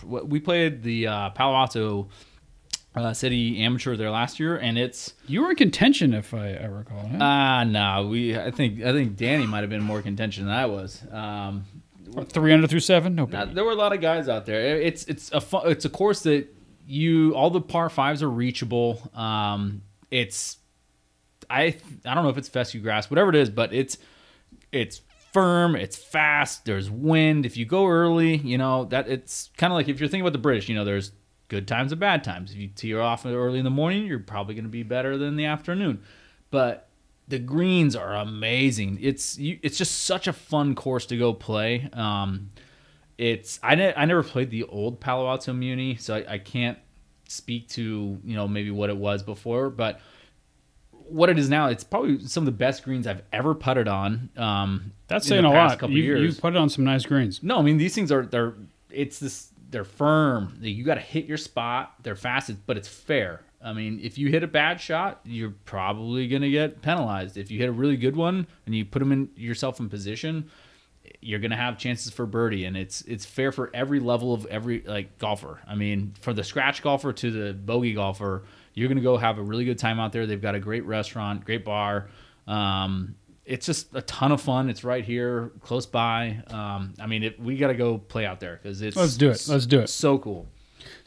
we 0.04 0.40
played 0.40 0.84
the 0.84 1.08
uh, 1.08 1.30
Palo 1.32 1.56
Alto 1.56 2.10
uh, 2.96 3.14
City 3.14 3.62
Amateur 3.64 3.96
there 3.96 4.10
last 4.10 4.40
year, 4.40 4.58
and 4.58 4.78
it's 4.78 5.14
You 5.28 5.42
were 5.44 5.50
in 5.52 5.56
contention, 5.56 6.14
if 6.14 6.34
I, 6.34 6.54
I 6.56 6.66
recall. 6.66 7.00
huh? 7.08 7.18
ah 7.20 7.64
no, 7.64 8.08
we 8.08 8.38
I 8.38 8.52
think 8.52 8.82
I 8.84 8.92
think 8.94 9.16
Danny 9.18 9.46
might 9.46 9.62
have 9.62 9.70
been 9.70 9.84
more 9.84 10.02
contention 10.02 10.46
than 10.46 10.54
I 10.54 10.66
was. 10.66 11.02
Um, 11.12 11.66
Three 12.30 12.54
under 12.54 12.68
through 12.68 12.80
seven. 12.82 13.16
No. 13.16 13.28
Biggie. 13.28 13.54
there 13.54 13.66
were 13.66 13.72
a 13.72 13.76
lot 13.76 13.92
of 13.92 14.00
guys 14.00 14.30
out 14.30 14.46
there. 14.46 14.80
It's 14.80 15.04
it's 15.06 15.32
a 15.32 15.42
fun, 15.42 15.64
it's 15.66 15.84
a 15.86 15.90
course 15.90 16.22
that 16.22 16.48
you 16.88 17.34
all 17.36 17.50
the 17.50 17.60
par 17.62 17.90
fives 17.90 18.22
are 18.24 18.30
reachable. 18.30 19.02
Um, 19.14 19.82
it's 20.12 20.58
I 21.50 21.76
I 22.06 22.14
don't 22.14 22.24
know 22.24 22.30
if 22.30 22.38
it's 22.38 22.48
fescue 22.48 22.80
grass, 22.80 23.10
whatever 23.10 23.30
it 23.32 23.36
is, 23.36 23.50
but 23.50 23.74
it's 23.74 23.98
it's 24.72 25.02
firm, 25.34 25.76
it's 25.76 25.98
fast. 25.98 26.64
There's 26.64 26.90
wind. 26.90 27.46
If 27.46 27.58
you 27.58 27.66
go 27.66 27.88
early, 27.88 28.38
you 28.38 28.58
know 28.58 28.86
that 28.86 29.10
it's 29.10 29.50
kind 29.58 29.74
of 29.74 29.76
like 29.76 29.90
if 29.90 30.00
you're 30.00 30.08
thinking 30.08 30.22
about 30.22 30.34
the 30.34 30.40
British, 30.40 30.70
you 30.70 30.76
know, 30.76 30.86
there's 30.86 31.12
good 31.48 31.68
times 31.68 31.92
and 31.92 32.00
bad 32.00 32.24
times. 32.24 32.52
If 32.52 32.58
you 32.58 32.68
tee 32.68 32.96
off 32.96 33.26
early 33.26 33.60
in 33.60 33.64
the 33.66 33.70
morning, 33.72 34.06
you're 34.06 34.20
probably 34.20 34.56
going 34.56 34.66
to 34.66 34.70
be 34.70 34.84
better 34.84 35.18
than 35.18 35.36
the 35.36 35.46
afternoon. 35.46 36.02
But 36.52 36.88
the 37.28 37.40
greens 37.40 37.96
are 37.96 38.14
amazing. 38.16 39.00
It's 39.02 39.38
you, 39.38 39.60
it's 39.64 39.78
just 39.78 40.04
such 40.06 40.28
a 40.28 40.34
fun 40.34 40.76
course 40.76 41.06
to 41.08 41.18
go 41.18 41.34
play. 41.34 41.90
Um, 41.94 42.52
it's 43.18 43.60
I, 43.64 43.76
ne- 43.76 43.94
I 43.96 44.06
never 44.06 44.24
played 44.24 44.50
the 44.52 44.64
old 44.64 45.00
Palo 45.00 45.28
Alto 45.28 45.54
Muni, 45.54 45.96
so 45.96 46.16
I, 46.16 46.34
I 46.34 46.38
can't 46.38 46.78
speak 47.28 47.68
to 47.70 48.20
you 48.24 48.36
know 48.36 48.48
maybe 48.48 48.70
what 48.72 48.90
it 48.90 48.98
was 48.98 49.24
before, 49.24 49.70
but 49.70 50.00
what 50.92 51.30
it 51.30 51.38
is 51.38 51.50
now, 51.50 51.68
it's 51.68 51.84
probably 51.84 52.20
some 52.26 52.42
of 52.42 52.46
the 52.46 52.52
best 52.52 52.84
greens 52.84 53.06
I've 53.06 53.22
ever 53.32 53.54
putted 53.54 53.88
on. 53.88 54.30
Um, 54.38 54.92
That's 55.08 55.26
in 55.28 55.30
saying 55.30 55.44
the 55.44 55.50
a 55.50 55.52
lot. 55.52 55.78
Couple 55.78 55.96
You, 55.96 56.04
years. 56.04 56.36
you 56.36 56.42
put 56.42 56.56
it 56.56 56.58
on 56.58 56.68
some 56.68 56.84
nice 56.84 57.06
greens. 57.06 57.42
No, 57.44 57.60
I 57.60 57.62
mean 57.62 57.78
these 57.78 57.94
things 57.96 58.12
are 58.12 58.26
they're 58.26 58.54
it's 58.90 59.20
this 59.20 59.52
they're 59.70 59.84
firm. 59.84 60.58
You 60.62 60.84
got 60.84 60.96
to 60.96 61.02
hit 61.02 61.26
your 61.26 61.38
spot. 61.38 61.96
They're 62.04 62.16
fast, 62.16 62.52
but 62.66 62.78
it's 62.78 62.88
fair. 62.88 63.42
I 63.66 63.74
mean, 63.74 64.00
if 64.04 64.18
you 64.20 64.30
hit 64.30 64.44
a 64.44 64.48
bad 64.48 64.80
shot, 64.80 65.22
you're 65.24 65.56
probably 65.66 66.28
gonna 66.28 66.52
get 66.52 66.84
penalized. 66.84 67.36
If 67.36 67.50
you 67.50 67.60
hit 67.60 67.68
a 67.68 67.72
really 67.72 67.98
good 67.98 68.16
one 68.16 68.46
and 68.68 68.76
you 68.76 68.86
put 68.86 69.00
them 69.00 69.12
in 69.12 69.30
yourself 69.36 69.80
in 69.80 69.90
position, 69.90 70.52
you're 71.20 71.40
gonna 71.40 71.56
have 71.56 71.80
chances 71.80 72.14
for 72.14 72.28
birdie, 72.28 72.66
and 72.66 72.78
it's 72.78 73.02
it's 73.02 73.26
fair 73.26 73.52
for 73.52 73.72
every 73.74 74.00
level 74.00 74.36
of 74.36 74.46
every 74.46 74.82
like 74.82 75.18
golfer. 75.18 75.62
I 75.68 75.74
mean, 75.74 76.14
for 76.22 76.32
the 76.32 76.44
scratch 76.44 76.84
golfer 76.84 77.12
to 77.12 77.32
the 77.32 77.54
bogey 77.54 77.94
golfer, 77.94 78.44
you're 78.76 78.88
gonna 78.88 79.02
go 79.02 79.18
have 79.18 79.40
a 79.40 79.44
really 79.44 79.66
good 79.66 79.80
time 79.80 80.00
out 80.00 80.12
there. 80.12 80.28
They've 80.28 80.40
got 80.40 80.54
a 80.54 80.60
great 80.60 80.86
restaurant, 80.86 81.44
great 81.44 81.66
bar. 81.66 82.10
Um, 82.48 83.16
it's 83.46 83.66
just 83.66 83.96
a 83.96 84.02
ton 84.02 84.32
of 84.32 84.42
fun. 84.42 84.70
It's 84.70 84.84
right 84.84 85.04
here, 85.04 85.52
close 85.62 85.86
by. 85.86 86.42
Um, 86.48 86.94
I 87.00 87.06
mean, 87.08 87.24
it, 87.24 87.40
we 87.40 87.58
got 87.58 87.68
to 87.68 87.76
go 87.76 87.98
play 87.98 88.26
out 88.26 88.40
there 88.40 88.60
because 88.62 88.82
it's 88.82 88.98
Let's 88.98 89.18
do 89.18 89.30
it. 89.30 89.46
Let's 89.48 89.66
do 89.66 89.82
it. 89.82 89.90
So 89.90 90.18
cool. 90.18 90.48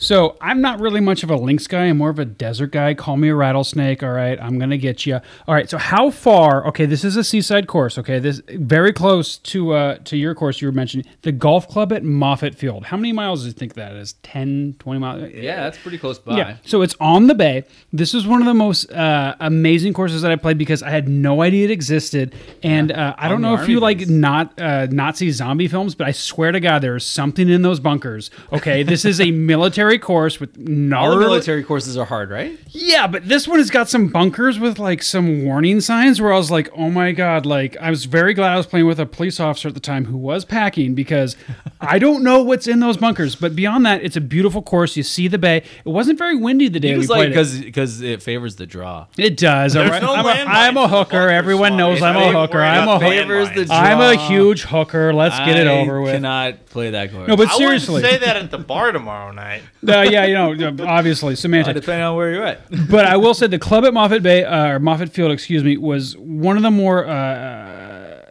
So 0.00 0.36
I'm 0.40 0.60
not 0.60 0.78
really 0.78 1.00
much 1.00 1.24
of 1.24 1.30
a 1.30 1.34
links 1.34 1.66
guy. 1.66 1.86
I'm 1.86 1.98
more 1.98 2.10
of 2.10 2.20
a 2.20 2.24
desert 2.24 2.70
guy. 2.70 2.94
Call 2.94 3.16
me 3.16 3.30
a 3.30 3.34
rattlesnake. 3.34 4.04
All 4.04 4.12
right, 4.12 4.40
I'm 4.40 4.56
gonna 4.56 4.76
get 4.78 5.04
you. 5.04 5.16
All 5.48 5.54
right. 5.54 5.68
So 5.68 5.76
how 5.76 6.10
far? 6.10 6.64
Okay, 6.68 6.86
this 6.86 7.04
is 7.04 7.16
a 7.16 7.24
seaside 7.24 7.66
course. 7.66 7.98
Okay, 7.98 8.20
this 8.20 8.40
very 8.46 8.92
close 8.92 9.38
to 9.38 9.72
uh 9.72 9.98
to 10.04 10.16
your 10.16 10.36
course 10.36 10.60
you 10.60 10.68
were 10.68 10.72
mentioning. 10.72 11.04
The 11.22 11.32
golf 11.32 11.66
club 11.68 11.92
at 11.92 12.04
Moffett 12.04 12.54
Field. 12.54 12.86
How 12.86 12.96
many 12.96 13.12
miles 13.12 13.40
do 13.42 13.48
you 13.48 13.52
think 13.52 13.74
that 13.74 13.96
is? 13.96 14.12
10, 14.22 14.76
20 14.78 15.00
miles? 15.00 15.32
Yeah, 15.34 15.64
that's 15.64 15.78
pretty 15.78 15.98
close 15.98 16.20
by. 16.20 16.36
Yeah. 16.36 16.56
So 16.64 16.82
it's 16.82 16.94
on 17.00 17.26
the 17.26 17.34
bay. 17.34 17.64
This 17.92 18.14
is 18.14 18.24
one 18.24 18.40
of 18.40 18.46
the 18.46 18.54
most 18.54 18.92
uh, 18.92 19.34
amazing 19.40 19.94
courses 19.94 20.22
that 20.22 20.30
I 20.30 20.36
played 20.36 20.58
because 20.58 20.80
I 20.80 20.90
had 20.90 21.08
no 21.08 21.42
idea 21.42 21.64
it 21.64 21.72
existed. 21.72 22.36
And 22.62 22.92
uh, 22.92 23.16
I 23.18 23.26
don't 23.28 23.44
On 23.44 23.56
know 23.56 23.60
if 23.60 23.68
you 23.68 23.80
like 23.80 24.08
not 24.08 24.60
uh, 24.60 24.86
Nazi 24.86 25.32
zombie 25.32 25.66
films, 25.66 25.96
but 25.96 26.06
I 26.06 26.12
swear 26.12 26.52
to 26.52 26.60
God, 26.60 26.82
there 26.82 26.94
is 26.94 27.04
something 27.04 27.48
in 27.48 27.62
those 27.62 27.80
bunkers. 27.80 28.30
Okay, 28.52 28.84
this 28.84 29.04
is 29.04 29.20
a 29.20 29.30
military 29.48 29.87
course 29.96 30.38
with 30.38 30.50
All 30.58 31.10
the 31.12 31.20
military 31.20 31.62
courses 31.62 31.96
are 31.96 32.04
hard, 32.04 32.28
right? 32.28 32.58
Yeah, 32.68 33.06
but 33.06 33.26
this 33.26 33.48
one 33.48 33.58
has 33.58 33.70
got 33.70 33.88
some 33.88 34.08
bunkers 34.08 34.58
with 34.58 34.78
like 34.78 35.02
some 35.02 35.44
warning 35.44 35.80
signs 35.80 36.20
where 36.20 36.32
I 36.34 36.36
was 36.36 36.50
like, 36.50 36.68
oh 36.76 36.90
my 36.90 37.12
God. 37.12 37.46
Like, 37.46 37.76
I 37.78 37.88
was 37.88 38.04
very 38.04 38.34
glad 38.34 38.52
I 38.52 38.56
was 38.56 38.66
playing 38.66 38.86
with 38.86 39.00
a 39.00 39.06
police 39.06 39.40
officer 39.40 39.68
at 39.68 39.74
the 39.74 39.80
time 39.80 40.04
who 40.04 40.16
was 40.18 40.44
packing 40.44 40.94
because 40.94 41.36
I 41.80 41.98
don't 41.98 42.22
know 42.22 42.42
what's 42.42 42.66
in 42.66 42.80
those 42.80 42.96
bunkers. 42.98 43.36
But 43.36 43.54
beyond 43.56 43.86
that, 43.86 44.02
it's 44.02 44.16
a 44.16 44.20
beautiful 44.20 44.60
course. 44.60 44.96
You 44.96 45.02
see 45.04 45.28
the 45.28 45.38
bay. 45.38 45.58
It 45.58 45.88
wasn't 45.88 46.18
very 46.18 46.36
windy 46.36 46.68
the 46.68 46.80
day 46.80 46.90
It 46.90 46.92
we 46.94 46.98
was 46.98 47.06
played 47.06 47.18
like 47.18 47.26
it. 47.28 47.30
because 47.30 47.60
because 47.60 48.02
it 48.02 48.22
favors 48.22 48.56
the 48.56 48.66
draw. 48.66 49.06
It 49.16 49.36
does. 49.36 49.76
all 49.76 49.88
right? 49.88 50.02
no 50.02 50.14
I'm, 50.14 50.26
a, 50.26 50.28
landmines 50.28 50.46
I'm 50.48 50.76
a 50.76 50.88
hooker. 50.88 51.28
Everyone 51.28 51.68
Swami. 51.70 51.76
knows 51.78 52.02
I'm 52.02 52.16
a 52.16 52.32
hooker. 52.32 52.60
I'm 52.60 52.88
a 52.88 52.94
hooker. 52.98 53.06
favors 53.06 53.48
the 53.50 53.64
landmines. 53.64 53.70
I'm 53.70 54.00
a 54.00 54.16
huge 54.26 54.62
hooker. 54.62 55.14
Let's 55.14 55.38
get 55.38 55.56
it 55.56 55.68
over 55.68 56.00
with. 56.00 56.12
Cannot 56.14 56.66
play 56.66 56.90
that 56.90 57.12
course. 57.12 57.28
No, 57.28 57.36
but 57.36 57.50
seriously, 57.50 57.94
wouldn't 58.02 58.12
say 58.12 58.18
that 58.26 58.36
at 58.36 58.50
the 58.50 58.58
bar 58.58 58.90
tomorrow 58.92 59.30
night. 59.30 59.62
Uh, 59.86 60.02
yeah, 60.02 60.24
you 60.26 60.34
know, 60.34 60.76
obviously 60.86 61.34
Uh, 61.34 61.72
depending 61.72 62.02
on 62.04 62.16
where 62.16 62.32
you're 62.32 62.44
at. 62.44 62.60
but 62.90 63.04
I 63.06 63.16
will 63.16 63.34
say 63.34 63.46
the 63.46 63.58
club 63.58 63.84
at 63.84 63.92
Moffett 63.92 64.22
Bay 64.22 64.44
uh, 64.44 64.68
or 64.68 64.80
Moffett 64.80 65.10
Field, 65.10 65.30
excuse 65.30 65.62
me, 65.62 65.76
was 65.76 66.16
one 66.16 66.56
of 66.56 66.62
the 66.62 66.70
more 66.70 67.06
uh, 67.06 68.24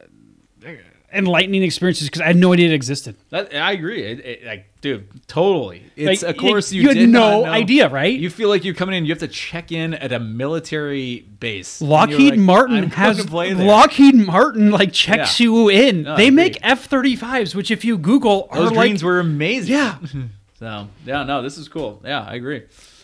enlightening 1.14 1.64
experiences 1.64 2.08
because 2.10 2.22
I 2.22 2.26
had 2.26 2.36
no 2.36 2.54
idea 2.54 2.68
it 2.70 2.74
existed. 2.74 3.16
That, 3.30 3.56
I 3.56 3.72
agree. 3.72 4.04
It, 4.04 4.20
it, 4.26 4.46
like, 4.46 4.68
dude, 4.82 5.08
totally. 5.28 5.84
It's 5.96 6.22
Like, 6.22 6.36
a 6.36 6.38
course 6.38 6.72
you, 6.72 6.82
you 6.84 6.88
had 6.90 6.98
did 6.98 7.10
no 7.10 7.46
idea, 7.46 7.88
right? 7.90 8.14
You 8.18 8.30
feel 8.30 8.50
like 8.50 8.66
you're 8.66 8.74
coming 8.76 8.96
in. 8.96 9.06
You 9.06 9.12
have 9.14 9.20
to 9.20 9.28
check 9.28 9.72
in 9.72 9.94
at 9.94 10.12
a 10.12 10.20
military 10.20 11.22
base. 11.40 11.82
Lockheed 11.82 12.32
like, 12.32 12.40
Martin 12.40 12.90
has. 12.92 13.30
Lockheed 13.32 14.16
Martin 14.16 14.70
like 14.70 14.92
checks 14.92 15.40
Yeah. 15.40 15.46
you 15.46 15.70
in. 15.70 16.04
No, 16.04 16.18
they 16.18 16.30
make 16.30 16.58
F 16.62 16.86
thirty 16.86 17.16
fives, 17.16 17.56
which 17.56 17.72
if 17.72 17.86
you 17.86 17.98
Google 17.98 18.48
are 18.52 18.58
Those 18.58 18.72
like 18.72 18.80
greens 18.90 19.04
were 19.04 19.20
amazing. 19.20 19.74
yeah. 19.74 19.98
So 20.58 20.88
yeah, 21.06 21.24
no, 21.24 21.42
this 21.42 21.58
is 21.58 21.68
cool. 21.68 22.02
Yeah, 22.04 22.26
I 22.28 22.36
agree. 22.36 22.64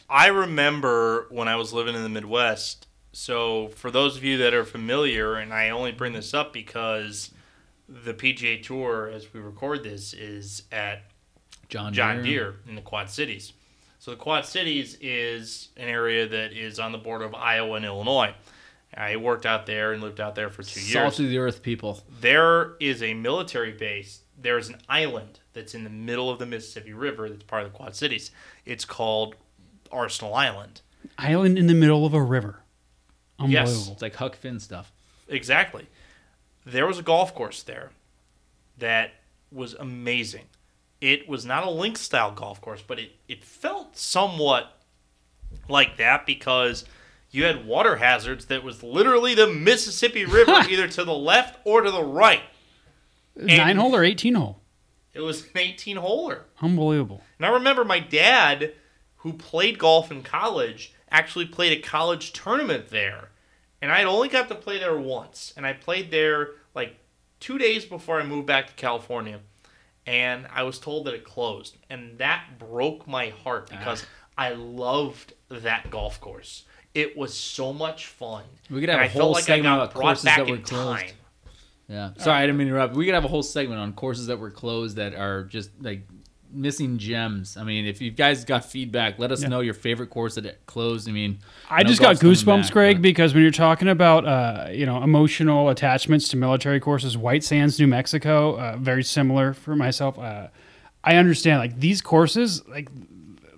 I 0.10 0.28
remember 0.28 1.28
when 1.30 1.48
I 1.48 1.56
was 1.56 1.74
living 1.74 1.96
in 1.96 2.04
the 2.04 2.10
Midwest. 2.10 2.88
So, 3.12 3.68
for 3.70 3.92
those 3.92 4.18
of 4.18 4.24
you 4.24 4.38
that 4.40 4.56
are 4.56 4.64
familiar, 4.64 5.36
and 5.36 5.54
I 5.54 5.70
only 5.70 5.92
bring 5.92 6.14
this 6.14 6.34
up 6.34 6.52
because 6.52 7.32
the 7.88 8.14
PGA 8.14 8.62
Tour, 8.62 9.12
as 9.14 9.32
we 9.32 9.40
record 9.40 9.84
this, 9.84 10.14
is 10.14 10.64
at 10.72 11.04
John 11.70 11.94
John 11.94 12.24
Deere 12.24 12.56
in 12.68 12.74
the 12.76 12.82
Quad 12.82 13.12
Cities. 13.12 13.54
So, 14.00 14.12
the 14.12 14.18
Quad 14.18 14.46
Cities 14.46 14.98
is 15.00 15.70
an 15.78 15.88
area 15.88 16.28
that 16.28 16.54
is 16.54 16.80
on 16.80 16.92
the 16.92 16.98
border 16.98 17.26
of 17.26 17.36
Iowa 17.36 17.76
and 17.76 17.86
Illinois. 17.86 18.34
I 18.96 19.16
worked 19.16 19.46
out 19.46 19.68
there 19.68 19.94
and 19.94 20.02
lived 20.02 20.20
out 20.20 20.34
there 20.34 20.50
for 20.50 20.64
two 20.64 20.80
years. 20.80 20.94
Salt 20.94 21.20
of 21.20 21.30
the 21.30 21.38
earth 21.38 21.62
people. 21.62 22.02
There 22.20 22.76
is 22.80 23.04
a 23.04 23.14
military 23.14 23.72
base. 23.72 24.22
There's 24.40 24.70
an 24.70 24.78
island 24.90 25.40
that's 25.54 25.74
in 25.74 25.84
the 25.84 25.90
middle 25.90 26.30
of 26.30 26.40
the 26.40 26.46
Mississippi 26.46 26.94
River 26.94 27.30
that's 27.30 27.44
part 27.44 27.64
of 27.64 27.72
the 27.72 27.78
Quad 27.78 27.96
Cities. 27.96 28.32
It's 28.66 28.86
called 28.86 29.36
Arsenal 29.92 30.34
Island. 30.34 30.82
Island 31.18 31.58
in 31.58 31.68
the 31.68 31.74
middle 31.74 32.06
of 32.06 32.14
a 32.14 32.22
river. 32.22 32.60
Yes. 33.46 33.90
It's 33.90 34.02
like 34.02 34.16
Huck 34.16 34.36
Finn 34.36 34.60
stuff. 34.60 34.92
Exactly. 35.28 35.88
There 36.66 36.88
was 36.88 37.00
a 37.00 37.04
golf 37.04 37.36
course 37.36 37.64
there 37.64 37.92
that 38.78 39.12
was 39.52 39.74
amazing. 39.74 40.46
It 41.02 41.28
was 41.28 41.46
not 41.46 41.66
a 41.66 41.70
link 41.70 41.98
style 41.98 42.32
golf 42.32 42.62
course, 42.62 42.82
but 42.86 43.00
it, 43.00 43.12
it 43.28 43.44
felt 43.44 43.98
somewhat 43.98 44.80
like 45.68 45.98
that 45.98 46.26
because 46.26 46.86
you 47.32 47.44
had 47.44 47.66
water 47.66 47.98
hazards 47.98 48.46
that 48.46 48.64
was 48.64 48.84
literally 48.84 49.36
the 49.36 49.48
Mississippi 49.48 50.26
River 50.26 50.52
either 50.70 50.88
to 50.88 51.04
the 51.04 51.14
left 51.14 51.60
or 51.66 51.82
to 51.82 51.92
the 51.92 52.04
right. 52.04 52.44
Nine 53.36 53.78
hole 53.78 53.96
or 53.96 54.04
18 54.04 54.36
hole? 54.36 54.62
It 55.14 55.22
was 55.22 55.44
an 55.44 55.50
18 55.56 55.98
holer. 55.98 56.42
Unbelievable. 56.62 57.22
And 57.38 57.46
I 57.46 57.50
remember 57.52 57.86
my 57.86 58.00
dad, 58.00 58.74
who 59.18 59.34
played 59.34 59.78
golf 59.78 60.12
in 60.12 60.24
college, 60.24 60.94
actually 61.12 61.46
played 61.46 61.78
a 61.78 61.82
college 61.82 62.34
tournament 62.34 62.90
there. 62.90 63.30
And 63.82 63.92
I 63.92 64.00
had 64.00 64.08
only 64.08 64.30
got 64.30 64.48
to 64.50 64.56
play 64.56 64.80
there 64.80 64.98
once. 64.98 65.54
And 65.56 65.66
I 65.66 65.74
played 65.74 66.10
there 66.10 66.52
like 66.74 66.98
two 67.40 67.58
days 67.58 67.86
before 67.86 68.20
I 68.20 68.26
moved 68.26 68.48
back 68.48 68.68
to 68.68 68.74
California. 68.74 69.40
And 70.06 70.48
I 70.52 70.64
was 70.64 70.80
told 70.80 71.06
that 71.06 71.14
it 71.14 71.24
closed. 71.24 71.78
And 71.90 72.18
that 72.18 72.58
broke 72.58 73.08
my 73.08 73.30
heart 73.30 73.70
ah. 73.72 73.78
because 73.78 74.06
I 74.38 74.54
loved 74.54 75.34
that 75.50 75.92
golf 75.92 76.20
course. 76.20 76.64
It 76.94 77.18
was 77.18 77.34
so 77.34 77.74
much 77.74 78.08
fun. 78.08 78.44
We 78.70 78.80
could 78.80 78.90
have 78.90 79.00
And 79.00 79.10
a 79.10 79.14
whole 79.14 79.34
like 79.34 79.44
segment 79.44 79.76
about 79.76 79.94
courses 79.94 80.24
that 80.24 80.48
were 80.48 80.58
closed. 80.58 81.02
time. 81.06 81.16
Yeah. 81.94 82.10
Sorry, 82.18 82.38
I 82.38 82.42
didn't 82.42 82.58
mean 82.58 82.68
to 82.68 82.74
interrupt. 82.74 82.96
We 82.96 83.06
could 83.06 83.14
have 83.14 83.26
a 83.26 83.28
whole 83.30 83.44
segment 83.44 83.80
on 83.80 83.94
courses 83.94 84.28
that 84.28 84.40
were 84.40 84.50
closed 84.52 84.98
that 84.98 85.14
are 85.14 85.44
just 85.44 85.70
like 85.82 86.08
missing 86.52 86.98
gems. 86.98 87.58
I 87.58 87.64
mean, 87.64 87.86
if 87.86 88.02
you 88.02 88.12
guys 88.12 88.46
got 88.46 88.66
feedback, 88.66 89.18
let 89.20 89.32
us 89.32 89.42
know 89.42 89.60
your 89.62 89.74
favorite 89.74 90.10
course 90.10 90.36
that 90.36 90.66
closed. 90.66 91.08
I 91.08 91.12
mean, 91.12 91.40
I 91.70 91.84
know 91.84 91.90
just 91.90 92.02
got 92.02 92.18
goosebumps, 92.18 92.64
back, 92.64 92.72
Greg, 92.72 92.96
but- 92.98 93.02
because 93.02 93.34
when 93.34 93.44
you're 93.44 93.52
talking 93.52 93.88
about 93.88 94.26
uh, 94.26 94.68
you 94.72 94.86
know 94.86 95.02
emotional 95.04 95.70
attachments 95.70 96.28
to 96.30 96.38
military 96.38 96.80
courses, 96.80 97.18
White 97.18 97.44
Sands, 97.44 97.80
New 97.80 97.88
Mexico, 97.88 98.58
uh, 98.60 98.78
very 98.78 99.04
similar 99.04 99.54
for 99.54 99.76
myself. 99.76 100.18
Uh, 100.18 100.48
I 101.04 101.16
understand 101.18 101.60
like 101.60 101.80
these 101.80 102.02
courses, 102.02 102.66
like 102.68 102.88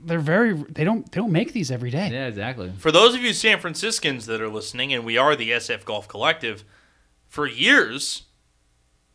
they're 0.04 0.20
very 0.20 0.54
they 0.54 0.84
don't 0.84 1.10
they 1.12 1.20
don't 1.20 1.32
make 1.32 1.54
these 1.54 1.72
every 1.72 1.90
day. 1.92 2.10
Yeah, 2.12 2.28
exactly. 2.28 2.72
For 2.78 2.92
those 2.92 3.14
of 3.16 3.22
you 3.22 3.34
San 3.34 3.60
Franciscans 3.60 4.26
that 4.28 4.42
are 4.42 4.50
listening, 4.50 4.94
and 4.94 5.04
we 5.06 5.18
are 5.18 5.36
the 5.36 5.52
SF 5.52 5.84
Golf 5.86 6.08
Collective, 6.08 6.64
for 7.36 7.46
years, 7.46 8.24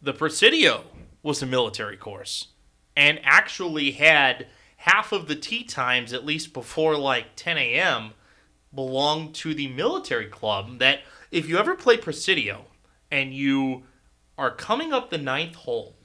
the 0.03 0.13
Presidio 0.13 0.85
was 1.23 1.41
a 1.41 1.47
military 1.47 1.97
course 1.97 2.49
and 2.95 3.19
actually 3.23 3.93
had 3.93 4.47
half 4.77 5.11
of 5.11 5.27
the 5.27 5.35
tee 5.35 5.65
times, 5.65 6.13
at 6.13 6.27
least 6.27 6.53
before 6.53 6.99
like 6.99 7.29
10 7.37 7.57
a.m., 7.57 8.11
belonged 8.75 9.35
to 9.37 9.55
the 9.55 9.69
military 9.69 10.27
club. 10.27 10.81
That 10.81 10.99
if 11.31 11.49
you 11.49 11.57
ever 11.57 11.75
play 11.75 11.97
Presidio 11.97 12.67
and 13.11 13.33
you 13.33 13.85
are 14.37 14.51
coming 14.55 14.93
up 14.93 15.09
the 15.09 15.17
ninth 15.17 15.55
hole 15.55 15.97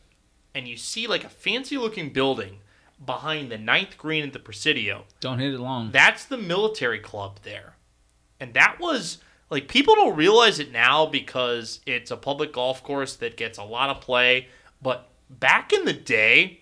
and 0.53 0.69
you 0.69 0.77
see 0.77 1.07
like 1.07 1.25
a 1.25 1.29
fancy 1.29 1.77
looking 1.77 2.13
building 2.13 2.59
behind 3.05 3.51
the 3.51 3.57
ninth 3.57 3.97
green 3.97 4.23
at 4.23 4.31
the 4.31 4.39
Presidio, 4.39 5.03
Don't 5.19 5.39
hit 5.39 5.53
it 5.53 5.59
long. 5.59 5.91
that's 5.91 6.23
the 6.23 6.37
military 6.37 6.99
club 6.99 7.39
there. 7.43 7.75
And 8.39 8.53
that 8.53 8.77
was 8.79 9.17
like 9.49 9.67
people 9.67 9.95
don't 9.95 10.15
realize 10.15 10.59
it 10.59 10.72
now 10.72 11.05
because 11.05 11.80
it's 11.85 12.11
a 12.11 12.17
public 12.17 12.53
golf 12.53 12.84
course 12.84 13.15
that 13.17 13.38
gets 13.38 13.57
a 13.57 13.63
lot 13.63 13.89
of 13.89 14.01
play, 14.01 14.47
but 14.81 15.09
back 15.30 15.72
in 15.73 15.85
the 15.85 15.93
day, 15.93 16.61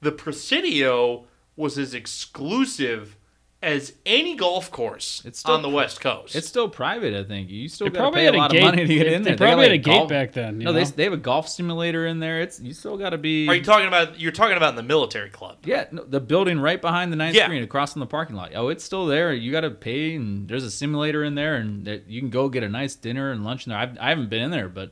the 0.00 0.12
Presidio 0.12 1.26
was 1.56 1.78
as 1.78 1.94
exclusive 1.94 3.16
as 3.60 3.92
any 4.06 4.36
golf 4.36 4.70
course 4.70 5.20
It's 5.24 5.40
still 5.40 5.54
on 5.54 5.62
the 5.62 5.68
West 5.68 6.00
Coast. 6.00 6.36
It's 6.36 6.46
still 6.46 6.68
private, 6.68 7.12
I 7.12 7.24
think. 7.24 7.50
You 7.50 7.68
still 7.68 7.88
got 7.88 7.92
to 7.94 7.98
probably 7.98 8.20
pay 8.20 8.26
a 8.26 8.26
had 8.26 8.34
a 8.34 8.38
lot 8.38 8.50
gate- 8.52 8.58
of 8.58 8.64
money 8.66 8.86
to 8.86 8.94
get 8.94 9.04
they- 9.04 9.14
in 9.14 9.22
there. 9.24 9.34
got, 9.34 9.44
probably 9.46 9.64
had 9.64 9.72
like, 9.72 9.80
a 9.80 9.82
gate 9.82 10.08
back 10.08 10.32
then, 10.32 10.60
you 10.60 10.64
no, 10.66 10.72
they 10.72 10.84
know? 10.84 10.90
they 10.90 11.02
have 11.04 11.12
a 11.12 11.16
golf 11.16 11.48
simulator 11.48 12.06
in 12.06 12.20
there. 12.20 12.40
It's 12.40 12.60
you 12.60 12.72
still 12.72 12.96
got 12.96 13.10
to 13.10 13.18
be. 13.18 13.48
Are 13.48 13.54
you 13.56 13.64
talking 13.64 13.88
about 13.88 14.20
you're 14.20 14.30
talking 14.30 14.56
about 14.56 14.70
in 14.70 14.76
the 14.76 14.82
military 14.84 15.30
club? 15.30 15.56
Yeah, 15.64 15.86
no, 15.90 16.04
the 16.04 16.20
building 16.20 16.60
right 16.60 16.80
behind 16.80 17.10
the 17.12 17.16
ninth 17.16 17.34
Yeah. 17.34 17.48
green, 17.48 17.64
across 17.64 17.94
from 17.94 18.00
the 18.00 18.06
parking 18.06 18.36
lot. 18.36 18.52
Oh, 18.54 18.68
it's 18.68 18.84
still 18.84 19.06
there. 19.06 19.32
You 19.32 19.50
got 19.50 19.62
to 19.62 19.70
pay, 19.70 20.14
and 20.14 20.46
there's 20.48 20.62
a 20.64 20.70
simulator 20.70 21.24
in 21.24 21.34
there, 21.34 21.56
and 21.56 21.84
that 21.86 22.08
you 22.08 22.20
can 22.20 22.30
go 22.30 22.48
get 22.48 22.62
a 22.62 22.68
nice 22.68 22.94
dinner 22.94 23.32
and 23.32 23.42
lunch 23.44 23.66
in 23.66 23.70
there. 23.70 23.78
I've, 23.80 23.98
I 23.98 24.10
haven't 24.10 24.30
been 24.30 24.42
in 24.42 24.52
there, 24.52 24.68
but 24.68 24.90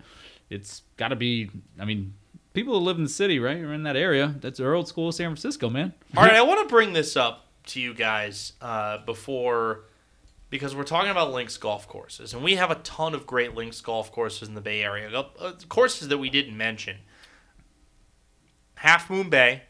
it's 0.51 0.83
got 0.97 1.09
to 1.09 1.17
be. 1.17 1.51
I 1.79 1.85
mean, 1.85 2.15
people 2.53 2.77
who 2.77 2.85
live 2.85 2.97
in 2.99 3.05
the 3.05 3.09
city, 3.11 3.39
right, 3.39 3.59
or 3.59 3.73
in 3.73 3.85
that 3.85 3.95
area, 3.97 4.35
that's 4.41 4.59
their 4.59 4.75
old 4.75 4.89
school 4.89 5.13
San 5.13 5.29
Francisco, 5.29 5.71
man. 5.71 5.93
All 6.17 6.25
right, 6.25 6.35
I 6.35 6.43
want 6.43 6.69
to 6.69 6.73
bring 6.73 6.93
this 6.95 7.17
up 7.17 7.46
to 7.67 7.81
you 7.81 7.95
guys 7.95 8.53
uh, 8.61 8.99
before 8.99 9.85
because 10.51 10.75
we're 10.77 10.85
talking 10.85 11.11
about 11.11 11.33
links 11.33 11.57
golf 11.57 11.89
courses, 11.89 12.33
and 12.33 12.43
we 12.43 12.55
have 12.57 12.71
a 12.71 12.77
ton 12.77 13.15
of 13.15 13.27
great 13.27 13.55
links 13.55 13.81
golf 13.81 14.13
courses 14.13 14.49
in 14.49 14.55
the 14.55 14.61
Bay 14.61 14.83
Area. 14.83 15.11
Uh, 15.11 15.25
uh, 15.41 15.53
courses 15.69 16.09
that 16.09 16.19
we 16.19 16.31
didn't 16.31 16.57
mention: 16.57 16.99
Half 18.77 19.11
Moon 19.11 19.31
Bay, 19.31 19.63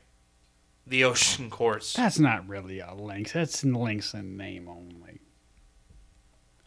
the 0.87 1.05
Ocean 1.11 1.51
Course. 1.51 1.95
That's 1.95 2.19
not 2.19 2.49
really 2.49 2.81
a 2.81 2.95
links. 2.95 3.33
That's 3.33 3.63
in 3.65 3.75
links 3.75 4.15
in 4.15 4.37
name 4.37 4.69
only. 4.69 5.21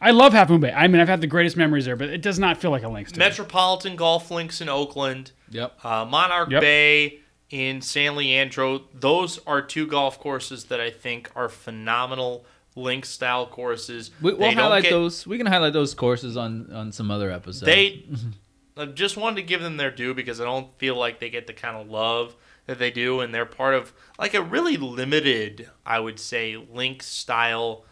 I 0.02 0.12
love 0.12 0.32
Half 0.32 0.48
Moon 0.48 0.60
Bay. 0.60 0.72
I 0.72 0.88
mean, 0.88 1.00
I've 1.00 1.08
had 1.08 1.20
the 1.20 1.26
greatest 1.26 1.56
memories 1.58 1.84
there, 1.84 1.94
but 1.96 2.08
it 2.08 2.22
does 2.22 2.38
not 2.38 2.56
feel 2.56 2.70
like 2.70 2.82
a 2.84 2.88
links. 2.88 3.12
To 3.12 3.18
me. 3.18 3.24
Metropolitan 3.26 3.96
Golf 3.96 4.30
Links 4.30 4.62
in 4.62 4.68
Oakland, 4.70 5.32
Yep. 5.50 5.84
uh, 5.84 6.06
Monarch 6.06 6.50
Yep. 6.50 6.60
Bay 6.62 7.20
in 7.50 7.82
San 7.82 8.16
Leandro. 8.16 8.82
Those 8.94 9.38
are 9.46 9.60
two 9.60 9.86
golf 9.86 10.18
courses 10.18 10.64
that 10.66 10.80
I 10.80 10.90
think 10.90 11.30
are 11.34 11.48
phenomenal 11.48 12.44
link 12.76 13.04
style 13.04 13.46
courses. 13.46 14.10
We, 14.22 14.32
we'll 14.32 14.52
highlight 14.52 14.84
get- 14.84 14.90
those. 14.90 15.26
We 15.26 15.36
can 15.36 15.46
highlight 15.46 15.72
those 15.72 15.94
courses 15.94 16.36
on 16.36 16.72
on 16.72 16.92
some 16.92 17.10
other 17.10 17.30
episodes. 17.30 17.66
They 17.66 18.04
I 18.76 18.86
just 18.86 19.16
wanted 19.16 19.36
to 19.36 19.42
give 19.42 19.60
them 19.60 19.76
their 19.76 19.90
due 19.90 20.14
because 20.14 20.40
I 20.40 20.44
don't 20.44 20.76
feel 20.78 20.94
like 20.96 21.18
they 21.20 21.28
get 21.28 21.46
the 21.46 21.52
kind 21.52 21.76
of 21.76 21.90
love 21.90 22.34
that 22.66 22.78
they 22.78 22.90
do, 22.90 23.20
and 23.20 23.34
they're 23.34 23.44
part 23.46 23.74
of 23.74 23.92
like 24.18 24.32
a 24.34 24.42
really 24.42 24.76
limited, 24.76 25.68
I 25.84 25.98
would 25.98 26.20
say, 26.20 26.56
link 26.56 27.02
style 27.02 27.84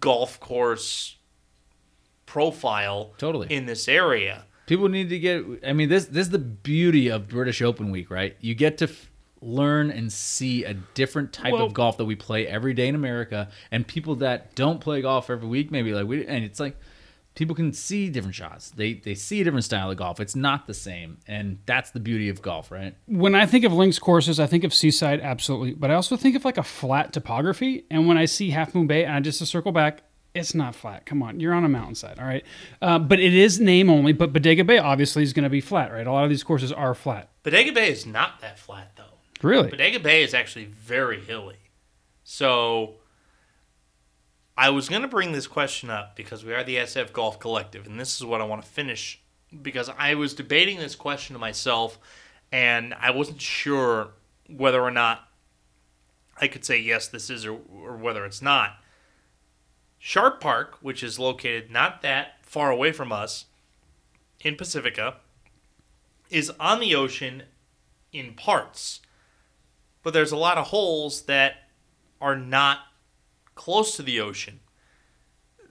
golf 0.00 0.40
course 0.40 1.16
profile 2.26 3.12
Totally. 3.18 3.46
in 3.50 3.66
this 3.66 3.88
area. 3.88 4.45
People 4.66 4.88
need 4.88 5.08
to 5.10 5.18
get. 5.18 5.44
I 5.66 5.72
mean, 5.72 5.88
this 5.88 6.06
this 6.06 6.26
is 6.26 6.30
the 6.30 6.38
beauty 6.38 7.08
of 7.08 7.28
British 7.28 7.62
Open 7.62 7.90
Week, 7.90 8.10
right? 8.10 8.36
You 8.40 8.54
get 8.54 8.78
to 8.78 8.86
f- 8.86 9.10
learn 9.40 9.90
and 9.90 10.12
see 10.12 10.64
a 10.64 10.74
different 10.74 11.32
type 11.32 11.52
Well- 11.52 11.66
of 11.66 11.74
golf 11.74 11.98
that 11.98 12.04
we 12.04 12.16
play 12.16 12.46
every 12.46 12.74
day 12.74 12.88
in 12.88 12.94
America, 12.94 13.48
and 13.70 13.86
people 13.86 14.16
that 14.16 14.54
don't 14.54 14.80
play 14.80 15.02
golf 15.02 15.30
every 15.30 15.48
week, 15.48 15.70
maybe 15.70 15.92
like 15.92 16.06
we. 16.06 16.26
And 16.26 16.44
it's 16.44 16.58
like 16.58 16.76
people 17.36 17.54
can 17.54 17.72
see 17.72 18.08
different 18.08 18.34
shots. 18.34 18.70
They 18.70 18.94
they 18.94 19.14
see 19.14 19.40
a 19.40 19.44
different 19.44 19.64
style 19.64 19.90
of 19.90 19.96
golf. 19.98 20.18
It's 20.20 20.34
not 20.34 20.66
the 20.66 20.74
same, 20.74 21.18
and 21.28 21.58
that's 21.66 21.90
the 21.92 22.00
beauty 22.00 22.28
of 22.28 22.42
golf, 22.42 22.72
right? 22.72 22.94
when 23.06 23.34
I 23.36 23.46
think 23.46 23.64
of 23.64 23.72
links 23.72 23.98
courses, 24.00 24.40
I 24.40 24.46
think 24.46 24.64
of 24.64 24.74
seaside, 24.74 25.20
absolutely. 25.20 25.74
But 25.74 25.90
I 25.92 25.94
also 25.94 26.16
think 26.16 26.34
of 26.34 26.44
like 26.44 26.58
a 26.58 26.62
flat 26.64 27.12
topography. 27.12 27.84
And 27.90 28.08
when 28.08 28.18
I 28.18 28.24
see 28.24 28.50
Half 28.50 28.74
Moon 28.74 28.86
Bay, 28.88 29.04
and 29.04 29.14
I 29.14 29.20
just 29.20 29.38
to 29.38 29.46
circle 29.46 29.70
back, 29.70 30.02
it's 30.36 30.54
not 30.54 30.74
flat. 30.74 31.06
Come 31.06 31.22
on, 31.22 31.40
you're 31.40 31.54
on 31.54 31.64
a 31.64 31.68
mountainside, 31.68 32.18
all 32.18 32.26
right. 32.26 32.44
Uh, 32.80 32.98
but 32.98 33.18
it 33.18 33.34
is 33.34 33.58
name 33.58 33.90
only. 33.90 34.12
But 34.12 34.32
Bodega 34.32 34.64
Bay 34.64 34.78
obviously 34.78 35.22
is 35.22 35.32
going 35.32 35.44
to 35.44 35.50
be 35.50 35.60
flat, 35.60 35.92
right? 35.92 36.06
A 36.06 36.12
lot 36.12 36.24
of 36.24 36.30
these 36.30 36.44
courses 36.44 36.72
are 36.72 36.94
flat. 36.94 37.30
Bodega 37.42 37.72
Bay 37.72 37.90
is 37.90 38.06
not 38.06 38.40
that 38.40 38.58
flat 38.58 38.92
though. 38.96 39.04
Really? 39.42 39.70
Bodega 39.70 40.00
Bay 40.00 40.22
is 40.22 40.34
actually 40.34 40.64
very 40.66 41.20
hilly. 41.20 41.56
So 42.24 42.94
I 44.56 44.70
was 44.70 44.88
going 44.88 45.02
to 45.02 45.08
bring 45.08 45.32
this 45.32 45.46
question 45.46 45.90
up 45.90 46.16
because 46.16 46.44
we 46.44 46.54
are 46.54 46.64
the 46.64 46.76
SF 46.76 47.12
Golf 47.12 47.38
Collective, 47.38 47.86
and 47.86 48.00
this 48.00 48.16
is 48.16 48.24
what 48.24 48.40
I 48.40 48.44
want 48.44 48.62
to 48.62 48.68
finish 48.68 49.20
because 49.62 49.88
I 49.96 50.14
was 50.14 50.34
debating 50.34 50.78
this 50.78 50.94
question 50.94 51.34
to 51.34 51.40
myself, 51.40 51.98
and 52.50 52.94
I 52.94 53.10
wasn't 53.10 53.40
sure 53.40 54.08
whether 54.48 54.80
or 54.80 54.90
not 54.90 55.28
I 56.40 56.48
could 56.48 56.64
say 56.64 56.78
yes, 56.78 57.08
this 57.08 57.30
is, 57.30 57.46
or, 57.46 57.58
or 57.72 57.96
whether 57.96 58.24
it's 58.24 58.42
not. 58.42 58.76
Sharp 59.98 60.40
Park, 60.40 60.78
which 60.80 61.02
is 61.02 61.18
located 61.18 61.70
not 61.70 62.02
that 62.02 62.38
far 62.42 62.70
away 62.70 62.92
from 62.92 63.12
us 63.12 63.46
in 64.40 64.56
Pacifica, 64.56 65.16
is 66.30 66.50
on 66.60 66.80
the 66.80 66.94
ocean 66.94 67.44
in 68.12 68.34
parts 68.34 69.00
but 70.06 70.12
there's 70.12 70.30
a 70.30 70.36
lot 70.36 70.56
of 70.56 70.68
holes 70.68 71.22
that 71.22 71.64
are 72.20 72.36
not 72.36 72.78
close 73.56 73.96
to 73.96 74.04
the 74.04 74.20
ocean. 74.20 74.60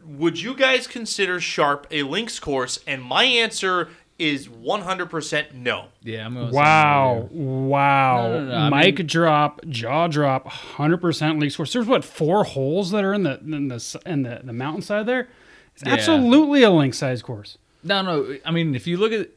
Would 0.03 0.41
you 0.41 0.53
guys 0.53 0.87
consider 0.87 1.39
Sharp 1.39 1.87
a 1.89 2.03
links 2.03 2.37
course? 2.37 2.77
And 2.85 3.01
my 3.01 3.23
answer 3.23 3.91
is 4.17 4.47
100% 4.47 5.53
no. 5.53 5.87
Yeah, 6.01 6.25
I'm 6.25 6.33
going. 6.35 6.51
Wow! 6.51 7.27
Wow! 7.31 8.27
No, 8.29 8.45
no, 8.45 8.45
no, 8.69 8.75
I 8.75 8.83
Mic 8.85 8.97
mean- 8.99 9.07
drop, 9.07 9.65
jaw 9.67 10.07
drop, 10.07 10.47
hundred 10.47 10.97
percent 10.97 11.39
links 11.39 11.55
course. 11.55 11.73
There's 11.73 11.85
what 11.87 12.05
four 12.05 12.43
holes 12.45 12.91
that 12.91 13.03
are 13.03 13.13
in 13.13 13.23
the 13.23 13.39
in 13.39 13.67
the 13.67 14.01
in 14.05 14.23
the, 14.23 14.41
the 14.43 14.53
mountainside 14.53 15.05
there. 15.05 15.27
It's 15.73 15.83
Yeah. 15.85 15.93
absolutely 15.93 16.63
a 16.63 16.71
link 16.71 16.93
size 16.93 17.21
course. 17.21 17.57
No, 17.83 18.01
no. 18.01 18.37
I 18.45 18.51
mean, 18.51 18.73
if 18.75 18.87
you 18.87 18.97
look 18.97 19.11
at, 19.11 19.29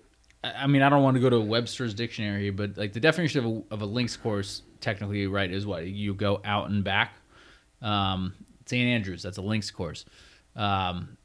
I 0.45 0.63
I 0.63 0.67
mean, 0.69 0.83
I 0.83 0.89
don't 0.89 1.03
want 1.03 1.17
to 1.17 1.21
go 1.21 1.29
to 1.29 1.41
Webster's 1.41 1.93
dictionary 1.95 2.51
but 2.51 2.77
like 2.79 2.93
the 2.93 3.01
definition 3.01 3.45
of 3.45 3.53
a, 3.53 3.75
of 3.75 3.83
a 3.83 3.87
links 3.87 4.17
course, 4.17 4.63
technically, 4.81 5.27
right, 5.27 5.51
is 5.51 5.67
what 5.67 5.87
you 5.89 6.15
go 6.15 6.41
out 6.45 6.71
and 6.71 6.85
back. 6.85 7.15
Um, 7.83 8.35
St. 8.67 8.87
Andrews, 8.89 9.23
that's 9.25 9.39
a 9.39 9.43
links 9.43 9.71
course. 9.73 10.05
Um, 10.55 11.18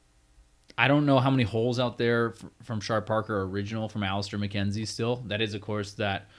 I 0.78 0.88
don't 0.88 1.06
know 1.06 1.20
how 1.20 1.30
many 1.30 1.44
holes 1.44 1.80
out 1.80 1.98
there 1.98 2.34
f- 2.36 2.46
from 2.64 2.82
Sharp 2.82 3.06
Parker 3.06 3.44
original 3.44 3.88
from 3.88 4.04
Alister 4.04 4.38
MacKenzie 4.38 4.88
still. 4.88 5.18
That 5.28 5.42
is 5.42 5.54
a 5.54 5.60
course 5.60 5.94
that, 5.94 6.30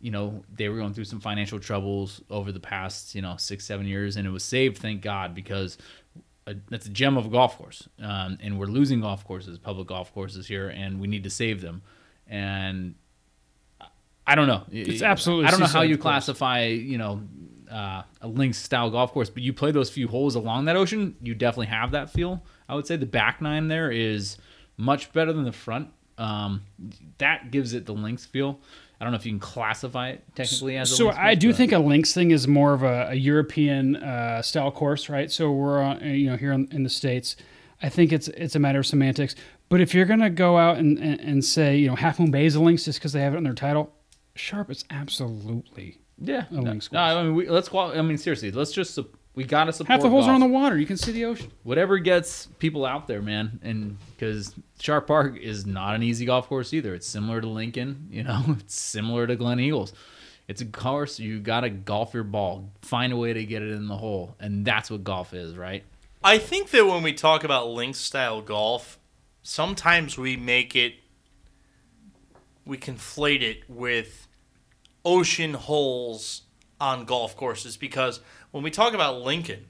you 0.00 0.10
know, 0.10 0.44
they 0.54 0.68
were 0.68 0.76
going 0.76 0.92
through 0.92 1.04
some 1.04 1.20
financial 1.20 1.58
troubles 1.58 2.20
over 2.28 2.52
the 2.52 2.60
past, 2.60 3.14
you 3.14 3.22
know, 3.22 3.36
six, 3.38 3.64
seven 3.64 3.86
years, 3.86 4.16
and 4.16 4.26
it 4.26 4.30
was 4.30 4.44
saved, 4.44 4.78
thank 4.78 5.00
God, 5.00 5.34
because 5.34 5.78
a, 6.46 6.54
that's 6.68 6.86
a 6.86 6.90
gem 6.90 7.16
of 7.16 7.26
a 7.26 7.28
golf 7.30 7.56
course. 7.56 7.88
Um, 8.02 8.38
and 8.42 8.58
we're 8.58 8.66
losing 8.66 9.00
golf 9.00 9.24
courses, 9.24 9.58
public 9.58 9.88
golf 9.88 10.12
courses 10.12 10.46
here, 10.46 10.68
and 10.68 11.00
we 11.00 11.08
need 11.08 11.24
to 11.24 11.30
save 11.30 11.62
them. 11.62 11.82
And 12.26 12.94
I 14.26 14.34
don't 14.34 14.46
know. 14.46 14.64
It's 14.70 15.00
absolutely 15.00 15.46
I 15.46 15.50
don't 15.50 15.60
know 15.60 15.66
how 15.66 15.80
you 15.80 15.96
course. 15.96 16.02
classify, 16.02 16.64
you 16.64 16.98
know, 16.98 17.22
uh, 17.70 18.02
a 18.20 18.28
links 18.28 18.58
style 18.58 18.90
golf 18.90 19.12
course, 19.12 19.30
but 19.30 19.42
you 19.42 19.54
play 19.54 19.70
those 19.70 19.88
few 19.88 20.08
holes 20.08 20.34
along 20.34 20.66
that 20.66 20.76
ocean, 20.76 21.16
you 21.22 21.34
definitely 21.34 21.66
have 21.66 21.92
that 21.92 22.10
feel. 22.10 22.42
I 22.68 22.74
would 22.74 22.86
say 22.86 22.96
the 22.96 23.06
back 23.06 23.40
nine 23.40 23.68
there 23.68 23.90
is 23.90 24.36
much 24.76 25.12
better 25.12 25.32
than 25.32 25.44
the 25.44 25.52
front. 25.52 25.88
Um, 26.18 26.62
that 27.18 27.50
gives 27.50 27.74
it 27.74 27.86
the 27.86 27.94
links 27.94 28.26
feel. 28.26 28.60
I 29.00 29.04
don't 29.04 29.12
know 29.12 29.16
if 29.16 29.26
you 29.26 29.32
can 29.32 29.38
classify 29.38 30.08
it 30.10 30.24
technically 30.34 30.76
as 30.76 30.90
a 30.90 30.96
So 30.96 31.10
I 31.10 31.34
do 31.36 31.50
but- 31.50 31.56
think 31.56 31.72
a 31.72 31.78
links 31.78 32.12
thing 32.12 32.32
is 32.32 32.48
more 32.48 32.74
of 32.74 32.82
a, 32.82 33.08
a 33.10 33.14
European 33.14 33.96
uh, 33.96 34.42
style 34.42 34.72
course, 34.72 35.08
right? 35.08 35.30
So 35.30 35.52
we're 35.52 35.80
on, 35.80 36.00
you 36.04 36.30
know 36.30 36.36
here 36.36 36.52
in, 36.52 36.68
in 36.72 36.82
the 36.82 36.90
states. 36.90 37.36
I 37.80 37.88
think 37.88 38.12
it's 38.12 38.26
it's 38.28 38.56
a 38.56 38.58
matter 38.58 38.80
of 38.80 38.86
semantics. 38.86 39.36
But 39.68 39.80
if 39.80 39.94
you're 39.94 40.06
gonna 40.06 40.30
go 40.30 40.58
out 40.58 40.78
and, 40.78 40.98
and, 40.98 41.20
and 41.20 41.44
say 41.44 41.76
you 41.76 41.88
know 41.88 41.94
Half 41.94 42.18
Moon 42.18 42.32
Bay 42.32 42.46
is 42.46 42.56
a 42.56 42.60
links 42.60 42.84
just 42.84 42.98
because 42.98 43.12
they 43.12 43.20
have 43.20 43.34
it 43.34 43.38
in 43.38 43.44
their 43.44 43.54
title, 43.54 43.94
Sharp 44.34 44.68
is 44.70 44.84
absolutely 44.90 45.98
yeah. 46.18 46.46
a 46.50 46.54
no, 46.54 46.62
links 46.62 46.90
no, 46.90 46.98
I 47.00 47.22
mean, 47.22 47.34
we, 47.36 47.48
let's. 47.48 47.72
I 47.72 48.02
mean, 48.02 48.18
seriously, 48.18 48.50
let's 48.50 48.72
just. 48.72 48.98
Sup- 49.38 49.44
We 49.44 49.44
gotta 49.44 49.72
support. 49.72 49.92
half 49.92 50.02
the 50.02 50.10
holes 50.10 50.26
are 50.26 50.34
on 50.34 50.40
the 50.40 50.46
water. 50.46 50.76
You 50.76 50.86
can 50.86 50.96
see 50.96 51.12
the 51.12 51.24
ocean. 51.26 51.50
whatever 51.62 51.98
gets 51.98 52.46
people 52.58 52.84
out 52.84 53.06
there, 53.06 53.22
man. 53.22 53.60
And 53.62 53.96
because 54.16 54.54
Sharp 54.80 55.06
Park 55.06 55.36
is 55.38 55.64
not 55.66 55.94
an 55.94 56.02
easy 56.02 56.26
golf 56.26 56.48
course 56.48 56.72
either. 56.74 56.94
It's 56.94 57.06
similar 57.06 57.40
to 57.40 57.48
Lincoln, 57.48 58.08
you 58.10 58.24
know, 58.24 58.42
it's 58.60 58.78
similar 58.78 59.26
to 59.26 59.36
Gleneagles. 59.36 59.92
It's 60.48 60.60
a 60.62 60.66
course 60.66 61.18
you 61.20 61.40
got 61.40 61.60
to 61.60 61.70
golf 61.70 62.14
your 62.14 62.24
ball, 62.24 62.70
find 62.82 63.12
a 63.12 63.16
way 63.16 63.32
to 63.34 63.44
get 63.44 63.62
it 63.62 63.70
in 63.70 63.86
the 63.86 63.96
hole. 63.96 64.34
And 64.40 64.64
that's 64.64 64.90
what 64.90 65.04
golf 65.04 65.34
is, 65.34 65.56
right? 65.56 65.84
I 66.24 66.38
think 66.38 66.70
that 66.70 66.86
when 66.86 67.02
we 67.02 67.12
talk 67.12 67.44
about 67.44 67.68
links 67.68 68.00
style 68.00 68.40
golf, 68.40 68.98
sometimes 69.42 70.16
we 70.18 70.36
make 70.36 70.74
it, 70.74 70.94
we 72.64 72.76
conflate 72.78 73.42
it 73.42 73.68
with 73.68 74.26
ocean 75.04 75.54
holes 75.54 76.42
on 76.80 77.04
golf 77.04 77.36
courses 77.36 77.76
because 77.76 78.20
when 78.50 78.62
we 78.62 78.70
talk 78.70 78.94
about 78.94 79.20
Lincoln, 79.20 79.66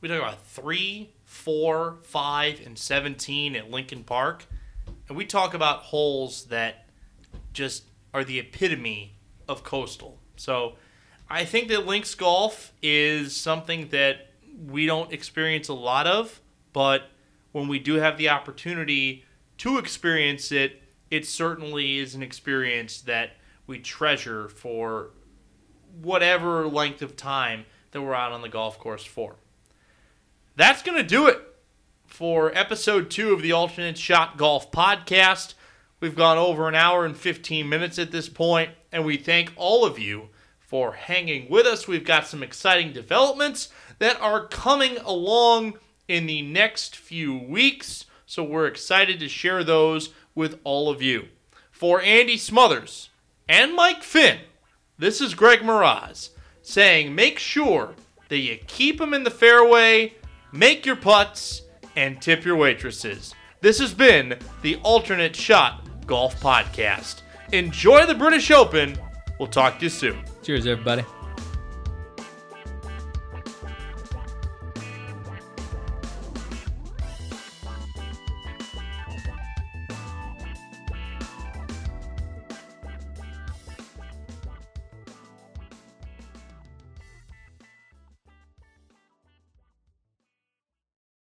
we 0.00 0.08
talk 0.08 0.18
about 0.18 0.44
three, 0.46 1.10
four, 1.24 1.98
five, 2.02 2.60
and 2.64 2.78
17 2.78 3.56
at 3.56 3.70
Lincoln 3.70 4.04
Park. 4.04 4.46
And 5.08 5.16
we 5.16 5.24
talk 5.24 5.54
about 5.54 5.80
holes 5.80 6.44
that 6.46 6.86
just 7.52 7.84
are 8.12 8.24
the 8.24 8.38
epitome 8.38 9.14
of 9.48 9.62
coastal. 9.62 10.18
So 10.36 10.74
I 11.28 11.44
think 11.44 11.68
that 11.68 11.86
links 11.86 12.14
golf 12.14 12.72
is 12.82 13.36
something 13.36 13.88
that 13.88 14.30
we 14.66 14.86
don't 14.86 15.12
experience 15.12 15.68
a 15.68 15.74
lot 15.74 16.06
of, 16.06 16.40
but 16.72 17.10
when 17.52 17.68
we 17.68 17.78
do 17.78 17.94
have 17.94 18.18
the 18.18 18.28
opportunity 18.28 19.24
to 19.58 19.78
experience 19.78 20.52
it, 20.52 20.82
it 21.10 21.26
certainly 21.26 21.98
is 21.98 22.14
an 22.14 22.22
experience 22.22 23.00
that 23.02 23.30
we 23.66 23.78
treasure 23.78 24.48
for 24.48 25.10
whatever 26.02 26.66
length 26.66 27.02
of 27.02 27.16
time 27.16 27.64
that 27.92 28.02
we're 28.02 28.14
out 28.14 28.32
on 28.32 28.42
the 28.42 28.48
golf 28.48 28.78
course 28.78 29.04
for. 29.04 29.36
That's 30.56 30.82
going 30.82 30.96
to 30.96 31.02
do 31.02 31.26
it 31.26 31.40
for 32.06 32.56
episode 32.56 33.10
two 33.10 33.32
of 33.32 33.42
the 33.42 33.52
Alternate 33.52 33.98
Shot 33.98 34.36
Golf 34.36 34.70
Podcast. 34.70 35.54
We've 36.00 36.16
gone 36.16 36.38
over 36.38 36.68
an 36.68 36.74
hour 36.74 37.04
and 37.04 37.16
15 37.16 37.68
minutes 37.68 37.98
at 37.98 38.10
this 38.10 38.28
point, 38.28 38.70
and 38.92 39.04
we 39.04 39.16
thank 39.16 39.52
all 39.56 39.84
of 39.84 39.98
you 39.98 40.28
for 40.58 40.92
hanging 40.92 41.48
with 41.48 41.66
us. 41.66 41.86
We've 41.86 42.04
got 42.04 42.26
some 42.26 42.42
exciting 42.42 42.92
developments 42.92 43.68
that 43.98 44.20
are 44.20 44.46
coming 44.46 44.98
along 44.98 45.78
in 46.08 46.26
the 46.26 46.42
next 46.42 46.96
few 46.96 47.36
weeks, 47.36 48.04
so 48.26 48.42
we're 48.42 48.66
excited 48.66 49.20
to 49.20 49.28
share 49.28 49.64
those 49.64 50.10
with 50.34 50.58
all 50.64 50.90
of 50.90 51.02
you. 51.02 51.28
For 51.70 52.00
Andy 52.00 52.36
Smothers 52.36 53.10
and 53.48 53.74
Mike 53.74 54.02
Finn, 54.02 54.38
this 54.98 55.20
is 55.20 55.34
Greg 55.34 55.60
Moraz 55.60 56.30
saying 56.62 57.14
make 57.14 57.38
sure 57.38 57.94
that 58.28 58.38
you 58.38 58.58
keep 58.66 58.98
them 58.98 59.14
in 59.14 59.22
the 59.22 59.30
fairway, 59.30 60.14
make 60.52 60.84
your 60.84 60.96
putts, 60.96 61.62
and 61.96 62.20
tip 62.20 62.44
your 62.44 62.56
waitresses. 62.56 63.34
This 63.60 63.78
has 63.78 63.94
been 63.94 64.38
the 64.62 64.76
Alternate 64.76 65.34
Shot 65.34 66.06
Golf 66.06 66.40
Podcast. 66.40 67.22
Enjoy 67.52 68.04
the 68.06 68.14
British 68.14 68.50
Open. 68.50 68.98
We'll 69.38 69.48
talk 69.48 69.78
to 69.78 69.84
you 69.84 69.90
soon. 69.90 70.18
Cheers, 70.42 70.66
everybody. 70.66 71.04